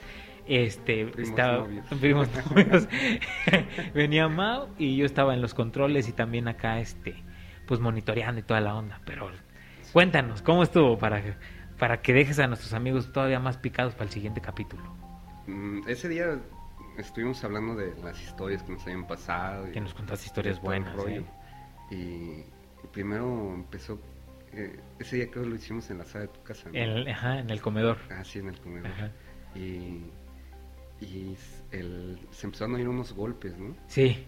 Este, 0.47 1.07
Primos 1.07 1.29
estaba, 1.29 1.57
novios. 1.59 1.85
primos 1.99 2.29
novios. 2.51 2.87
Venía 3.93 4.27
Mao 4.27 4.69
y 4.77 4.95
yo 4.97 5.05
estaba 5.05 5.33
en 5.33 5.41
los 5.41 5.53
controles 5.53 6.07
y 6.07 6.11
también 6.11 6.47
acá, 6.47 6.79
este, 6.79 7.15
pues 7.67 7.79
monitoreando 7.79 8.39
y 8.39 8.43
toda 8.43 8.61
la 8.61 8.75
onda. 8.75 9.01
Pero 9.05 9.29
cuéntanos, 9.91 10.41
¿cómo 10.43 10.61
estuvo 10.63 10.97
para, 10.99 11.21
para 11.79 12.01
que 12.01 12.13
dejes 12.13 12.37
a 12.39 12.47
nuestros 12.47 12.73
amigos 12.73 13.11
todavía 13.11 13.39
más 13.39 13.57
picados 13.57 13.93
para 13.93 14.05
el 14.05 14.11
siguiente 14.11 14.39
capítulo? 14.41 14.83
Mm, 15.47 15.81
ese 15.87 16.09
día 16.09 16.39
estuvimos 16.97 17.43
hablando 17.43 17.75
de 17.75 17.93
las 18.03 18.21
historias 18.21 18.61
que 18.63 18.73
nos 18.73 18.83
habían 18.83 19.07
pasado. 19.07 19.67
y 19.67 19.71
Que 19.71 19.81
nos 19.81 19.93
contaste 19.95 20.27
historias 20.27 20.61
buenas. 20.61 20.95
rollo. 20.95 21.21
¿eh? 21.21 21.25
Y, 21.91 21.95
y 22.83 22.87
primero 22.91 23.51
empezó... 23.55 23.99
eh, 24.55 24.79
ese 24.99 25.17
día 25.17 25.29
creo 25.29 25.43
que 25.43 25.49
lo 25.49 25.55
hicimos 25.55 25.89
en 25.89 25.97
la 25.99 26.05
sala 26.05 26.25
de 26.25 26.31
tu 26.33 26.43
casa. 26.43 26.69
¿no? 26.69 26.75
En 26.77 26.89
el, 26.89 27.07
ajá, 27.07 27.39
en 27.39 27.49
el 27.49 27.61
comedor. 27.61 27.97
Ah, 28.09 28.23
sí, 28.23 28.39
en 28.39 28.49
el 28.49 28.59
comedor. 28.59 28.87
Ajá. 28.87 29.11
Y, 29.55 30.05
y 31.01 31.37
el, 31.71 32.19
se 32.31 32.47
empezaron 32.47 32.75
a 32.75 32.77
oír 32.77 32.87
unos 32.87 33.13
golpes, 33.13 33.57
¿no? 33.57 33.75
Sí, 33.87 34.25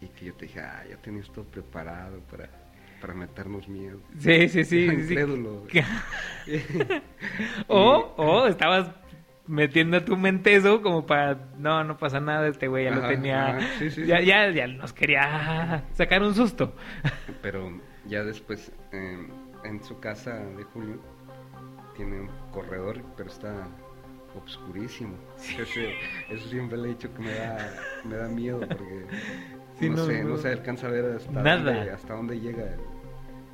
Y 0.00 0.08
que 0.08 0.26
yo 0.26 0.34
te 0.34 0.46
dije, 0.46 0.60
ah, 0.60 0.84
ya 0.88 0.96
tenías 0.98 1.30
todo 1.32 1.44
preparado 1.44 2.20
para, 2.30 2.48
para 3.00 3.14
meternos 3.14 3.68
miedo. 3.68 4.00
sí, 4.18 4.48
sí, 4.48 4.64
sí. 4.64 4.88
sí. 5.06 5.16
O, 7.68 8.14
o 8.16 8.46
estabas 8.46 8.90
metiendo 9.46 9.98
a 9.98 10.04
tu 10.04 10.16
mente 10.16 10.54
eso 10.54 10.82
como 10.82 11.06
para, 11.06 11.38
no, 11.58 11.84
no 11.84 11.96
pasa 11.96 12.20
nada, 12.20 12.48
este 12.48 12.68
güey 12.68 12.84
ya 12.84 12.90
lo 12.90 13.06
tenía, 13.06 13.56
ajá, 13.56 13.66
sí, 13.78 13.90
sí, 13.90 14.06
ya, 14.06 14.18
sí. 14.18 14.26
ya, 14.26 14.50
ya 14.50 14.66
nos 14.66 14.92
quería 14.92 15.84
sacar 15.94 16.22
un 16.22 16.34
susto. 16.34 16.74
Pero 17.42 17.80
ya 18.06 18.24
después, 18.24 18.72
eh, 18.92 19.26
en 19.66 19.82
su 19.82 19.98
casa 20.00 20.34
de 20.36 20.62
Julio, 20.64 20.98
tiene 21.96 22.20
un 22.20 22.30
corredor, 22.52 23.02
pero 23.16 23.28
está 23.30 23.68
obscurísimo. 24.36 25.16
Ese- 25.58 25.94
eso 26.30 26.48
siempre 26.48 26.76
le 26.78 26.88
he 26.88 26.90
dicho 26.92 27.12
que 27.14 27.20
me 27.22 27.34
da, 27.34 27.70
me 28.04 28.16
da 28.16 28.28
miedo 28.28 28.60
porque 28.60 29.06
Sí, 29.78 29.90
no, 29.90 29.96
no, 29.96 30.06
se, 30.06 30.22
no. 30.22 30.28
no 30.30 30.36
se 30.38 30.48
alcanza 30.48 30.86
a 30.86 30.90
ver 30.90 31.16
hasta, 31.16 31.30
Nada. 31.32 31.56
Dónde, 31.74 31.90
hasta 31.90 32.14
dónde 32.14 32.40
llega 32.40 32.64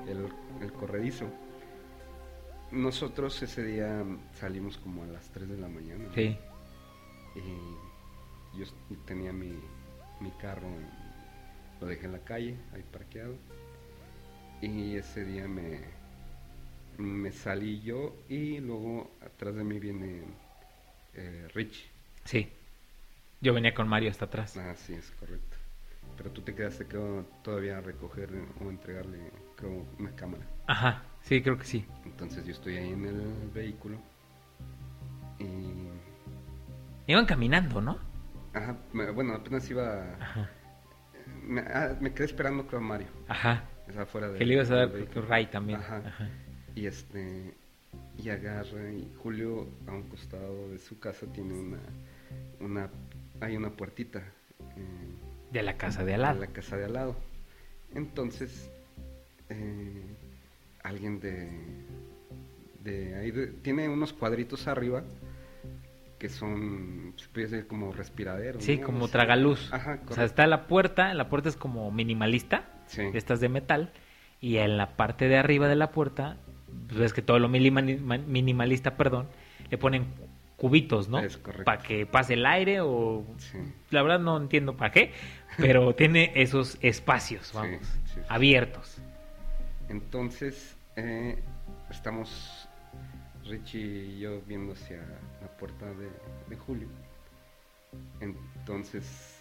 el, 0.06 0.08
el- 0.18 0.32
el 0.60 0.72
corredizo. 0.72 1.26
Nosotros 2.70 3.42
ese 3.42 3.62
día 3.64 4.02
salimos 4.34 4.78
como 4.78 5.02
a 5.02 5.06
las 5.06 5.28
3 5.30 5.48
de 5.48 5.58
la 5.58 5.68
mañana. 5.68 6.04
Sí, 6.14 6.38
Y 7.34 8.58
yo 8.58 8.64
tenía 9.04 9.32
mi, 9.32 9.58
mi 10.20 10.30
carro, 10.32 10.68
lo 11.80 11.86
dejé 11.86 12.06
en 12.06 12.12
la 12.12 12.20
calle, 12.20 12.56
ahí 12.72 12.82
parqueado. 12.90 13.34
Y 14.62 14.96
ese 14.96 15.24
día 15.24 15.46
me, 15.48 15.80
me 17.02 17.32
salí 17.32 17.80
yo 17.82 18.16
y 18.28 18.58
luego 18.60 19.10
atrás 19.24 19.54
de 19.54 19.64
mí 19.64 19.78
viene 19.78 20.22
eh, 21.14 21.48
Rich. 21.54 21.90
sí. 22.24 22.50
Yo 23.40 23.52
venía 23.52 23.74
con 23.74 23.88
Mario 23.88 24.08
hasta 24.10 24.26
atrás. 24.26 24.56
Ah, 24.56 24.74
sí, 24.76 24.94
es 24.94 25.10
correcto. 25.18 25.56
Pero 26.16 26.30
tú 26.30 26.42
te 26.42 26.54
quedaste, 26.54 26.86
creo, 26.86 27.26
todavía 27.42 27.78
a 27.78 27.80
recoger 27.80 28.30
o 28.64 28.70
entregarle, 28.70 29.18
creo, 29.56 29.84
una 29.98 30.14
cámara. 30.14 30.46
Ajá, 30.68 31.02
sí, 31.22 31.42
creo 31.42 31.58
que 31.58 31.64
sí. 31.64 31.84
Entonces 32.04 32.44
yo 32.46 32.52
estoy 32.52 32.76
ahí 32.76 32.90
en 32.90 33.04
el 33.04 33.50
vehículo 33.52 33.98
y... 35.40 35.90
Iban 37.10 37.26
caminando, 37.26 37.80
¿no? 37.80 37.98
Ajá, 38.54 38.76
me- 38.92 39.10
bueno, 39.10 39.34
apenas 39.34 39.68
iba... 39.70 40.14
Ajá, 40.20 40.48
Me, 41.42 41.62
ah, 41.62 41.96
me 42.00 42.12
quedé 42.12 42.26
esperando, 42.26 42.66
creo, 42.66 42.78
a 42.80 42.84
Mario. 42.84 43.08
ajá. 43.28 43.64
Es 43.88 43.96
afuera 43.96 44.28
de, 44.28 44.38
Que 44.38 44.44
le 44.46 44.54
ibas 44.54 44.70
a 44.70 44.76
dar 44.76 44.92
que 44.92 45.20
Ray 45.20 45.46
también. 45.46 45.80
Ajá. 45.80 45.96
Ajá. 46.06 46.28
Y 46.74 46.86
este 46.86 47.54
y 48.18 48.28
agarra 48.30 48.90
y 48.90 49.12
Julio 49.22 49.66
a 49.86 49.92
un 49.92 50.04
costado 50.04 50.70
de 50.70 50.78
su 50.78 50.98
casa 50.98 51.26
tiene 51.32 51.52
una 51.54 51.78
una 52.60 52.88
hay 53.40 53.56
una 53.56 53.70
puertita 53.70 54.20
eh, 54.20 55.12
De 55.52 55.62
la 55.62 55.76
casa 55.76 56.04
de 56.04 56.14
al 56.14 56.22
lado. 56.22 56.40
la 56.40 56.46
casa 56.46 56.76
de 56.76 56.84
al 56.86 56.92
lado. 56.94 57.16
Entonces 57.94 58.70
eh, 59.50 60.02
alguien 60.82 61.20
de 61.20 61.50
de 62.82 63.14
ahí 63.16 63.30
de- 63.30 63.46
tiene 63.48 63.88
unos 63.88 64.12
cuadritos 64.12 64.66
arriba 64.66 65.04
que 66.18 66.28
son 66.28 67.12
se 67.16 67.28
puede 67.28 67.48
decir 67.48 67.66
como 67.66 67.92
respiraderos. 67.92 68.62
Sí, 68.64 68.78
¿no? 68.78 68.86
como 68.86 69.04
O 69.04 69.08
sea, 69.08 69.20
tragaluz. 69.20 69.72
Ajá, 69.72 70.00
O 70.08 70.12
sea, 70.14 70.24
está 70.24 70.46
la 70.46 70.66
puerta, 70.68 71.12
la 71.14 71.28
puerta 71.28 71.48
es 71.48 71.56
como 71.56 71.90
minimalista, 71.90 72.64
Sí. 72.86 73.02
de 73.10 73.18
estas 73.18 73.40
de 73.40 73.48
metal, 73.48 73.92
y 74.40 74.58
en 74.58 74.76
la 74.76 74.96
parte 74.96 75.26
de 75.28 75.36
arriba 75.36 75.66
de 75.68 75.74
la 75.76 75.90
puerta, 75.90 76.36
pues 76.44 76.51
ves 76.94 77.12
que 77.12 77.22
todo 77.22 77.38
lo 77.38 77.48
minima- 77.48 77.82
minimalista, 77.82 78.96
perdón, 78.96 79.28
le 79.70 79.78
ponen 79.78 80.06
cubitos, 80.56 81.08
¿no? 81.08 81.18
Es 81.18 81.36
correcto. 81.38 81.64
Para 81.64 81.82
que 81.82 82.06
pase 82.06 82.34
el 82.34 82.46
aire 82.46 82.80
o... 82.80 83.24
Sí. 83.38 83.58
La 83.90 84.02
verdad 84.02 84.20
no 84.20 84.36
entiendo 84.36 84.76
para 84.76 84.92
qué, 84.92 85.12
pero 85.56 85.94
tiene 85.96 86.32
esos 86.34 86.78
espacios, 86.82 87.52
vamos, 87.52 87.84
sí, 87.84 88.14
sí. 88.14 88.20
abiertos. 88.28 88.98
Entonces, 89.88 90.76
eh, 90.96 91.42
estamos 91.90 92.68
Richie 93.44 93.80
y 93.80 94.18
yo 94.20 94.40
viendo 94.46 94.72
hacia 94.74 94.98
la 95.40 95.48
puerta 95.58 95.86
de, 95.86 96.08
de 96.48 96.56
Julio. 96.56 96.88
Entonces 98.20 99.40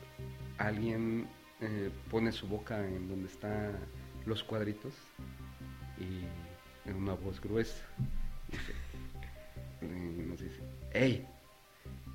alguien 0.58 1.28
eh, 1.62 1.90
pone 2.10 2.32
su 2.32 2.48
boca 2.48 2.80
en 2.86 3.08
donde 3.08 3.28
están 3.28 3.78
los 4.26 4.44
cuadritos 4.44 4.94
y 6.00 6.26
en 6.86 6.96
una 6.96 7.14
voz 7.14 7.40
gruesa 7.42 7.84
dice, 8.50 8.74
y 9.82 10.22
nos 10.28 10.40
dice, 10.40 10.60
¡Ey! 10.94 11.28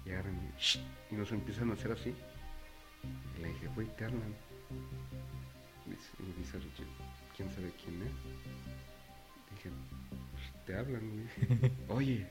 Y 0.04 0.10
agarran 0.10 0.36
y, 0.36 0.60
"Shh", 0.60 0.78
y 1.10 1.14
nos 1.14 1.32
empiezan 1.32 1.70
a 1.70 1.74
hacer 1.74 1.92
así. 1.92 2.14
Y 3.38 3.42
le 3.42 3.48
dije, 3.48 3.68
güey, 3.74 3.86
te 3.96 4.04
hablan. 4.04 4.34
Dice- 5.86 6.10
Y 6.20 6.38
dice 6.40 6.58
Richie, 6.58 6.84
¿quién 7.36 7.50
sabe 7.50 7.72
quién 7.82 8.02
es? 8.02 8.12
Dije, 9.54 9.70
"Pues, 10.32 10.64
te 10.66 10.76
hablan, 10.76 11.10
güey. 11.10 11.72
Oye. 11.88 12.26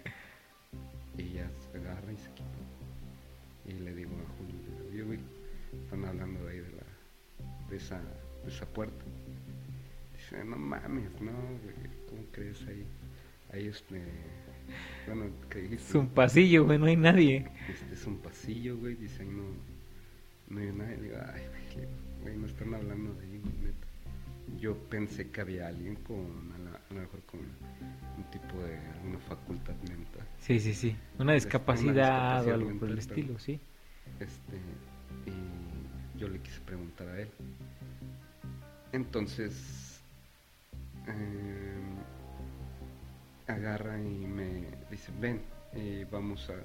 Y 1.18 1.30
ya 1.34 1.50
se 1.72 1.78
agarra 1.78 2.12
y 2.12 2.18
se 2.18 2.30
quita. 2.32 2.50
Y 3.68 3.72
le 3.80 3.96
digo 3.96 4.12
a 4.16 4.38
Julio, 4.38 4.90
oye, 4.92 5.02
güey, 5.04 5.20
están 5.84 6.06
hablando 6.06 6.44
de 6.46 6.52
ahí 6.52 6.60
de 6.60 6.72
la, 6.72 7.68
de 7.70 7.78
esa, 7.78 8.00
de 8.44 8.50
esa 8.52 8.66
puerta. 8.68 9.04
Dice, 10.30 10.44
no 10.46 10.58
mames, 10.58 11.12
no, 11.22 11.32
güey, 11.64 11.76
¿cómo 12.10 12.24
crees 12.32 12.66
ahí? 12.68 12.86
Ahí 13.54 13.68
este, 13.68 14.02
bueno, 15.08 15.26
que 15.50 15.60
dijiste, 15.62 15.90
Es 15.90 15.96
un 15.96 16.10
pasillo, 16.10 16.66
güey, 16.66 16.80
no 16.80 16.86
hay 16.86 16.96
nadie. 16.98 17.46
este 17.70 17.94
es 17.94 18.06
un 18.08 18.18
pasillo, 18.18 18.78
güey, 18.78 18.96
dice 18.96 19.22
ahí 19.22 19.30
no, 19.30 19.44
no 20.50 20.60
hay 20.60 20.72
nadie. 20.72 20.98
Digo, 20.98 21.16
ay, 21.34 21.42
güey, 21.76 21.88
güey, 22.22 22.38
no 22.38 22.48
están 22.48 22.74
hablando 22.74 23.14
de 23.14 23.26
ahí, 23.26 23.40
güey, 23.40 23.54
neta. 23.62 23.88
Yo 24.60 24.76
pensé 24.90 25.30
que 25.32 25.42
había 25.42 25.68
alguien 25.68 25.96
con, 25.96 26.52
a, 26.54 26.58
la- 26.60 26.82
a 26.90 26.94
lo 26.94 27.02
mejor 27.02 27.22
con 27.24 27.40
un 27.40 28.24
tipo 28.32 28.58
de 28.64 28.78
alguna 28.78 29.20
facultad 29.20 29.76
mental. 29.90 30.28
Sí, 30.40 30.60
sí, 30.60 30.74
sí. 30.74 30.96
Una 31.16 31.24
Una 31.26 31.34
discapacidad 31.34 32.48
o 32.48 32.54
algo 32.54 32.68
por 32.80 32.90
el 32.90 32.96
mental, 32.96 32.98
pero- 32.98 33.00
estilo, 33.00 33.40
sí. 33.40 33.60
Este, 34.20 34.58
y 35.26 36.20
yo 36.20 36.28
le 36.30 36.40
quise 36.40 36.60
preguntar 36.62 37.08
a 37.10 37.22
él. 37.22 37.30
Entonces, 38.92 39.85
em, 41.08 41.96
agarra 43.48 44.00
y 44.00 44.26
me 44.28 44.66
dice, 44.90 45.12
ven, 45.20 45.42
y 45.76 46.04
vamos 46.06 46.50
a, 46.50 46.56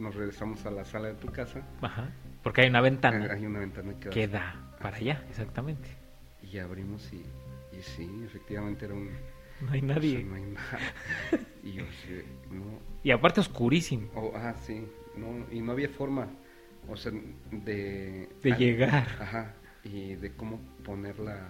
nos 0.00 0.14
regresamos 0.14 0.64
a 0.66 0.70
la 0.70 0.84
sala 0.84 1.08
de 1.08 1.14
tu 1.14 1.28
casa. 1.28 1.62
Ajá. 1.80 2.10
Porque 2.42 2.62
hay 2.62 2.68
una 2.68 2.80
ventana 2.80 3.32
Hay 3.32 3.46
una 3.46 3.60
ventana 3.60 3.94
que 3.98 4.08
da 4.08 4.10
que 4.10 4.28
da 4.28 4.76
para 4.80 4.96
allá, 4.96 5.24
exactamente. 5.28 5.88
Y 6.42 6.58
abrimos 6.58 7.10
y, 7.12 7.24
y 7.76 7.82
sí, 7.82 8.08
efectivamente 8.24 8.84
era 8.84 8.94
un... 8.94 9.10
No 9.60 9.70
hay 9.70 9.80
o 9.80 9.86
sea, 9.86 9.94
nadie. 9.94 10.24
no 10.24 10.34
hay 10.34 10.42
nada. 10.42 10.78
Y 11.62 11.74
yo 11.74 11.84
no, 12.50 12.80
Y 13.04 13.12
aparte 13.12 13.38
oscurísimo 13.38 14.08
oh, 14.16 14.32
ah, 14.34 14.52
sí, 14.60 14.84
no, 15.16 15.46
y 15.52 15.60
no 15.60 15.70
había 15.70 15.88
forma, 15.88 16.26
o 16.88 16.96
sea, 16.96 17.12
de... 17.52 18.28
de 18.42 18.52
ah, 18.52 18.56
llegar. 18.56 19.08
Ajá, 19.20 19.54
y 19.84 20.16
de 20.16 20.32
cómo 20.32 20.58
poner 20.84 21.20
la... 21.20 21.48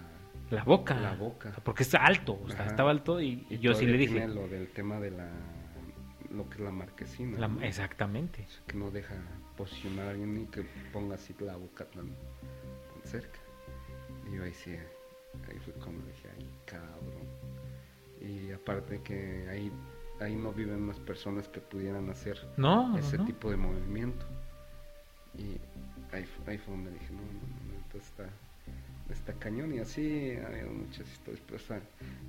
La 0.53 0.63
boca. 0.63 0.95
La 0.99 1.15
boca. 1.15 1.49
O 1.49 1.53
sea, 1.53 1.63
Porque 1.63 1.83
está 1.83 2.05
alto, 2.05 2.39
o 2.43 2.49
sea, 2.49 2.65
estaba 2.67 2.91
alto 2.91 3.19
y, 3.21 3.45
y 3.49 3.57
yo 3.59 3.73
sí 3.73 3.85
le 3.85 3.97
dije. 3.97 4.13
tiene 4.13 4.33
lo 4.33 4.47
del 4.47 4.67
tema 4.69 4.99
de 4.99 5.11
la... 5.11 5.29
lo 6.31 6.49
que 6.49 6.55
es 6.55 6.61
la 6.61 6.71
marquesina. 6.71 7.37
la- 7.39 7.47
¿no? 7.47 7.61
exactamente. 7.61 8.45
O 8.47 8.51
sea, 8.51 8.61
que 8.67 8.77
no 8.77 8.91
deja 8.91 9.15
posicionar 9.57 10.07
a 10.07 10.11
alguien 10.11 10.33
ni 10.33 10.45
que 10.47 10.63
ponga 10.91 11.15
así 11.15 11.35
la 11.39 11.55
boca 11.55 11.85
tan, 11.85 12.07
tan 12.07 13.03
cerca. 13.03 13.39
Y 14.31 14.35
yo 14.35 14.43
ahí 14.43 14.53
sí, 14.53 14.71
ahí 14.71 15.59
fue 15.59 15.73
como 15.75 15.99
dije, 16.05 16.29
ay, 16.37 16.47
cabrón. 16.65 17.27
Y 18.21 18.51
aparte 18.51 19.01
que 19.03 19.47
ahí, 19.49 19.71
ahí 20.21 20.35
no 20.35 20.53
viven 20.53 20.81
más 20.81 20.99
personas 20.99 21.47
que 21.49 21.59
pudieran 21.59 22.09
hacer 22.09 22.37
No, 22.57 22.97
ese 22.97 23.17
no. 23.17 23.25
tipo 23.25 23.49
de 23.49 23.57
movimiento. 23.57 24.25
Y 25.37 25.57
ahí, 26.15 26.25
ahí 26.47 26.57
fue 26.57 26.73
donde 26.75 26.91
dije, 26.91 27.11
no, 27.11 27.21
no, 27.21 27.67
no, 27.67 27.73
entonces 27.83 28.09
está, 28.09 28.29
está 29.13 29.33
cañón. 29.33 29.73
Y 29.73 29.79
así 29.79 30.01
hay 30.01 30.65
muchas 30.69 31.09
historias, 31.11 31.43
pero 31.45 31.57
esa, 31.57 31.79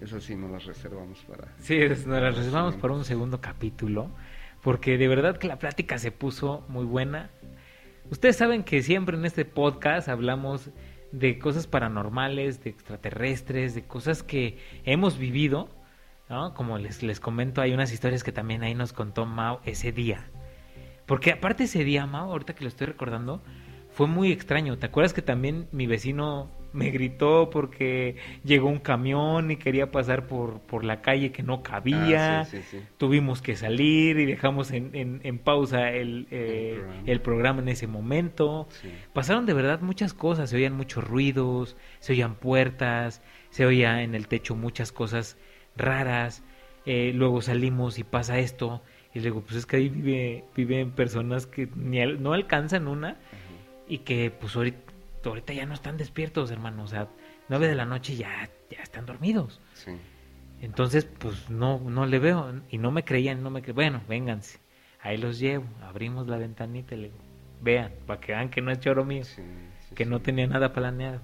esas 0.01 0.23
sí 0.23 0.35
nos 0.35 0.51
las 0.51 0.65
reservamos 0.65 1.19
para... 1.25 1.49
Sí, 1.59 1.79
nos 1.79 2.07
las 2.07 2.37
reservamos 2.37 2.77
para 2.77 2.95
un 2.95 3.05
segundo 3.05 3.41
capítulo, 3.41 4.11
porque 4.63 4.97
de 4.99 5.09
verdad 5.09 5.39
que 5.39 5.49
la 5.49 5.59
plática 5.59 5.99
se 5.99 6.11
puso 6.11 6.65
muy 6.69 6.85
buena. 6.85 7.31
Ustedes 8.11 8.37
saben 8.37 8.65
que 8.65 8.83
siempre 8.83 9.17
en 9.17 9.25
este 9.25 9.45
podcast 9.45 10.09
hablamos 10.09 10.71
de 11.13 11.39
cosas 11.39 11.67
paranormales, 11.67 12.63
de 12.63 12.71
extraterrestres, 12.71 13.75
de 13.75 13.85
cosas 13.85 14.23
que 14.23 14.59
hemos 14.85 15.19
vivido, 15.19 15.69
¿no? 16.29 16.55
Como 16.55 16.79
les, 16.79 17.03
les 17.03 17.21
comento, 17.21 17.61
hay 17.61 17.73
unas 17.73 17.93
historias 17.93 18.25
que 18.25 18.33
también 18.33 18.63
ahí 18.63 18.75
nos 18.75 18.93
contó 18.93 19.25
Mao 19.27 19.61
ese 19.65 19.93
día. 19.93 20.27
Porque 21.07 21.33
aparte 21.33 21.65
ese 21.65 21.85
día, 21.85 22.07
Mao, 22.07 22.31
ahorita 22.33 22.55
que 22.55 22.65
lo 22.65 22.69
estoy 22.69 22.89
recordando, 22.89 23.43
fue 23.93 24.09
muy 24.09 24.33
extraño. 24.33 24.77
¿Te 24.77 24.87
acuerdas 24.87 25.15
que 25.15 25.23
también 25.23 25.69
mi 25.71 25.87
vecino 25.87 26.51
me 26.75 26.91
gritó 26.91 27.49
porque 27.51 28.17
llegó 28.45 28.69
un 28.69 28.81
camión 28.81 29.51
y 29.51 29.57
quería 29.57 29.91
pasar 29.91 30.27
por, 30.27 30.61
por 30.61 30.85
la 30.85 31.01
calle 31.01 31.33
que 31.33 31.43
no 31.43 31.63
cabía? 31.63 32.41
Ah, 32.41 32.45
sí, 32.45 32.61
sí, 32.61 32.67
sí. 32.71 32.85
Tuvimos 32.99 33.41
que 33.41 33.57
salir 33.57 34.19
y 34.19 34.27
dejamos 34.27 34.71
en, 34.73 34.91
en- 34.95 35.21
en 35.25 35.39
pausa 35.39 35.91
el, 35.93 36.27
eh, 36.31 36.75
El 36.75 36.81
programa. 36.83 37.03
el 37.07 37.21
programa 37.21 37.61
en 37.63 37.69
ese 37.69 37.87
momento. 37.87 38.69
Pasaron 39.13 39.47
de 39.47 39.55
verdad 39.55 39.81
muchas 39.81 40.13
cosas, 40.13 40.51
se 40.51 40.57
oían 40.57 40.75
muchos 40.77 41.03
ruidos, 41.05 41.77
se 42.01 42.13
oían 42.13 42.35
puertas, 42.35 43.23
se 43.51 43.65
oía 43.65 44.03
en 44.03 44.15
el 44.15 44.29
techo 44.29 44.55
muchas 44.55 44.93
cosas 44.93 45.39
raras. 45.77 46.43
eh, 46.87 47.13
luego 47.15 47.41
salimos 47.41 47.99
y 47.99 48.05
pasa 48.05 48.39
esto 48.39 48.83
y 49.15 49.21
luego 49.21 49.41
pues 49.41 49.57
es 49.57 49.65
que 49.65 49.77
ahí 49.77 49.89
vive, 49.89 50.45
viven 50.55 50.91
personas 50.91 51.47
que 51.47 51.67
ni 51.77 52.01
al- 52.03 52.23
no 52.23 52.35
alcanzan 52.35 52.89
una 52.89 53.11
Ajá. 53.11 53.19
y 53.89 53.99
que 53.99 54.31
pues 54.31 54.55
ahorita, 54.55 54.84
ahorita 55.31 55.53
ya 55.53 55.67
no 55.67 55.75
están 55.75 55.97
despiertos, 55.97 56.51
hermano. 56.51 56.85
O 56.85 56.87
sea, 56.87 57.09
nueve 57.49 57.69
de 57.69 57.75
la 57.75 57.85
noche 57.85 58.17
ya, 58.17 58.49
ya 58.71 58.83
están 58.83 59.07
dormidos. 59.07 59.61
Sí. 59.75 59.93
Entonces, 60.61 61.05
pues 61.05 61.51
no, 61.51 61.79
no 61.79 62.07
le 62.07 62.19
veo. 62.19 62.63
Y 62.71 62.79
no 62.79 62.91
me 62.91 63.05
creían, 63.05 63.43
no 63.43 63.51
me 63.51 63.61
creían. 63.61 63.75
Bueno, 63.75 64.03
vénganse. 64.09 64.61
Ahí 65.01 65.17
los 65.19 65.39
llevo. 65.39 65.65
Abrimos 65.83 66.27
la 66.27 66.39
ventanita 66.39 66.95
y 66.95 66.99
le 66.99 67.09
digo, 67.09 67.19
vean, 67.61 67.93
para 68.07 68.21
que 68.21 68.33
vean 68.33 68.51
que 68.51 68.61
no 68.61 68.71
es 68.71 68.81
choro 68.81 69.05
mío, 69.05 69.25
Sí, 69.25 69.43
sí, 69.89 69.95
que 69.95 70.05
no 70.05 70.21
tenía 70.21 70.47
nada 70.47 70.73
planeado. 70.73 71.21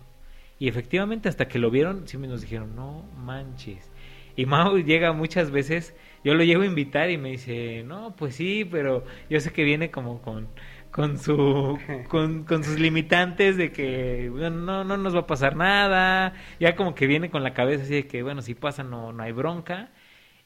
Y 0.59 0.68
efectivamente, 0.68 1.28
hasta 1.28 1.48
que 1.48 1.59
lo 1.59 1.70
vieron, 1.70 2.06
sí 2.06 2.18
me 2.18 2.28
nos 2.28 2.43
dijeron, 2.43 2.77
no 2.77 3.02
manches. 3.16 3.90
Y 4.36 4.47
Mao 4.47 4.78
llega 4.78 5.12
muchas 5.12 5.51
veces, 5.51 5.94
yo 6.22 6.35
lo 6.35 6.44
llego 6.44 6.62
a 6.62 6.66
invitar 6.66 7.10
y 7.10 7.18
me 7.18 7.31
dice, 7.31 7.82
no, 7.82 8.14
pues 8.16 8.35
sí, 8.35 8.66
pero 8.70 9.05
yo 9.28 9.40
sé 9.40 9.52
que 9.52 9.64
viene 9.64 9.90
como 9.90 10.22
con, 10.22 10.48
con 10.90 11.18
su 11.18 11.78
con, 12.08 12.44
con 12.44 12.64
sus 12.64 12.78
limitantes 12.78 13.56
de 13.56 13.70
que 13.72 14.28
bueno, 14.30 14.50
no 14.50 14.84
no 14.84 14.96
nos 14.96 15.14
va 15.14 15.20
a 15.20 15.26
pasar 15.26 15.56
nada. 15.56 16.34
Ya 16.58 16.76
como 16.76 16.94
que 16.94 17.06
viene 17.06 17.30
con 17.30 17.42
la 17.42 17.54
cabeza 17.54 17.84
así 17.84 17.94
de 17.94 18.06
que 18.06 18.22
bueno 18.22 18.42
si 18.42 18.54
pasa 18.54 18.82
no 18.82 19.12
no 19.12 19.22
hay 19.22 19.32
bronca. 19.32 19.90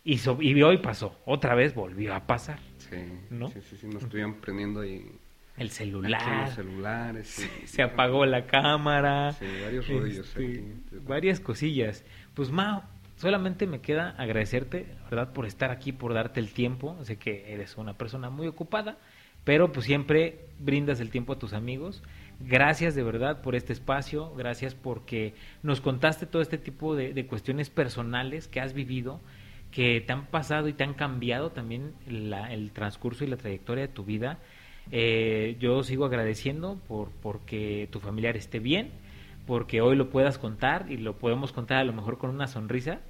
Y 0.06 0.18
so- 0.18 0.36
y 0.42 0.62
hoy 0.62 0.78
pasó. 0.78 1.18
Otra 1.24 1.54
vez 1.54 1.74
volvió 1.74 2.14
a 2.14 2.26
pasar 2.26 2.58
Sí, 2.76 2.96
¿no? 3.30 3.48
sí, 3.48 3.60
sí, 3.62 3.76
sí, 3.78 3.86
nos 3.86 4.02
estuvieron 4.02 4.34
prendiendo 4.34 4.80
ahí. 4.80 5.06
El 5.56 5.68
los 5.68 5.72
celular 5.76 6.48
celulares. 6.50 7.26
sí. 7.28 7.48
se 7.66 7.82
apagó 7.82 8.26
la 8.26 8.46
cámara. 8.46 9.32
Sí, 9.32 9.46
varios 9.64 9.88
rollos 9.88 10.26
este, 10.28 10.44
aquí. 10.44 10.98
varias 11.06 11.40
cosillas. 11.40 12.04
Pues 12.34 12.50
Mao 12.50 12.82
solamente 13.16 13.66
me 13.66 13.80
queda 13.80 14.10
agradecerte 14.18 14.86
verdad 15.10 15.32
por 15.32 15.46
estar 15.46 15.70
aquí 15.70 15.92
por 15.92 16.12
darte 16.12 16.40
el 16.40 16.52
tiempo. 16.52 16.98
Sé 17.04 17.16
que 17.16 17.52
eres 17.54 17.76
una 17.78 17.94
persona 17.96 18.28
muy 18.28 18.46
ocupada 18.46 18.98
pero 19.44 19.72
pues 19.72 19.86
siempre 19.86 20.46
brindas 20.58 21.00
el 21.00 21.10
tiempo 21.10 21.32
a 21.34 21.38
tus 21.38 21.52
amigos. 21.52 22.02
Gracias 22.40 22.94
de 22.94 23.02
verdad 23.04 23.42
por 23.42 23.54
este 23.54 23.72
espacio, 23.72 24.34
gracias 24.34 24.74
porque 24.74 25.34
nos 25.62 25.80
contaste 25.80 26.26
todo 26.26 26.42
este 26.42 26.58
tipo 26.58 26.96
de, 26.96 27.12
de 27.12 27.26
cuestiones 27.26 27.70
personales 27.70 28.48
que 28.48 28.60
has 28.60 28.72
vivido, 28.74 29.20
que 29.70 30.00
te 30.00 30.12
han 30.12 30.26
pasado 30.26 30.68
y 30.68 30.72
te 30.72 30.82
han 30.84 30.94
cambiado 30.94 31.50
también 31.52 31.92
la- 32.08 32.52
el 32.52 32.72
transcurso 32.72 33.24
y 33.24 33.28
la 33.28 33.36
trayectoria 33.36 33.86
de 33.86 33.92
tu 33.92 34.04
vida. 34.04 34.38
Eh, 34.90 35.56
yo 35.60 35.82
sigo 35.82 36.04
agradeciendo 36.04 36.78
por 36.88 37.10
porque 37.22 37.88
tu 37.90 38.00
familiar 38.00 38.36
esté 38.36 38.58
bien, 38.58 38.90
porque 39.46 39.80
hoy 39.80 39.96
lo 39.96 40.10
puedas 40.10 40.38
contar 40.38 40.86
y 40.90 40.96
lo 40.96 41.16
podemos 41.18 41.52
contar 41.52 41.78
a 41.78 41.84
lo 41.84 41.92
mejor 41.92 42.18
con 42.18 42.30
una 42.30 42.46
sonrisa 42.46 43.00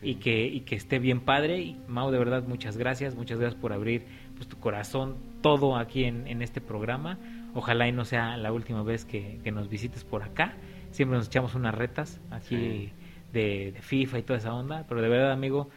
Sí. 0.00 0.10
y 0.10 0.14
que 0.16 0.46
y 0.46 0.60
que 0.60 0.76
esté 0.76 0.98
bien 1.00 1.20
padre 1.20 1.60
y 1.60 1.76
Mau 1.88 2.10
de 2.12 2.18
verdad 2.18 2.44
muchas 2.46 2.76
gracias 2.76 3.16
muchas 3.16 3.40
gracias 3.40 3.60
por 3.60 3.72
abrir 3.72 4.04
pues 4.40 4.48
tu 4.48 4.58
corazón 4.58 5.18
todo 5.42 5.76
aquí 5.76 6.04
en, 6.04 6.26
en 6.26 6.40
este 6.40 6.62
programa. 6.62 7.18
Ojalá 7.52 7.86
y 7.86 7.92
no 7.92 8.06
sea 8.06 8.38
la 8.38 8.52
última 8.52 8.82
vez 8.82 9.04
que, 9.04 9.38
que 9.44 9.52
nos 9.52 9.68
visites 9.68 10.02
por 10.02 10.22
acá. 10.22 10.54
Siempre 10.92 11.18
nos 11.18 11.26
echamos 11.26 11.54
unas 11.54 11.74
retas 11.74 12.18
aquí 12.30 12.56
Sí. 12.56 12.92
de, 13.34 13.72
de 13.72 13.82
FIFA 13.82 14.18
y 14.20 14.22
toda 14.22 14.38
esa 14.38 14.54
onda. 14.54 14.86
Pero 14.88 15.02
de 15.02 15.10
verdad 15.10 15.32
amigo 15.32 15.68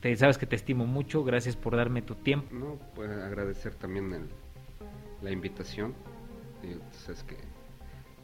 te 0.00 0.14
sabes 0.16 0.36
que 0.36 0.44
te 0.44 0.54
estimo 0.54 0.84
mucho. 0.84 1.24
Gracias 1.24 1.56
por 1.56 1.76
darme 1.76 2.02
tu 2.02 2.14
tiempo. 2.14 2.54
No, 2.54 2.78
pues 2.94 3.10
agradecer 3.10 3.74
también 3.74 4.12
el- 4.12 4.28
la 5.22 5.30
invitación. 5.30 5.94
Tú 6.60 6.68
sabes 6.90 7.22
que 7.24 7.36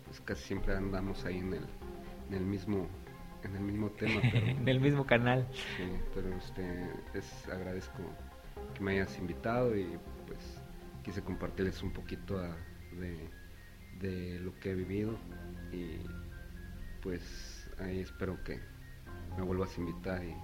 pues 0.05 0.20
casi 0.20 0.43
siempre 0.44 0.74
andamos 0.77 1.24
ahí 1.24 1.39
en 1.39 1.55
el, 1.55 1.65
en 2.28 2.35
el 2.35 2.44
mismo 2.44 2.86
en 3.44 3.57
el 3.57 3.62
mismo 3.62 3.89
tema, 3.93 4.20
pero, 4.31 4.47
en 4.47 4.69
el 4.69 4.81
mismo 4.81 5.07
canal. 5.07 5.47
Sí, 5.52 5.85
pero 6.15 6.28
este 6.36 6.90
es 7.15 7.48
agradezco 7.48 8.02
que 8.74 8.81
me 8.82 8.93
hayas 8.93 9.16
invitado 9.19 9.77
y 9.77 9.87
pues 10.27 10.61
quise 11.05 11.23
compartirles 11.23 11.82
un 11.82 11.93
poquito 11.93 12.39
a- 12.39 12.57
de, 12.99 13.28
de 14.01 14.41
lo 14.41 14.59
que 14.61 14.70
he 14.73 14.74
vivido 14.74 15.12
y 15.73 15.99
pues 17.03 17.70
ahí 17.78 18.01
espero 18.01 18.43
que 18.45 18.61
me 19.37 19.43
vuelvas 19.43 19.77
a 19.77 19.81
invitar 19.81 20.23
y, 20.24 20.35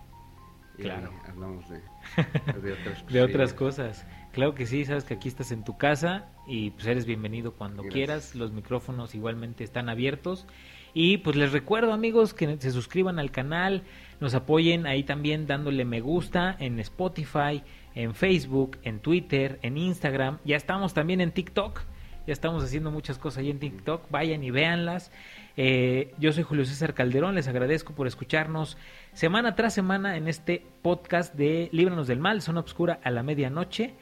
y 0.78 0.82
Claro. 0.82 1.12
hablamos 1.26 1.68
de, 1.68 1.80
de 2.62 2.72
otras 2.72 3.06
de 3.08 3.22
otras 3.22 3.54
cosas. 3.54 4.06
Claro 4.32 4.54
que 4.54 4.66
sí, 4.66 4.84
sabes 4.84 5.04
que 5.04 5.14
aquí 5.14 5.28
estás 5.28 5.50
en 5.52 5.64
tu 5.64 5.76
casa 5.76 6.26
y 6.46 6.70
pues 6.70 6.86
eres 6.86 7.06
bienvenido 7.06 7.52
cuando 7.54 7.82
Gracias. 7.82 7.94
quieras. 7.94 8.34
Los 8.34 8.52
micrófonos 8.52 9.14
igualmente 9.14 9.64
están 9.64 9.88
abiertos. 9.88 10.46
Y 10.94 11.18
pues 11.18 11.36
les 11.36 11.52
recuerdo 11.52 11.92
amigos 11.92 12.32
que 12.32 12.56
se 12.58 12.70
suscriban 12.70 13.18
al 13.18 13.30
canal, 13.30 13.82
nos 14.20 14.34
apoyen 14.34 14.86
ahí 14.86 15.02
también 15.02 15.46
dándole 15.46 15.84
me 15.84 16.00
gusta 16.00 16.56
en 16.58 16.78
Spotify, 16.80 17.62
en 17.96 18.14
Facebook, 18.14 18.78
en 18.82 19.00
Twitter, 19.00 19.58
en 19.62 19.76
Instagram. 19.76 20.38
Ya 20.44 20.56
estamos 20.56 20.94
también 20.94 21.20
en 21.20 21.32
TikTok. 21.32 21.80
Ya 22.26 22.32
estamos 22.32 22.62
haciendo 22.62 22.90
muchas 22.90 23.18
cosas 23.18 23.38
ahí 23.38 23.50
en 23.50 23.58
TikTok. 23.58 24.10
Vayan 24.10 24.44
y 24.44 24.50
véanlas. 24.50 25.10
Eh, 25.56 26.12
yo 26.18 26.32
soy 26.32 26.42
Julio 26.42 26.64
César 26.64 26.92
Calderón. 26.92 27.34
Les 27.34 27.48
agradezco 27.48 27.94
por 27.94 28.06
escucharnos 28.06 28.76
semana 29.12 29.54
tras 29.54 29.74
semana 29.74 30.16
en 30.16 30.28
este 30.28 30.66
podcast 30.82 31.34
de 31.34 31.68
Líbranos 31.72 32.06
del 32.06 32.20
Mal, 32.20 32.42
Zona 32.42 32.60
Obscura 32.60 33.00
a 33.02 33.10
la 33.10 33.22
medianoche. 33.22 33.94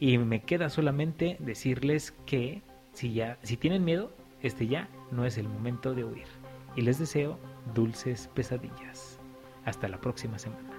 Y 0.00 0.16
me 0.18 0.42
queda 0.42 0.70
solamente 0.70 1.36
decirles 1.38 2.14
que 2.24 2.62
si 2.92 3.12
ya, 3.12 3.38
si 3.42 3.56
tienen 3.56 3.84
miedo, 3.84 4.12
este 4.40 4.66
ya 4.66 4.88
no 5.10 5.26
es 5.26 5.36
el 5.36 5.48
momento 5.48 5.94
de 5.94 6.04
huir. 6.04 6.26
Y 6.74 6.82
les 6.82 6.98
deseo 6.98 7.38
dulces 7.74 8.30
pesadillas. 8.34 9.20
Hasta 9.64 9.88
la 9.88 10.00
próxima 10.00 10.38
semana. 10.38 10.71